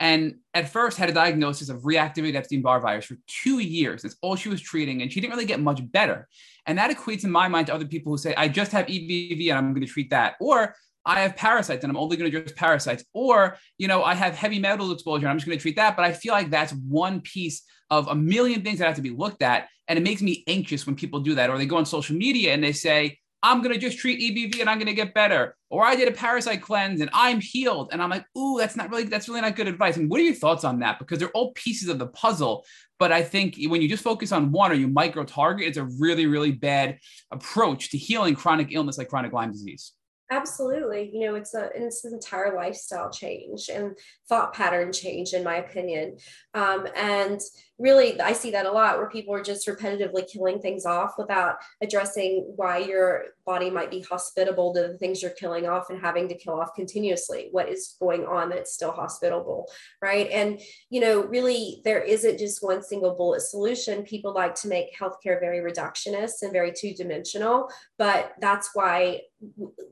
and 0.01 0.37
at 0.55 0.71
first 0.71 0.97
had 0.97 1.11
a 1.11 1.13
diagnosis 1.13 1.69
of 1.69 1.83
reactivated 1.83 2.35
Epstein-Barr 2.35 2.81
virus 2.81 3.05
for 3.05 3.17
two 3.27 3.59
years. 3.59 4.03
That's 4.03 4.17
all 4.23 4.37
she 4.37 4.49
was 4.49 4.63
treating, 4.63 5.03
and 5.03 5.13
she 5.13 5.21
didn't 5.21 5.35
really 5.35 5.47
get 5.47 5.61
much 5.61 5.81
better. 5.93 6.29
And 6.65 6.79
that 6.79 6.91
equates 6.91 7.25
in 7.25 7.31
my 7.31 7.49
mind 7.49 7.67
to 7.67 7.75
other 7.75 7.87
people 7.87 8.13
who 8.13 8.19
say, 8.19 8.35
"I 8.35 8.49
just 8.49 8.73
have 8.73 8.87
EBV 8.87 9.51
and 9.51 9.59
I'm 9.59 9.75
going 9.75 9.87
to 9.87 9.93
treat 9.93 10.11
that," 10.11 10.37
or 10.41 10.75
I 11.05 11.21
have 11.21 11.37
parasites 11.37 11.85
and 11.85 11.91
I'm 11.91 11.97
only 11.97 12.17
going 12.17 12.31
to 12.31 12.37
address 12.37 12.55
parasites, 12.57 13.05
or 13.13 13.57
you 13.79 13.89
know, 13.89 14.03
I 14.03 14.15
have 14.15 14.35
heavy 14.35 14.59
metal 14.59 14.93
exposure. 14.93 15.29
I'm 15.29 15.37
just 15.37 15.47
going 15.47 15.59
to 15.59 15.63
treat 15.63 15.77
that. 15.77 15.97
But 15.97 16.05
I 16.05 16.13
feel 16.13 16.33
like 16.33 16.51
that's 16.51 16.73
one 16.73 17.21
piece 17.21 17.63
of 17.91 18.09
a 18.09 18.15
million 18.15 18.63
things 18.63 18.79
that 18.79 18.87
have 18.87 18.97
to 18.97 19.03
be 19.03 19.11
looked 19.11 19.43
at, 19.43 19.69
and 19.89 19.99
it 19.99 20.03
makes 20.03 20.23
me 20.23 20.45
anxious 20.47 20.87
when 20.87 20.97
people 20.97 21.21
do 21.21 21.35
that, 21.35 21.51
or 21.51 21.59
they 21.59 21.67
go 21.67 21.77
on 21.77 21.87
social 21.87 22.17
media 22.17 22.55
and 22.55 22.63
they 22.63 22.73
say, 22.73 23.19
"I'm 23.43 23.63
going 23.63 23.75
to 23.75 23.81
just 23.81 23.99
treat 23.99 24.21
EBV 24.21 24.61
and 24.61 24.71
I'm 24.71 24.79
going 24.79 24.87
to 24.87 24.95
get 24.95 25.13
better," 25.13 25.57
or 25.71 25.85
"I 25.85 25.97
did 25.97 26.09
a 26.09 26.13
parasite 26.13 26.63
cleanse 26.63 27.01
and 27.01 27.11
I'm 27.13 27.41
healed," 27.41 27.91
and 27.93 28.01
I'm 28.03 28.11
like, 28.11 28.25
"Ooh, 28.39 28.57
that's 28.59 28.77
not 28.77 28.91
really 28.91 29.05
that's 29.05 29.29
really 29.29 29.41
not 29.41 29.57
good 29.57 29.69
advice." 29.69 29.97
And 29.97 30.09
what 30.09 30.21
are 30.21 30.25
your 30.25 30.35
thoughts 30.35 30.65
on 30.65 30.79
that? 30.81 30.99
Because 30.99 31.19
they're 31.19 31.31
all 31.31 31.53
pieces 31.53 31.89
of 31.89 31.99
the 31.99 32.07
puzzle. 32.07 32.65
But 32.99 33.11
I 33.11 33.23
think 33.23 33.57
when 33.67 33.83
you 33.83 33.89
just 33.89 34.05
focus 34.05 34.31
on 34.31 34.53
one 34.53 34.71
or 34.71 34.75
you 34.75 34.87
micro 34.87 35.25
target, 35.25 35.67
it's 35.67 35.79
a 35.79 35.85
really, 35.99 36.27
really 36.27 36.53
bad 36.53 36.99
approach 37.33 37.91
to 37.91 37.99
healing 37.99 38.37
chronic 38.37 38.69
illness 38.71 38.97
like 38.97 39.09
chronic 39.09 39.33
Lyme 39.33 39.51
disease. 39.51 39.93
Absolutely. 40.33 41.11
You 41.13 41.27
know, 41.27 41.35
it's 41.35 41.53
a 41.53 41.69
it's 41.75 42.07
an 42.07 42.15
entire 42.15 42.57
lifestyle 42.57 43.11
change 43.11 43.69
and 43.69 43.95
thought 44.31 44.55
pattern 44.55 44.91
change, 44.91 45.35
in 45.35 45.45
my 45.45 45.57
opinion. 45.57 46.17
Um, 46.55 46.87
and 46.97 47.39
really, 47.83 48.19
I 48.21 48.33
see 48.33 48.53
that 48.53 48.65
a 48.65 48.71
lot 48.71 48.97
where 48.97 49.11
people 49.11 49.35
are 49.35 49.43
just 49.43 49.67
repetitively 49.67 50.31
killing 50.31 50.61
things 50.61 50.87
off 50.87 51.15
without 51.19 51.57
addressing 51.83 52.53
why 52.55 52.79
your 52.79 53.25
body 53.45 53.71
might 53.71 53.91
be 53.91 54.01
hospitable 54.01 54.73
to 54.73 54.83
the 54.83 54.99
things 54.99 55.21
you're 55.21 55.33
killing 55.33 55.67
off 55.67 55.91
and 55.91 56.01
having 56.01 56.29
to 56.29 56.37
kill 56.37 56.61
off 56.61 56.75
continuously. 56.77 57.49
What 57.51 57.69
is 57.69 57.97
going 57.99 58.25
on 58.25 58.51
that's 58.51 58.73
still 58.73 58.93
hospitable, 58.93 59.69
right? 60.01 60.31
And 60.31 60.61
you 60.91 61.01
know, 61.01 61.25
really, 61.25 61.83
there 61.85 62.01
isn't 62.03 62.39
just 62.39 62.63
one 62.63 62.85
single 62.85 63.17
bullet 63.17 63.43
solution. 63.43 64.05
People 64.05 64.33
like 64.33 64.55
to 64.57 64.69
make 64.69 64.97
healthcare 64.97 65.41
very 65.41 65.59
reductionist 65.59 66.43
and 66.43 66.53
very 66.53 66.73
two 66.73 66.95
dimensional, 66.95 67.69
but 67.99 68.35
that's 68.41 68.71
why 68.75 69.23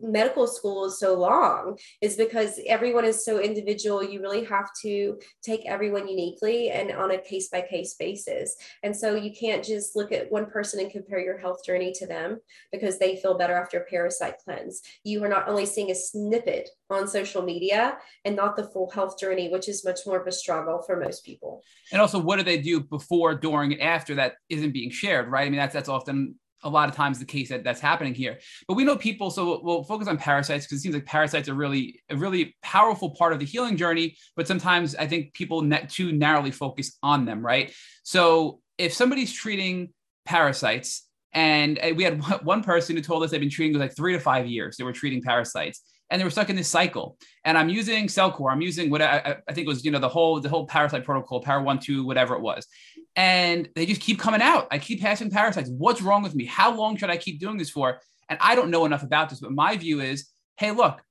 medical 0.01 0.47
school 0.47 0.84
is 0.84 0.99
so 0.99 1.14
long 1.14 1.76
is 2.01 2.16
because 2.16 2.61
everyone 2.66 3.05
is 3.05 3.24
so 3.24 3.41
individual 3.41 4.03
you 4.03 4.22
really 4.22 4.45
have 4.45 4.68
to 4.80 5.18
take 5.43 5.66
everyone 5.66 6.07
uniquely 6.07 6.70
and 6.70 6.93
on 6.93 7.11
a 7.11 7.18
case 7.18 7.49
by 7.49 7.61
case 7.61 7.79
basis. 7.98 8.56
And 8.82 8.96
so 8.96 9.14
you 9.14 9.32
can't 9.32 9.64
just 9.64 9.96
look 9.96 10.12
at 10.12 10.30
one 10.30 10.46
person 10.46 10.80
and 10.80 10.90
compare 10.90 11.20
your 11.20 11.38
health 11.38 11.64
journey 11.64 11.92
to 11.96 12.06
them 12.06 12.40
because 12.72 12.98
they 12.98 13.16
feel 13.16 13.36
better 13.36 13.54
after 13.54 13.80
a 13.80 13.84
parasite 13.84 14.34
cleanse. 14.44 14.82
You 15.04 15.22
are 15.24 15.28
not 15.28 15.48
only 15.48 15.66
seeing 15.66 15.90
a 15.90 15.94
snippet 15.94 16.68
on 16.90 17.08
social 17.08 17.42
media 17.42 17.98
and 18.24 18.36
not 18.36 18.56
the 18.56 18.64
full 18.64 18.90
health 18.90 19.18
journey 19.18 19.48
which 19.48 19.68
is 19.68 19.84
much 19.84 20.00
more 20.06 20.20
of 20.20 20.26
a 20.26 20.32
struggle 20.32 20.82
for 20.86 20.98
most 20.98 21.24
people. 21.24 21.62
And 21.92 22.00
also 22.00 22.18
what 22.18 22.36
do 22.36 22.42
they 22.42 22.58
do 22.58 22.80
before 22.80 23.34
during 23.34 23.72
and 23.72 23.80
after 23.80 24.14
that 24.16 24.34
isn't 24.48 24.72
being 24.72 24.90
shared 24.90 25.30
right? 25.30 25.46
I 25.46 25.50
mean 25.50 25.58
that's 25.58 25.74
that's 25.74 25.88
often 25.88 26.36
a 26.62 26.68
lot 26.68 26.88
of 26.88 26.94
times 26.94 27.18
the 27.18 27.24
case 27.24 27.48
that 27.48 27.64
that's 27.64 27.80
happening 27.80 28.14
here. 28.14 28.38
But 28.68 28.74
we 28.74 28.84
know 28.84 28.96
people, 28.96 29.30
so 29.30 29.61
we'll 29.62 29.84
focus 29.84 30.08
on 30.08 30.16
parasites 30.16 30.66
because 30.66 30.78
it 30.78 30.82
seems 30.82 30.94
like 30.94 31.06
parasites 31.06 31.48
are 31.48 31.54
really 31.54 32.00
a 32.11 32.16
really 32.16 32.56
powerful 32.62 33.11
part 33.11 33.32
of 33.32 33.38
the 33.38 33.46
healing 33.46 33.76
journey. 33.76 34.16
But 34.36 34.46
sometimes 34.46 34.94
I 34.94 35.06
think 35.06 35.32
people 35.34 35.62
net 35.62 35.88
too 35.88 36.12
narrowly 36.12 36.50
focus 36.50 36.96
on 37.02 37.24
them, 37.24 37.44
right? 37.44 37.72
So 38.02 38.61
if 38.78 38.92
somebody's 38.92 39.32
treating 39.32 39.90
parasites, 40.24 41.06
and 41.32 41.78
uh, 41.78 41.92
we 41.94 42.04
had 42.04 42.22
one 42.44 42.62
person 42.62 42.96
who 42.96 43.02
told 43.02 43.22
us 43.22 43.30
they've 43.30 43.40
been 43.40 43.50
treating 43.50 43.78
like 43.78 43.96
three 43.96 44.12
to 44.12 44.20
five 44.20 44.46
years, 44.46 44.76
they 44.76 44.84
were 44.84 44.92
treating 44.92 45.22
parasites 45.22 45.82
and 46.11 46.20
they 46.20 46.24
were 46.24 46.30
stuck 46.30 46.50
in 46.50 46.56
this 46.56 46.68
cycle. 46.68 47.16
And 47.44 47.56
I'm 47.56 47.68
using 47.68 48.06
Cellcore. 48.06 48.50
I'm 48.50 48.61
using 48.61 48.90
what 48.90 49.00
I, 49.00 49.36
I, 49.48 49.52
think 49.52 49.68
was, 49.68 49.84
you 49.84 49.90
know, 49.90 50.00
the 50.00 50.08
whole 50.08 50.40
the 50.40 50.48
whole 50.48 50.66
parasite 50.66 51.04
protocol, 51.04 51.40
power 51.40 51.62
One 51.62 51.78
Two, 51.78 52.04
whatever 52.04 52.34
it 52.34 52.40
was 52.40 52.66
and 53.16 53.68
they 53.74 53.86
just 53.86 54.00
keep 54.00 54.18
coming 54.18 54.40
out. 54.40 54.68
I 54.70 54.78
keep 54.78 55.00
passing 55.00 55.30
parasites. 55.30 55.70
What's 55.70 56.02
wrong 56.02 56.22
with 56.22 56.34
me? 56.34 56.44
How 56.44 56.74
long 56.74 56.96
should 56.96 57.11
I 57.11 57.16
keep 57.16 57.40
doing 57.40 57.58
this 57.58 57.70
for? 57.70 58.00
And 58.28 58.38
I 58.40 58.54
don't 58.54 58.70
know 58.70 58.84
enough 58.84 59.02
about 59.02 59.28
this, 59.28 59.40
but 59.40 59.52
my 59.52 59.76
view 59.76 60.00
is 60.00 60.30
hey, 60.56 60.72
look, 60.72 61.02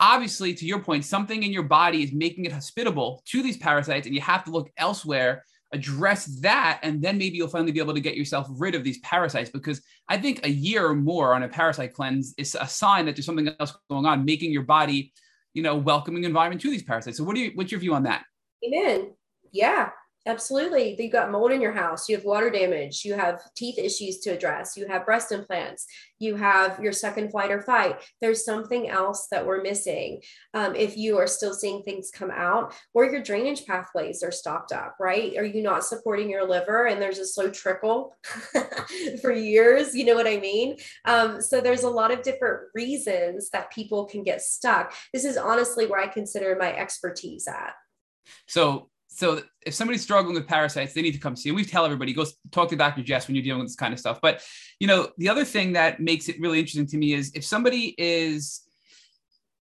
obviously, 0.00 0.52
to 0.52 0.66
your 0.66 0.80
point, 0.80 1.04
something 1.04 1.44
in 1.44 1.52
your 1.52 1.62
body 1.62 2.02
is 2.02 2.12
making 2.12 2.44
it 2.44 2.52
hospitable 2.52 3.22
to 3.26 3.42
these 3.42 3.56
parasites, 3.56 4.06
and 4.06 4.14
you 4.14 4.20
have 4.20 4.44
to 4.44 4.50
look 4.50 4.68
elsewhere, 4.76 5.44
address 5.72 6.26
that, 6.40 6.80
and 6.82 7.02
then 7.02 7.18
maybe 7.18 7.36
you'll 7.36 7.48
finally 7.48 7.72
be 7.72 7.80
able 7.80 7.94
to 7.94 8.00
get 8.00 8.16
yourself 8.16 8.46
rid 8.50 8.74
of 8.74 8.84
these 8.84 8.98
parasites. 9.00 9.50
Because 9.50 9.82
I 10.08 10.18
think 10.18 10.44
a 10.44 10.50
year 10.50 10.86
or 10.86 10.94
more 10.94 11.34
on 11.34 11.42
a 11.42 11.48
parasite 11.48 11.92
cleanse 11.92 12.34
is 12.38 12.56
a 12.58 12.68
sign 12.68 13.06
that 13.06 13.16
there's 13.16 13.26
something 13.26 13.48
else 13.58 13.76
going 13.90 14.06
on, 14.06 14.24
making 14.24 14.52
your 14.52 14.62
body, 14.62 15.12
you 15.54 15.62
know, 15.62 15.76
welcoming 15.76 16.24
environment 16.24 16.60
to 16.62 16.70
these 16.70 16.82
parasites. 16.82 17.18
So, 17.18 17.24
what 17.24 17.34
do 17.34 17.42
you, 17.42 17.52
what's 17.54 17.72
your 17.72 17.80
view 17.80 17.94
on 17.94 18.04
that? 18.04 18.24
Amen. 18.64 19.12
Yeah, 19.52 19.90
Absolutely. 20.26 20.96
You've 20.98 21.12
got 21.12 21.30
mold 21.30 21.52
in 21.52 21.60
your 21.60 21.72
house, 21.72 22.08
you 22.08 22.16
have 22.16 22.24
water 22.24 22.50
damage, 22.50 23.04
you 23.04 23.14
have 23.14 23.40
teeth 23.54 23.78
issues 23.78 24.18
to 24.20 24.30
address, 24.30 24.76
you 24.76 24.88
have 24.88 25.04
breast 25.04 25.30
implants, 25.30 25.86
you 26.18 26.34
have 26.34 26.80
your 26.80 26.92
second 26.92 27.30
flight 27.30 27.52
or 27.52 27.62
fight. 27.62 28.02
There's 28.20 28.44
something 28.44 28.88
else 28.88 29.28
that 29.30 29.46
we're 29.46 29.62
missing 29.62 30.22
um, 30.52 30.74
if 30.74 30.96
you 30.96 31.16
are 31.18 31.28
still 31.28 31.54
seeing 31.54 31.82
things 31.82 32.10
come 32.12 32.32
out 32.32 32.74
or 32.92 33.04
your 33.04 33.22
drainage 33.22 33.66
pathways 33.66 34.24
are 34.24 34.32
stopped 34.32 34.72
up, 34.72 34.96
right? 34.98 35.36
Are 35.36 35.44
you 35.44 35.62
not 35.62 35.84
supporting 35.84 36.28
your 36.28 36.48
liver 36.48 36.86
and 36.86 37.00
there's 37.00 37.20
a 37.20 37.26
slow 37.26 37.48
trickle 37.48 38.16
for 39.22 39.30
years? 39.30 39.94
You 39.94 40.06
know 40.06 40.16
what 40.16 40.26
I 40.26 40.38
mean? 40.40 40.76
Um, 41.04 41.40
so 41.40 41.60
there's 41.60 41.84
a 41.84 41.90
lot 41.90 42.10
of 42.10 42.22
different 42.22 42.64
reasons 42.74 43.50
that 43.50 43.70
people 43.70 44.06
can 44.06 44.24
get 44.24 44.42
stuck. 44.42 44.92
This 45.12 45.24
is 45.24 45.36
honestly 45.36 45.86
where 45.86 46.00
I 46.00 46.08
consider 46.08 46.56
my 46.58 46.74
expertise 46.74 47.46
at. 47.46 47.74
So 48.48 48.88
so 49.16 49.40
if 49.64 49.72
somebody's 49.72 50.02
struggling 50.02 50.34
with 50.34 50.46
parasites, 50.46 50.92
they 50.92 51.00
need 51.00 51.12
to 51.12 51.18
come 51.18 51.36
see. 51.36 51.48
And 51.48 51.56
we 51.56 51.64
tell 51.64 51.86
everybody, 51.86 52.12
go 52.12 52.26
talk 52.52 52.68
to 52.68 52.76
Dr. 52.76 53.02
Jess 53.02 53.26
when 53.26 53.34
you're 53.34 53.44
dealing 53.44 53.60
with 53.60 53.68
this 53.68 53.76
kind 53.76 53.94
of 53.94 53.98
stuff. 53.98 54.20
But 54.20 54.42
you 54.78 54.86
know, 54.86 55.08
the 55.16 55.30
other 55.30 55.44
thing 55.44 55.72
that 55.72 56.00
makes 56.00 56.28
it 56.28 56.38
really 56.38 56.58
interesting 56.58 56.86
to 56.86 56.98
me 56.98 57.14
is 57.14 57.32
if 57.34 57.44
somebody 57.44 57.94
is 57.96 58.62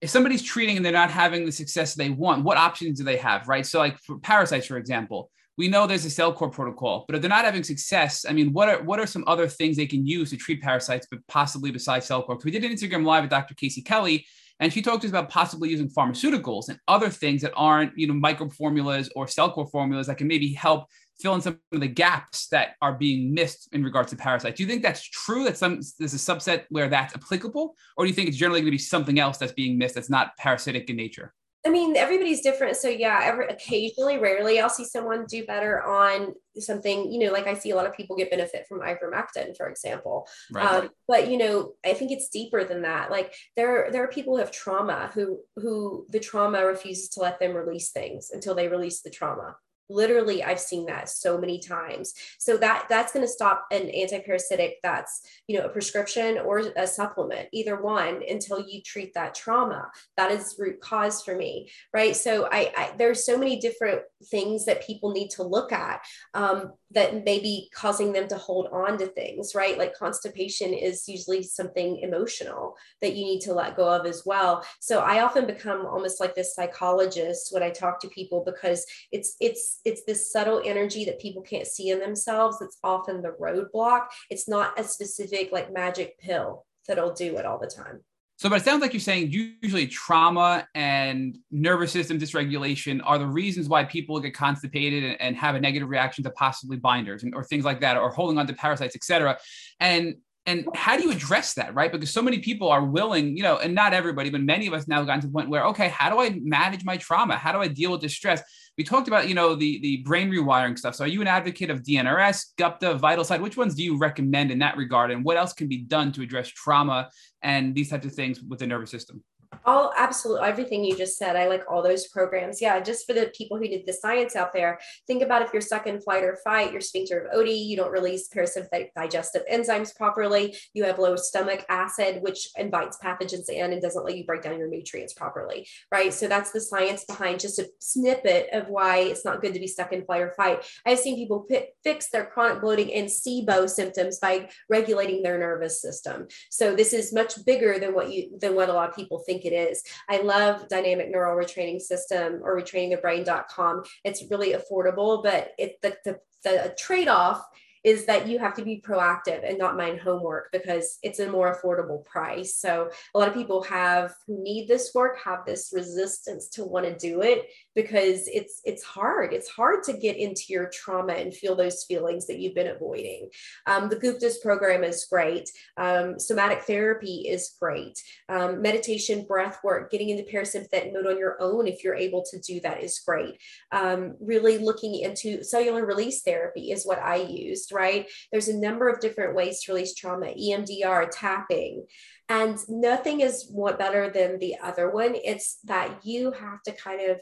if 0.00 0.10
somebody's 0.10 0.42
treating 0.42 0.76
and 0.76 0.84
they're 0.84 0.92
not 0.92 1.10
having 1.10 1.44
the 1.44 1.52
success 1.52 1.94
they 1.94 2.10
want, 2.10 2.44
what 2.44 2.56
options 2.56 2.98
do 2.98 3.04
they 3.04 3.16
have? 3.16 3.48
Right. 3.48 3.64
So, 3.64 3.78
like 3.78 3.98
for 3.98 4.18
parasites, 4.18 4.66
for 4.66 4.76
example, 4.76 5.30
we 5.56 5.68
know 5.68 5.86
there's 5.86 6.04
a 6.04 6.08
Cellcore 6.08 6.52
protocol, 6.52 7.04
but 7.06 7.16
if 7.16 7.22
they're 7.22 7.28
not 7.28 7.44
having 7.44 7.64
success, 7.64 8.24
I 8.28 8.32
mean, 8.32 8.52
what 8.52 8.68
are 8.68 8.82
what 8.82 9.00
are 9.00 9.06
some 9.06 9.24
other 9.26 9.48
things 9.48 9.76
they 9.76 9.86
can 9.86 10.06
use 10.06 10.30
to 10.30 10.36
treat 10.36 10.62
parasites, 10.62 11.06
but 11.10 11.20
possibly 11.26 11.70
besides 11.70 12.08
Cellcore? 12.08 12.30
Because 12.30 12.44
we 12.44 12.50
did 12.50 12.64
an 12.64 12.72
Instagram 12.72 13.04
live 13.04 13.24
with 13.24 13.30
Dr. 13.30 13.54
Casey 13.54 13.82
Kelly, 13.82 14.26
and 14.60 14.72
she 14.72 14.82
talked 14.82 15.02
to 15.02 15.06
us 15.06 15.10
about 15.10 15.28
possibly 15.28 15.68
using 15.68 15.88
pharmaceuticals 15.88 16.68
and 16.68 16.78
other 16.88 17.10
things 17.10 17.42
that 17.42 17.52
aren't, 17.56 17.96
you 17.96 18.06
know, 18.06 18.14
micro 18.14 18.48
formulas 18.48 19.10
or 19.14 19.26
Cellcore 19.26 19.70
formulas 19.70 20.06
that 20.08 20.18
can 20.18 20.26
maybe 20.26 20.52
help 20.52 20.86
fill 21.20 21.34
in 21.34 21.40
some 21.40 21.58
of 21.72 21.80
the 21.80 21.88
gaps 21.88 22.48
that 22.48 22.74
are 22.80 22.94
being 22.94 23.34
missed 23.34 23.68
in 23.72 23.82
regards 23.82 24.10
to 24.10 24.16
parasites. 24.16 24.56
Do 24.56 24.62
you 24.62 24.68
think 24.68 24.82
that's 24.82 25.02
true? 25.02 25.44
That 25.44 25.56
some 25.56 25.80
there's 25.98 26.14
a 26.14 26.16
subset 26.16 26.64
where 26.70 26.88
that's 26.88 27.14
applicable, 27.14 27.74
or 27.96 28.04
do 28.04 28.08
you 28.08 28.14
think 28.14 28.28
it's 28.28 28.36
generally 28.36 28.60
going 28.60 28.68
to 28.68 28.72
be 28.72 28.78
something 28.78 29.18
else 29.18 29.38
that's 29.38 29.52
being 29.52 29.78
missed 29.78 29.94
that's 29.94 30.10
not 30.10 30.36
parasitic 30.36 30.90
in 30.90 30.96
nature? 30.96 31.34
I 31.68 31.70
mean, 31.70 31.98
everybody's 31.98 32.40
different. 32.40 32.78
So 32.78 32.88
yeah, 32.88 33.20
every 33.24 33.46
occasionally, 33.46 34.16
rarely, 34.16 34.58
I'll 34.58 34.70
see 34.70 34.86
someone 34.86 35.26
do 35.28 35.44
better 35.44 35.82
on 35.82 36.32
something. 36.56 37.12
You 37.12 37.26
know, 37.26 37.32
like 37.32 37.46
I 37.46 37.52
see 37.52 37.72
a 37.72 37.76
lot 37.76 37.84
of 37.84 37.94
people 37.94 38.16
get 38.16 38.30
benefit 38.30 38.64
from 38.66 38.80
ivermectin, 38.80 39.54
for 39.54 39.68
example. 39.68 40.26
Right. 40.50 40.64
Um, 40.64 40.88
but 41.06 41.30
you 41.30 41.36
know, 41.36 41.74
I 41.84 41.92
think 41.92 42.10
it's 42.10 42.30
deeper 42.30 42.64
than 42.64 42.82
that. 42.82 43.10
Like 43.10 43.34
there, 43.54 43.90
there 43.92 44.02
are 44.02 44.08
people 44.08 44.34
who 44.34 44.40
have 44.40 44.50
trauma 44.50 45.10
who 45.12 45.40
who 45.56 46.06
the 46.08 46.20
trauma 46.20 46.64
refuses 46.64 47.10
to 47.10 47.20
let 47.20 47.38
them 47.38 47.52
release 47.52 47.90
things 47.90 48.30
until 48.32 48.54
they 48.54 48.68
release 48.68 49.02
the 49.02 49.10
trauma 49.10 49.54
literally 49.88 50.42
i've 50.42 50.60
seen 50.60 50.86
that 50.86 51.08
so 51.08 51.38
many 51.38 51.58
times. 51.58 52.14
So 52.38 52.56
that 52.58 52.86
that's 52.88 53.12
going 53.12 53.24
to 53.24 53.32
stop 53.32 53.66
an 53.70 53.90
antiparasitic 53.94 54.74
that's 54.82 55.22
you 55.46 55.58
know 55.58 55.66
a 55.66 55.68
prescription 55.68 56.38
or 56.38 56.58
a 56.76 56.86
supplement 56.86 57.48
either 57.52 57.80
one 57.80 58.22
until 58.28 58.60
you 58.60 58.82
treat 58.82 59.14
that 59.14 59.34
trauma. 59.34 59.90
That 60.16 60.30
is 60.30 60.56
root 60.58 60.80
cause 60.80 61.22
for 61.22 61.36
me 61.36 61.70
right? 61.92 62.14
So 62.16 62.48
i, 62.50 62.72
I 62.76 62.92
there's 62.98 63.24
so 63.24 63.38
many 63.38 63.58
different 63.58 64.02
things 64.30 64.64
that 64.66 64.86
people 64.86 65.12
need 65.12 65.30
to 65.30 65.42
look 65.42 65.72
at. 65.72 66.00
Um, 66.34 66.72
that 66.90 67.24
may 67.24 67.38
be 67.38 67.70
causing 67.74 68.12
them 68.12 68.28
to 68.28 68.36
hold 68.36 68.68
on 68.72 68.98
to 68.98 69.06
things 69.06 69.54
right? 69.54 69.78
Like 69.78 69.94
constipation 69.96 70.72
is 70.72 71.08
usually 71.08 71.42
something 71.42 71.98
emotional 72.00 72.76
that 73.00 73.14
you 73.14 73.24
need 73.24 73.40
to 73.42 73.54
let 73.54 73.76
go 73.76 73.88
of 73.88 74.06
as 74.06 74.22
well. 74.24 74.64
So 74.80 75.00
i 75.00 75.20
often 75.22 75.46
become 75.46 75.86
almost 75.86 76.20
like 76.20 76.34
this 76.34 76.54
psychologist 76.54 77.52
when 77.52 77.62
i 77.62 77.70
talk 77.70 78.00
to 78.00 78.08
people 78.08 78.42
because 78.44 78.84
it's 79.12 79.36
it's 79.40 79.80
it's 79.84 80.04
this 80.04 80.32
subtle 80.32 80.62
energy 80.64 81.04
that 81.04 81.20
people 81.20 81.42
can't 81.42 81.66
see 81.66 81.90
in 81.90 82.00
themselves 82.00 82.58
that's 82.58 82.78
often 82.82 83.22
the 83.22 83.36
roadblock. 83.40 84.06
It's 84.30 84.48
not 84.48 84.78
a 84.78 84.84
specific 84.84 85.52
like 85.52 85.72
magic 85.72 86.18
pill 86.18 86.64
that'll 86.86 87.12
do 87.12 87.36
it 87.36 87.44
all 87.44 87.58
the 87.58 87.66
time 87.66 88.00
so, 88.38 88.48
but 88.48 88.60
it 88.60 88.64
sounds 88.64 88.80
like 88.82 88.92
you're 88.92 89.00
saying 89.00 89.32
usually 89.32 89.88
trauma 89.88 90.68
and 90.76 91.36
nervous 91.50 91.90
system 91.90 92.20
dysregulation 92.20 93.00
are 93.04 93.18
the 93.18 93.26
reasons 93.26 93.68
why 93.68 93.82
people 93.82 94.20
get 94.20 94.32
constipated 94.32 95.02
and, 95.02 95.20
and 95.20 95.36
have 95.36 95.56
a 95.56 95.60
negative 95.60 95.88
reaction 95.88 96.22
to 96.22 96.30
possibly 96.30 96.76
binders 96.76 97.24
and, 97.24 97.34
or 97.34 97.42
things 97.42 97.64
like 97.64 97.80
that, 97.80 97.96
or 97.96 98.10
holding 98.10 98.38
on 98.38 98.46
to 98.46 98.52
parasites, 98.52 98.94
et 98.94 99.02
cetera. 99.02 99.36
And 99.80 100.14
and 100.46 100.66
how 100.74 100.96
do 100.96 101.02
you 101.02 101.10
address 101.10 101.54
that 101.54 101.74
right? 101.74 101.90
Because 101.90 102.10
so 102.10 102.22
many 102.22 102.38
people 102.38 102.68
are 102.68 102.84
willing 102.84 103.36
you 103.36 103.42
know 103.42 103.58
and 103.58 103.74
not 103.74 103.92
everybody 103.92 104.30
but 104.30 104.40
many 104.40 104.68
of 104.68 104.72
us 104.72 104.86
now 104.86 104.98
have 104.98 105.06
gotten 105.06 105.20
to 105.22 105.26
the 105.26 105.32
point 105.32 105.50
where 105.50 105.64
okay 105.66 105.88
how 105.88 106.08
do 106.08 106.20
i 106.20 106.30
manage 106.40 106.84
my 106.84 106.96
trauma? 106.96 107.36
How 107.36 107.50
do 107.50 107.58
i 107.58 107.66
deal 107.66 107.90
with 107.90 108.00
distress 108.00 108.40
we 108.78 108.84
talked 108.84 109.08
about 109.08 109.28
you 109.28 109.34
know 109.34 109.54
the 109.54 109.80
the 109.80 109.98
brain 109.98 110.30
rewiring 110.30 110.78
stuff. 110.78 110.94
So 110.94 111.04
are 111.04 111.08
you 111.08 111.20
an 111.20 111.26
advocate 111.26 111.68
of 111.68 111.82
dnrs 111.82 112.46
gupta 112.56 112.94
VitalSide 112.94 113.40
which 113.40 113.56
ones 113.56 113.74
do 113.74 113.82
you 113.82 113.98
recommend 113.98 114.50
in 114.50 114.60
that 114.60 114.76
regard? 114.76 115.10
And 115.10 115.24
what 115.24 115.36
else 115.36 115.52
can 115.52 115.68
be 115.68 115.78
done 115.78 116.12
to 116.12 116.22
address 116.22 116.48
trauma 116.48 117.10
and 117.42 117.74
these 117.74 117.90
types 117.90 118.06
of 118.06 118.14
things 118.14 118.40
with 118.40 118.60
the 118.60 118.66
nervous 118.66 118.90
system 118.90 119.22
all 119.64 119.92
absolutely 119.96 120.48
everything 120.48 120.84
you 120.84 120.96
just 120.96 121.18
said. 121.18 121.36
I 121.36 121.46
like 121.46 121.64
all 121.68 121.82
those 121.82 122.08
programs. 122.08 122.60
Yeah, 122.60 122.80
just 122.80 123.06
for 123.06 123.12
the 123.12 123.30
people 123.36 123.58
who 123.58 123.68
did 123.68 123.86
the 123.86 123.92
science 123.92 124.34
out 124.34 124.52
there, 124.52 124.78
think 125.06 125.22
about 125.22 125.42
if 125.42 125.52
you're 125.52 125.60
stuck 125.60 125.86
in 125.86 126.00
flight 126.00 126.24
or 126.24 126.38
fight, 126.42 126.72
your 126.72 126.80
sphincter 126.80 127.20
of 127.20 127.38
Oddi, 127.38 127.66
you 127.66 127.76
don't 127.76 127.92
release 127.92 128.28
parasympathetic 128.28 128.88
digestive 128.96 129.42
enzymes 129.52 129.94
properly, 129.94 130.56
you 130.72 130.84
have 130.84 130.98
low 130.98 131.16
stomach 131.16 131.64
acid, 131.68 132.22
which 132.22 132.48
invites 132.56 132.98
pathogens 133.02 133.48
in 133.48 133.72
and 133.72 133.82
doesn't 133.82 134.04
let 134.04 134.16
you 134.16 134.24
break 134.24 134.42
down 134.42 134.58
your 134.58 134.68
nutrients 134.68 135.12
properly, 135.12 135.66
right? 135.92 136.12
So 136.12 136.28
that's 136.28 136.52
the 136.52 136.60
science 136.60 137.04
behind 137.04 137.40
just 137.40 137.58
a 137.58 137.68
snippet 137.80 138.48
of 138.52 138.68
why 138.68 138.98
it's 138.98 139.24
not 139.24 139.42
good 139.42 139.54
to 139.54 139.60
be 139.60 139.66
stuck 139.66 139.92
in 139.92 140.04
flight 140.04 140.22
or 140.22 140.32
fight. 140.34 140.64
I've 140.86 140.98
seen 140.98 141.16
people 141.16 141.40
p- 141.40 141.66
fix 141.84 142.10
their 142.10 142.26
chronic 142.26 142.60
bloating 142.60 142.92
and 142.94 143.08
SIBO 143.08 143.68
symptoms 143.68 144.18
by 144.18 144.48
regulating 144.68 145.22
their 145.22 145.38
nervous 145.38 145.82
system. 145.82 146.26
So 146.50 146.74
this 146.74 146.92
is 146.92 147.12
much 147.12 147.44
bigger 147.44 147.78
than 147.78 147.94
what 147.94 148.12
you 148.12 148.38
than 148.38 148.54
what 148.54 148.68
a 148.68 148.72
lot 148.72 148.88
of 148.88 148.96
people 148.96 149.18
think 149.18 149.37
it 149.44 149.52
is. 149.52 149.82
I 150.08 150.18
love 150.22 150.68
dynamic 150.68 151.10
neural 151.10 151.36
retraining 151.36 151.80
system 151.80 152.40
or 152.42 152.60
retrainingthebrain.com. 152.60 153.82
It's 154.04 154.24
really 154.30 154.54
affordable, 154.54 155.22
but 155.22 155.52
it 155.58 155.80
the, 155.82 155.96
the, 156.04 156.20
the 156.44 156.74
trade-off 156.78 157.44
is 157.84 158.06
that 158.06 158.26
you 158.26 158.38
have 158.38 158.54
to 158.54 158.62
be 158.62 158.82
proactive 158.84 159.48
and 159.48 159.58
not 159.58 159.76
mind 159.76 160.00
homework 160.00 160.50
because 160.52 160.98
it's 161.02 161.20
a 161.20 161.30
more 161.30 161.54
affordable 161.54 162.04
price. 162.04 162.56
So 162.56 162.90
a 163.14 163.18
lot 163.18 163.28
of 163.28 163.34
people 163.34 163.62
have 163.62 164.14
who 164.26 164.42
need 164.42 164.68
this 164.68 164.92
work 164.94 165.18
have 165.24 165.44
this 165.46 165.70
resistance 165.72 166.48
to 166.50 166.64
want 166.64 166.86
to 166.86 166.94
do 166.96 167.22
it 167.22 167.46
because 167.78 168.26
it's 168.26 168.60
it's 168.64 168.82
hard. 168.82 169.32
It's 169.32 169.48
hard 169.48 169.84
to 169.84 169.92
get 169.92 170.16
into 170.16 170.46
your 170.48 170.68
trauma 170.68 171.12
and 171.12 171.32
feel 171.32 171.54
those 171.54 171.84
feelings 171.84 172.26
that 172.26 172.40
you've 172.40 172.56
been 172.56 172.74
avoiding. 172.74 173.28
Um, 173.68 173.88
the 173.88 173.94
Gupta's 173.94 174.38
program 174.38 174.82
is 174.82 175.06
great. 175.08 175.48
Um, 175.76 176.18
somatic 176.18 176.62
therapy 176.62 177.28
is 177.28 177.54
great. 177.60 178.02
Um, 178.28 178.60
meditation, 178.62 179.26
breath 179.26 179.60
work, 179.62 179.92
getting 179.92 180.08
into 180.08 180.24
parasympathetic 180.24 180.92
mode 180.92 181.06
on 181.06 181.18
your 181.18 181.40
own 181.40 181.68
if 181.68 181.84
you're 181.84 181.94
able 181.94 182.24
to 182.32 182.40
do 182.40 182.58
that 182.62 182.82
is 182.82 182.98
great. 182.98 183.38
Um, 183.70 184.16
really 184.18 184.58
looking 184.58 184.96
into 184.96 185.44
cellular 185.44 185.86
release 185.86 186.22
therapy 186.22 186.72
is 186.72 186.84
what 186.84 186.98
I 186.98 187.14
used. 187.14 187.70
Right? 187.70 188.08
There's 188.32 188.48
a 188.48 188.58
number 188.58 188.88
of 188.88 188.98
different 188.98 189.36
ways 189.36 189.62
to 189.62 189.72
release 189.72 189.94
trauma. 189.94 190.26
EMDR, 190.26 191.10
tapping. 191.12 191.86
And 192.28 192.58
nothing 192.68 193.20
is 193.20 193.48
what 193.50 193.78
better 193.78 194.10
than 194.10 194.38
the 194.38 194.56
other 194.62 194.90
one. 194.90 195.14
It's 195.14 195.58
that 195.64 196.04
you 196.04 196.32
have 196.32 196.62
to 196.64 196.72
kind 196.72 197.10
of 197.10 197.20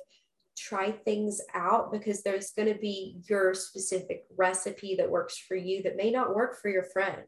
try 0.57 0.91
things 0.91 1.41
out 1.55 1.93
because 1.93 2.23
there's 2.23 2.53
going 2.53 2.73
to 2.73 2.79
be 2.79 3.19
your 3.29 3.55
specific 3.55 4.25
recipe 4.37 4.97
that 4.97 5.11
works 5.11 5.37
for 5.39 5.57
you 5.57 5.83
that 5.83 5.97
may 5.97 6.11
not 6.11 6.35
work 6.35 6.61
for 6.61 6.69
your 6.69 6.85
friend. 6.85 7.23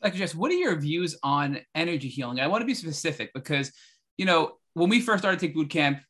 Like, 0.00 0.14
Jess, 0.14 0.34
what 0.34 0.50
are 0.50 0.54
your 0.54 0.76
views 0.76 1.16
on 1.22 1.58
energy 1.74 2.08
healing? 2.08 2.38
I 2.40 2.46
want 2.46 2.62
to 2.62 2.66
be 2.66 2.74
specific 2.74 3.32
because, 3.34 3.72
you 4.16 4.26
know, 4.26 4.52
when 4.74 4.88
we 4.88 5.00
first 5.00 5.22
started 5.22 5.40
Tick 5.40 5.54
Boot 5.54 5.70
Camp, 5.70 6.00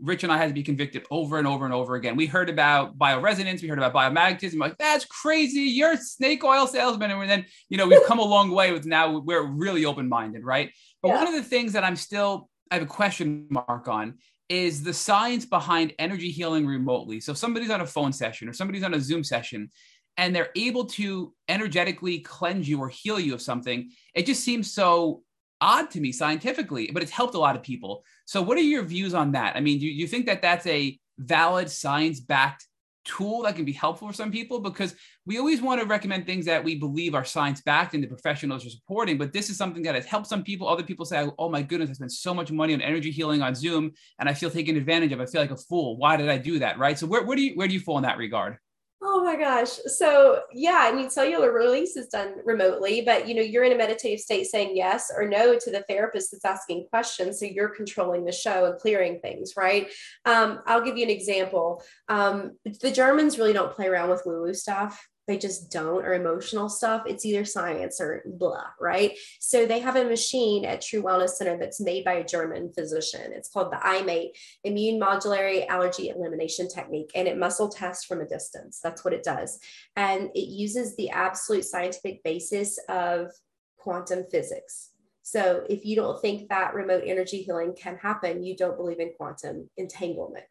Rich 0.00 0.22
and 0.22 0.32
I 0.32 0.36
had 0.36 0.48
to 0.48 0.54
be 0.54 0.62
convicted 0.62 1.04
over 1.10 1.38
and 1.38 1.46
over 1.46 1.64
and 1.64 1.74
over 1.74 1.96
again. 1.96 2.14
We 2.14 2.26
heard 2.26 2.50
about 2.50 2.96
bioresonance, 2.98 3.62
we 3.62 3.68
heard 3.68 3.78
about 3.78 3.94
biomagnetism. 3.94 4.58
Like, 4.58 4.76
that's 4.78 5.04
crazy. 5.06 5.62
You're 5.62 5.92
a 5.92 5.96
snake 5.96 6.44
oil 6.44 6.66
salesman. 6.66 7.10
And 7.10 7.28
then, 7.28 7.46
you 7.68 7.78
know, 7.78 7.88
we've 7.88 8.04
come 8.06 8.18
a 8.18 8.24
long 8.24 8.50
way 8.50 8.70
with 8.70 8.86
now 8.86 9.18
we're 9.18 9.42
really 9.42 9.84
open 9.86 10.08
minded, 10.08 10.44
right? 10.44 10.70
But 11.02 11.08
yeah. 11.08 11.16
one 11.16 11.26
of 11.26 11.34
the 11.34 11.42
things 11.42 11.72
that 11.72 11.82
I'm 11.82 11.96
still, 11.96 12.48
I 12.70 12.74
have 12.74 12.84
a 12.84 12.86
question 12.86 13.48
mark 13.50 13.88
on 13.88 14.18
is 14.48 14.82
the 14.82 14.94
science 14.94 15.44
behind 15.44 15.92
energy 15.98 16.30
healing 16.30 16.66
remotely. 16.66 17.20
So 17.20 17.34
somebody's 17.34 17.70
on 17.70 17.82
a 17.82 17.86
phone 17.86 18.12
session 18.12 18.48
or 18.48 18.52
somebody's 18.52 18.82
on 18.82 18.94
a 18.94 19.00
Zoom 19.00 19.22
session 19.22 19.70
and 20.16 20.34
they're 20.34 20.50
able 20.56 20.84
to 20.84 21.32
energetically 21.48 22.20
cleanse 22.20 22.68
you 22.68 22.80
or 22.80 22.88
heal 22.88 23.20
you 23.20 23.34
of 23.34 23.42
something, 23.42 23.90
it 24.14 24.26
just 24.26 24.42
seems 24.42 24.72
so 24.72 25.22
odd 25.60 25.90
to 25.90 26.00
me 26.00 26.12
scientifically, 26.12 26.90
but 26.92 27.02
it's 27.02 27.12
helped 27.12 27.34
a 27.34 27.38
lot 27.38 27.56
of 27.56 27.62
people. 27.62 28.04
So 28.24 28.42
what 28.42 28.58
are 28.58 28.62
your 28.62 28.84
views 28.84 29.14
on 29.14 29.32
that? 29.32 29.56
I 29.56 29.60
mean, 29.60 29.78
do 29.78 29.86
you 29.86 30.06
think 30.06 30.26
that 30.26 30.42
that's 30.42 30.66
a 30.66 30.98
valid 31.18 31.70
science 31.70 32.20
backed 32.20 32.66
tool 33.08 33.42
that 33.42 33.56
can 33.56 33.64
be 33.64 33.72
helpful 33.72 34.06
for 34.06 34.14
some 34.14 34.30
people 34.30 34.60
because 34.60 34.94
we 35.26 35.38
always 35.38 35.60
want 35.60 35.80
to 35.80 35.86
recommend 35.86 36.26
things 36.26 36.44
that 36.44 36.62
we 36.62 36.76
believe 36.76 37.14
are 37.14 37.24
science 37.24 37.60
backed 37.62 37.94
and 37.94 38.02
the 38.02 38.06
professionals 38.06 38.64
are 38.66 38.70
supporting. 38.70 39.18
But 39.18 39.32
this 39.32 39.50
is 39.50 39.56
something 39.56 39.82
that 39.82 39.94
has 39.94 40.04
helped 40.04 40.26
some 40.26 40.44
people. 40.44 40.68
Other 40.68 40.82
people 40.82 41.04
say, 41.04 41.28
oh 41.38 41.48
my 41.48 41.62
goodness, 41.62 41.90
I 41.90 41.94
spent 41.94 42.12
so 42.12 42.34
much 42.34 42.52
money 42.52 42.74
on 42.74 42.80
energy 42.80 43.10
healing 43.10 43.42
on 43.42 43.54
Zoom 43.54 43.92
and 44.18 44.28
I 44.28 44.34
feel 44.34 44.50
taken 44.50 44.76
advantage 44.76 45.12
of. 45.12 45.20
I 45.20 45.26
feel 45.26 45.40
like 45.40 45.50
a 45.50 45.56
fool. 45.56 45.96
Why 45.96 46.16
did 46.16 46.28
I 46.28 46.38
do 46.38 46.58
that? 46.60 46.78
Right. 46.78 46.98
So 46.98 47.06
where, 47.06 47.24
where 47.24 47.36
do 47.36 47.42
you 47.42 47.54
where 47.56 47.66
do 47.66 47.74
you 47.74 47.80
fall 47.80 47.96
in 47.96 48.02
that 48.04 48.18
regard? 48.18 48.58
Oh 49.00 49.22
my 49.22 49.36
gosh. 49.36 49.78
So 49.86 50.42
yeah, 50.52 50.80
I 50.80 50.92
mean, 50.92 51.08
cellular 51.08 51.52
release 51.52 51.96
is 51.96 52.08
done 52.08 52.34
remotely, 52.44 53.00
but 53.00 53.28
you 53.28 53.34
know, 53.34 53.42
you're 53.42 53.62
in 53.62 53.70
a 53.70 53.76
meditative 53.76 54.18
state 54.18 54.46
saying 54.46 54.76
yes 54.76 55.12
or 55.14 55.28
no 55.28 55.56
to 55.56 55.70
the 55.70 55.84
therapist 55.88 56.32
that's 56.32 56.44
asking 56.44 56.86
questions. 56.90 57.38
So 57.38 57.46
you're 57.46 57.68
controlling 57.68 58.24
the 58.24 58.32
show 58.32 58.64
and 58.64 58.78
clearing 58.78 59.20
things, 59.20 59.54
right? 59.56 59.88
Um, 60.24 60.60
I'll 60.66 60.84
give 60.84 60.96
you 60.96 61.04
an 61.04 61.10
example. 61.10 61.82
Um, 62.08 62.58
the 62.80 62.90
Germans 62.90 63.38
really 63.38 63.52
don't 63.52 63.72
play 63.72 63.86
around 63.86 64.10
with 64.10 64.22
woo-woo 64.26 64.54
stuff 64.54 65.06
they 65.28 65.38
just 65.38 65.70
don't 65.70 66.04
or 66.04 66.14
emotional 66.14 66.68
stuff 66.68 67.02
it's 67.06 67.24
either 67.24 67.44
science 67.44 68.00
or 68.00 68.22
blah 68.26 68.64
right? 68.80 69.16
So 69.38 69.66
they 69.66 69.78
have 69.78 69.96
a 69.96 70.04
machine 70.04 70.64
at 70.64 70.80
true 70.80 71.02
wellness 71.02 71.30
center 71.30 71.56
that's 71.56 71.80
made 71.80 72.04
by 72.04 72.14
a 72.14 72.26
german 72.26 72.72
physician. 72.72 73.32
It's 73.32 73.50
called 73.50 73.70
the 73.70 73.76
imate 73.76 74.30
immune 74.64 75.00
modulatory 75.00 75.68
allergy 75.68 76.08
elimination 76.08 76.68
technique 76.68 77.10
and 77.14 77.28
it 77.28 77.38
muscle 77.38 77.68
tests 77.68 78.04
from 78.04 78.20
a 78.20 78.26
distance. 78.26 78.80
That's 78.82 79.04
what 79.04 79.14
it 79.14 79.22
does. 79.22 79.60
And 79.94 80.30
it 80.34 80.48
uses 80.48 80.96
the 80.96 81.10
absolute 81.10 81.64
scientific 81.64 82.22
basis 82.24 82.78
of 82.88 83.30
quantum 83.76 84.24
physics. 84.30 84.90
So 85.22 85.64
if 85.68 85.84
you 85.84 85.94
don't 85.94 86.20
think 86.22 86.48
that 86.48 86.74
remote 86.74 87.02
energy 87.04 87.42
healing 87.42 87.74
can 87.78 87.98
happen 87.98 88.42
you 88.42 88.56
don't 88.56 88.78
believe 88.78 88.98
in 88.98 89.12
quantum 89.16 89.68
entanglement 89.76 90.46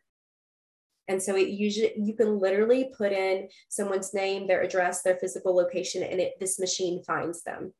and 1.07 1.21
so 1.21 1.35
it 1.35 1.49
usually 1.49 1.93
you 1.97 2.15
can 2.15 2.39
literally 2.39 2.91
put 2.97 3.11
in 3.11 3.47
someone's 3.69 4.13
name, 4.13 4.47
their 4.47 4.61
address, 4.61 5.01
their 5.01 5.17
physical 5.17 5.55
location, 5.55 6.03
and 6.03 6.19
it 6.19 6.33
this 6.39 6.59
machine 6.59 7.03
finds 7.03 7.43
them. 7.43 7.73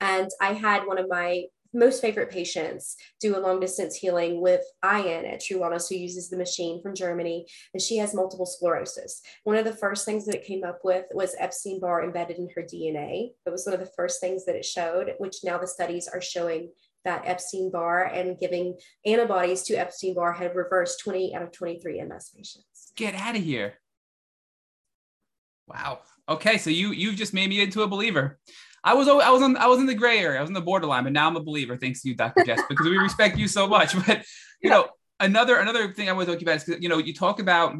And 0.00 0.30
I 0.40 0.52
had 0.52 0.86
one 0.86 0.98
of 0.98 1.08
my 1.08 1.44
most 1.74 2.02
favorite 2.02 2.30
patients 2.30 2.96
do 3.20 3.36
a 3.36 3.40
long 3.40 3.60
distance 3.60 3.96
healing 3.96 4.40
with 4.40 4.62
Ian 4.84 5.24
at 5.24 5.40
True 5.40 5.58
Wellness, 5.58 5.88
who 5.88 5.94
uses 5.94 6.28
the 6.28 6.36
machine 6.36 6.82
from 6.82 6.94
Germany, 6.94 7.46
and 7.72 7.82
she 7.82 7.96
has 7.96 8.14
multiple 8.14 8.46
sclerosis. 8.46 9.22
One 9.44 9.56
of 9.56 9.64
the 9.64 9.74
first 9.74 10.04
things 10.04 10.26
that 10.26 10.34
it 10.34 10.44
came 10.44 10.64
up 10.64 10.80
with 10.84 11.06
was 11.12 11.34
Epstein 11.38 11.80
Barr 11.80 12.04
embedded 12.04 12.38
in 12.38 12.48
her 12.54 12.62
DNA. 12.62 13.30
It 13.46 13.50
was 13.50 13.64
one 13.64 13.74
of 13.74 13.80
the 13.80 13.92
first 13.96 14.20
things 14.20 14.44
that 14.44 14.56
it 14.56 14.64
showed, 14.64 15.14
which 15.18 15.44
now 15.44 15.58
the 15.58 15.66
studies 15.66 16.08
are 16.08 16.20
showing 16.20 16.70
that 17.04 17.22
Epstein 17.24 17.70
Barr 17.70 18.04
and 18.04 18.38
giving 18.38 18.76
antibodies 19.04 19.62
to 19.64 19.74
Epstein 19.74 20.14
Barr 20.14 20.32
had 20.32 20.54
reversed 20.54 21.00
20 21.00 21.34
out 21.34 21.42
of 21.42 21.52
23 21.52 22.02
MS 22.04 22.30
patients. 22.34 22.92
Get 22.96 23.14
out 23.14 23.36
of 23.36 23.42
here. 23.42 23.74
Wow. 25.66 26.00
Okay, 26.28 26.58
so 26.58 26.70
you 26.70 26.92
you've 26.92 27.16
just 27.16 27.34
made 27.34 27.48
me 27.48 27.60
into 27.60 27.82
a 27.82 27.88
believer. 27.88 28.38
I 28.84 28.94
was 28.94 29.08
I 29.08 29.30
was 29.30 29.42
on 29.42 29.56
I 29.56 29.66
was 29.66 29.78
in 29.78 29.86
the 29.86 29.94
gray 29.94 30.18
area. 30.18 30.38
I 30.38 30.40
was 30.40 30.50
in 30.50 30.54
the 30.54 30.60
borderline, 30.60 31.04
but 31.04 31.12
now 31.12 31.28
I'm 31.28 31.36
a 31.36 31.42
believer 31.42 31.76
thanks 31.76 32.02
to 32.02 32.08
you, 32.08 32.14
Dr. 32.14 32.44
Jess, 32.46 32.60
because 32.68 32.86
we 32.86 32.98
respect 32.98 33.38
you 33.38 33.48
so 33.48 33.66
much. 33.66 33.94
But 34.06 34.24
you 34.62 34.70
know, 34.70 34.88
another 35.20 35.56
another 35.56 35.92
thing 35.92 36.08
I 36.08 36.12
want 36.12 36.28
to 36.28 36.34
talk 36.34 36.42
about 36.42 36.56
is 36.56 36.76
you 36.80 36.88
know 36.88 36.98
you 36.98 37.14
talk 37.14 37.40
about 37.40 37.72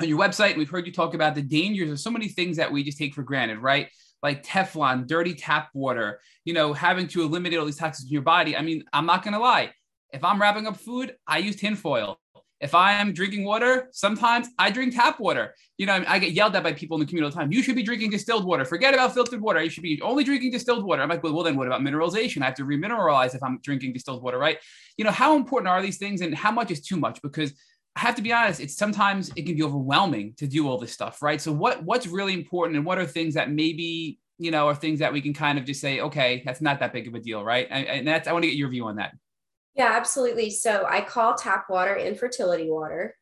on 0.00 0.08
your 0.08 0.18
website, 0.18 0.50
and 0.50 0.58
we've 0.58 0.70
heard 0.70 0.86
you 0.86 0.92
talk 0.92 1.14
about 1.14 1.34
the 1.34 1.42
dangers 1.42 1.90
of 1.90 1.98
so 1.98 2.10
many 2.10 2.28
things 2.28 2.56
that 2.56 2.70
we 2.70 2.84
just 2.84 2.98
take 2.98 3.14
for 3.14 3.22
granted, 3.22 3.58
right? 3.58 3.88
Like 4.22 4.42
Teflon, 4.44 5.06
dirty 5.06 5.34
tap 5.34 5.70
water, 5.74 6.20
you 6.44 6.52
know, 6.52 6.72
having 6.72 7.06
to 7.08 7.22
eliminate 7.22 7.58
all 7.58 7.66
these 7.66 7.76
toxins 7.76 8.08
in 8.08 8.12
your 8.12 8.22
body. 8.22 8.56
I 8.56 8.62
mean, 8.62 8.84
I'm 8.92 9.06
not 9.06 9.22
gonna 9.22 9.38
lie. 9.38 9.72
If 10.12 10.24
I'm 10.24 10.40
wrapping 10.40 10.66
up 10.66 10.76
food, 10.76 11.14
I 11.26 11.38
use 11.38 11.56
tinfoil. 11.56 12.18
If 12.60 12.74
I 12.74 12.94
am 12.94 13.12
drinking 13.12 13.44
water, 13.44 13.88
sometimes 13.92 14.48
I 14.58 14.70
drink 14.70 14.94
tap 14.94 15.20
water. 15.20 15.54
You 15.76 15.86
know, 15.86 16.02
I 16.08 16.18
get 16.18 16.32
yelled 16.32 16.56
at 16.56 16.64
by 16.64 16.72
people 16.72 16.96
in 16.96 17.00
the 17.00 17.06
community 17.06 17.26
all 17.26 17.30
the 17.30 17.40
time. 17.40 17.52
You 17.52 17.62
should 17.62 17.76
be 17.76 17.84
drinking 17.84 18.10
distilled 18.10 18.44
water. 18.44 18.64
Forget 18.64 18.94
about 18.94 19.14
filtered 19.14 19.40
water. 19.40 19.62
You 19.62 19.70
should 19.70 19.84
be 19.84 20.00
only 20.02 20.24
drinking 20.24 20.50
distilled 20.50 20.84
water. 20.84 21.02
I'm 21.02 21.08
like, 21.08 21.22
well, 21.22 21.34
well 21.34 21.44
then 21.44 21.56
what 21.56 21.68
about 21.68 21.82
mineralization? 21.82 22.42
I 22.42 22.46
have 22.46 22.54
to 22.54 22.64
remineralize 22.64 23.36
if 23.36 23.42
I'm 23.44 23.60
drinking 23.62 23.92
distilled 23.92 24.24
water, 24.24 24.38
right? 24.38 24.58
You 24.96 25.04
know, 25.04 25.12
how 25.12 25.36
important 25.36 25.68
are 25.68 25.80
these 25.80 25.98
things 25.98 26.20
and 26.20 26.34
how 26.34 26.50
much 26.50 26.72
is 26.72 26.80
too 26.80 26.96
much? 26.96 27.22
Because 27.22 27.52
I 27.98 28.02
have 28.02 28.14
to 28.14 28.22
be 28.22 28.32
honest, 28.32 28.60
it's 28.60 28.76
sometimes 28.76 29.32
it 29.34 29.44
can 29.44 29.56
be 29.56 29.62
overwhelming 29.64 30.34
to 30.34 30.46
do 30.46 30.68
all 30.68 30.78
this 30.78 30.92
stuff, 30.92 31.20
right? 31.20 31.40
So 31.40 31.50
what 31.50 31.82
what's 31.82 32.06
really 32.06 32.32
important 32.32 32.76
and 32.76 32.86
what 32.86 32.96
are 32.96 33.04
things 33.04 33.34
that 33.34 33.50
maybe 33.50 34.20
you 34.38 34.52
know 34.52 34.68
are 34.68 34.74
things 34.74 35.00
that 35.00 35.12
we 35.12 35.20
can 35.20 35.34
kind 35.34 35.58
of 35.58 35.64
just 35.64 35.80
say, 35.80 36.00
okay, 36.00 36.42
that's 36.46 36.60
not 36.60 36.78
that 36.78 36.92
big 36.92 37.08
of 37.08 37.14
a 37.14 37.18
deal, 37.18 37.42
right? 37.42 37.66
And, 37.68 37.86
and 37.88 38.06
that's 38.06 38.28
I 38.28 38.32
want 38.32 38.44
to 38.44 38.48
get 38.48 38.56
your 38.56 38.68
view 38.68 38.86
on 38.86 38.96
that. 38.96 39.16
Yeah, 39.74 39.90
absolutely. 39.94 40.50
So 40.50 40.86
I 40.88 41.00
call 41.00 41.34
tap 41.34 41.66
water 41.68 41.96
infertility 41.96 42.70
water, 42.70 43.16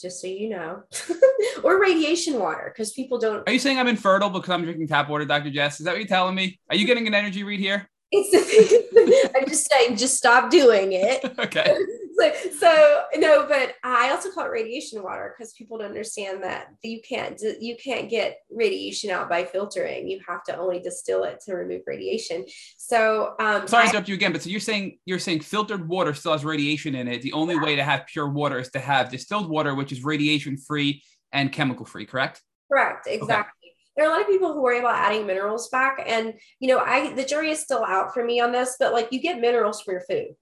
just 0.00 0.20
so 0.20 0.28
you 0.28 0.48
know, 0.48 0.84
or 1.64 1.80
radiation 1.80 2.38
water 2.38 2.72
because 2.72 2.92
people 2.92 3.18
don't. 3.18 3.48
Are 3.48 3.52
you 3.52 3.58
saying 3.58 3.80
I'm 3.80 3.88
infertile 3.88 4.30
because 4.30 4.50
I'm 4.50 4.62
drinking 4.62 4.86
tap 4.86 5.08
water, 5.08 5.24
Dr. 5.24 5.50
Jess? 5.50 5.80
Is 5.80 5.86
that 5.86 5.90
what 5.90 5.98
you're 5.98 6.06
telling 6.06 6.36
me? 6.36 6.60
Are 6.70 6.76
you 6.76 6.86
getting 6.86 7.08
an 7.08 7.14
energy 7.14 7.42
read 7.42 7.58
here? 7.58 7.90
It's 8.12 9.32
I'm 9.36 9.48
just 9.48 9.68
saying, 9.68 9.96
just 9.96 10.16
stop 10.16 10.50
doing 10.50 10.92
it. 10.92 11.24
okay. 11.40 11.76
so, 12.18 12.32
so 12.58 13.02
no, 13.16 13.46
but 13.46 13.74
I 13.82 14.10
also 14.10 14.30
call 14.30 14.46
it 14.46 14.50
radiation 14.50 15.02
water 15.02 15.34
because 15.36 15.52
people 15.54 15.78
don't 15.78 15.88
understand 15.88 16.42
that 16.42 16.68
you 16.82 17.00
can't 17.06 17.40
you 17.60 17.76
can't 17.76 18.08
get 18.08 18.38
radiation 18.50 19.10
out 19.10 19.28
by 19.28 19.44
filtering. 19.44 20.08
You 20.08 20.20
have 20.28 20.44
to 20.44 20.56
only 20.56 20.80
distill 20.80 21.24
it 21.24 21.40
to 21.46 21.54
remove 21.54 21.82
radiation. 21.86 22.44
So 22.76 23.34
um, 23.40 23.66
sorry 23.66 23.86
to 23.86 23.90
interrupt 23.90 24.08
you 24.08 24.14
again, 24.14 24.32
but 24.32 24.42
so 24.42 24.50
you're 24.50 24.60
saying 24.60 24.98
you're 25.04 25.18
saying 25.18 25.40
filtered 25.40 25.88
water 25.88 26.14
still 26.14 26.32
has 26.32 26.44
radiation 26.44 26.94
in 26.94 27.08
it. 27.08 27.22
The 27.22 27.32
only 27.32 27.54
yeah. 27.54 27.62
way 27.62 27.76
to 27.76 27.84
have 27.84 28.06
pure 28.06 28.28
water 28.28 28.58
is 28.58 28.70
to 28.70 28.78
have 28.78 29.10
distilled 29.10 29.48
water, 29.48 29.74
which 29.74 29.92
is 29.92 30.04
radiation 30.04 30.56
free 30.56 31.02
and 31.32 31.50
chemical 31.50 31.86
free. 31.86 32.06
Correct? 32.06 32.42
Correct. 32.70 33.06
Exactly. 33.08 33.40
Okay 33.40 33.64
there 33.96 34.06
are 34.06 34.08
a 34.08 34.12
lot 34.12 34.22
of 34.22 34.26
people 34.26 34.52
who 34.52 34.60
worry 34.60 34.80
about 34.80 34.96
adding 34.96 35.26
minerals 35.26 35.68
back 35.68 36.02
and 36.06 36.34
you 36.58 36.68
know 36.68 36.78
i 36.78 37.12
the 37.14 37.24
jury 37.24 37.50
is 37.50 37.60
still 37.60 37.84
out 37.84 38.12
for 38.12 38.24
me 38.24 38.40
on 38.40 38.52
this 38.52 38.76
but 38.78 38.92
like 38.92 39.08
you 39.12 39.20
get 39.20 39.40
minerals 39.40 39.80
from 39.80 39.92
your 39.92 40.02
food 40.08 40.34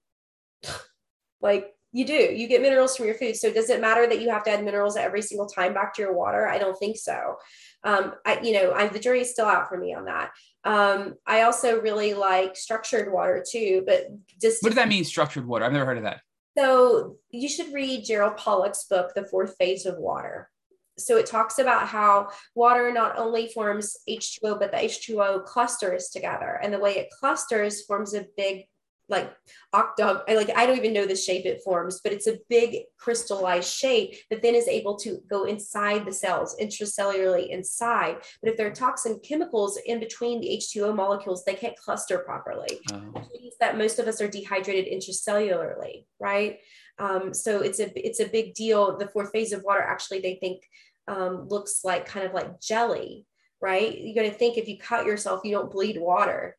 like 1.43 1.73
you 1.91 2.05
do 2.05 2.13
you 2.13 2.47
get 2.47 2.61
minerals 2.61 2.97
from 2.97 3.05
your 3.05 3.15
food. 3.15 3.35
So 3.35 3.53
does 3.53 3.69
it 3.69 3.79
matter 3.79 4.07
that 4.07 4.19
you 4.19 4.29
have 4.31 4.43
to 4.45 4.51
add 4.51 4.63
minerals 4.63 4.97
every 4.97 5.21
single 5.21 5.45
time 5.45 5.75
back 5.75 5.93
to 5.93 6.01
your 6.01 6.13
water? 6.13 6.47
I 6.47 6.57
don't 6.57 6.77
think 6.77 6.97
so. 6.97 7.35
Um, 7.83 8.15
I, 8.25 8.39
you 8.41 8.53
know 8.53 8.71
I, 8.73 8.87
the 8.87 8.99
jury 8.99 9.21
is 9.21 9.31
still 9.31 9.45
out 9.45 9.69
for 9.69 9.77
me 9.77 9.93
on 9.93 10.05
that. 10.05 10.31
Um, 10.65 11.15
i 11.27 11.41
also 11.41 11.81
really 11.81 12.13
like 12.13 12.55
structured 12.55 13.11
water 13.11 13.43
too 13.45 13.83
but 13.85 14.07
just 14.41 14.63
what 14.63 14.69
does 14.69 14.77
that 14.77 14.87
mean 14.87 15.03
structured 15.03 15.45
water? 15.45 15.65
I've 15.65 15.73
never 15.73 15.85
heard 15.85 15.97
of 15.97 16.05
that. 16.05 16.21
So 16.57 17.17
you 17.29 17.49
should 17.49 17.73
read 17.73 18.05
gerald 18.05 18.37
pollack's 18.37 18.85
book 18.85 19.13
the 19.13 19.25
fourth 19.25 19.55
phase 19.59 19.85
of 19.85 19.97
water. 19.97 20.49
So 20.97 21.17
it 21.17 21.25
talks 21.25 21.59
about 21.59 21.87
how 21.87 22.29
water 22.55 22.91
not 22.93 23.17
only 23.17 23.47
forms 23.47 23.97
H2O, 24.07 24.59
but 24.59 24.71
the 24.71 24.77
H2O 24.77 25.43
clusters 25.43 26.09
together. 26.09 26.59
And 26.61 26.71
the 26.71 26.79
way 26.79 26.97
it 26.97 27.09
clusters 27.19 27.81
forms 27.81 28.13
a 28.13 28.27
big 28.37 28.65
like 29.09 29.35
octog 29.75 30.21
I 30.27 30.35
like 30.35 30.49
I 30.55 30.65
don't 30.65 30.77
even 30.77 30.93
know 30.93 31.05
the 31.05 31.15
shape 31.15 31.45
it 31.45 31.61
forms, 31.63 31.99
but 32.03 32.13
it's 32.13 32.27
a 32.27 32.39
big 32.49 32.83
crystallized 32.97 33.69
shape 33.69 34.15
that 34.29 34.41
then 34.41 34.55
is 34.55 34.67
able 34.67 34.97
to 34.99 35.19
go 35.29 35.43
inside 35.43 36.05
the 36.05 36.11
cells 36.13 36.55
intracellularly 36.59 37.49
inside. 37.49 38.17
But 38.41 38.51
if 38.51 38.57
there 38.57 38.67
are 38.67 38.75
toxin 38.75 39.19
chemicals 39.23 39.77
in 39.85 39.99
between 39.99 40.39
the 40.39 40.57
H2O 40.57 40.95
molecules, 40.95 41.43
they 41.43 41.53
can't 41.53 41.77
cluster 41.77 42.19
properly. 42.19 42.79
Oh. 42.93 42.97
Which 42.97 43.25
means 43.33 43.53
that 43.59 43.77
most 43.77 43.99
of 43.99 44.07
us 44.07 44.21
are 44.21 44.27
dehydrated 44.29 44.91
intracellularly, 44.91 46.05
right? 46.19 46.59
Um, 46.97 47.33
so 47.33 47.61
it's 47.61 47.79
a 47.79 48.07
it's 48.07 48.19
a 48.19 48.27
big 48.27 48.53
deal. 48.53 48.97
The 48.97 49.07
fourth 49.07 49.31
phase 49.31 49.51
of 49.51 49.63
water 49.63 49.81
actually 49.81 50.21
they 50.21 50.35
think 50.35 50.63
um, 51.07 51.47
looks 51.49 51.81
like 51.83 52.05
kind 52.05 52.25
of 52.25 52.33
like 52.33 52.61
jelly, 52.61 53.25
right? 53.61 53.97
You 53.97 54.15
got 54.15 54.23
to 54.23 54.31
think 54.31 54.57
if 54.57 54.67
you 54.69 54.77
cut 54.77 55.05
yourself, 55.05 55.41
you 55.43 55.51
don't 55.51 55.71
bleed 55.71 55.99
water. 55.99 56.55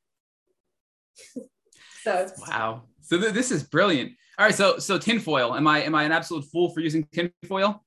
so 2.04 2.28
wow. 2.48 2.82
So 3.00 3.18
th- 3.18 3.32
this 3.32 3.50
is 3.50 3.62
brilliant. 3.62 4.12
All 4.38 4.44
right, 4.44 4.54
so 4.54 4.78
so 4.78 4.98
tinfoil. 4.98 5.54
Am 5.54 5.66
I 5.66 5.82
am 5.82 5.94
I 5.94 6.04
an 6.04 6.12
absolute 6.12 6.44
fool 6.44 6.68
for 6.70 6.80
using 6.80 7.06
tinfoil? 7.12 7.82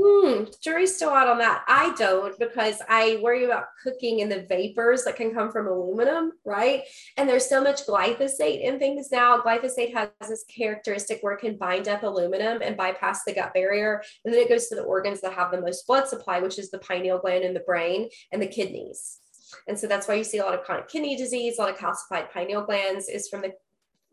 Hmm, 0.00 0.42
jury's 0.60 0.96
still 0.96 1.10
out 1.10 1.28
on 1.28 1.38
that. 1.38 1.64
I 1.68 1.94
don't 1.96 2.36
because 2.40 2.82
I 2.88 3.20
worry 3.22 3.44
about 3.44 3.66
cooking 3.80 4.22
and 4.22 4.30
the 4.30 4.44
vapors 4.48 5.04
that 5.04 5.14
can 5.14 5.32
come 5.32 5.52
from 5.52 5.68
aluminum, 5.68 6.32
right? 6.44 6.82
And 7.16 7.28
there's 7.28 7.48
so 7.48 7.62
much 7.62 7.86
glyphosate 7.86 8.60
in 8.60 8.80
things 8.80 9.12
now. 9.12 9.38
Glyphosate 9.38 9.94
has 9.94 10.10
this 10.28 10.44
characteristic 10.44 11.20
where 11.20 11.34
it 11.34 11.40
can 11.40 11.56
bind 11.56 11.86
up 11.86 12.02
aluminum 12.02 12.60
and 12.60 12.76
bypass 12.76 13.22
the 13.24 13.34
gut 13.34 13.54
barrier. 13.54 14.02
And 14.24 14.34
then 14.34 14.42
it 14.42 14.48
goes 14.48 14.66
to 14.66 14.74
the 14.74 14.82
organs 14.82 15.20
that 15.20 15.34
have 15.34 15.52
the 15.52 15.60
most 15.60 15.86
blood 15.86 16.08
supply, 16.08 16.40
which 16.40 16.58
is 16.58 16.72
the 16.72 16.78
pineal 16.78 17.20
gland 17.20 17.44
in 17.44 17.54
the 17.54 17.60
brain 17.60 18.08
and 18.32 18.42
the 18.42 18.48
kidneys. 18.48 19.20
And 19.68 19.78
so 19.78 19.86
that's 19.86 20.08
why 20.08 20.14
you 20.14 20.24
see 20.24 20.38
a 20.38 20.44
lot 20.44 20.54
of 20.54 20.64
chronic 20.64 20.88
kidney 20.88 21.16
disease, 21.16 21.58
a 21.58 21.62
lot 21.62 21.70
of 21.70 21.78
calcified 21.78 22.30
pineal 22.32 22.64
glands 22.64 23.08
is 23.08 23.28
from 23.28 23.42
the, 23.42 23.52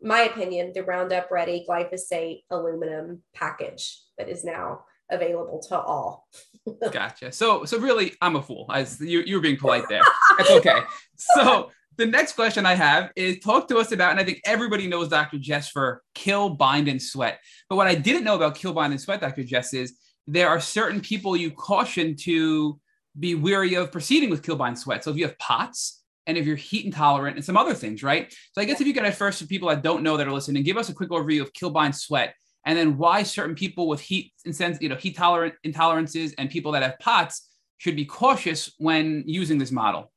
my 0.00 0.22
opinion, 0.22 0.72
the 0.74 0.82
Roundup 0.82 1.30
Ready 1.30 1.64
glyphosate 1.68 2.42
aluminum 2.50 3.22
package 3.34 4.00
that 4.18 4.28
is 4.28 4.44
now 4.44 4.84
available 5.10 5.62
to 5.68 5.78
all. 5.78 6.28
gotcha. 6.92 7.32
So 7.32 7.64
so 7.64 7.78
really, 7.78 8.14
I'm 8.20 8.36
a 8.36 8.42
fool. 8.42 8.66
As 8.72 9.00
you 9.00 9.20
you 9.20 9.36
were 9.36 9.42
being 9.42 9.56
polite 9.56 9.88
there. 9.88 10.02
That's 10.38 10.50
okay. 10.50 10.80
So 11.16 11.70
the 11.98 12.06
next 12.06 12.32
question 12.32 12.66
I 12.66 12.74
have 12.74 13.12
is 13.16 13.38
talk 13.40 13.68
to 13.68 13.78
us 13.78 13.92
about, 13.92 14.12
and 14.12 14.20
I 14.20 14.24
think 14.24 14.40
everybody 14.44 14.86
knows 14.86 15.08
Dr. 15.08 15.38
Jess 15.38 15.68
for 15.68 16.02
kill, 16.14 16.50
bind, 16.50 16.88
and 16.88 17.00
sweat. 17.00 17.38
But 17.68 17.76
what 17.76 17.86
I 17.86 17.94
didn't 17.94 18.24
know 18.24 18.34
about 18.34 18.54
kill, 18.54 18.72
bind, 18.72 18.92
and 18.92 19.00
sweat, 19.00 19.20
Dr. 19.20 19.44
Jess, 19.44 19.74
is 19.74 19.98
there 20.26 20.48
are 20.48 20.60
certain 20.60 21.00
people 21.00 21.36
you 21.36 21.50
caution 21.50 22.16
to 22.16 22.80
be 23.18 23.34
weary 23.34 23.74
of 23.74 23.92
proceeding 23.92 24.30
with 24.30 24.42
kill, 24.42 24.56
bind, 24.56 24.78
sweat. 24.78 25.04
So 25.04 25.10
if 25.10 25.16
you 25.16 25.26
have 25.26 25.38
POTS 25.38 26.02
and 26.26 26.38
if 26.38 26.46
you're 26.46 26.56
heat 26.56 26.84
intolerant 26.84 27.36
and 27.36 27.44
some 27.44 27.56
other 27.56 27.74
things, 27.74 28.02
right? 28.02 28.32
So 28.52 28.62
I 28.62 28.64
guess 28.64 28.80
if 28.80 28.86
you 28.86 28.94
could 28.94 29.04
at 29.04 29.14
first 29.14 29.40
for 29.40 29.46
people 29.46 29.68
that 29.68 29.82
don't 29.82 30.02
know 30.02 30.16
that 30.16 30.26
are 30.26 30.32
listening, 30.32 30.62
give 30.62 30.76
us 30.76 30.88
a 30.88 30.94
quick 30.94 31.10
overview 31.10 31.42
of 31.42 31.52
kill, 31.52 31.70
bind, 31.70 31.94
sweat 31.94 32.34
and 32.64 32.78
then 32.78 32.96
why 32.96 33.22
certain 33.22 33.54
people 33.54 33.88
with 33.88 34.00
heat 34.00 34.32
you 34.44 34.88
know 34.88 34.96
heat 34.96 35.16
tolerant 35.16 35.54
intolerances 35.66 36.32
and 36.38 36.50
people 36.50 36.72
that 36.72 36.82
have 36.82 36.98
POTS 36.98 37.48
should 37.78 37.96
be 37.96 38.04
cautious 38.04 38.72
when 38.78 39.24
using 39.26 39.58
this 39.58 39.72
model 39.72 40.12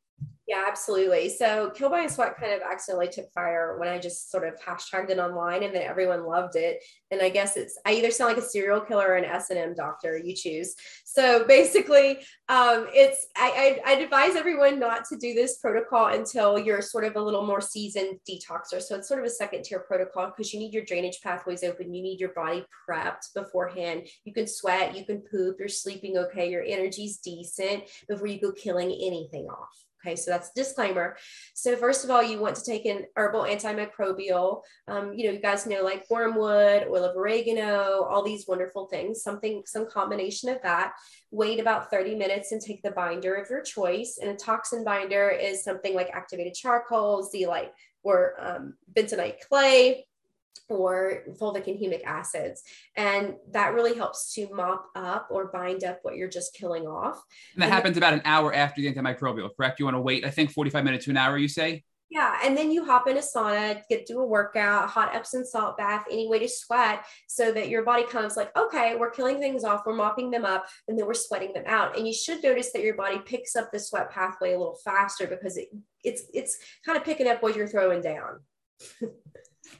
yeah, 0.47 0.65
absolutely. 0.67 1.29
So 1.29 1.71
Kill 1.71 1.89
Bind 1.89 2.11
Sweat 2.11 2.37
kind 2.39 2.53
of 2.53 2.61
accidentally 2.61 3.07
took 3.07 3.31
fire 3.33 3.77
when 3.79 3.89
I 3.89 3.97
just 3.97 4.29
sort 4.29 4.47
of 4.47 4.53
hashtagged 4.61 5.09
it 5.09 5.17
online 5.17 5.63
and 5.63 5.73
then 5.73 5.81
everyone 5.81 6.23
loved 6.23 6.55
it. 6.55 6.83
And 7.09 7.19
I 7.19 7.29
guess 7.29 7.57
it's, 7.57 7.79
I 7.83 7.93
either 7.93 8.11
sound 8.11 8.35
like 8.35 8.43
a 8.43 8.47
serial 8.47 8.81
killer 8.81 9.07
or 9.07 9.15
an 9.15 9.25
S&M 9.25 9.73
doctor, 9.73 10.19
you 10.23 10.35
choose. 10.35 10.75
So 11.03 11.45
basically 11.47 12.17
um, 12.47 12.87
it's, 12.93 13.25
I, 13.35 13.79
I, 13.85 13.93
I 13.93 13.95
advise 13.95 14.35
everyone 14.35 14.79
not 14.79 15.05
to 15.05 15.17
do 15.17 15.33
this 15.33 15.57
protocol 15.57 16.07
until 16.07 16.59
you're 16.59 16.81
sort 16.81 17.05
of 17.05 17.15
a 17.15 17.21
little 17.21 17.47
more 17.47 17.61
seasoned 17.61 18.19
detoxer. 18.29 18.83
So 18.83 18.97
it's 18.97 19.07
sort 19.07 19.21
of 19.21 19.25
a 19.25 19.31
second 19.31 19.63
tier 19.63 19.79
protocol 19.79 20.27
because 20.27 20.53
you 20.53 20.59
need 20.59 20.75
your 20.75 20.85
drainage 20.85 21.21
pathways 21.23 21.63
open. 21.63 21.91
You 21.91 22.03
need 22.03 22.19
your 22.19 22.33
body 22.33 22.63
prepped 22.87 23.33
beforehand. 23.33 24.07
You 24.25 24.33
can 24.33 24.45
sweat, 24.45 24.95
you 24.95 25.05
can 25.05 25.23
poop, 25.31 25.55
you're 25.57 25.69
sleeping 25.69 26.17
okay, 26.17 26.51
your 26.51 26.63
energy's 26.63 27.17
decent 27.17 27.85
before 28.07 28.27
you 28.27 28.39
go 28.39 28.51
killing 28.51 28.91
anything 28.91 29.47
off. 29.47 29.84
Okay, 30.05 30.15
so 30.15 30.29
that's 30.29 30.51
disclaimer. 30.51 31.17
So 31.55 31.75
first 31.75 32.03
of 32.03 32.11
all, 32.11 32.21
you 32.21 32.39
want 32.39 32.55
to 32.57 32.63
take 32.63 32.85
an 32.85 33.05
herbal 33.15 33.41
antimicrobial. 33.41 34.61
Um, 34.87 35.13
you 35.15 35.25
know, 35.25 35.33
you 35.33 35.39
guys 35.39 35.65
know 35.65 35.81
like 35.81 36.05
wormwood, 36.11 36.87
oil 36.87 37.05
of 37.05 37.17
oregano, 37.17 38.03
all 38.03 38.23
these 38.23 38.47
wonderful 38.47 38.85
things. 38.85 39.23
Something, 39.23 39.63
some 39.65 39.89
combination 39.89 40.49
of 40.49 40.61
that. 40.61 40.93
Wait 41.31 41.59
about 41.59 41.89
30 41.89 42.15
minutes 42.15 42.51
and 42.51 42.61
take 42.61 42.83
the 42.83 42.91
binder 42.91 43.33
of 43.33 43.49
your 43.49 43.61
choice. 43.61 44.19
And 44.21 44.29
a 44.29 44.35
toxin 44.35 44.83
binder 44.83 45.29
is 45.29 45.63
something 45.63 45.95
like 45.95 46.11
activated 46.13 46.53
charcoal, 46.53 47.23
zeolite, 47.23 47.71
or 48.03 48.35
um, 48.39 48.75
bentonite 48.93 49.39
clay 49.49 50.05
or 50.69 51.23
fulvic 51.39 51.67
and 51.67 51.79
humic 51.79 52.03
acids. 52.03 52.63
And 52.95 53.35
that 53.51 53.73
really 53.73 53.95
helps 53.95 54.33
to 54.33 54.47
mop 54.53 54.87
up 54.95 55.27
or 55.29 55.47
bind 55.47 55.83
up 55.83 55.99
what 56.01 56.15
you're 56.15 56.29
just 56.29 56.53
killing 56.53 56.87
off. 56.87 57.21
And 57.53 57.61
that 57.61 57.65
and 57.65 57.73
happens 57.73 57.97
about 57.97 58.13
an 58.13 58.21
hour 58.25 58.53
after 58.53 58.81
the 58.81 58.93
antimicrobial, 58.93 59.49
correct? 59.55 59.79
You 59.79 59.85
want 59.85 59.95
to 59.95 60.01
wait, 60.01 60.25
I 60.25 60.29
think, 60.29 60.51
45 60.51 60.83
minutes 60.83 61.05
to 61.05 61.11
an 61.11 61.17
hour, 61.17 61.37
you 61.37 61.47
say? 61.47 61.83
Yeah, 62.09 62.37
and 62.43 62.55
then 62.55 62.71
you 62.71 62.85
hop 62.85 63.07
in 63.07 63.17
a 63.17 63.21
sauna, 63.21 63.81
get 63.89 64.05
do 64.05 64.19
a 64.19 64.25
workout, 64.25 64.89
hot 64.89 65.15
Epsom 65.15 65.43
salt 65.43 65.75
bath, 65.77 66.05
any 66.09 66.29
way 66.29 66.37
to 66.39 66.47
sweat, 66.47 67.03
so 67.27 67.51
that 67.51 67.67
your 67.67 67.83
body 67.83 68.05
comes 68.05 68.37
like, 68.37 68.55
okay, 68.55 68.95
we're 68.95 69.09
killing 69.09 69.39
things 69.39 69.63
off, 69.63 69.81
we're 69.85 69.95
mopping 69.95 70.29
them 70.29 70.45
up, 70.45 70.67
and 70.87 70.97
then 70.97 71.07
we're 71.07 71.15
sweating 71.15 71.51
them 71.53 71.63
out. 71.65 71.97
And 71.97 72.05
you 72.05 72.13
should 72.13 72.43
notice 72.43 72.71
that 72.73 72.83
your 72.83 72.95
body 72.95 73.19
picks 73.25 73.55
up 73.55 73.71
the 73.71 73.79
sweat 73.79 74.11
pathway 74.11 74.53
a 74.53 74.57
little 74.57 74.77
faster 74.85 75.25
because 75.25 75.57
it, 75.57 75.67
it's 76.03 76.23
it's 76.33 76.57
kind 76.85 76.97
of 76.97 77.03
picking 77.03 77.27
up 77.27 77.41
what 77.41 77.55
you're 77.55 77.67
throwing 77.67 78.01
down. 78.01 78.39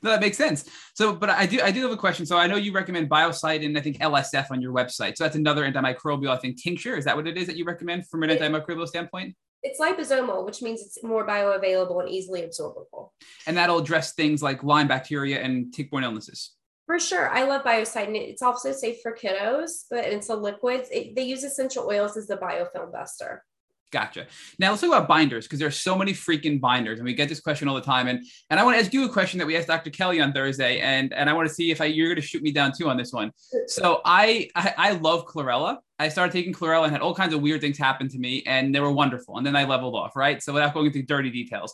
No, 0.02 0.10
that 0.10 0.22
makes 0.22 0.38
sense. 0.38 0.70
So, 0.94 1.16
but 1.16 1.30
I 1.30 1.46
do, 1.46 1.62
I 1.62 1.72
do 1.72 1.82
have 1.84 1.92
a 1.92 1.98
question. 1.98 2.26
So, 2.26 2.38
I 2.38 2.48
know 2.48 2.56
you 2.56 2.72
recommend 2.72 3.10
Biocidin, 3.10 3.78
I 3.78 3.82
think 3.82 4.00
LSF 4.00 4.52
on 4.52 4.62
your 4.62 4.74
website. 4.74 5.18
So, 5.18 5.24
that's 5.24 5.36
another 5.36 5.70
antimicrobial, 5.70 6.30
I 6.30 6.38
think, 6.38 6.62
tincture. 6.62 6.96
Is 6.96 7.06
that 7.06 7.16
what 7.16 7.28
it 7.28 7.38
is 7.38 7.48
that 7.48 7.58
you 7.58 7.66
recommend 7.66 8.08
from 8.08 8.24
an 8.24 8.30
antimicrobial 8.30 8.88
standpoint? 8.88 9.36
It's 9.64 9.80
liposomal, 9.80 10.46
which 10.46 10.62
means 10.62 10.82
it's 10.82 11.04
more 11.04 11.26
bioavailable 11.26 12.00
and 12.00 12.10
easily 12.10 12.44
absorbable. 12.44 13.10
And 13.48 13.58
that'll 13.58 13.80
address 13.80 14.14
things 14.14 14.44
like 14.44 14.64
Lyme 14.64 14.88
bacteria 14.88 15.42
and 15.42 15.74
tick-borne 15.74 16.04
illnesses. 16.04 16.52
For 16.86 17.00
sure. 17.00 17.30
I 17.30 17.46
love 17.46 17.64
Biocidin. 17.64 18.16
It's 18.16 18.44
also 18.44 18.72
safe 18.72 18.98
for 19.02 19.12
kiddos, 19.16 19.86
but 19.90 20.06
it's 20.06 20.30
a 20.30 20.36
liquid. 20.36 20.86
It, 20.92 21.16
they 21.16 21.24
use 21.24 21.44
essential 21.44 21.88
oils 21.88 22.16
as 22.16 22.28
the 22.28 22.38
biofilm 22.38 22.92
buster. 22.92 23.44
Gotcha. 23.92 24.28
Now 24.60 24.72
let's 24.72 24.82
talk 24.82 24.90
about 24.90 25.08
binders 25.08 25.46
because 25.46 25.60
there's 25.60 25.78
so 25.78 25.96
many 25.98 26.12
freaking 26.12 26.60
binders, 26.60 27.00
and 27.00 27.06
we 27.06 27.14
get 27.14 27.30
this 27.30 27.40
question 27.40 27.68
all 27.68 27.76
the 27.76 27.82
time. 27.82 28.08
And 28.08 28.26
and 28.50 28.60
I 28.60 28.64
want 28.64 28.78
to 28.78 28.84
ask 28.84 28.94
you 28.94 29.06
a 29.06 29.10
question 29.10 29.38
that 29.40 29.46
we 29.46 29.56
asked 29.56 29.68
Dr. 29.68 29.90
Kelly 29.90 30.20
on 30.20 30.34
Thursday, 30.34 30.80
and 30.80 31.14
and 31.14 31.30
I 31.30 31.34
want 31.34 31.48
to 31.48 31.54
see 31.54 31.72
if 31.72 31.80
I, 31.80 31.86
you're 31.86 32.08
going 32.08 32.22
to 32.22 32.22
shoot 32.22 32.42
me 32.42 32.52
down 32.52 32.72
too 32.78 32.90
on 32.90 32.98
this 32.98 33.14
one. 33.14 33.32
So 33.68 34.02
I, 34.04 34.50
I 34.56 34.74
I 34.78 34.92
love 34.94 35.26
chlorella. 35.26 35.78
I 35.98 36.10
started 36.10 36.34
taking 36.34 36.52
chlorella 36.52 36.84
and 36.84 36.92
had 36.92 37.02
all 37.02 37.16
kinds 37.16 37.34
of 37.34 37.42
weird 37.42 37.62
things 37.62 37.78
happen 37.78 38.10
to 38.10 38.20
me, 38.20 38.44
and 38.46 38.76
they 38.76 38.80
were 38.80 38.92
wonderful. 38.92 39.38
And 39.38 39.46
then 39.46 39.56
I 39.56 39.64
leveled 39.64 39.96
off, 39.96 40.16
right? 40.16 40.44
So 40.44 40.52
without 40.52 40.74
going 40.74 40.88
into 40.88 41.02
dirty 41.04 41.30
details, 41.30 41.74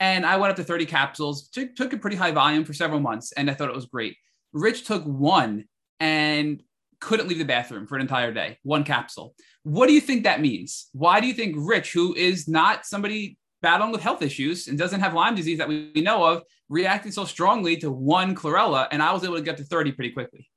and 0.00 0.24
I 0.24 0.36
went 0.36 0.50
up 0.50 0.56
to 0.56 0.64
30 0.64 0.86
capsules, 0.86 1.48
took, 1.48 1.74
took 1.74 1.92
a 1.92 1.98
pretty 1.98 2.16
high 2.16 2.30
volume 2.30 2.64
for 2.64 2.72
several 2.72 3.00
months, 3.00 3.32
and 3.32 3.50
I 3.50 3.54
thought 3.54 3.68
it 3.68 3.74
was 3.74 3.86
great. 3.86 4.16
Rich 4.52 4.86
took 4.86 5.04
one 5.04 5.64
and 6.00 6.62
couldn't 7.00 7.28
leave 7.28 7.38
the 7.38 7.44
bathroom 7.44 7.86
for 7.86 7.96
an 7.96 8.02
entire 8.02 8.32
day, 8.32 8.58
one 8.62 8.84
capsule. 8.84 9.34
What 9.62 9.86
do 9.86 9.92
you 9.92 10.00
think 10.00 10.24
that 10.24 10.40
means? 10.40 10.88
Why 10.92 11.20
do 11.20 11.26
you 11.26 11.34
think 11.34 11.56
Rich, 11.58 11.92
who 11.92 12.14
is 12.14 12.48
not 12.48 12.86
somebody 12.86 13.38
battling 13.62 13.92
with 13.92 14.02
health 14.02 14.22
issues 14.22 14.68
and 14.68 14.78
doesn't 14.78 15.00
have 15.00 15.14
Lyme 15.14 15.34
disease 15.34 15.58
that 15.58 15.68
we 15.68 15.92
know 15.96 16.24
of, 16.24 16.42
reacted 16.68 17.14
so 17.14 17.24
strongly 17.24 17.76
to 17.78 17.90
one 17.90 18.34
chlorella? 18.34 18.88
And 18.90 19.02
I 19.02 19.12
was 19.12 19.24
able 19.24 19.36
to 19.36 19.42
get 19.42 19.56
to 19.58 19.64
30 19.64 19.92
pretty 19.92 20.12
quickly. 20.12 20.48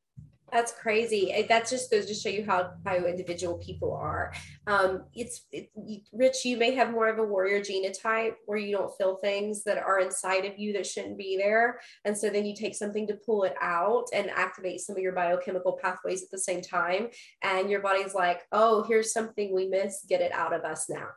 That's 0.51 0.73
crazy. 0.73 1.45
That 1.47 1.69
just 1.69 1.89
goes 1.89 2.05
to 2.07 2.13
show 2.13 2.27
you 2.27 2.43
how 2.45 2.73
how 2.85 2.95
individual 2.95 3.57
people 3.57 3.93
are. 3.93 4.33
Um, 4.67 5.05
it's 5.13 5.45
it, 5.51 5.69
Rich. 6.11 6.43
You 6.43 6.57
may 6.57 6.75
have 6.75 6.91
more 6.91 7.07
of 7.07 7.19
a 7.19 7.23
warrior 7.23 7.61
genotype 7.61 8.33
where 8.45 8.57
you 8.57 8.75
don't 8.75 8.95
feel 8.97 9.15
things 9.15 9.63
that 9.63 9.77
are 9.77 10.01
inside 10.01 10.43
of 10.45 10.59
you 10.59 10.73
that 10.73 10.85
shouldn't 10.85 11.17
be 11.17 11.37
there, 11.37 11.79
and 12.03 12.17
so 12.17 12.29
then 12.29 12.45
you 12.45 12.53
take 12.53 12.75
something 12.75 13.07
to 13.07 13.15
pull 13.15 13.43
it 13.43 13.55
out 13.61 14.07
and 14.13 14.29
activate 14.29 14.81
some 14.81 14.97
of 14.97 15.01
your 15.01 15.13
biochemical 15.13 15.79
pathways 15.81 16.21
at 16.21 16.31
the 16.31 16.39
same 16.39 16.61
time, 16.61 17.07
and 17.41 17.69
your 17.69 17.81
body's 17.81 18.13
like, 18.13 18.41
"Oh, 18.51 18.83
here's 18.83 19.13
something 19.13 19.53
we 19.53 19.67
missed. 19.67 20.09
Get 20.09 20.19
it 20.19 20.33
out 20.33 20.53
of 20.53 20.63
us 20.65 20.89
now." 20.89 21.07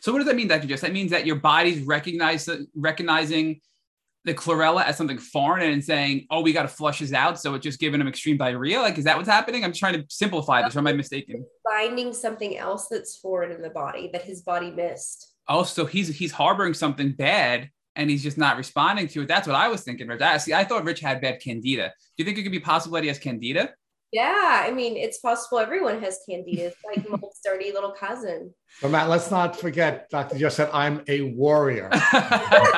So 0.00 0.10
what 0.12 0.18
does 0.18 0.26
that 0.26 0.36
mean, 0.36 0.48
Dr. 0.48 0.66
Jess? 0.68 0.80
That 0.80 0.92
means 0.92 1.10
that 1.10 1.26
your 1.26 1.36
body's 1.36 1.82
recognize, 1.82 2.48
recognizing 2.74 3.60
the 4.24 4.34
chlorella 4.34 4.84
as 4.84 4.96
something 4.96 5.18
foreign 5.18 5.72
and 5.72 5.84
saying, 5.84 6.26
"Oh, 6.30 6.42
we 6.42 6.52
got 6.52 6.62
to 6.62 6.68
flush 6.68 7.00
this 7.00 7.12
out," 7.12 7.40
so 7.40 7.54
it's 7.54 7.62
just 7.62 7.80
giving 7.80 8.00
him 8.00 8.08
extreme 8.08 8.36
diarrhea. 8.36 8.80
Like, 8.80 8.98
is 8.98 9.04
that 9.04 9.16
what's 9.16 9.28
happening? 9.28 9.64
I'm 9.64 9.72
trying 9.72 9.94
to 9.94 10.04
simplify 10.08 10.62
this, 10.62 10.76
or 10.76 10.80
am 10.80 10.86
I 10.86 10.92
mistaken? 10.92 11.44
Finding 11.64 12.12
something 12.12 12.56
else 12.56 12.88
that's 12.88 13.16
foreign 13.16 13.52
in 13.52 13.62
the 13.62 13.70
body 13.70 14.10
that 14.12 14.22
his 14.22 14.42
body 14.42 14.70
missed. 14.70 15.34
Oh, 15.48 15.64
so 15.64 15.86
he's 15.86 16.08
he's 16.08 16.32
harboring 16.32 16.74
something 16.74 17.12
bad 17.12 17.70
and 17.96 18.08
he's 18.08 18.22
just 18.22 18.38
not 18.38 18.56
responding 18.56 19.06
to 19.08 19.22
it. 19.22 19.28
That's 19.28 19.46
what 19.46 19.56
I 19.56 19.68
was 19.68 19.82
thinking, 19.82 20.08
Rich. 20.08 20.22
I 20.22 20.38
see. 20.38 20.54
I 20.54 20.64
thought 20.64 20.84
Rich 20.84 21.00
had 21.00 21.20
bad 21.20 21.40
candida. 21.40 21.88
Do 21.88 22.22
you 22.22 22.24
think 22.24 22.38
it 22.38 22.42
could 22.42 22.52
be 22.52 22.60
possible 22.60 22.94
that 22.94 23.02
he 23.02 23.08
has 23.08 23.18
candida? 23.18 23.74
Yeah, 24.12 24.62
I 24.66 24.70
mean, 24.72 24.98
it's 24.98 25.18
possible 25.18 25.58
everyone 25.58 26.02
has 26.02 26.20
candida. 26.28 26.66
It's 26.66 26.76
like 26.84 27.08
mold's 27.08 27.40
dirty 27.44 27.72
little 27.72 27.92
cousin. 27.92 28.52
But 28.82 28.90
Matt, 28.90 29.08
let's 29.08 29.30
not 29.30 29.58
forget, 29.58 30.10
Dr. 30.10 30.38
Jess 30.38 30.56
said, 30.56 30.68
I'm 30.72 31.02
a 31.08 31.22
warrior. 31.22 31.90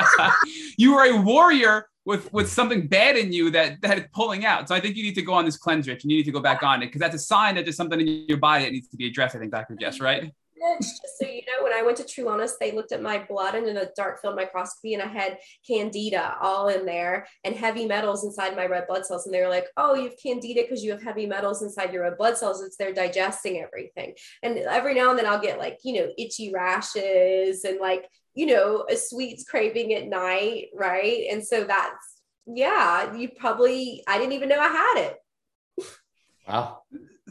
you 0.79 0.95
are 0.95 1.07
a 1.07 1.21
warrior 1.21 1.89
with 2.05 2.33
with 2.33 2.49
something 2.51 2.87
bad 2.87 3.17
in 3.17 3.33
you 3.33 3.51
that 3.51 3.81
that 3.83 3.99
is 3.99 4.05
pulling 4.13 4.45
out. 4.45 4.69
So 4.69 4.75
I 4.75 4.81
think 4.81 4.95
you 4.95 5.03
need 5.03 5.15
to 5.17 5.23
go 5.23 5.33
on 5.33 5.45
this 5.45 5.57
cleanse, 5.57 5.89
Rich, 5.89 6.05
and 6.05 6.13
you 6.13 6.19
need 6.19 6.25
to 6.25 6.33
go 6.33 6.41
back 6.41 6.63
on 6.63 6.83
it 6.83 6.87
because 6.87 7.01
that's 7.01 7.17
a 7.17 7.19
sign 7.19 7.57
that 7.57 7.65
there's 7.65 7.77
something 7.77 8.01
in 8.01 8.27
your 8.29 8.39
body 8.39 8.65
that 8.65 8.73
needs 8.73 8.89
to 8.89 8.97
be 8.97 9.09
addressed. 9.09 9.35
I 9.35 9.41
think, 9.41 9.51
Dr. 9.51 9.75
Jess, 9.75 10.01
right? 10.01 10.33
Just 10.81 11.19
so 11.19 11.27
you 11.27 11.43
know, 11.47 11.63
when 11.63 11.73
I 11.73 11.83
went 11.83 11.97
to 11.99 12.05
True 12.05 12.25
they 12.61 12.73
looked 12.73 12.93
at 12.93 13.03
my 13.03 13.19
blood 13.19 13.55
and 13.55 13.67
in 13.67 13.77
a 13.77 13.91
dark 13.97 14.21
field 14.21 14.37
microscopy, 14.37 14.95
and 14.95 15.03
I 15.03 15.07
had 15.07 15.39
candida 15.67 16.37
all 16.41 16.69
in 16.69 16.87
there 16.87 17.27
and 17.45 17.55
heavy 17.55 17.87
metals 17.87 18.25
inside 18.25 18.57
my 18.57 18.67
red 18.67 18.87
blood 18.87 19.05
cells. 19.07 19.27
And 19.27 19.35
they 19.35 19.43
were 19.43 19.49
like, 19.49 19.67
"Oh, 19.77 19.95
you 19.95 20.05
have 20.05 20.19
candida 20.23 20.63
because 20.63 20.83
you 20.83 20.93
have 20.93 21.03
heavy 21.03 21.27
metals 21.27 21.63
inside 21.63 21.93
your 21.93 22.03
red 22.03 22.17
blood 22.17 22.37
cells. 22.39 22.63
It's 22.63 22.77
they're 22.77 22.93
digesting 22.93 23.63
everything." 23.63 24.15
And 24.43 24.59
every 24.59 24.95
now 24.95 25.11
and 25.11 25.19
then 25.19 25.27
I'll 25.27 25.41
get 25.41 25.59
like 25.59 25.79
you 25.85 26.01
know 26.01 26.13
itchy 26.19 26.51
rashes 26.53 27.65
and 27.65 27.79
like 27.81 28.09
you 28.35 28.47
know 28.47 28.85
a 28.91 28.97
sweets 28.97 29.45
craving 29.45 29.93
at 29.95 30.07
night, 30.07 30.69
right? 30.75 31.27
And 31.31 31.45
so 31.47 31.65
that's 31.65 32.23
yeah, 32.47 33.15
you 33.15 33.31
probably 33.39 34.03
I 34.07 34.19
didn't 34.19 34.33
even 34.33 34.49
know 34.49 34.61
I 34.61 34.69
had 34.69 34.95
it. 34.99 35.17
Wow. 36.49 36.83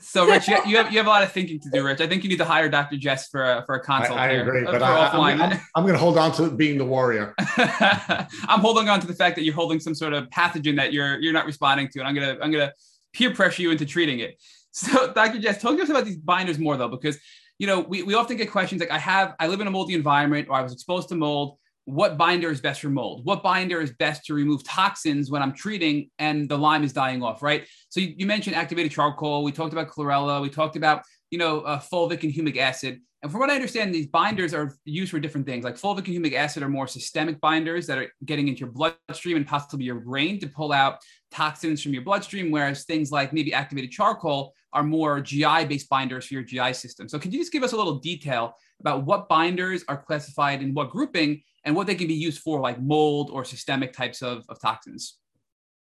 So, 0.02 0.26
Rich, 0.26 0.48
you, 0.48 0.58
you, 0.66 0.78
have 0.78 0.92
you 0.92 0.98
have 0.98 1.06
a 1.06 1.10
lot 1.10 1.22
of 1.22 1.32
thinking 1.32 1.60
to 1.60 1.70
do, 1.70 1.86
Rich. 1.86 2.02
I 2.02 2.08
think 2.08 2.24
you 2.24 2.30
need 2.30 2.40
to 2.40 2.46
hire 2.46 2.68
Dr. 2.68 2.98
Jess 2.98 3.28
for 3.28 3.44
a, 3.44 3.64
for 3.66 3.76
a 3.76 3.80
consult. 3.80 4.18
I, 4.18 4.30
I 4.30 4.32
agree, 4.32 4.64
but 4.64 4.82
I, 4.82 5.14
am 5.14 5.42
I'm, 5.42 5.60
I'm 5.76 5.84
going 5.84 5.94
to 5.94 6.00
hold 6.00 6.18
on 6.18 6.32
to 6.34 6.50
being 6.50 6.80
the 6.80 6.86
warrior. 6.86 7.36
I'm 7.58 8.60
holding 8.60 8.90
on 8.90 9.00
to 9.02 9.08
the 9.08 9.14
fact 9.14 9.36
that 9.36 9.44
you're 9.44 9.54
holding 9.54 9.80
some 9.80 9.94
sort 9.94 10.14
of 10.14 10.30
pathogen 10.30 10.76
that 10.78 10.94
you're 10.94 11.20
you're 11.20 11.34
not 11.34 11.46
responding 11.46 11.90
to, 11.90 12.00
and 12.00 12.08
I'm 12.08 12.16
gonna 12.16 12.38
I'm 12.42 12.52
gonna 12.52 12.74
peer 13.14 13.36
pressure 13.36 13.62
you 13.62 13.72
into 13.72 13.86
treating 13.86 14.20
it. 14.20 14.42
So, 14.72 15.14
Dr. 15.16 15.40
Jess, 15.40 15.62
talk 15.62 15.78
to 15.78 15.84
us 15.84 15.90
about 15.90 16.06
these 16.06 16.18
binders 16.18 16.58
more 16.58 16.76
though, 16.76 16.90
because 16.90 17.20
you 17.60 17.68
know 17.68 17.82
we, 17.82 18.02
we 18.02 18.16
often 18.16 18.36
get 18.36 18.50
questions 18.50 18.80
like 18.80 18.92
I 18.92 18.98
have 18.98 19.36
I 19.40 19.48
live 19.48 19.62
in 19.62 19.68
a 19.68 19.72
moldy 19.72 19.94
environment 19.94 20.48
or 20.50 20.56
I 20.56 20.64
was 20.64 20.74
exposed 20.74 21.10
to 21.10 21.16
mold 21.16 21.60
what 21.86 22.18
binder 22.18 22.50
is 22.50 22.62
best 22.62 22.82
for 22.82 22.90
mold? 22.90 23.26
What 23.26 23.44
binder 23.44 23.82
is 23.82 23.92
best 23.92 24.26
to 24.26 24.34
remove 24.34 24.64
toxins 24.64 25.30
when 25.30 25.42
i'm 25.42 25.54
treating 25.54 26.10
and 26.20 26.48
the 26.48 26.58
Lyme 26.58 26.84
is 26.84 26.94
dying 26.94 27.22
off 27.22 27.44
right? 27.44 27.66
So 27.90 28.00
you, 28.00 28.14
you 28.18 28.26
mentioned 28.26 28.56
activated 28.56 28.92
charcoal. 28.92 29.44
We 29.44 29.52
talked 29.52 29.74
about 29.74 29.90
chlorella. 29.90 30.42
We 30.42 30.50
talked 30.50 30.76
about 30.76 31.04
you 31.30 31.38
know 31.38 31.62
uh, 31.62 31.80
fulvic 31.80 32.24
and 32.24 32.34
humic 32.34 32.58
acid. 32.58 33.00
And 33.22 33.32
from 33.32 33.40
what 33.40 33.50
i 33.50 33.56
understand 33.56 33.94
these 33.94 34.08
binders 34.08 34.54
are 34.54 34.76
used 34.86 35.12
for 35.12 35.20
different 35.20 35.46
things. 35.46 35.64
Like 35.64 35.76
fulvic 35.76 36.08
and 36.08 36.18
humic 36.18 36.34
acid 36.34 36.64
are 36.64 36.70
more 36.70 36.88
systemic 36.88 37.40
binders 37.42 37.88
that 37.88 37.98
are 37.98 38.08
getting 38.26 38.48
into 38.48 38.62
your 38.62 38.72
bloodstream 38.72 39.38
and 39.38 39.48
possibly 39.48 39.86
your 39.86 40.00
brain 40.00 40.40
to 40.40 40.48
pull 40.48 40.72
out 40.72 41.00
toxins 41.34 41.82
from 41.82 41.94
your 41.94 42.04
bloodstream 42.04 42.52
whereas 42.52 42.86
things 42.86 43.12
like 43.12 43.34
maybe 43.34 43.54
activated 43.54 43.92
charcoal 43.92 44.54
are 44.72 44.84
more 44.84 45.20
gi 45.20 45.66
based 45.66 45.90
binders 45.90 46.26
for 46.26 46.36
your 46.36 46.44
gi 46.44 46.74
system 46.74 47.10
so 47.10 47.18
can 47.20 47.32
you 47.32 47.40
just 47.40 47.52
give 47.52 47.64
us 47.64 47.74
a 47.74 47.78
little 47.78 48.00
detail 48.00 48.56
about 48.80 49.06
what 49.06 49.30
binders 49.30 49.84
are 49.88 49.98
classified 49.98 50.62
in 50.62 50.74
what 50.74 50.90
grouping 50.90 51.42
and 51.64 51.76
what 51.76 51.88
they 51.88 51.96
can 51.96 52.08
be 52.08 52.14
used 52.14 52.42
for, 52.42 52.60
like 52.60 52.82
mold 52.82 53.30
or 53.32 53.46
systemic 53.46 53.94
types 53.94 54.22
of, 54.22 54.44
of 54.50 54.60
toxins. 54.60 55.20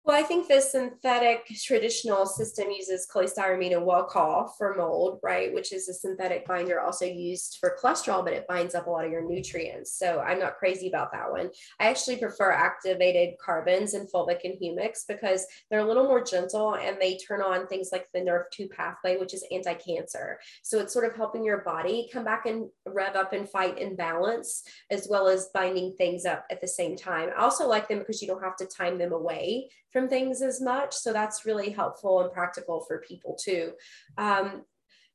Well, 0.05 0.17
I 0.17 0.23
think 0.23 0.47
the 0.47 0.61
synthetic 0.61 1.45
traditional 1.61 2.25
system 2.25 2.71
uses 2.71 3.07
cholestyramine 3.13 3.75
and 3.75 3.85
Welchol 3.85 4.49
for 4.57 4.73
mold, 4.75 5.19
right? 5.21 5.53
Which 5.53 5.71
is 5.71 5.87
a 5.87 5.93
synthetic 5.93 6.47
binder 6.47 6.79
also 6.79 7.05
used 7.05 7.57
for 7.59 7.77
cholesterol, 7.79 8.23
but 8.23 8.33
it 8.33 8.47
binds 8.47 8.73
up 8.73 8.87
a 8.87 8.89
lot 8.89 9.05
of 9.05 9.11
your 9.11 9.29
nutrients. 9.29 9.99
So 9.99 10.19
I'm 10.21 10.39
not 10.39 10.57
crazy 10.57 10.87
about 10.87 11.11
that 11.11 11.29
one. 11.29 11.49
I 11.79 11.89
actually 11.89 12.15
prefer 12.15 12.51
activated 12.51 13.35
carbons 13.43 13.93
and 13.93 14.09
fulvic 14.11 14.39
and 14.45 14.55
humics 14.59 15.01
because 15.07 15.45
they're 15.69 15.81
a 15.81 15.87
little 15.87 16.05
more 16.05 16.23
gentle 16.23 16.75
and 16.75 16.97
they 16.99 17.17
turn 17.17 17.41
on 17.41 17.67
things 17.67 17.89
like 17.91 18.07
the 18.11 18.21
NRF2 18.21 18.71
pathway, 18.71 19.17
which 19.17 19.33
is 19.33 19.45
anti 19.51 19.73
cancer. 19.75 20.39
So 20.63 20.79
it's 20.79 20.93
sort 20.93 21.05
of 21.05 21.15
helping 21.15 21.43
your 21.43 21.59
body 21.59 22.09
come 22.11 22.23
back 22.23 22.45
and 22.45 22.69
rev 22.87 23.15
up 23.15 23.33
and 23.33 23.47
fight 23.47 23.77
in 23.77 23.95
balance, 23.95 24.63
as 24.89 25.07
well 25.09 25.27
as 25.27 25.49
binding 25.53 25.93
things 25.97 26.25
up 26.25 26.45
at 26.49 26.61
the 26.61 26.67
same 26.67 26.95
time. 26.95 27.29
I 27.37 27.41
also 27.41 27.67
like 27.67 27.89
them 27.89 27.99
because 27.99 28.21
you 28.21 28.27
don't 28.27 28.43
have 28.43 28.55
to 28.57 28.65
time 28.65 28.97
them 28.97 29.11
away 29.11 29.69
from 29.91 30.07
things 30.07 30.41
as 30.41 30.61
much. 30.61 30.93
So 30.93 31.13
that's 31.13 31.45
really 31.45 31.71
helpful 31.71 32.21
and 32.21 32.31
practical 32.31 32.85
for 32.87 32.99
people 32.99 33.37
too. 33.41 33.71
Um, 34.17 34.63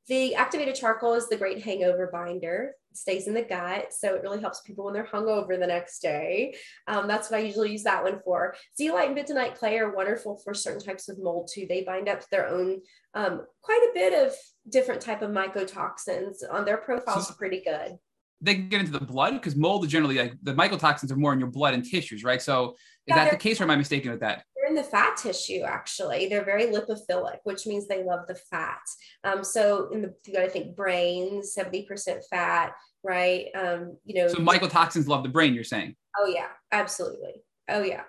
the 0.06 0.34
activated 0.34 0.74
charcoal 0.74 1.14
is 1.14 1.28
the 1.28 1.36
great 1.36 1.64
hangover 1.64 2.10
binder. 2.12 2.74
It 2.90 2.96
stays 2.96 3.26
in 3.26 3.32
the 3.32 3.42
gut, 3.42 3.92
so 3.92 4.14
it 4.14 4.22
really 4.22 4.40
helps 4.40 4.60
people 4.60 4.84
when 4.84 4.92
they're 4.92 5.06
hungover 5.06 5.58
the 5.58 5.66
next 5.66 6.00
day. 6.00 6.56
Um, 6.86 7.08
that's 7.08 7.30
what 7.30 7.40
I 7.40 7.44
usually 7.44 7.72
use 7.72 7.84
that 7.84 8.04
one 8.04 8.20
for. 8.22 8.54
Zeolite 8.78 9.08
and 9.08 9.16
bentonite 9.16 9.54
clay 9.54 9.78
are 9.78 9.94
wonderful 9.94 10.38
for 10.44 10.52
certain 10.52 10.80
types 10.80 11.08
of 11.08 11.18
mold 11.18 11.48
too. 11.52 11.64
They 11.66 11.84
bind 11.84 12.10
up 12.10 12.28
their 12.28 12.48
own 12.48 12.82
um, 13.14 13.46
quite 13.62 13.80
a 13.90 13.94
bit 13.94 14.26
of 14.26 14.34
different 14.68 15.00
type 15.00 15.22
of 15.22 15.30
mycotoxins. 15.30 16.36
On 16.50 16.66
their 16.66 16.76
profiles, 16.78 17.30
pretty 17.36 17.62
good 17.64 17.98
they 18.44 18.54
can 18.54 18.68
get 18.68 18.80
into 18.80 18.92
the 18.92 19.00
blood 19.00 19.32
because 19.32 19.56
mold 19.56 19.84
is 19.84 19.90
generally 19.90 20.18
like 20.18 20.34
the 20.42 20.52
mycotoxins 20.52 21.10
are 21.10 21.16
more 21.16 21.32
in 21.32 21.38
your 21.38 21.48
blood 21.48 21.72
and 21.72 21.84
tissues, 21.84 22.22
right? 22.22 22.42
So 22.42 22.70
is 22.70 22.76
yeah, 23.08 23.24
that 23.24 23.30
the 23.30 23.36
case, 23.36 23.60
or 23.60 23.64
am 23.64 23.70
I 23.70 23.76
mistaken 23.76 24.10
with 24.10 24.20
that? 24.20 24.44
In 24.74 24.82
the 24.82 24.82
fat 24.82 25.16
tissue, 25.16 25.62
actually. 25.62 26.26
They're 26.26 26.44
very 26.44 26.66
lipophilic, 26.66 27.38
which 27.44 27.64
means 27.64 27.86
they 27.86 28.02
love 28.02 28.26
the 28.26 28.34
fat. 28.34 28.80
Um, 29.22 29.44
so 29.44 29.88
in 29.92 30.02
the 30.02 30.12
you 30.26 30.32
got 30.34 30.40
to 30.40 30.50
think 30.50 30.74
brains, 30.74 31.54
seventy 31.54 31.82
percent 31.84 32.24
fat, 32.28 32.72
right? 33.04 33.46
Um, 33.54 33.96
you 34.04 34.20
know. 34.20 34.26
So 34.26 34.38
mycotoxins 34.38 35.06
love 35.06 35.22
the 35.22 35.28
brain. 35.28 35.54
You're 35.54 35.62
saying? 35.62 35.94
Oh 36.18 36.26
yeah, 36.26 36.48
absolutely. 36.72 37.34
Oh 37.68 37.84
yeah. 37.84 38.02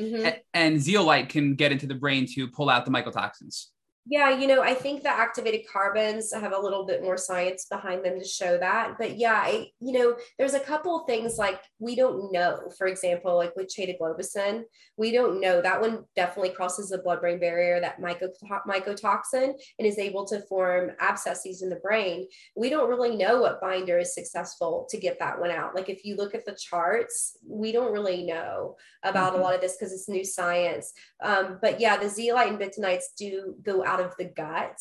Mm-hmm. 0.00 0.26
And, 0.26 0.40
and 0.54 0.82
zeolite 0.82 1.28
can 1.28 1.54
get 1.54 1.70
into 1.70 1.86
the 1.86 1.94
brain 1.94 2.26
to 2.34 2.48
pull 2.48 2.68
out 2.68 2.84
the 2.84 2.90
mycotoxins. 2.90 3.66
Yeah, 4.10 4.30
you 4.30 4.46
know, 4.46 4.62
I 4.62 4.72
think 4.72 5.02
the 5.02 5.10
activated 5.10 5.66
carbons 5.70 6.32
have 6.32 6.52
a 6.52 6.58
little 6.58 6.86
bit 6.86 7.02
more 7.02 7.18
science 7.18 7.66
behind 7.70 8.02
them 8.02 8.18
to 8.18 8.24
show 8.24 8.56
that. 8.56 8.96
But 8.98 9.18
yeah, 9.18 9.34
I, 9.34 9.70
you 9.80 9.92
know, 9.92 10.16
there's 10.38 10.54
a 10.54 10.60
couple 10.60 11.00
things 11.00 11.36
like 11.36 11.60
we 11.78 11.94
don't 11.94 12.32
know. 12.32 12.72
For 12.78 12.86
example, 12.86 13.36
like 13.36 13.54
with 13.54 13.68
globicin, 13.68 14.62
we 14.96 15.12
don't 15.12 15.42
know 15.42 15.60
that 15.60 15.80
one 15.80 16.04
definitely 16.16 16.50
crosses 16.50 16.88
the 16.88 16.98
blood-brain 16.98 17.38
barrier, 17.38 17.80
that 17.80 18.00
myco- 18.00 18.32
mycotoxin, 18.66 19.52
and 19.78 19.86
is 19.86 19.98
able 19.98 20.24
to 20.28 20.40
form 20.48 20.92
abscesses 21.00 21.60
in 21.60 21.68
the 21.68 21.76
brain. 21.76 22.26
We 22.56 22.70
don't 22.70 22.88
really 22.88 23.14
know 23.14 23.42
what 23.42 23.60
binder 23.60 23.98
is 23.98 24.14
successful 24.14 24.86
to 24.88 24.96
get 24.96 25.18
that 25.18 25.38
one 25.38 25.50
out. 25.50 25.74
Like 25.74 25.90
if 25.90 26.04
you 26.04 26.16
look 26.16 26.34
at 26.34 26.46
the 26.46 26.58
charts, 26.58 27.36
we 27.46 27.72
don't 27.72 27.92
really 27.92 28.24
know 28.24 28.76
about 29.02 29.32
mm-hmm. 29.32 29.42
a 29.42 29.44
lot 29.44 29.54
of 29.54 29.60
this 29.60 29.76
because 29.76 29.92
it's 29.92 30.08
new 30.08 30.24
science. 30.24 30.94
Um, 31.22 31.58
but 31.60 31.78
yeah, 31.78 31.98
the 31.98 32.08
zeolite 32.08 32.48
and 32.48 32.58
bentonites 32.58 33.04
do 33.16 33.54
go 33.62 33.84
out 33.84 33.97
of 34.00 34.14
the 34.18 34.24
gut 34.24 34.80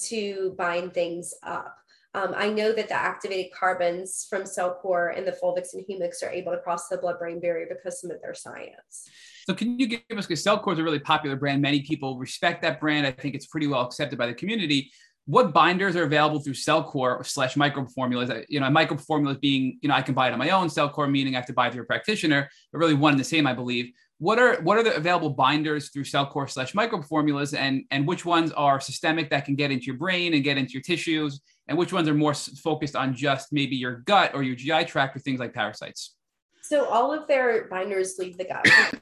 to 0.00 0.54
bind 0.58 0.94
things 0.94 1.34
up. 1.42 1.76
Um, 2.14 2.32
I 2.34 2.48
know 2.48 2.72
that 2.72 2.88
the 2.88 2.94
activated 2.94 3.52
carbons 3.52 4.26
from 4.30 4.42
CellCore 4.42 5.16
and 5.16 5.26
the 5.26 5.32
fulvics 5.32 5.74
and 5.74 5.84
humics 5.86 6.22
are 6.22 6.30
able 6.30 6.52
to 6.52 6.58
cross 6.58 6.88
the 6.88 6.96
blood-brain 6.96 7.40
barrier 7.40 7.66
because 7.68 8.00
some 8.00 8.10
of 8.10 8.22
their 8.22 8.32
science. 8.32 9.08
So 9.46 9.54
can 9.54 9.78
you 9.78 9.86
give 9.86 10.00
us, 10.12 10.26
because 10.26 10.42
CellCore 10.42 10.72
is 10.72 10.78
a 10.78 10.82
really 10.82 10.98
popular 10.98 11.36
brand, 11.36 11.60
many 11.60 11.82
people 11.82 12.18
respect 12.18 12.62
that 12.62 12.80
brand. 12.80 13.06
I 13.06 13.12
think 13.12 13.34
it's 13.34 13.46
pretty 13.46 13.66
well 13.66 13.82
accepted 13.82 14.18
by 14.18 14.26
the 14.26 14.34
community. 14.34 14.90
What 15.26 15.52
binders 15.52 15.94
are 15.94 16.04
available 16.04 16.40
through 16.40 16.54
CellCore 16.54 17.26
slash 17.26 17.54
microformulas? 17.54 18.46
You 18.48 18.60
know, 18.60 18.66
microformulas 18.66 19.40
being, 19.40 19.78
you 19.82 19.88
know, 19.88 19.94
I 19.94 20.00
can 20.00 20.14
buy 20.14 20.28
it 20.28 20.32
on 20.32 20.38
my 20.38 20.50
own. 20.50 20.68
CellCore 20.68 21.10
meaning 21.10 21.34
I 21.34 21.38
have 21.38 21.46
to 21.46 21.52
buy 21.52 21.66
it 21.66 21.74
through 21.74 21.82
a 21.82 21.86
practitioner, 21.86 22.48
but 22.72 22.78
really 22.78 22.94
one 22.94 23.12
and 23.12 23.20
the 23.20 23.24
same, 23.24 23.46
I 23.46 23.52
believe 23.52 23.92
what 24.18 24.38
are 24.38 24.60
what 24.62 24.78
are 24.78 24.82
the 24.82 24.94
available 24.94 25.30
binders 25.30 25.90
through 25.90 26.04
CellCore 26.04 26.48
slash 26.48 26.72
microformulas 26.72 27.56
and 27.56 27.84
and 27.90 28.06
which 28.06 28.24
ones 28.24 28.50
are 28.52 28.80
systemic 28.80 29.30
that 29.30 29.44
can 29.44 29.54
get 29.54 29.70
into 29.70 29.86
your 29.86 29.96
brain 29.96 30.34
and 30.34 30.42
get 30.42 30.56
into 30.56 30.72
your 30.72 30.82
tissues 30.82 31.40
and 31.68 31.76
which 31.76 31.92
ones 31.92 32.08
are 32.08 32.14
more 32.14 32.34
focused 32.34 32.96
on 32.96 33.14
just 33.14 33.52
maybe 33.52 33.76
your 33.76 33.96
gut 34.06 34.34
or 34.34 34.42
your 34.42 34.56
gi 34.56 34.84
tract 34.84 35.16
or 35.16 35.18
things 35.18 35.40
like 35.40 35.52
parasites? 35.52 36.14
So 36.62 36.86
all 36.88 37.12
of 37.12 37.28
their 37.28 37.68
binders 37.68 38.16
leave 38.18 38.38
the 38.38 38.44
gut 38.44 39.00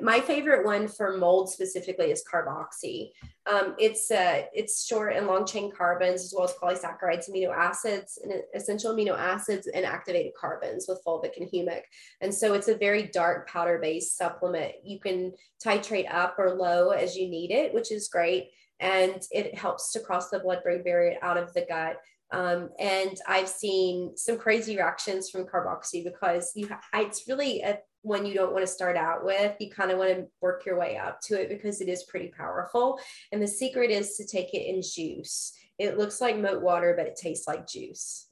My 0.00 0.20
favorite 0.20 0.64
one 0.64 0.88
for 0.88 1.16
mold 1.16 1.50
specifically 1.50 2.10
is 2.10 2.24
carboxy. 2.30 3.10
Um, 3.50 3.74
it's 3.78 4.10
uh, 4.10 4.42
it's 4.52 4.86
short 4.86 5.14
and 5.14 5.26
long 5.26 5.46
chain 5.46 5.70
carbons 5.70 6.24
as 6.24 6.34
well 6.36 6.44
as 6.44 6.54
polysaccharides, 6.54 7.30
amino 7.30 7.54
acids, 7.54 8.18
and 8.22 8.32
essential 8.54 8.94
amino 8.94 9.16
acids 9.16 9.68
and 9.68 9.86
activated 9.86 10.32
carbons 10.38 10.86
with 10.88 11.02
fulvic 11.06 11.36
and 11.36 11.48
humic. 11.50 11.82
And 12.20 12.34
so 12.34 12.54
it's 12.54 12.68
a 12.68 12.76
very 12.76 13.04
dark 13.04 13.48
powder 13.48 13.78
based 13.80 14.16
supplement. 14.16 14.72
You 14.84 14.98
can 14.98 15.32
titrate 15.64 16.12
up 16.12 16.36
or 16.38 16.54
low 16.54 16.90
as 16.90 17.16
you 17.16 17.28
need 17.28 17.50
it, 17.50 17.72
which 17.72 17.92
is 17.92 18.08
great. 18.08 18.50
And 18.80 19.22
it 19.30 19.56
helps 19.56 19.92
to 19.92 20.00
cross 20.00 20.28
the 20.28 20.40
blood 20.40 20.62
brain 20.62 20.82
barrier 20.82 21.18
out 21.22 21.38
of 21.38 21.52
the 21.54 21.64
gut. 21.66 21.96
Um, 22.32 22.70
and 22.78 23.16
I've 23.28 23.48
seen 23.48 24.16
some 24.16 24.36
crazy 24.36 24.76
reactions 24.76 25.30
from 25.30 25.46
carboxy 25.46 26.02
because 26.02 26.50
you, 26.54 26.68
it's 26.94 27.28
really 27.28 27.62
a 27.62 27.78
one 28.06 28.24
you 28.24 28.34
don't 28.34 28.52
want 28.52 28.64
to 28.64 28.72
start 28.72 28.96
out 28.96 29.24
with. 29.24 29.56
You 29.58 29.68
kind 29.68 29.90
of 29.90 29.98
want 29.98 30.10
to 30.10 30.26
work 30.40 30.64
your 30.64 30.78
way 30.78 30.96
up 30.96 31.20
to 31.22 31.40
it 31.40 31.48
because 31.48 31.80
it 31.80 31.88
is 31.88 32.04
pretty 32.04 32.28
powerful. 32.28 33.00
And 33.32 33.42
the 33.42 33.48
secret 33.48 33.90
is 33.90 34.16
to 34.16 34.26
take 34.26 34.54
it 34.54 34.68
in 34.68 34.80
juice. 34.80 35.52
It 35.78 35.98
looks 35.98 36.20
like 36.20 36.38
moat 36.38 36.62
water, 36.62 36.94
but 36.96 37.06
it 37.06 37.16
tastes 37.16 37.48
like 37.48 37.68
juice. 37.68 38.28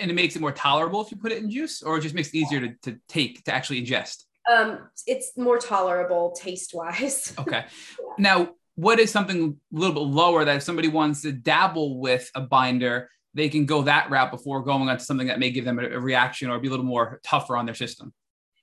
And 0.00 0.10
it 0.10 0.14
makes 0.14 0.34
it 0.34 0.40
more 0.42 0.52
tolerable 0.52 1.00
if 1.00 1.12
you 1.12 1.16
put 1.16 1.32
it 1.32 1.38
in 1.38 1.48
juice, 1.48 1.82
or 1.82 1.96
it 1.96 2.00
just 2.00 2.14
makes 2.14 2.28
it 2.28 2.34
easier 2.34 2.60
to, 2.60 2.74
to 2.82 2.98
take, 3.08 3.44
to 3.44 3.54
actually 3.54 3.84
ingest? 3.84 4.24
Um, 4.52 4.80
it's 5.06 5.32
more 5.36 5.58
tolerable 5.58 6.32
taste 6.32 6.74
wise. 6.74 7.32
okay. 7.38 7.64
yeah. 7.98 8.14
Now, 8.18 8.50
what 8.74 8.98
is 8.98 9.12
something 9.12 9.56
a 9.74 9.78
little 9.78 9.94
bit 9.94 10.12
lower 10.12 10.44
that 10.44 10.56
if 10.56 10.62
somebody 10.62 10.88
wants 10.88 11.22
to 11.22 11.32
dabble 11.32 12.00
with 12.00 12.28
a 12.34 12.40
binder, 12.40 13.10
they 13.32 13.48
can 13.48 13.64
go 13.64 13.82
that 13.82 14.10
route 14.10 14.32
before 14.32 14.62
going 14.62 14.88
on 14.88 14.98
to 14.98 15.04
something 15.04 15.28
that 15.28 15.38
may 15.38 15.50
give 15.50 15.64
them 15.64 15.78
a, 15.78 15.84
a 15.84 16.00
reaction 16.00 16.50
or 16.50 16.58
be 16.58 16.66
a 16.66 16.70
little 16.70 16.84
more 16.84 17.20
tougher 17.22 17.56
on 17.56 17.64
their 17.64 17.76
system? 17.76 18.12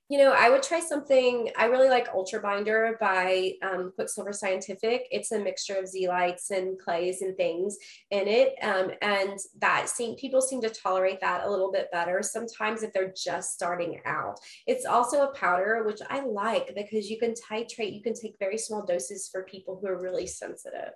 You 0.10 0.18
know, 0.18 0.34
I 0.38 0.50
would 0.50 0.64
try 0.64 0.80
something. 0.80 1.50
I 1.58 1.66
really 1.66 1.90
like 1.90 2.08
Ultra 2.14 2.40
Binder 2.40 2.98
by 3.00 3.54
um, 3.62 3.92
Quicksilver 3.94 4.32
Scientific. 4.32 5.08
It's 5.12 5.34
a 5.34 5.40
mixture 5.40 5.76
of 5.76 5.86
zeolites 5.86 6.50
and 6.50 6.80
clays 6.80 7.22
and 7.22 7.36
things 7.36 7.78
in 8.12 8.28
it, 8.28 8.56
um, 8.62 8.92
and 9.02 9.38
that 9.60 9.90
seem 9.90 10.16
people 10.16 10.42
seem 10.42 10.62
to 10.62 10.70
tolerate 10.70 11.20
that 11.22 11.46
a 11.46 11.50
little 11.50 11.72
bit 11.72 11.92
better 11.92 12.22
sometimes 12.24 12.84
if 12.84 12.94
they're 12.94 13.14
just 13.16 13.54
starting 13.54 14.00
out. 14.06 14.40
It's 14.66 14.86
also 14.86 15.24
a 15.24 15.34
powder 15.34 15.84
which 15.86 16.00
I 16.10 16.22
like 16.22 16.74
because 16.74 17.10
you 17.10 17.20
can 17.20 17.34
titrate. 17.34 17.94
You 17.94 18.02
can 18.02 18.14
take 18.14 18.36
very 18.40 18.58
small 18.58 18.86
doses 18.86 19.28
for 19.30 19.44
people 19.44 19.78
who 19.82 19.88
are 19.88 20.02
really 20.02 20.28
sensitive. 20.28 20.94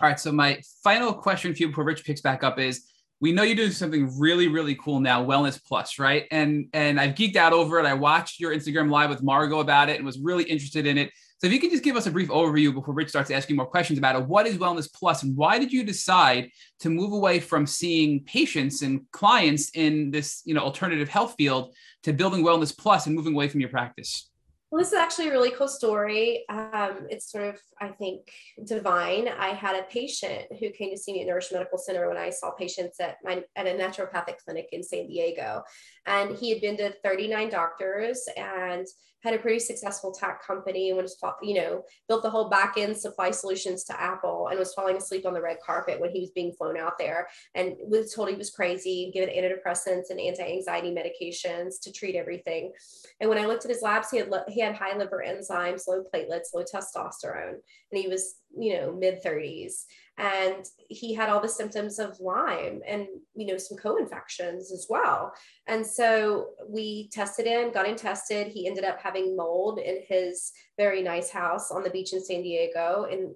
All 0.00 0.08
right. 0.08 0.20
So 0.20 0.32
my 0.32 0.60
final 0.82 1.12
question 1.12 1.54
for 1.54 1.58
you 1.58 1.68
before 1.68 1.84
Rich 1.84 2.04
picks 2.04 2.20
back 2.20 2.42
up 2.42 2.58
is 2.58 2.89
we 3.20 3.32
know 3.32 3.42
you're 3.42 3.56
doing 3.56 3.70
something 3.70 4.18
really 4.18 4.48
really 4.48 4.74
cool 4.74 5.00
now 5.00 5.24
wellness 5.24 5.62
plus 5.62 5.98
right? 5.98 6.26
And 6.30 6.66
and 6.72 7.00
i've 7.00 7.14
geeked 7.14 7.36
out 7.36 7.52
over 7.52 7.78
it. 7.78 7.86
I 7.86 7.94
watched 7.94 8.40
your 8.40 8.54
instagram 8.54 8.90
live 8.90 9.10
with 9.10 9.22
margot 9.22 9.60
about 9.60 9.88
it 9.88 9.96
and 9.96 10.04
was 10.04 10.18
really 10.18 10.44
interested 10.44 10.86
in 10.86 10.98
it. 10.98 11.10
So 11.38 11.46
if 11.46 11.54
you 11.54 11.60
could 11.60 11.70
just 11.70 11.84
give 11.84 11.96
us 11.96 12.06
a 12.06 12.10
brief 12.10 12.28
overview 12.28 12.74
before 12.74 12.92
rich 12.92 13.08
starts 13.08 13.30
asking 13.30 13.56
more 13.56 13.66
questions 13.66 13.98
about 13.98 14.16
it 14.16 14.26
what 14.26 14.46
is 14.46 14.58
wellness 14.58 14.92
plus 14.92 15.22
and 15.22 15.36
why 15.36 15.58
did 15.58 15.72
you 15.72 15.84
decide 15.84 16.50
to 16.80 16.90
move 16.90 17.12
away 17.12 17.40
from 17.40 17.66
seeing 17.66 18.24
patients 18.24 18.82
and 18.82 19.00
clients 19.10 19.70
in 19.74 20.10
this 20.10 20.42
you 20.44 20.54
know 20.54 20.60
alternative 20.60 21.08
health 21.08 21.34
field 21.36 21.74
to 22.02 22.12
building 22.12 22.44
wellness 22.44 22.76
plus 22.76 23.06
and 23.06 23.14
moving 23.14 23.34
away 23.34 23.48
from 23.48 23.60
your 23.60 23.70
practice 23.70 24.29
well, 24.70 24.78
this 24.78 24.92
is 24.92 24.98
actually 24.98 25.28
a 25.28 25.32
really 25.32 25.50
cool 25.50 25.66
story. 25.66 26.44
Um, 26.48 27.06
it's 27.10 27.30
sort 27.30 27.48
of, 27.48 27.60
I 27.80 27.88
think, 27.88 28.30
divine. 28.64 29.26
I 29.26 29.48
had 29.48 29.74
a 29.74 29.82
patient 29.84 30.44
who 30.60 30.70
came 30.70 30.90
to 30.90 30.96
see 30.96 31.12
me 31.12 31.22
at 31.22 31.26
Nourish 31.26 31.50
Medical 31.50 31.76
Center 31.76 32.06
when 32.08 32.16
I 32.16 32.30
saw 32.30 32.52
patients 32.52 33.00
at 33.00 33.16
my 33.24 33.42
at 33.56 33.66
a 33.66 33.70
naturopathic 33.70 34.38
clinic 34.44 34.68
in 34.70 34.84
San 34.84 35.08
Diego, 35.08 35.64
and 36.06 36.36
he 36.36 36.50
had 36.50 36.60
been 36.60 36.76
to 36.76 36.94
39 37.02 37.50
doctors 37.50 38.28
and 38.36 38.86
had 39.22 39.34
a 39.34 39.38
pretty 39.38 39.58
successful 39.58 40.12
tech 40.12 40.44
company 40.44 40.90
and 40.90 41.00
was, 41.00 41.16
you 41.42 41.54
know, 41.54 41.84
built 42.08 42.22
the 42.22 42.30
whole 42.30 42.48
back 42.48 42.74
end 42.78 42.96
supply 42.96 43.30
solutions 43.30 43.84
to 43.84 44.00
Apple 44.00 44.48
and 44.48 44.58
was 44.58 44.72
falling 44.72 44.96
asleep 44.96 45.26
on 45.26 45.34
the 45.34 45.40
red 45.40 45.58
carpet 45.64 46.00
when 46.00 46.10
he 46.10 46.20
was 46.20 46.30
being 46.30 46.52
flown 46.52 46.78
out 46.78 46.98
there 46.98 47.28
and 47.54 47.74
was 47.80 48.14
told 48.14 48.30
he 48.30 48.34
was 48.34 48.50
crazy, 48.50 49.10
given 49.12 49.28
antidepressants 49.28 50.10
and 50.10 50.18
anti-anxiety 50.18 50.90
medications 50.90 51.80
to 51.82 51.92
treat 51.92 52.16
everything. 52.16 52.72
And 53.20 53.28
when 53.28 53.38
I 53.38 53.46
looked 53.46 53.64
at 53.64 53.70
his 53.70 53.82
labs, 53.82 54.10
he 54.10 54.18
had 54.18 54.30
he 54.48 54.59
had 54.60 54.74
high 54.74 54.96
liver 54.96 55.24
enzymes, 55.26 55.88
low 55.88 56.04
platelets, 56.12 56.54
low 56.54 56.62
testosterone, 56.62 57.58
and 57.92 58.00
he 58.00 58.08
was, 58.08 58.36
you 58.56 58.74
know, 58.74 58.92
mid 58.92 59.22
30s 59.22 59.84
and 60.20 60.66
he 60.88 61.14
had 61.14 61.30
all 61.30 61.40
the 61.40 61.48
symptoms 61.48 61.98
of 61.98 62.20
Lyme 62.20 62.82
and 62.86 63.06
you 63.34 63.46
know 63.46 63.56
some 63.56 63.78
co-infections 63.78 64.70
as 64.70 64.86
well. 64.88 65.32
And 65.66 65.86
so 65.86 66.50
we 66.68 67.08
tested 67.10 67.46
him, 67.46 67.72
got 67.72 67.88
him 67.88 67.96
tested. 67.96 68.48
He 68.48 68.66
ended 68.66 68.84
up 68.84 69.00
having 69.00 69.34
mold 69.34 69.78
in 69.78 70.02
his 70.06 70.52
very 70.76 71.02
nice 71.02 71.30
house 71.30 71.70
on 71.70 71.82
the 71.82 71.90
beach 71.90 72.12
in 72.12 72.22
San 72.22 72.42
Diego, 72.42 73.06
and 73.10 73.34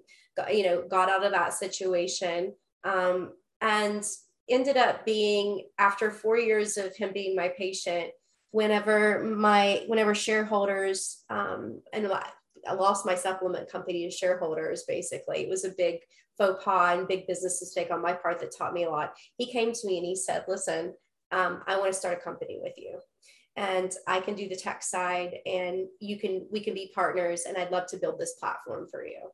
you 0.55 0.63
know 0.63 0.87
got 0.87 1.09
out 1.09 1.25
of 1.25 1.31
that 1.31 1.53
situation 1.53 2.53
um, 2.83 3.33
and 3.61 4.05
ended 4.47 4.77
up 4.77 5.05
being 5.05 5.67
after 5.79 6.11
four 6.11 6.37
years 6.37 6.77
of 6.77 6.95
him 6.95 7.11
being 7.13 7.35
my 7.35 7.49
patient. 7.49 8.11
Whenever 8.55 9.21
my 9.21 9.83
whenever 9.87 10.15
shareholders 10.15 11.23
um, 11.29 11.81
and 11.91 12.09
I 12.67 12.73
lost 12.73 13.05
my 13.05 13.15
supplement 13.15 13.69
company 13.69 14.05
to 14.05 14.15
shareholders. 14.15 14.85
Basically, 14.87 15.39
it 15.39 15.49
was 15.49 15.65
a 15.65 15.73
big 15.77 15.99
faux 16.37 16.63
pas 16.63 16.97
and 16.97 17.07
big 17.07 17.27
business 17.27 17.61
mistake 17.61 17.91
on 17.91 18.01
my 18.01 18.13
part 18.13 18.39
that 18.39 18.55
taught 18.57 18.73
me 18.73 18.85
a 18.85 18.89
lot. 18.89 19.13
He 19.37 19.51
came 19.51 19.73
to 19.73 19.87
me 19.87 19.97
and 19.97 20.05
he 20.05 20.15
said, 20.15 20.45
"Listen, 20.47 20.93
um, 21.31 21.63
I 21.67 21.77
want 21.77 21.91
to 21.91 21.99
start 21.99 22.17
a 22.17 22.21
company 22.21 22.59
with 22.61 22.77
you." 22.77 22.99
and 23.57 23.93
I 24.05 24.19
can 24.19 24.35
do 24.35 24.49
the 24.49 24.55
tech 24.55 24.83
side 24.83 25.35
and 25.45 25.87
you 25.99 26.19
can 26.19 26.45
we 26.51 26.59
can 26.59 26.73
be 26.73 26.91
partners 26.93 27.43
and 27.47 27.57
I'd 27.57 27.71
love 27.71 27.87
to 27.87 27.97
build 27.97 28.19
this 28.19 28.33
platform 28.33 28.87
for 28.91 29.05
you. 29.05 29.31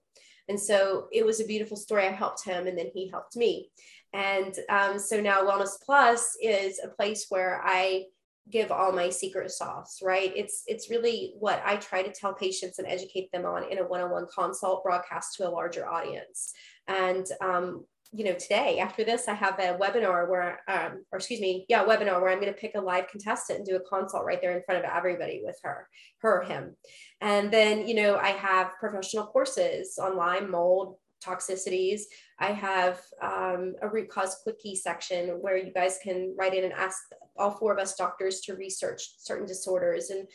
And 0.48 0.60
so 0.60 1.08
it 1.12 1.26
was 1.26 1.40
a 1.40 1.46
beautiful 1.46 1.78
story. 1.78 2.08
I 2.08 2.12
helped 2.12 2.44
him 2.44 2.68
and 2.68 2.78
then 2.78 2.92
he 2.94 3.10
helped 3.10 3.36
me. 3.36 3.72
And 4.14 4.54
um, 4.70 5.00
so 5.00 5.22
now 5.22 5.44
Wellness 5.44 5.82
Plus 5.84 6.38
is 6.42 6.80
a 6.84 6.90
place 6.90 7.28
where 7.30 7.62
I 7.64 8.06
give 8.50 8.72
all 8.72 8.92
my 8.92 9.10
secret 9.10 9.52
sauce 9.52 10.00
right? 10.02 10.32
It's 10.36 10.64
it's 10.68 10.90
really 10.90 11.34
what 11.40 11.62
i 11.66 11.76
try 11.76 12.04
to 12.04 12.12
tell 12.12 12.34
patients 12.34 12.80
and 12.80 12.88
educate 12.88 13.32
them 13.32 13.46
on 13.46 13.72
in 13.72 13.78
a 13.78 13.88
one-on-one 13.88 14.28
consult 14.34 14.84
broadcast 14.84 15.36
to 15.38 15.48
a 15.48 15.50
larger 15.50 15.88
audience. 15.88 16.54
And 16.88 17.26
um, 17.42 17.86
you 18.14 18.26
know 18.26 18.34
today 18.34 18.80
after 18.80 19.06
this 19.06 19.28
i 19.30 19.34
have 19.34 19.58
a 19.60 19.78
webinar 19.78 20.30
where 20.30 20.60
um, 20.68 21.04
or 21.12 21.18
excuse 21.18 21.40
me 21.40 21.66
yeah 21.70 21.86
webinar 21.86 22.22
where 22.22 22.30
i'm 22.30 22.42
going 22.42 22.54
to 22.54 22.60
pick 22.60 22.76
a 22.76 22.82
live 22.82 23.08
contestant 23.08 23.60
and 23.60 23.68
do 23.68 23.78
a 23.78 23.90
consult 23.90 24.26
right 24.26 24.42
there 24.42 24.56
in 24.56 24.64
front 24.64 24.84
of 24.84 24.90
everybody 24.92 25.42
with 25.44 25.58
her 25.64 25.88
her 26.20 26.42
him. 26.44 26.76
And 27.22 27.52
then 27.52 27.88
you 27.88 27.96
know 27.96 28.18
i 28.18 28.30
have 28.30 28.74
professional 28.80 29.28
courses 29.28 29.98
online 29.98 30.50
mold 30.52 30.98
toxicities. 31.22 32.02
I 32.40 32.52
have 32.52 33.02
um, 33.22 33.76
a 33.82 33.88
root 33.88 34.10
cause 34.10 34.38
quickie 34.44 34.76
section 34.76 35.30
where 35.42 35.58
you 35.58 35.72
guys 35.72 36.00
can 36.04 36.36
write 36.38 36.54
in 36.54 36.64
and 36.64 36.74
ask 36.74 36.98
all 37.38 37.52
four 37.52 37.74
of 37.74 37.80
us 37.80 37.96
doctors 37.96 38.42
to 38.42 38.56
research 38.56 39.02
certain 39.18 39.48
disorders 39.48 40.10
and 40.10 40.28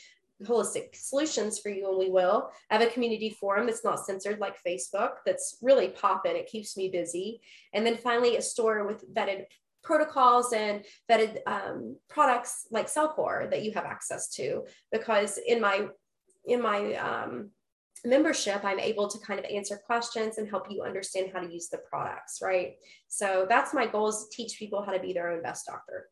holistic 0.44 0.94
solutions 0.94 1.58
for 1.58 1.70
you 1.70 1.88
and 1.88 1.98
we 1.98 2.10
will. 2.10 2.50
I 2.70 2.76
have 2.76 2.86
a 2.86 2.90
community 2.90 3.30
forum 3.30 3.66
that's 3.66 3.84
not 3.84 4.04
censored 4.04 4.38
like 4.38 4.62
facebook 4.62 5.12
that's 5.24 5.58
really 5.62 5.88
popping. 5.88 6.36
It 6.36 6.46
keeps 6.46 6.76
me 6.76 6.88
busy. 6.88 7.40
And 7.72 7.86
then 7.86 7.96
finally 7.96 8.36
a 8.36 8.42
store 8.42 8.86
with 8.86 9.12
vetted 9.14 9.44
protocols 9.82 10.52
and 10.52 10.84
vetted 11.10 11.38
um, 11.46 11.96
products 12.08 12.66
like 12.70 12.86
cellcore 12.86 13.48
that 13.50 13.62
you 13.62 13.72
have 13.72 13.84
access 13.84 14.28
to 14.28 14.64
because 14.92 15.38
in 15.46 15.60
my 15.60 15.86
in 16.44 16.60
my 16.60 16.94
um, 16.94 17.50
membership 18.06 18.64
i'm 18.64 18.80
able 18.80 19.08
to 19.08 19.18
kind 19.18 19.38
of 19.38 19.44
answer 19.46 19.76
questions 19.76 20.38
and 20.38 20.48
help 20.48 20.70
you 20.70 20.82
understand 20.82 21.30
how 21.32 21.40
to 21.40 21.52
use 21.52 21.68
the 21.68 21.78
products 21.78 22.40
right 22.42 22.76
so 23.08 23.46
that's 23.48 23.74
my 23.74 23.86
goal 23.86 24.08
is 24.08 24.26
to 24.28 24.36
teach 24.36 24.58
people 24.58 24.82
how 24.82 24.92
to 24.92 25.00
be 25.00 25.12
their 25.12 25.30
own 25.30 25.42
best 25.42 25.66
doctor 25.66 26.08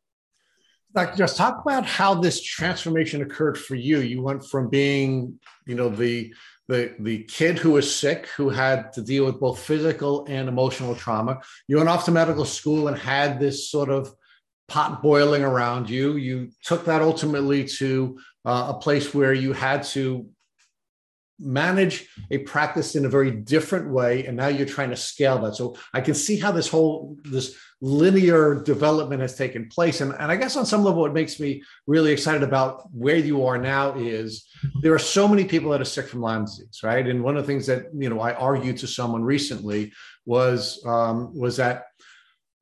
Dr. 0.94 1.16
Jess 1.16 1.36
talk 1.36 1.60
about 1.60 1.84
how 1.84 2.14
this 2.14 2.40
transformation 2.40 3.20
occurred 3.20 3.58
for 3.58 3.74
you. 3.74 3.98
You 3.98 4.22
went 4.22 4.46
from 4.46 4.70
being, 4.70 5.40
you 5.66 5.74
know, 5.74 5.88
the 5.88 6.32
the 6.68 6.94
the 7.00 7.24
kid 7.24 7.58
who 7.58 7.72
was 7.72 7.94
sick, 7.94 8.28
who 8.28 8.48
had 8.48 8.92
to 8.92 9.02
deal 9.02 9.24
with 9.24 9.40
both 9.40 9.58
physical 9.58 10.24
and 10.28 10.48
emotional 10.48 10.94
trauma. 10.94 11.40
You 11.66 11.78
went 11.78 11.88
off 11.88 12.04
to 12.04 12.12
medical 12.12 12.44
school 12.44 12.86
and 12.86 12.96
had 12.96 13.40
this 13.40 13.68
sort 13.68 13.90
of 13.90 14.14
pot 14.68 15.02
boiling 15.02 15.42
around 15.42 15.90
you. 15.90 16.16
You 16.16 16.50
took 16.62 16.84
that 16.84 17.02
ultimately 17.02 17.64
to 17.64 18.18
uh, 18.44 18.72
a 18.74 18.78
place 18.78 19.12
where 19.12 19.34
you 19.34 19.52
had 19.52 19.82
to 19.84 20.28
manage 21.38 22.08
a 22.30 22.38
practice 22.38 22.94
in 22.94 23.04
a 23.04 23.08
very 23.08 23.30
different 23.30 23.90
way 23.90 24.26
and 24.26 24.36
now 24.36 24.46
you're 24.46 24.66
trying 24.66 24.90
to 24.90 24.96
scale 24.96 25.38
that. 25.40 25.56
So 25.56 25.76
i 25.92 26.00
can 26.00 26.14
see 26.14 26.38
how 26.38 26.52
this 26.52 26.68
whole 26.68 27.16
this 27.24 27.56
linear 27.80 28.62
development 28.62 29.20
has 29.20 29.36
taken 29.36 29.68
place. 29.68 30.00
And, 30.00 30.12
and 30.12 30.30
i 30.30 30.36
guess 30.36 30.56
on 30.56 30.66
some 30.66 30.84
level 30.84 31.02
what 31.02 31.12
makes 31.12 31.40
me 31.40 31.62
really 31.86 32.12
excited 32.12 32.42
about 32.42 32.88
where 32.92 33.16
you 33.16 33.44
are 33.46 33.58
now 33.58 33.94
is 33.94 34.46
there 34.80 34.94
are 34.94 34.98
so 34.98 35.26
many 35.26 35.44
people 35.44 35.70
that 35.70 35.80
are 35.80 35.84
sick 35.84 36.06
from 36.08 36.20
lyme 36.20 36.44
disease 36.44 36.80
right? 36.82 37.06
And 37.06 37.22
one 37.22 37.36
of 37.36 37.42
the 37.42 37.52
things 37.52 37.66
that 37.66 37.86
you 37.94 38.08
know 38.08 38.20
i 38.20 38.32
argued 38.34 38.78
to 38.78 38.86
someone 38.86 39.24
recently 39.24 39.92
was 40.26 40.82
um, 40.86 41.36
was 41.36 41.56
that 41.56 41.86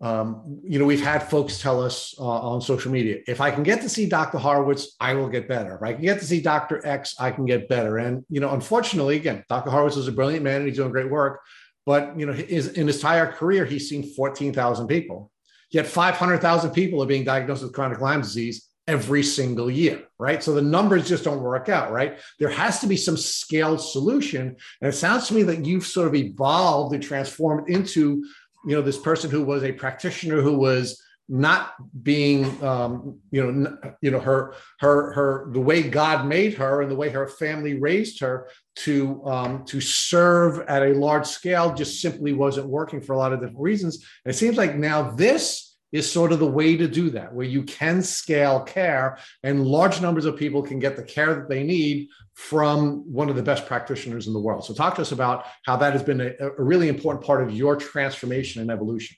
um, 0.03 0.61
you 0.65 0.81
know, 0.81 0.85
we've 0.85 1.03
had 1.03 1.31
folks 1.31 1.61
tell 1.61 1.81
us 1.81 2.13
uh, 2.19 2.25
on 2.25 2.61
social 2.61 2.91
media, 2.91 3.21
if 3.29 3.41
I 3.41 3.53
can 3.53 3.63
get 3.63 3.81
to 3.83 3.89
see 3.89 4.09
Dr. 4.09 4.37
Horowitz, 4.37 4.97
I 4.99 5.15
will 5.15 5.29
get 5.29 5.47
better. 5.47 5.77
If 5.77 5.83
I 5.83 5.93
can 5.93 6.03
get 6.03 6.19
to 6.19 6.27
see 6.27 6.41
Dr. 6.41 6.85
X, 6.85 7.15
I 7.21 7.31
can 7.31 7.47
get 7.47 7.69
better. 7.69 7.99
And, 7.99 8.25
you 8.29 8.41
know, 8.41 8.51
unfortunately, 8.51 9.15
again, 9.15 9.45
Dr. 9.49 9.71
Horowitz 9.71 9.97
is 9.97 10.09
a 10.09 10.13
brilliant 10.13 10.43
man 10.43 10.57
and 10.57 10.67
he's 10.67 10.77
doing 10.77 10.91
great 10.91 11.09
work. 11.09 11.41
But, 11.87 12.19
you 12.19 12.27
know, 12.27 12.33
his, 12.33 12.69
in 12.69 12.89
his 12.89 12.97
entire 12.97 13.31
career, 13.31 13.65
he's 13.65 13.89
seen 13.89 14.03
14,000 14.03 14.89
people. 14.89 15.31
Yet 15.71 15.87
500,000 15.87 16.73
people 16.73 17.01
are 17.01 17.07
being 17.07 17.25
diagnosed 17.25 17.63
with 17.63 17.73
chronic 17.73 18.01
Lyme 18.01 18.23
disease 18.23 18.69
every 18.89 19.23
single 19.23 19.71
year, 19.71 20.03
right? 20.19 20.43
So 20.43 20.53
the 20.53 20.63
numbers 20.63 21.09
just 21.09 21.23
don't 21.23 21.41
work 21.41 21.69
out, 21.69 21.93
right? 21.93 22.19
There 22.41 22.49
has 22.49 22.81
to 22.81 22.89
be 22.89 22.97
some 22.97 23.17
scaled 23.17 23.81
solution. 23.81 24.57
And 24.81 24.93
it 24.93 24.97
sounds 24.97 25.29
to 25.29 25.35
me 25.35 25.45
that 25.45 25.65
you've 25.65 25.87
sort 25.87 26.09
of 26.09 26.15
evolved 26.17 26.93
and 26.93 27.03
transformed 27.03 27.69
into 27.69 28.25
you 28.67 28.75
know 28.75 28.83
this 28.83 28.99
person 28.99 29.31
who 29.31 29.43
was 29.43 29.65
a 29.65 29.73
practitioner 29.73 30.41
who 30.41 30.57
was 30.57 31.03
not 31.29 31.75
being 32.03 32.63
um, 32.63 33.19
you 33.31 33.53
know 33.53 33.79
you 34.03 34.11
know 34.11 34.21
her 34.21 34.55
her 34.81 35.13
her 35.13 35.49
the 35.53 35.61
way 35.61 35.83
God 35.83 36.27
made 36.27 36.55
her 36.55 36.83
and 36.83 36.91
the 36.91 36.97
way 36.97 37.09
her 37.09 37.29
family 37.29 37.81
raised 37.81 38.21
her 38.21 38.49
to 38.77 39.25
um, 39.25 39.65
to 39.67 39.81
serve 39.81 40.61
at 40.69 40.83
a 40.83 40.95
large 40.95 41.27
scale 41.27 41.75
just 41.75 42.01
simply 42.01 42.33
wasn't 42.33 42.67
working 42.67 43.01
for 43.01 43.15
a 43.15 43.19
lot 43.19 43.33
of 43.33 43.41
different 43.41 43.61
reasons. 43.61 44.05
And 44.25 44.35
it 44.35 44.37
seems 44.37 44.57
like 44.57 44.77
now 44.77 45.11
this 45.11 45.72
is 45.93 46.11
sort 46.11 46.33
of 46.33 46.39
the 46.39 46.47
way 46.47 46.77
to 46.77 46.89
do 46.89 47.11
that, 47.11 47.33
where 47.35 47.47
you 47.47 47.63
can 47.63 48.03
scale 48.03 48.61
care 48.61 49.19
and 49.43 49.67
large 49.67 50.01
numbers 50.01 50.25
of 50.25 50.37
people 50.37 50.63
can 50.63 50.79
get 50.79 50.97
the 50.97 51.03
care 51.03 51.35
that 51.35 51.49
they 51.49 51.63
need 51.63 52.09
from 52.35 53.13
one 53.13 53.29
of 53.29 53.37
the 53.37 53.43
best 53.43 53.67
practitioners 53.67 54.27
in 54.27 54.33
the 54.33 54.41
world. 54.41 54.65
So, 54.65 54.75
talk 54.75 54.95
to 54.97 55.03
us 55.03 55.13
about 55.13 55.45
how 55.65 55.77
that 55.77 55.93
has 55.93 56.03
been 56.03 56.21
a, 56.21 56.33
a 56.41 56.63
really 56.63 56.89
important 56.89 57.25
part 57.25 57.43
of 57.43 57.55
your 57.55 57.77
transformation 57.77 58.63
and 58.63 58.71
evolution. 58.71 59.17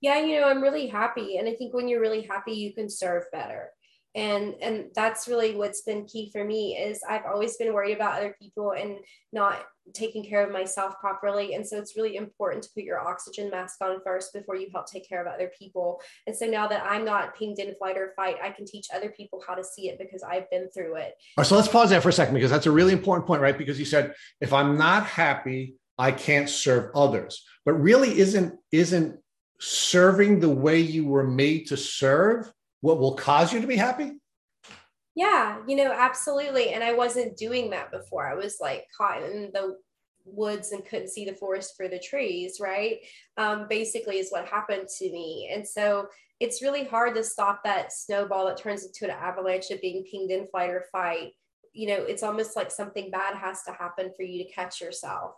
Yeah, 0.00 0.20
you 0.20 0.40
know, 0.40 0.48
I'm 0.48 0.62
really 0.62 0.86
happy. 0.86 1.38
And 1.38 1.48
I 1.48 1.54
think 1.54 1.74
when 1.74 1.88
you're 1.88 2.00
really 2.00 2.22
happy, 2.22 2.52
you 2.52 2.74
can 2.74 2.88
serve 2.88 3.24
better 3.32 3.70
and 4.16 4.54
and 4.60 4.86
that's 4.94 5.28
really 5.28 5.54
what's 5.54 5.82
been 5.82 6.04
key 6.06 6.30
for 6.32 6.44
me 6.44 6.76
is 6.76 7.00
i've 7.08 7.26
always 7.26 7.56
been 7.56 7.72
worried 7.72 7.94
about 7.94 8.16
other 8.16 8.34
people 8.40 8.72
and 8.72 8.96
not 9.32 9.64
taking 9.94 10.24
care 10.24 10.44
of 10.44 10.52
myself 10.52 10.98
properly. 11.00 11.54
And 11.54 11.66
so 11.66 11.78
it's 11.78 11.96
really 11.96 12.16
important 12.16 12.64
to 12.64 12.70
put 12.74 12.82
your 12.82 12.98
oxygen 12.98 13.50
mask 13.50 13.76
on 13.82 14.00
first 14.04 14.32
before 14.32 14.56
you 14.56 14.68
help 14.72 14.90
take 14.90 15.08
care 15.08 15.20
of 15.20 15.32
other 15.32 15.50
people. 15.58 16.00
And 16.26 16.36
so 16.36 16.46
now 16.46 16.66
that 16.66 16.82
i'm 16.84 17.04
not 17.04 17.36
pinged 17.36 17.58
in 17.58 17.74
flight 17.76 17.96
or 17.96 18.12
fight 18.16 18.36
i 18.42 18.50
can 18.50 18.66
teach 18.66 18.88
other 18.94 19.10
people 19.10 19.42
how 19.46 19.54
to 19.54 19.64
see 19.64 19.88
it 19.88 19.98
because 19.98 20.22
i've 20.22 20.50
been 20.50 20.68
through 20.70 20.96
it. 20.96 21.14
All 21.36 21.42
right 21.42 21.46
so 21.46 21.56
let's 21.56 21.68
pause 21.68 21.90
there 21.90 22.00
for 22.00 22.08
a 22.08 22.12
second 22.12 22.34
because 22.34 22.50
that's 22.50 22.66
a 22.66 22.70
really 22.70 22.92
important 22.92 23.26
point 23.26 23.40
right? 23.40 23.56
Because 23.56 23.78
you 23.78 23.84
said 23.84 24.14
if 24.40 24.52
i'm 24.52 24.76
not 24.76 25.06
happy 25.06 25.74
i 25.98 26.10
can't 26.10 26.48
serve 26.48 26.90
others. 26.94 27.44
But 27.64 27.74
really 27.74 28.18
isn't 28.18 28.58
isn't 28.72 29.18
serving 29.60 30.40
the 30.40 30.48
way 30.48 30.80
you 30.80 31.06
were 31.06 31.26
made 31.26 31.68
to 31.68 31.76
serve 31.76 32.50
what 32.86 33.00
will 33.00 33.16
cause 33.16 33.52
you 33.52 33.60
to 33.60 33.66
be 33.66 33.74
happy? 33.74 34.12
Yeah, 35.16 35.58
you 35.66 35.74
know, 35.74 35.90
absolutely. 35.90 36.70
And 36.70 36.84
I 36.84 36.92
wasn't 36.92 37.36
doing 37.36 37.70
that 37.70 37.90
before. 37.90 38.28
I 38.28 38.34
was 38.34 38.58
like 38.60 38.86
caught 38.96 39.24
in 39.24 39.50
the 39.52 39.76
woods 40.24 40.70
and 40.70 40.86
couldn't 40.86 41.08
see 41.08 41.24
the 41.24 41.34
forest 41.34 41.74
for 41.76 41.88
the 41.88 41.98
trees, 41.98 42.58
right? 42.60 42.98
Um, 43.36 43.66
basically, 43.68 44.18
is 44.18 44.30
what 44.30 44.46
happened 44.46 44.86
to 44.98 45.10
me. 45.10 45.50
And 45.52 45.66
so 45.66 46.06
it's 46.38 46.62
really 46.62 46.84
hard 46.84 47.16
to 47.16 47.24
stop 47.24 47.64
that 47.64 47.92
snowball 47.92 48.46
that 48.46 48.58
turns 48.58 48.84
into 48.84 49.06
an 49.06 49.18
avalanche 49.18 49.70
of 49.72 49.80
being 49.80 50.04
pinged 50.08 50.30
in 50.30 50.46
flight 50.46 50.70
or 50.70 50.84
fight. 50.92 51.32
You 51.72 51.88
know, 51.88 52.04
it's 52.04 52.22
almost 52.22 52.54
like 52.54 52.70
something 52.70 53.10
bad 53.10 53.34
has 53.34 53.64
to 53.64 53.72
happen 53.72 54.12
for 54.16 54.22
you 54.22 54.44
to 54.44 54.52
catch 54.52 54.80
yourself 54.80 55.32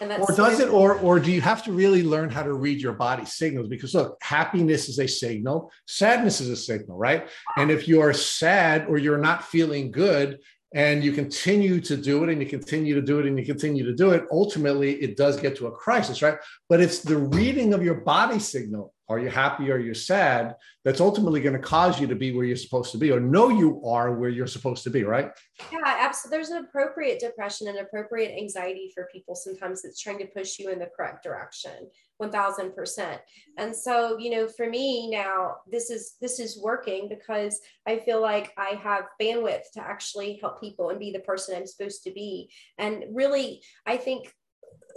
or 0.00 0.34
does 0.34 0.60
it 0.60 0.68
or 0.68 0.94
or 1.00 1.20
do 1.20 1.30
you 1.30 1.40
have 1.40 1.62
to 1.62 1.72
really 1.72 2.02
learn 2.02 2.30
how 2.30 2.42
to 2.42 2.54
read 2.54 2.80
your 2.80 2.92
body 2.92 3.24
signals 3.24 3.68
because 3.68 3.94
look 3.94 4.16
happiness 4.22 4.88
is 4.88 4.98
a 4.98 5.06
signal 5.06 5.70
sadness 5.86 6.40
is 6.40 6.48
a 6.48 6.56
signal 6.56 6.96
right 6.96 7.28
and 7.58 7.70
if 7.70 7.86
you're 7.86 8.12
sad 8.12 8.86
or 8.88 8.96
you're 8.96 9.18
not 9.18 9.44
feeling 9.44 9.90
good 9.90 10.38
and 10.72 11.02
you 11.02 11.12
continue 11.12 11.80
to 11.80 11.96
do 11.96 12.22
it 12.22 12.30
and 12.30 12.40
you 12.40 12.48
continue 12.48 12.94
to 12.94 13.02
do 13.02 13.18
it 13.18 13.26
and 13.26 13.38
you 13.38 13.44
continue 13.44 13.84
to 13.84 13.94
do 13.94 14.10
it 14.10 14.24
ultimately 14.30 14.94
it 15.02 15.16
does 15.16 15.38
get 15.38 15.54
to 15.56 15.66
a 15.66 15.72
crisis 15.72 16.22
right 16.22 16.38
but 16.68 16.80
it's 16.80 17.00
the 17.00 17.16
reading 17.16 17.74
of 17.74 17.82
your 17.82 17.96
body 17.96 18.38
signal 18.38 18.94
are 19.10 19.18
you 19.18 19.28
happy? 19.28 19.70
or 19.72 19.78
you're 19.78 19.92
sad? 19.92 20.54
That's 20.84 21.00
ultimately 21.00 21.40
going 21.40 21.56
to 21.56 21.58
cause 21.58 22.00
you 22.00 22.06
to 22.06 22.14
be 22.14 22.32
where 22.32 22.44
you're 22.44 22.56
supposed 22.56 22.92
to 22.92 22.98
be 22.98 23.10
or 23.10 23.18
know 23.18 23.48
you 23.48 23.82
are 23.84 24.14
where 24.14 24.30
you're 24.30 24.46
supposed 24.46 24.84
to 24.84 24.90
be, 24.90 25.02
right? 25.02 25.32
Yeah, 25.72 25.80
absolutely. 26.10 26.36
There's 26.36 26.50
an 26.50 26.64
appropriate 26.64 27.20
depression 27.20 27.68
and 27.68 27.78
appropriate 27.78 28.36
anxiety 28.36 28.90
for 28.94 29.08
people. 29.12 29.34
Sometimes 29.34 29.84
it's 29.84 30.00
trying 30.00 30.18
to 30.18 30.26
push 30.26 30.58
you 30.58 30.70
in 30.70 30.78
the 30.78 30.90
correct 30.94 31.22
direction. 31.22 31.88
1000% 32.20 33.18
and 33.56 33.74
so 33.74 34.18
you 34.18 34.30
know 34.30 34.46
for 34.46 34.68
me 34.68 35.08
now 35.10 35.54
this 35.70 35.88
is 35.88 36.16
this 36.20 36.38
is 36.38 36.60
working 36.62 37.08
because 37.08 37.60
i 37.86 37.98
feel 37.98 38.20
like 38.20 38.52
i 38.58 38.78
have 38.82 39.04
bandwidth 39.20 39.70
to 39.72 39.80
actually 39.80 40.38
help 40.40 40.60
people 40.60 40.90
and 40.90 41.00
be 41.00 41.10
the 41.10 41.20
person 41.20 41.56
i'm 41.56 41.66
supposed 41.66 42.02
to 42.02 42.10
be 42.10 42.50
and 42.76 43.04
really 43.10 43.62
i 43.86 43.96
think 43.96 44.34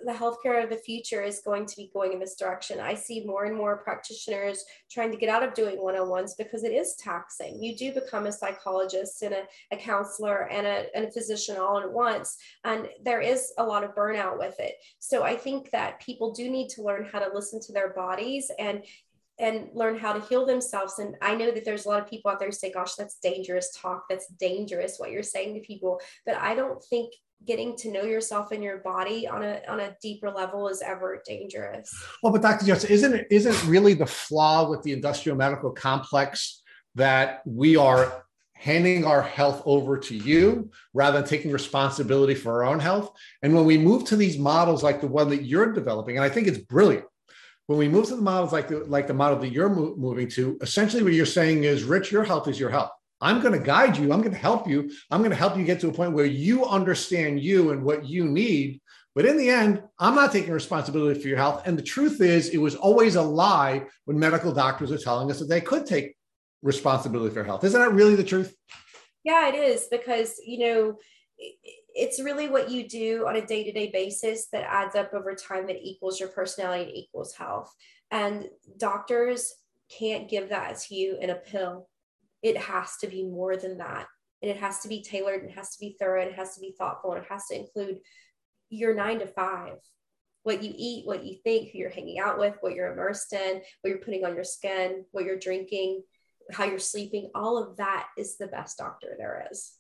the 0.05 0.11
healthcare 0.11 0.63
of 0.63 0.69
the 0.69 0.77
future 0.77 1.21
is 1.21 1.41
going 1.45 1.65
to 1.65 1.75
be 1.75 1.89
going 1.93 2.13
in 2.13 2.19
this 2.19 2.35
direction. 2.35 2.79
I 2.79 2.93
see 2.93 3.25
more 3.25 3.45
and 3.45 3.55
more 3.55 3.77
practitioners 3.77 4.63
trying 4.91 5.11
to 5.11 5.17
get 5.17 5.29
out 5.29 5.43
of 5.43 5.53
doing 5.53 5.81
one 5.81 5.95
on 5.95 6.09
ones 6.09 6.35
because 6.35 6.63
it 6.63 6.73
is 6.73 6.95
taxing. 6.95 7.61
You 7.61 7.75
do 7.75 7.93
become 7.93 8.25
a 8.25 8.31
psychologist 8.31 9.21
and 9.21 9.33
a, 9.33 9.43
a 9.71 9.77
counselor 9.77 10.49
and 10.49 10.67
a, 10.67 10.95
and 10.95 11.05
a 11.05 11.11
physician 11.11 11.57
all 11.57 11.79
at 11.79 11.91
once. 11.91 12.37
And 12.63 12.89
there 13.03 13.21
is 13.21 13.53
a 13.57 13.63
lot 13.63 13.83
of 13.83 13.95
burnout 13.95 14.37
with 14.37 14.59
it. 14.59 14.75
So 14.99 15.23
I 15.23 15.35
think 15.35 15.71
that 15.71 16.01
people 16.01 16.33
do 16.33 16.49
need 16.49 16.69
to 16.69 16.83
learn 16.83 17.07
how 17.11 17.19
to 17.19 17.33
listen 17.33 17.59
to 17.61 17.73
their 17.73 17.93
bodies 17.93 18.51
and 18.59 18.83
and 19.39 19.67
learn 19.73 19.97
how 19.97 20.13
to 20.13 20.21
heal 20.27 20.45
themselves. 20.45 20.99
And 20.99 21.15
I 21.19 21.33
know 21.33 21.49
that 21.49 21.65
there's 21.65 21.87
a 21.87 21.89
lot 21.89 21.99
of 21.99 22.07
people 22.07 22.29
out 22.29 22.39
there 22.39 22.51
say, 22.51 22.71
gosh, 22.71 22.93
that's 22.93 23.17
dangerous 23.17 23.75
talk. 23.75 24.05
That's 24.07 24.27
dangerous 24.27 24.97
what 24.97 25.09
you're 25.09 25.23
saying 25.23 25.55
to 25.55 25.59
people. 25.61 25.99
But 26.23 26.35
I 26.35 26.53
don't 26.53 26.81
think 26.83 27.13
getting 27.45 27.76
to 27.78 27.91
know 27.91 28.03
yourself 28.03 28.52
and 28.52 28.64
your 28.64 28.78
body 28.78 29.28
on 29.28 29.44
a 29.44 29.61
on 29.68 29.80
a 29.80 29.95
deeper 30.02 30.32
level 30.32 30.68
is 30.68 30.82
ever 30.82 31.22
dangerous. 31.26 31.94
Well, 32.22 32.32
but 32.32 32.41
Dr. 32.41 32.65
Johnson, 32.65 32.90
isn't 32.91 33.14
it 33.14 33.28
isn't 33.30 33.70
really 33.70 33.94
the 33.94 34.06
flaw 34.06 34.70
with 34.70 34.84
the 34.84 34.94
industrial 34.94 35.38
medical 35.38 35.72
complex 35.72 36.61
that 36.95 37.41
we 37.45 37.76
are 37.76 38.26
handing 38.53 39.03
our 39.03 39.22
health 39.22 39.61
over 39.65 39.98
to 39.98 40.15
you 40.15 40.72
rather 40.94 41.20
than 41.20 41.28
taking 41.28 41.52
responsibility 41.52 42.36
for 42.36 42.64
our 42.64 42.72
own 42.72 42.80
health? 42.80 43.11
And 43.41 43.53
when 43.53 43.65
we 43.65 43.78
move 43.78 44.06
to 44.06 44.15
these 44.15 44.38
models 44.38 44.84
like 44.84 45.02
the 45.02 45.07
one 45.07 45.30
that 45.30 45.44
you're 45.44 45.74
developing, 45.74 46.18
and 46.18 46.24
I 46.24 46.30
think 46.30 46.48
it's 46.48 46.57
brilliant. 46.57 47.06
When 47.68 47.80
we 47.80 47.88
move 47.88 48.07
to 48.07 48.15
the 48.15 48.22
models 48.22 48.52
like 48.52 48.68
the 48.68 48.80
like 48.86 49.07
the 49.07 49.14
model 49.14 49.40
that 49.40 49.52
you're 49.52 49.70
mo- 49.70 49.95
moving 49.98 50.28
to, 50.30 50.57
essentially 50.61 51.03
what 51.03 51.14
you're 51.14 51.26
saying 51.26 51.64
is, 51.64 51.84
Rich, 51.84 52.11
your 52.11 52.24
health 52.24 52.48
is 52.48 52.60
your 52.60 52.70
health 52.70 52.91
I'm 53.23 53.39
going 53.39 53.53
to 53.53 53.65
guide 53.65 53.97
you. 53.97 54.11
I'm 54.11 54.19
going 54.19 54.33
to 54.33 54.37
help 54.37 54.67
you. 54.67 54.91
I'm 55.09 55.21
going 55.21 55.31
to 55.31 55.37
help 55.37 55.57
you 55.57 55.63
get 55.63 55.79
to 55.79 55.87
a 55.87 55.93
point 55.93 56.11
where 56.11 56.25
you 56.25 56.65
understand 56.65 57.41
you 57.41 57.71
and 57.71 57.83
what 57.83 58.05
you 58.05 58.25
need. 58.25 58.81
But 59.15 59.25
in 59.25 59.37
the 59.37 59.49
end, 59.49 59.81
I'm 59.97 60.13
not 60.13 60.33
taking 60.33 60.51
responsibility 60.51 61.19
for 61.19 61.27
your 61.29 61.37
health. 61.37 61.65
And 61.65 61.77
the 61.77 61.83
truth 61.83 62.19
is, 62.19 62.49
it 62.49 62.57
was 62.57 62.75
always 62.75 63.15
a 63.15 63.21
lie 63.21 63.85
when 64.05 64.19
medical 64.19 64.51
doctors 64.51 64.91
are 64.91 64.97
telling 64.97 65.31
us 65.31 65.39
that 65.39 65.47
they 65.47 65.61
could 65.61 65.85
take 65.85 66.17
responsibility 66.61 67.33
for 67.33 67.43
health. 67.45 67.63
Isn't 67.63 67.79
that 67.79 67.93
really 67.93 68.15
the 68.15 68.23
truth? 68.23 68.53
Yeah, 69.23 69.47
it 69.47 69.55
is 69.55 69.87
because, 69.89 70.35
you 70.45 70.59
know, 70.67 70.97
it's 71.95 72.21
really 72.21 72.49
what 72.49 72.69
you 72.69 72.89
do 72.89 73.25
on 73.25 73.37
a 73.37 73.45
day 73.45 73.63
to 73.63 73.71
day 73.71 73.89
basis 73.89 74.47
that 74.51 74.63
adds 74.69 74.95
up 74.95 75.13
over 75.13 75.33
time 75.33 75.67
that 75.67 75.81
equals 75.81 76.19
your 76.19 76.29
personality 76.29 76.83
and 76.83 76.93
equals 76.93 77.33
health. 77.33 77.73
And 78.11 78.49
doctors 78.77 79.53
can't 79.97 80.27
give 80.27 80.49
that 80.49 80.79
to 80.81 80.95
you 80.95 81.17
in 81.21 81.29
a 81.29 81.35
pill. 81.35 81.87
It 82.44 82.57
has 82.57 82.98
to 82.98 83.07
be 83.07 83.24
more 83.24 83.56
than 83.56 83.78
that. 83.78 84.07
And 84.41 84.52
it 84.52 84.57
has 84.57 84.82
to 84.82 84.90
be 84.90 85.02
tailored, 85.02 85.44
it 85.44 85.52
has 85.52 85.70
to 85.76 85.80
be 85.80 85.95
thorough, 85.98 86.22
it 86.22 86.34
has 86.34 86.56
to 86.56 86.61
be 86.61 86.76
thoughtful, 86.78 87.14
and 87.14 87.24
it 87.24 87.30
has 87.30 87.48
to 87.48 87.57
include 87.57 87.99
your 88.70 88.94
nine 88.94 89.20
to 89.20 89.28
five 89.28 89.78
what 90.44 90.61
you 90.61 90.74
eat, 90.76 91.07
what 91.07 91.26
you 91.26 91.36
think, 91.44 91.72
who 91.72 91.80
you're 91.80 91.90
hanging 91.90 92.20
out 92.20 92.38
with, 92.38 92.56
what 92.60 92.74
you're 92.74 92.91
immersed 92.91 93.34
in, 93.34 93.61
what 93.82 93.90
you're 93.90 93.99
putting 93.99 94.26
on 94.26 94.36
your 94.36 94.44
skin, 94.44 95.06
what 95.11 95.24
you're 95.24 95.40
drinking, 95.40 96.03
how 96.52 96.65
you're 96.65 96.80
sleeping. 96.80 97.32
All 97.34 97.57
of 97.57 97.78
that 97.78 98.07
is 98.18 98.38
the 98.38 98.48
best 98.48 98.78
doctor 98.78 99.15
there 99.18 99.48
is. 99.52 99.72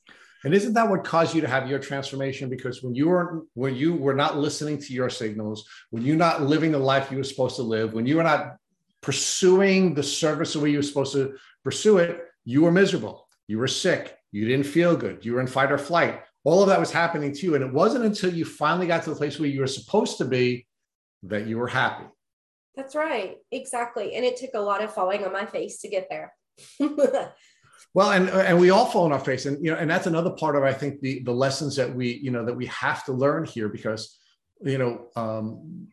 And 0.45 0.53
isn't 0.53 0.73
that 0.73 0.89
what 0.89 1.03
caused 1.03 1.35
you 1.35 1.41
to 1.41 1.47
have 1.47 1.69
your 1.69 1.79
transformation? 1.79 2.49
Because 2.49 2.83
when 2.83 2.95
you 2.95 3.07
were 3.07 3.43
when 3.53 3.75
you 3.75 3.93
were 3.93 4.13
not 4.13 4.37
listening 4.37 4.77
to 4.79 4.93
your 4.93 5.09
signals, 5.09 5.67
when 5.89 6.03
you're 6.03 6.17
not 6.17 6.41
living 6.41 6.71
the 6.71 6.79
life 6.79 7.11
you 7.11 7.17
were 7.17 7.23
supposed 7.23 7.55
to 7.57 7.63
live, 7.63 7.93
when 7.93 8.05
you 8.05 8.17
were 8.17 8.23
not 8.23 8.57
pursuing 9.01 9.93
the 9.93 10.03
service 10.03 10.53
the 10.53 10.59
way 10.59 10.71
you 10.71 10.77
were 10.77 10.83
supposed 10.83 11.13
to 11.13 11.35
pursue 11.63 11.97
it, 11.97 12.21
you 12.45 12.61
were 12.61 12.71
miserable. 12.71 13.27
You 13.47 13.57
were 13.57 13.67
sick. 13.67 14.17
You 14.31 14.47
didn't 14.47 14.65
feel 14.65 14.95
good. 14.95 15.25
You 15.25 15.33
were 15.33 15.41
in 15.41 15.47
fight 15.47 15.71
or 15.71 15.77
flight. 15.77 16.21
All 16.43 16.61
of 16.61 16.69
that 16.69 16.79
was 16.79 16.91
happening 16.91 17.33
to 17.33 17.45
you. 17.45 17.55
And 17.55 17.63
it 17.63 17.73
wasn't 17.73 18.05
until 18.05 18.33
you 18.33 18.45
finally 18.45 18.87
got 18.87 19.03
to 19.03 19.09
the 19.09 19.15
place 19.15 19.39
where 19.39 19.49
you 19.49 19.61
were 19.61 19.67
supposed 19.67 20.17
to 20.17 20.25
be 20.25 20.65
that 21.23 21.47
you 21.47 21.57
were 21.57 21.67
happy. 21.67 22.05
That's 22.75 22.95
right. 22.95 23.37
Exactly. 23.51 24.15
And 24.15 24.25
it 24.25 24.37
took 24.37 24.51
a 24.55 24.59
lot 24.59 24.83
of 24.83 24.93
falling 24.93 25.23
on 25.23 25.31
my 25.31 25.45
face 25.45 25.79
to 25.81 25.87
get 25.87 26.07
there. 26.09 26.33
Well, 27.95 28.11
and 28.11 28.27
and 28.29 28.59
we 28.59 28.71
all 28.71 28.87
fall 28.87 29.05
on 29.05 29.11
our 29.11 29.19
face, 29.19 29.45
and 29.45 29.63
you 29.63 29.71
know, 29.71 29.77
and 29.77 29.89
that's 29.89 30.07
another 30.07 30.31
part 30.31 30.55
of 30.55 30.63
I 30.63 30.73
think 30.73 30.99
the 31.01 31.21
the 31.21 31.31
lessons 31.31 31.75
that 31.75 31.93
we 31.93 32.13
you 32.13 32.31
know 32.31 32.43
that 32.45 32.55
we 32.55 32.65
have 32.67 33.05
to 33.05 33.13
learn 33.13 33.45
here 33.45 33.69
because 33.69 34.17
you 34.61 34.79
know 34.79 35.09
um, 35.15 35.87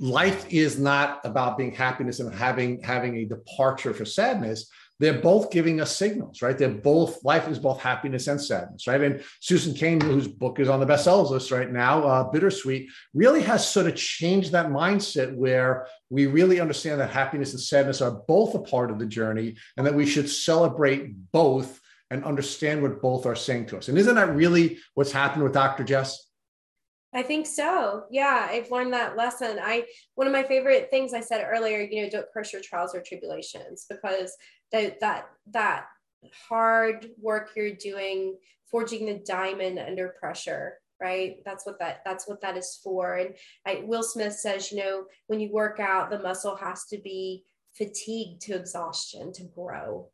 life 0.00 0.52
is 0.52 0.80
not 0.80 1.20
about 1.24 1.56
being 1.56 1.72
happiness 1.72 2.18
and 2.18 2.34
having 2.34 2.80
having 2.80 3.18
a 3.18 3.24
departure 3.24 3.94
for 3.94 4.04
sadness 4.04 4.68
they're 5.00 5.20
both 5.20 5.50
giving 5.50 5.80
us 5.80 5.96
signals, 5.96 6.40
right? 6.40 6.56
They're 6.56 6.68
both 6.68 7.22
life 7.24 7.48
is 7.48 7.58
both 7.58 7.80
happiness 7.80 8.28
and 8.28 8.40
sadness, 8.40 8.86
right? 8.86 9.00
And 9.00 9.22
Susan 9.40 9.74
Cain, 9.74 10.00
whose 10.00 10.28
book 10.28 10.60
is 10.60 10.68
on 10.68 10.80
the 10.80 10.86
bestsellers 10.86 11.30
list 11.30 11.50
right 11.50 11.70
now, 11.70 12.04
uh, 12.04 12.30
Bittersweet, 12.30 12.88
really 13.12 13.42
has 13.42 13.68
sort 13.68 13.86
of 13.86 13.96
changed 13.96 14.52
that 14.52 14.66
mindset 14.66 15.34
where 15.34 15.88
we 16.10 16.26
really 16.26 16.60
understand 16.60 17.00
that 17.00 17.10
happiness 17.10 17.52
and 17.52 17.60
sadness 17.60 18.00
are 18.00 18.22
both 18.28 18.54
a 18.54 18.60
part 18.60 18.90
of 18.90 18.98
the 18.98 19.06
journey, 19.06 19.56
and 19.76 19.86
that 19.86 19.94
we 19.94 20.06
should 20.06 20.30
celebrate 20.30 21.12
both 21.32 21.80
and 22.10 22.24
understand 22.24 22.80
what 22.80 23.02
both 23.02 23.26
are 23.26 23.34
saying 23.34 23.66
to 23.66 23.78
us. 23.78 23.88
And 23.88 23.98
isn't 23.98 24.14
that 24.14 24.36
really 24.36 24.78
what's 24.94 25.10
happened 25.10 25.42
with 25.42 25.52
Dr. 25.52 25.82
Jess? 25.82 26.23
I 27.14 27.22
think 27.22 27.46
so. 27.46 28.04
Yeah, 28.10 28.48
I've 28.50 28.72
learned 28.72 28.92
that 28.92 29.16
lesson. 29.16 29.58
I 29.62 29.84
one 30.16 30.26
of 30.26 30.32
my 30.32 30.42
favorite 30.42 30.90
things 30.90 31.14
I 31.14 31.20
said 31.20 31.46
earlier, 31.48 31.80
you 31.80 32.02
know, 32.02 32.10
don't 32.10 32.26
curse 32.34 32.52
your 32.52 32.60
trials 32.60 32.94
or 32.94 33.00
tribulations 33.00 33.86
because 33.88 34.36
that 34.72 34.98
that 35.00 35.28
that 35.52 35.86
hard 36.48 37.06
work 37.20 37.50
you're 37.54 37.74
doing, 37.74 38.36
forging 38.66 39.06
the 39.06 39.22
diamond 39.24 39.78
under 39.78 40.08
pressure, 40.20 40.78
right? 41.00 41.36
That's 41.44 41.64
what 41.64 41.78
that 41.78 42.00
that's 42.04 42.26
what 42.26 42.40
that 42.40 42.56
is 42.56 42.80
for. 42.82 43.14
And 43.14 43.34
I, 43.64 43.84
Will 43.84 44.02
Smith 44.02 44.34
says, 44.34 44.72
you 44.72 44.78
know, 44.78 45.04
when 45.28 45.38
you 45.38 45.52
work 45.52 45.78
out, 45.78 46.10
the 46.10 46.18
muscle 46.18 46.56
has 46.56 46.84
to 46.86 46.98
be 46.98 47.44
fatigued 47.74 48.42
to 48.42 48.56
exhaustion 48.56 49.32
to 49.34 49.44
grow, 49.44 50.08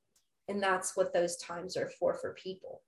and 0.48 0.62
that's 0.62 0.96
what 0.98 1.14
those 1.14 1.38
times 1.38 1.78
are 1.78 1.90
for 1.98 2.12
for 2.12 2.34
people. 2.34 2.82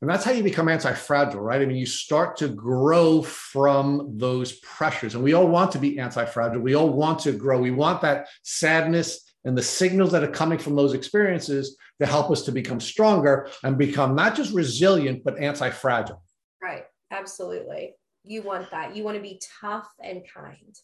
And 0.00 0.10
that's 0.10 0.24
how 0.24 0.32
you 0.32 0.42
become 0.42 0.68
anti 0.68 0.92
fragile, 0.94 1.40
right? 1.40 1.62
I 1.62 1.64
mean, 1.64 1.76
you 1.76 1.86
start 1.86 2.36
to 2.38 2.48
grow 2.48 3.22
from 3.22 4.18
those 4.18 4.52
pressures. 4.54 5.14
And 5.14 5.22
we 5.22 5.32
all 5.32 5.46
want 5.46 5.70
to 5.72 5.78
be 5.78 5.98
anti 6.00 6.24
fragile. 6.24 6.60
We 6.60 6.74
all 6.74 6.90
want 6.90 7.20
to 7.20 7.32
grow. 7.32 7.60
We 7.60 7.70
want 7.70 8.02
that 8.02 8.26
sadness 8.42 9.32
and 9.44 9.56
the 9.56 9.62
signals 9.62 10.10
that 10.12 10.24
are 10.24 10.30
coming 10.30 10.58
from 10.58 10.74
those 10.74 10.92
experiences 10.92 11.76
to 12.00 12.06
help 12.06 12.30
us 12.30 12.42
to 12.42 12.52
become 12.52 12.80
stronger 12.80 13.48
and 13.62 13.78
become 13.78 14.16
not 14.16 14.34
just 14.34 14.52
resilient, 14.52 15.22
but 15.24 15.38
anti 15.38 15.70
fragile. 15.70 16.22
Right. 16.60 16.84
Absolutely. 17.12 17.94
You 18.24 18.42
want 18.42 18.70
that. 18.72 18.96
You 18.96 19.04
want 19.04 19.16
to 19.16 19.22
be 19.22 19.40
tough 19.60 19.88
and 20.02 20.22
kind. 20.34 20.74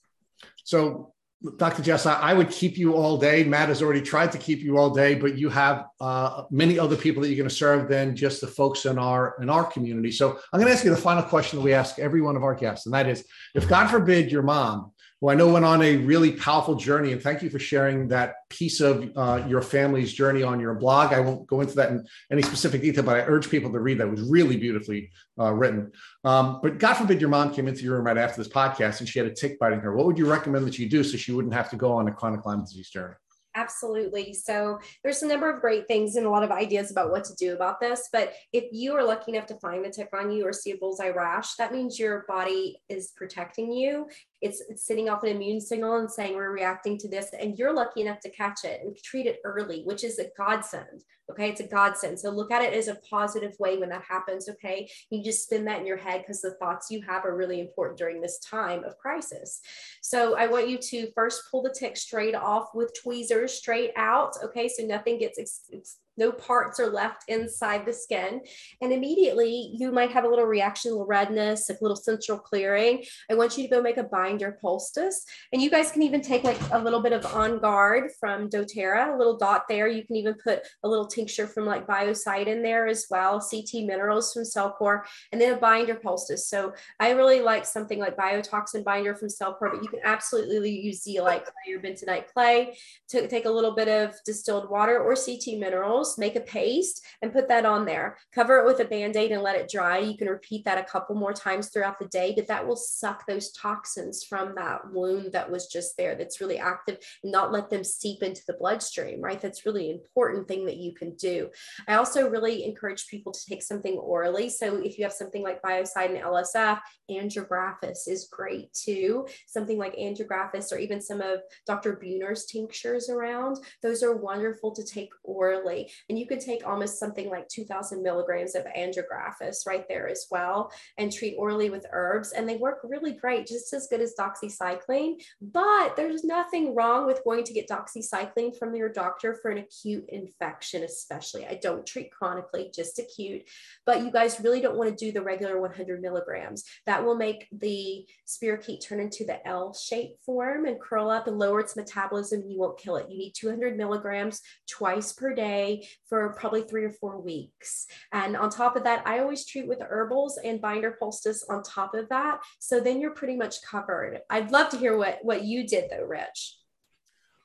So, 0.65 1.13
Dr. 1.57 1.85
Jess, 1.85 2.05
I 2.05 2.35
would 2.35 2.51
keep 2.51 2.77
you 2.77 2.95
all 2.95 3.17
day. 3.17 3.45
Matt 3.45 3.69
has 3.69 3.81
already 3.81 4.03
tried 4.03 4.33
to 4.33 4.39
keep 4.39 4.59
you 4.59 4.77
all 4.77 4.91
day, 4.91 5.15
but 5.15 5.39
you 5.39 5.49
have 5.51 5.87
uh, 6.01 6.43
many 6.51 6.81
other 6.81 6.97
people 6.97 7.23
that 7.23 7.29
you're 7.29 7.37
going 7.37 7.49
to 7.49 7.55
serve 7.55 7.89
than 7.89 8.17
just 8.17 8.41
the 8.41 8.49
folks 8.49 8.87
in 8.87 8.99
our 8.99 9.37
in 9.41 9.49
our 9.49 9.65
community. 9.65 10.11
So 10.11 10.41
I'm 10.53 10.59
going 10.59 10.67
to 10.67 10.73
ask 10.73 10.85
you 10.85 10.91
the 10.91 10.97
final 10.97 11.23
question 11.23 11.61
that 11.61 11.65
we 11.65 11.73
ask 11.73 12.01
every 12.01 12.21
one 12.21 12.35
of 12.35 12.43
our 12.43 12.57
guests, 12.57 12.87
and 12.87 12.95
that 12.95 13.09
is, 13.09 13.25
if 13.55 13.69
God 13.69 13.87
forbid 13.87 14.33
your 14.33 14.43
mom 14.43 14.91
who 15.21 15.31
I 15.31 15.35
know 15.35 15.53
went 15.53 15.65
on 15.65 15.83
a 15.83 15.97
really 15.97 16.33
powerful 16.33 16.77
journey. 16.77 17.13
And 17.13 17.21
thank 17.21 17.43
you 17.43 17.51
for 17.51 17.59
sharing 17.59 18.09
that 18.09 18.35
piece 18.49 18.81
of 18.81 19.11
uh, 19.17 19.45
your 19.49 19.63
family's 19.63 20.13
journey 20.13 20.43
on 20.43 20.61
your 20.61 20.75
blog. 20.75 21.13
I 21.13 21.21
won't 21.21 21.47
go 21.47 21.61
into 21.61 21.75
that 21.77 21.91
in 21.91 22.07
any 22.31 22.43
specific 22.43 22.83
detail, 22.83 23.03
but 23.03 23.17
I 23.17 23.21
urge 23.23 23.51
people 23.51 23.73
to 23.73 23.81
read 23.81 23.99
that. 23.99 24.07
It 24.07 24.11
was 24.11 24.23
really 24.23 24.57
beautifully 24.57 25.11
uh, 25.39 25.53
written. 25.53 25.91
Um, 26.25 26.61
but 26.63 26.79
God 26.79 26.95
forbid 26.95 27.21
your 27.21 27.31
mom 27.31 27.53
came 27.53 27.67
into 27.67 27.83
your 27.83 27.97
room 27.97 28.07
right 28.07 28.19
after 28.19 28.43
this 28.43 28.53
podcast 28.53 29.01
and 29.01 29.09
she 29.09 29.19
had 29.19 29.27
a 29.27 29.35
tick 29.35 29.59
biting 29.59 29.81
her. 29.81 29.95
What 29.95 30.07
would 30.07 30.19
you 30.19 30.31
recommend 30.31 30.67
that 30.67 30.79
you 30.79 30.89
do 30.89 31.03
so 31.03 31.17
she 31.17 31.33
wouldn't 31.33 31.55
have 31.55 31.71
to 31.71 31.77
go 31.77 31.93
on 31.93 32.07
a 32.07 32.13
chronic 32.13 32.47
Lyme 32.47 32.61
disease 32.61 32.91
journey? 32.91 33.15
Absolutely. 33.59 34.35
So 34.35 34.79
there's 35.03 35.23
a 35.23 35.27
number 35.27 35.53
of 35.53 35.61
great 35.61 35.89
things 35.89 36.15
and 36.15 36.25
a 36.25 36.31
lot 36.31 36.45
of 36.45 36.53
ideas 36.53 36.93
about 36.93 37.11
what 37.11 37.25
to 37.25 37.35
do 37.35 37.55
about 37.55 37.81
this. 37.81 38.09
But 38.13 38.35
if 38.53 38.67
you 38.71 38.95
are 38.95 39.03
lucky 39.03 39.33
enough 39.33 39.47
to 39.47 39.59
find 39.59 39.85
the 39.85 39.91
tick 39.91 40.11
on 40.15 40.31
you 40.31 40.47
or 40.47 40.53
see 40.53 40.71
a 40.71 40.77
bullseye 40.77 41.09
rash, 41.09 41.57
that 41.57 41.73
means 41.73 41.99
your 41.99 42.25
body 42.29 42.81
is 42.89 43.13
protecting 43.17 43.73
you 43.73 44.07
it's, 44.41 44.63
it's 44.69 44.87
sending 44.87 45.09
off 45.09 45.23
an 45.23 45.31
immune 45.31 45.61
signal 45.61 45.97
and 45.97 46.11
saying 46.11 46.35
we're 46.35 46.53
reacting 46.53 46.97
to 46.99 47.09
this 47.09 47.31
and 47.39 47.59
you're 47.59 47.75
lucky 47.75 48.03
enough 48.03 48.21
to 48.21 48.31
catch 48.31 48.65
it 48.65 48.81
and 48.83 48.97
treat 49.05 49.27
it 49.27 49.41
early 49.45 49.83
which 49.85 50.05
is 50.05 50.19
a 50.19 50.31
godsend 50.37 51.05
okay? 51.31 51.51
It's 51.51 51.61
a 51.61 51.67
godsend. 51.67 52.19
So 52.19 52.31
look 52.31 52.51
at 52.51 52.63
it 52.63 52.73
as 52.73 52.89
a 52.89 52.99
positive 53.09 53.55
way 53.59 53.77
when 53.77 53.91
that 53.91 54.05
happens 54.09 54.49
okay? 54.49 54.89
You 55.11 55.23
just 55.23 55.45
spin 55.45 55.65
that 55.67 55.81
in 55.81 55.87
your 55.87 55.97
head 55.97 56.23
because 56.23 56.41
the 56.41 56.55
thoughts 56.55 56.91
you 56.91 57.03
have 57.07 57.25
are 57.25 57.37
really 57.37 57.61
important 57.61 57.99
during 57.99 58.21
this 58.21 58.39
time 58.39 58.85
of 58.85 58.97
crisis. 58.99 59.61
So 60.03 60.37
i 60.37 60.47
want 60.47 60.69
you 60.69 60.79
to 60.79 61.11
first 61.15 61.43
pull 61.51 61.63
the 61.63 61.75
tick 61.77 61.97
straight 61.97 62.35
off 62.35 62.69
with 62.75 62.93
tweezers 63.01 63.53
straight 63.53 63.93
out 63.97 64.33
okay? 64.43 64.69
So 64.69 64.85
nothing 64.85 65.19
gets 65.19 65.39
ex- 65.39 65.99
no 66.19 66.33
parts 66.33 66.81
are 66.81 66.91
left 66.91 67.25
inside 67.29 67.87
the 67.87 67.93
skin. 67.93 68.41
And 68.83 68.93
immediately 68.93 69.73
you 69.75 69.93
might 69.93 70.11
have 70.11 70.25
a 70.25 70.29
little 70.29 70.45
reaction, 70.45 70.91
a 70.91 70.95
little 70.95 71.07
redness, 71.07 71.71
a 71.71 71.77
little 71.81 71.97
central 71.97 72.39
clearing. 72.39 73.05
I 73.31 73.35
want 73.35 73.57
you 73.57 73.65
to 73.65 73.71
go 73.71 73.81
make 73.81 73.97
a 73.97 74.05
binder 74.05 74.59
poultice. 74.61 75.25
And 75.53 75.63
you 75.63 75.71
guys 75.71 75.91
can 75.93 76.03
even 76.03 76.21
take 76.21 76.45
like 76.45 76.59
a 76.73 76.79
little 76.79 77.01
bit 77.01 77.13
of 77.13 77.25
On 77.27 77.61
Guard 77.61 78.11
from 78.19 78.49
doTERRA, 78.51 79.15
a 79.15 79.19
little 79.19 79.37
dot 79.37 79.65
there. 79.69 79.89
You 79.89 80.05
can 80.05 80.17
even 80.17 80.35
put 80.35 80.61
a 80.83 80.89
little 80.89 81.07
tincture 81.07 81.47
from 81.47 81.67
like 81.67 81.87
Biocide 81.87 82.47
in 82.47 82.63
there 82.63 82.87
as 82.87 83.07
well, 83.11 83.41
CT 83.41 83.85
minerals 83.87 84.33
from 84.33 84.43
Cellcore, 84.43 85.03
and 85.33 85.41
then 85.41 85.55
a 85.55 85.57
binder 85.57 85.95
poultice. 85.95 86.49
So 86.49 86.73
I 86.99 87.11
really 87.13 87.41
like 87.41 87.65
something 87.65 87.99
like 87.99 88.17
biotoxin 88.17 88.85
binder 88.85 89.15
from 89.15 89.29
Cellcore, 89.29 89.73
but 89.73 89.83
you 89.83 89.89
can 89.89 90.01
absolutely 90.05 90.71
use 90.71 91.03
zeolite 91.03 91.45
clay 91.45 91.75
or 91.75 91.81
bentonite 91.81 92.27
clay 92.33 92.77
to 93.09 93.29
take 93.29 93.45
a 93.45 93.51
little 93.51 93.75
bit 93.75 93.89
of 93.89 94.15
distilled 94.25 94.71
water 94.71 94.99
or 94.99 95.15
CT 95.15 95.59
minerals 95.59 96.08
make 96.17 96.37
a 96.37 96.41
paste 96.41 97.05
and 97.21 97.33
put 97.33 97.49
that 97.49 97.67
on 97.67 97.85
there. 97.85 98.17
Cover 98.33 98.59
it 98.59 98.67
with 98.67 98.81
a 98.81 98.85
band-aid 98.85 99.33
and 99.33 99.43
let 99.43 99.57
it 99.57 99.69
dry. 99.69 99.99
You 99.99 100.17
can 100.17 100.29
repeat 100.29 100.65
that 100.65 100.79
a 100.79 100.85
couple 100.85 101.17
more 101.17 101.33
times 101.33 101.69
throughout 101.69 101.99
the 101.99 102.07
day, 102.07 102.33
but 102.37 102.47
that 102.47 102.67
will 102.67 102.77
suck 102.77 103.27
those 103.27 103.51
toxins 103.53 104.25
from 104.25 104.55
that 104.55 104.93
wound 104.93 105.33
that 105.33 105.51
was 105.51 105.67
just 105.67 105.97
there 105.97 106.15
that's 106.15 106.41
really 106.41 106.59
active 106.59 106.99
and 107.23 107.33
not 107.33 107.53
let 107.53 107.69
them 107.69 107.83
seep 107.85 108.23
into 108.23 108.43
the 108.47 108.55
bloodstream, 108.55 109.21
right? 109.21 109.41
That's 109.41 109.67
really 109.67 109.91
important 109.91 110.47
thing 110.47 110.67
that 110.67 110.77
you 110.77 110.95
can 110.95 111.17
do. 111.17 111.51
I 111.89 111.95
also 111.95 112.29
really 112.29 112.65
encourage 112.65 113.09
people 113.09 113.33
to 113.33 113.47
take 113.49 113.63
something 113.63 113.97
orally. 113.99 114.49
So 114.49 114.77
if 114.77 114.99
you 114.99 115.05
have 115.05 115.13
something 115.13 115.43
like 115.43 115.63
Biocidin 115.63 116.23
LSF, 116.23 116.81
Andrographis 117.11 118.07
is 118.07 118.29
great 118.31 118.73
too. 118.73 119.27
Something 119.47 119.79
like 119.79 119.97
Andrographis 119.97 120.73
or 120.73 120.79
even 120.79 121.01
some 121.01 121.21
of 121.21 121.41
Dr. 121.67 121.97
Buhner's 121.97 122.47
tinctures 122.47 123.09
around. 123.09 123.59
Those 123.83 124.03
are 124.03 124.17
wonderful 124.17 124.73
to 124.75 124.85
take 124.85 125.11
orally. 125.25 125.91
And 126.09 126.19
you 126.19 126.27
could 126.27 126.41
take 126.41 126.67
almost 126.67 126.99
something 126.99 127.29
like 127.29 127.49
2000 127.49 128.03
milligrams 128.03 128.55
of 128.55 128.65
andrographis 128.77 129.67
right 129.67 129.87
there 129.89 130.09
as 130.09 130.27
well 130.31 130.73
and 130.97 131.13
treat 131.13 131.37
orally 131.39 131.71
with 131.71 131.87
herbs. 131.93 132.33
And 132.33 132.49
they 132.49 132.57
work 132.57 132.81
really 132.85 133.13
great, 133.13 133.47
just 133.47 133.73
as 133.73 133.89
good 133.89 134.01
as 134.01 134.15
doxycycline. 134.19 135.23
But 135.41 135.97
there's 135.97 136.25
nothing 136.25 136.75
wrong 136.75 137.07
with 137.07 137.23
going 137.25 137.45
to 137.45 137.53
get 137.53 137.69
doxycycline 137.69 138.59
from 138.59 138.75
your 138.75 138.89
doctor 138.89 139.39
for 139.41 139.51
an 139.51 139.59
acute 139.59 140.05
infection, 140.09 140.83
especially. 140.83 141.47
I 141.47 141.59
don't 141.63 141.87
treat 141.87 142.11
chronically, 142.11 142.71
just 142.75 142.99
acute. 142.99 143.43
But 143.87 144.03
you 144.03 144.11
guys 144.11 144.41
really 144.41 144.61
don't 144.61 144.77
want 144.77 144.91
to 144.91 145.05
do 145.05 145.13
the 145.13 145.23
regular 145.23 145.61
100 145.61 146.01
milligrams. 146.01 146.65
That 146.87 147.05
will 147.05 147.17
make 147.17 147.47
the 147.53 148.07
spirochete 148.27 148.87
turn 148.87 149.01
into 149.01 149.25
the 149.25 149.47
L 149.47 149.73
shape 149.73 150.17
form 150.25 150.67
and 150.67 150.81
curl 150.81 151.11
up 151.11 151.27
and 151.27 151.39
lower 151.39 151.61
its 151.61 151.77
metabolism. 151.77 152.45
You 152.47 152.59
won't 152.59 152.79
kill 152.79 152.97
it. 152.97 153.11
You 153.11 153.19
need 153.19 153.35
200 153.35 153.77
milligrams 153.77 154.41
twice 154.69 155.13
per 155.13 155.35
day 155.35 155.88
for 156.09 156.33
probably 156.35 156.63
three 156.63 156.85
or 156.85 156.91
four 156.91 157.21
weeks. 157.21 157.87
And 158.13 158.37
on 158.37 158.51
top 158.51 158.77
of 158.77 158.85
that, 158.85 159.07
I 159.07 159.21
always 159.21 159.47
treat 159.47 159.69
with 159.69 159.81
herbals 159.81 160.39
and 160.45 160.61
binder 160.61 160.97
poultice 160.99 161.45
on 161.49 161.63
top 161.63 161.95
of 161.95 162.09
that. 162.09 162.41
So 162.59 162.81
then 162.81 163.01
you're 163.01 163.15
pretty 163.15 163.37
much 163.37 163.63
covered. 163.63 164.21
I'd 164.31 164.51
love 164.51 164.71
to 164.71 164.79
hear 164.79 164.97
what, 164.97 165.19
what 165.23 165.45
you 165.45 165.67
did 165.67 165.91
though, 165.91 166.05
Rich. 166.05 166.58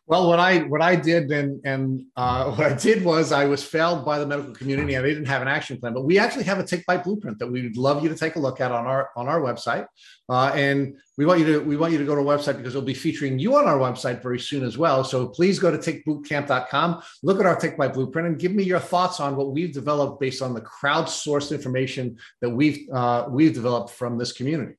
Well, 0.05 0.27
what 0.27 0.37
I 0.37 0.59
what 0.63 0.81
I 0.81 0.97
did 0.97 1.31
and 1.31 1.61
and 1.65 2.05
uh, 2.17 2.51
what 2.55 2.71
I 2.71 2.75
did 2.75 3.05
was 3.05 3.31
I 3.31 3.45
was 3.45 3.63
failed 3.63 4.03
by 4.03 4.19
the 4.19 4.27
medical 4.27 4.53
community 4.53 4.95
and 4.95 5.05
they 5.05 5.13
didn't 5.13 5.27
have 5.27 5.41
an 5.41 5.47
action 5.47 5.77
plan. 5.77 5.93
But 5.93 6.03
we 6.03 6.19
actually 6.19 6.43
have 6.43 6.59
a 6.59 6.63
Tick 6.63 6.85
Bite 6.85 7.05
blueprint 7.05 7.39
that 7.39 7.47
we 7.47 7.61
would 7.61 7.77
love 7.77 8.03
you 8.03 8.09
to 8.09 8.15
take 8.15 8.35
a 8.35 8.39
look 8.39 8.59
at 8.59 8.71
on 8.71 8.85
our 8.85 9.11
on 9.15 9.29
our 9.29 9.39
website. 9.39 9.87
Uh, 10.27 10.51
and 10.55 10.97
we 11.17 11.25
want 11.25 11.39
you 11.39 11.45
to 11.45 11.59
we 11.59 11.77
want 11.77 11.93
you 11.93 11.99
to 11.99 12.05
go 12.05 12.15
to 12.15 12.21
our 12.21 12.37
website 12.37 12.57
because 12.57 12.73
we'll 12.73 12.83
be 12.83 12.93
featuring 12.93 13.39
you 13.39 13.55
on 13.55 13.65
our 13.65 13.77
website 13.77 14.21
very 14.21 14.39
soon 14.39 14.63
as 14.65 14.77
well. 14.77 15.05
So 15.05 15.27
please 15.27 15.57
go 15.57 15.71
to 15.71 15.77
tickbootcamp.com, 15.77 17.01
look 17.23 17.39
at 17.39 17.45
our 17.45 17.55
Tick 17.55 17.77
Bite 17.77 17.93
blueprint, 17.93 18.27
and 18.27 18.37
give 18.37 18.51
me 18.51 18.63
your 18.63 18.79
thoughts 18.79 19.21
on 19.21 19.37
what 19.37 19.53
we've 19.53 19.73
developed 19.73 20.19
based 20.19 20.41
on 20.41 20.53
the 20.53 20.61
crowdsourced 20.61 21.53
information 21.53 22.17
that 22.41 22.49
we've 22.49 22.89
uh, 22.93 23.27
we've 23.29 23.53
developed 23.53 23.91
from 23.91 24.17
this 24.17 24.33
community. 24.33 24.73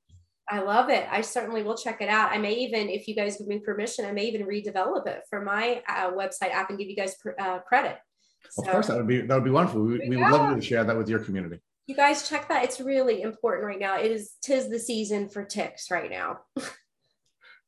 I 0.49 0.61
love 0.61 0.91
it. 0.91 1.07
I 1.11 1.23
certainly 1.23 1.63
will 1.63 1.77
check 1.77 2.03
it 2.03 2.09
out. 2.09 2.31
I 2.31 2.39
may 2.39 2.53
even, 2.55 2.89
if 2.89 3.09
you 3.09 3.15
guys 3.15 3.39
give 3.39 3.47
me 3.47 3.61
permission, 3.61 4.05
I 4.05 4.13
may 4.13 4.27
even 4.27 4.47
redevelop 4.47 5.07
it 5.07 5.23
for 5.31 5.41
my 5.41 5.83
uh, 5.89 6.13
website 6.13 6.51
app 6.51 6.69
and 6.69 6.79
give 6.79 6.89
you 6.89 6.97
guys 6.97 7.17
uh, 7.39 7.61
credit. 7.61 7.97
So, 8.51 8.63
of 8.63 8.71
course, 8.71 8.87
that 8.89 8.99
would 8.99 9.09
be 9.09 9.23
that 9.23 9.35
would 9.35 9.45
be 9.45 9.51
wonderful. 9.51 9.83
We, 9.83 10.07
we 10.09 10.17
would 10.17 10.31
love 10.31 10.51
you 10.51 10.57
to 10.57 10.63
share 10.63 10.85
that 10.85 10.97
with 10.97 11.09
your 11.09 11.21
community. 11.21 11.61
You 11.87 11.95
guys 11.95 12.29
check 12.29 12.49
that. 12.49 12.65
It's 12.65 12.81
really 12.81 13.23
important 13.23 13.67
right 13.67 13.79
now. 13.79 13.99
It 13.99 14.11
is 14.11 14.33
tis 14.43 14.69
the 14.69 14.79
season 14.79 15.29
for 15.29 15.45
ticks 15.45 15.91
right 15.91 16.11
now. 16.11 16.41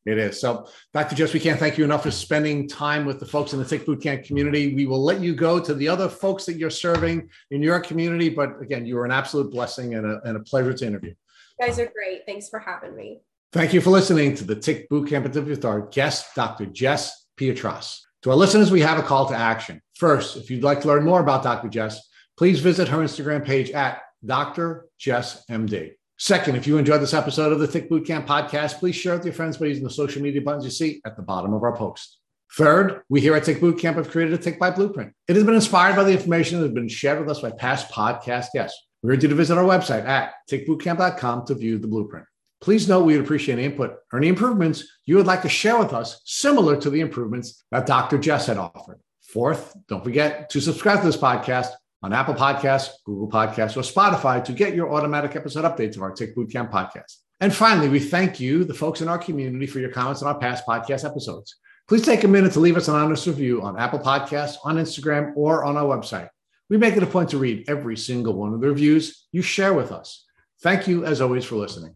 It 0.06 0.18
is. 0.18 0.40
So, 0.40 0.68
Dr. 0.94 1.16
Jess, 1.16 1.34
we 1.34 1.40
can't 1.40 1.58
thank 1.58 1.76
you 1.76 1.84
enough 1.84 2.04
for 2.04 2.12
spending 2.12 2.68
time 2.68 3.06
with 3.06 3.18
the 3.18 3.26
folks 3.26 3.52
in 3.52 3.58
the 3.58 3.64
Tick 3.64 3.84
Bootcamp 3.84 4.24
community. 4.24 4.72
We 4.72 4.86
will 4.86 5.02
let 5.02 5.20
you 5.20 5.34
go 5.34 5.58
to 5.58 5.74
the 5.74 5.88
other 5.88 6.08
folks 6.08 6.46
that 6.46 6.54
you're 6.54 6.70
serving 6.70 7.28
in 7.50 7.60
your 7.60 7.80
community. 7.80 8.28
But 8.28 8.62
again, 8.62 8.86
you 8.86 8.94
were 8.94 9.04
an 9.04 9.10
absolute 9.10 9.50
blessing 9.50 9.96
and 9.96 10.06
a, 10.06 10.20
and 10.24 10.36
a 10.36 10.40
pleasure 10.40 10.72
to 10.72 10.86
interview. 10.86 11.12
Guys 11.60 11.78
are 11.78 11.86
great. 11.86 12.22
Thanks 12.26 12.48
for 12.48 12.58
having 12.58 12.94
me. 12.94 13.20
Thank 13.52 13.72
you 13.72 13.80
for 13.80 13.90
listening 13.90 14.34
to 14.36 14.44
the 14.44 14.56
Tick 14.56 14.88
Bootcamp 14.90 15.24
interview 15.24 15.54
with 15.54 15.64
our 15.64 15.82
guest, 15.82 16.34
Dr. 16.34 16.66
Jess 16.66 17.26
Peatross. 17.38 18.00
To 18.22 18.30
our 18.30 18.36
listeners, 18.36 18.70
we 18.70 18.80
have 18.80 18.98
a 18.98 19.02
call 19.02 19.28
to 19.28 19.34
action. 19.34 19.80
First, 19.94 20.36
if 20.36 20.50
you'd 20.50 20.64
like 20.64 20.80
to 20.82 20.88
learn 20.88 21.04
more 21.04 21.20
about 21.20 21.42
Dr. 21.42 21.68
Jess, 21.68 22.00
please 22.36 22.60
visit 22.60 22.88
her 22.88 22.98
Instagram 22.98 23.44
page 23.44 23.70
at 23.70 24.02
Dr. 24.24 24.86
Jess 24.98 25.44
MD. 25.50 25.92
Second, 26.18 26.56
if 26.56 26.66
you 26.66 26.78
enjoyed 26.78 27.00
this 27.00 27.14
episode 27.14 27.52
of 27.52 27.58
the 27.58 27.68
Tick 27.68 27.88
Bootcamp 27.88 28.26
podcast, 28.26 28.78
please 28.78 28.96
share 28.96 29.14
it 29.14 29.18
with 29.18 29.26
your 29.26 29.34
friends 29.34 29.58
by 29.58 29.66
using 29.66 29.84
the 29.84 29.90
social 29.90 30.22
media 30.22 30.40
buttons 30.40 30.64
you 30.64 30.70
see 30.70 31.00
at 31.04 31.16
the 31.16 31.22
bottom 31.22 31.54
of 31.54 31.62
our 31.62 31.76
post. 31.76 32.18
Third, 32.54 33.02
we 33.08 33.20
here 33.20 33.34
at 33.34 33.44
Tick 33.44 33.60
Bootcamp 33.60 33.96
have 33.96 34.10
created 34.10 34.34
a 34.34 34.38
Tick 34.38 34.58
Bite 34.58 34.76
Blueprint. 34.76 35.12
It 35.28 35.36
has 35.36 35.44
been 35.44 35.54
inspired 35.54 35.96
by 35.96 36.04
the 36.04 36.12
information 36.12 36.58
that 36.58 36.66
has 36.66 36.74
been 36.74 36.88
shared 36.88 37.20
with 37.20 37.28
us 37.28 37.40
by 37.40 37.50
past 37.50 37.90
podcast 37.90 38.46
guests. 38.54 38.85
We 39.06 39.12
urge 39.12 39.22
you 39.22 39.28
to 39.28 39.36
visit 39.36 39.56
our 39.56 39.62
website 39.62 40.04
at 40.04 40.34
tickbootcamp.com 40.50 41.46
to 41.46 41.54
view 41.54 41.78
the 41.78 41.86
blueprint. 41.86 42.26
Please 42.60 42.88
note 42.88 43.04
we 43.04 43.14
would 43.14 43.24
appreciate 43.24 43.54
any 43.54 43.66
input 43.66 43.98
or 44.12 44.18
any 44.18 44.26
improvements 44.26 44.82
you 45.04 45.14
would 45.14 45.28
like 45.28 45.42
to 45.42 45.48
share 45.48 45.78
with 45.78 45.92
us, 45.92 46.22
similar 46.24 46.76
to 46.80 46.90
the 46.90 47.00
improvements 47.00 47.62
that 47.70 47.86
Dr. 47.86 48.18
Jess 48.18 48.46
had 48.46 48.58
offered. 48.58 48.98
Fourth, 49.22 49.76
don't 49.86 50.02
forget 50.02 50.50
to 50.50 50.60
subscribe 50.60 51.02
to 51.02 51.06
this 51.06 51.16
podcast 51.16 51.68
on 52.02 52.12
Apple 52.12 52.34
Podcasts, 52.34 52.94
Google 53.04 53.30
Podcasts, 53.30 53.76
or 53.76 53.82
Spotify 53.82 54.42
to 54.42 54.52
get 54.52 54.74
your 54.74 54.92
automatic 54.92 55.36
episode 55.36 55.62
updates 55.62 55.94
of 55.94 56.02
our 56.02 56.10
Tick 56.10 56.34
Bootcamp 56.34 56.72
podcast. 56.72 57.18
And 57.38 57.54
finally, 57.54 57.88
we 57.88 58.00
thank 58.00 58.40
you, 58.40 58.64
the 58.64 58.74
folks 58.74 59.02
in 59.02 59.08
our 59.08 59.18
community, 59.18 59.68
for 59.68 59.78
your 59.78 59.92
comments 59.92 60.20
on 60.22 60.34
our 60.34 60.40
past 60.40 60.66
podcast 60.66 61.08
episodes. 61.08 61.54
Please 61.86 62.02
take 62.02 62.24
a 62.24 62.28
minute 62.28 62.54
to 62.54 62.60
leave 62.60 62.76
us 62.76 62.88
an 62.88 62.96
honest 62.96 63.28
review 63.28 63.62
on 63.62 63.78
Apple 63.78 64.00
Podcasts, 64.00 64.56
on 64.64 64.78
Instagram, 64.78 65.32
or 65.36 65.64
on 65.64 65.76
our 65.76 65.84
website. 65.96 66.28
We 66.68 66.78
make 66.78 66.96
it 66.96 67.02
a 67.02 67.06
point 67.06 67.30
to 67.30 67.38
read 67.38 67.68
every 67.68 67.96
single 67.96 68.34
one 68.34 68.52
of 68.52 68.60
the 68.60 68.68
reviews 68.68 69.26
you 69.32 69.42
share 69.42 69.72
with 69.72 69.92
us. 69.92 70.24
Thank 70.62 70.88
you, 70.88 71.04
as 71.04 71.20
always, 71.20 71.44
for 71.44 71.56
listening. 71.56 71.94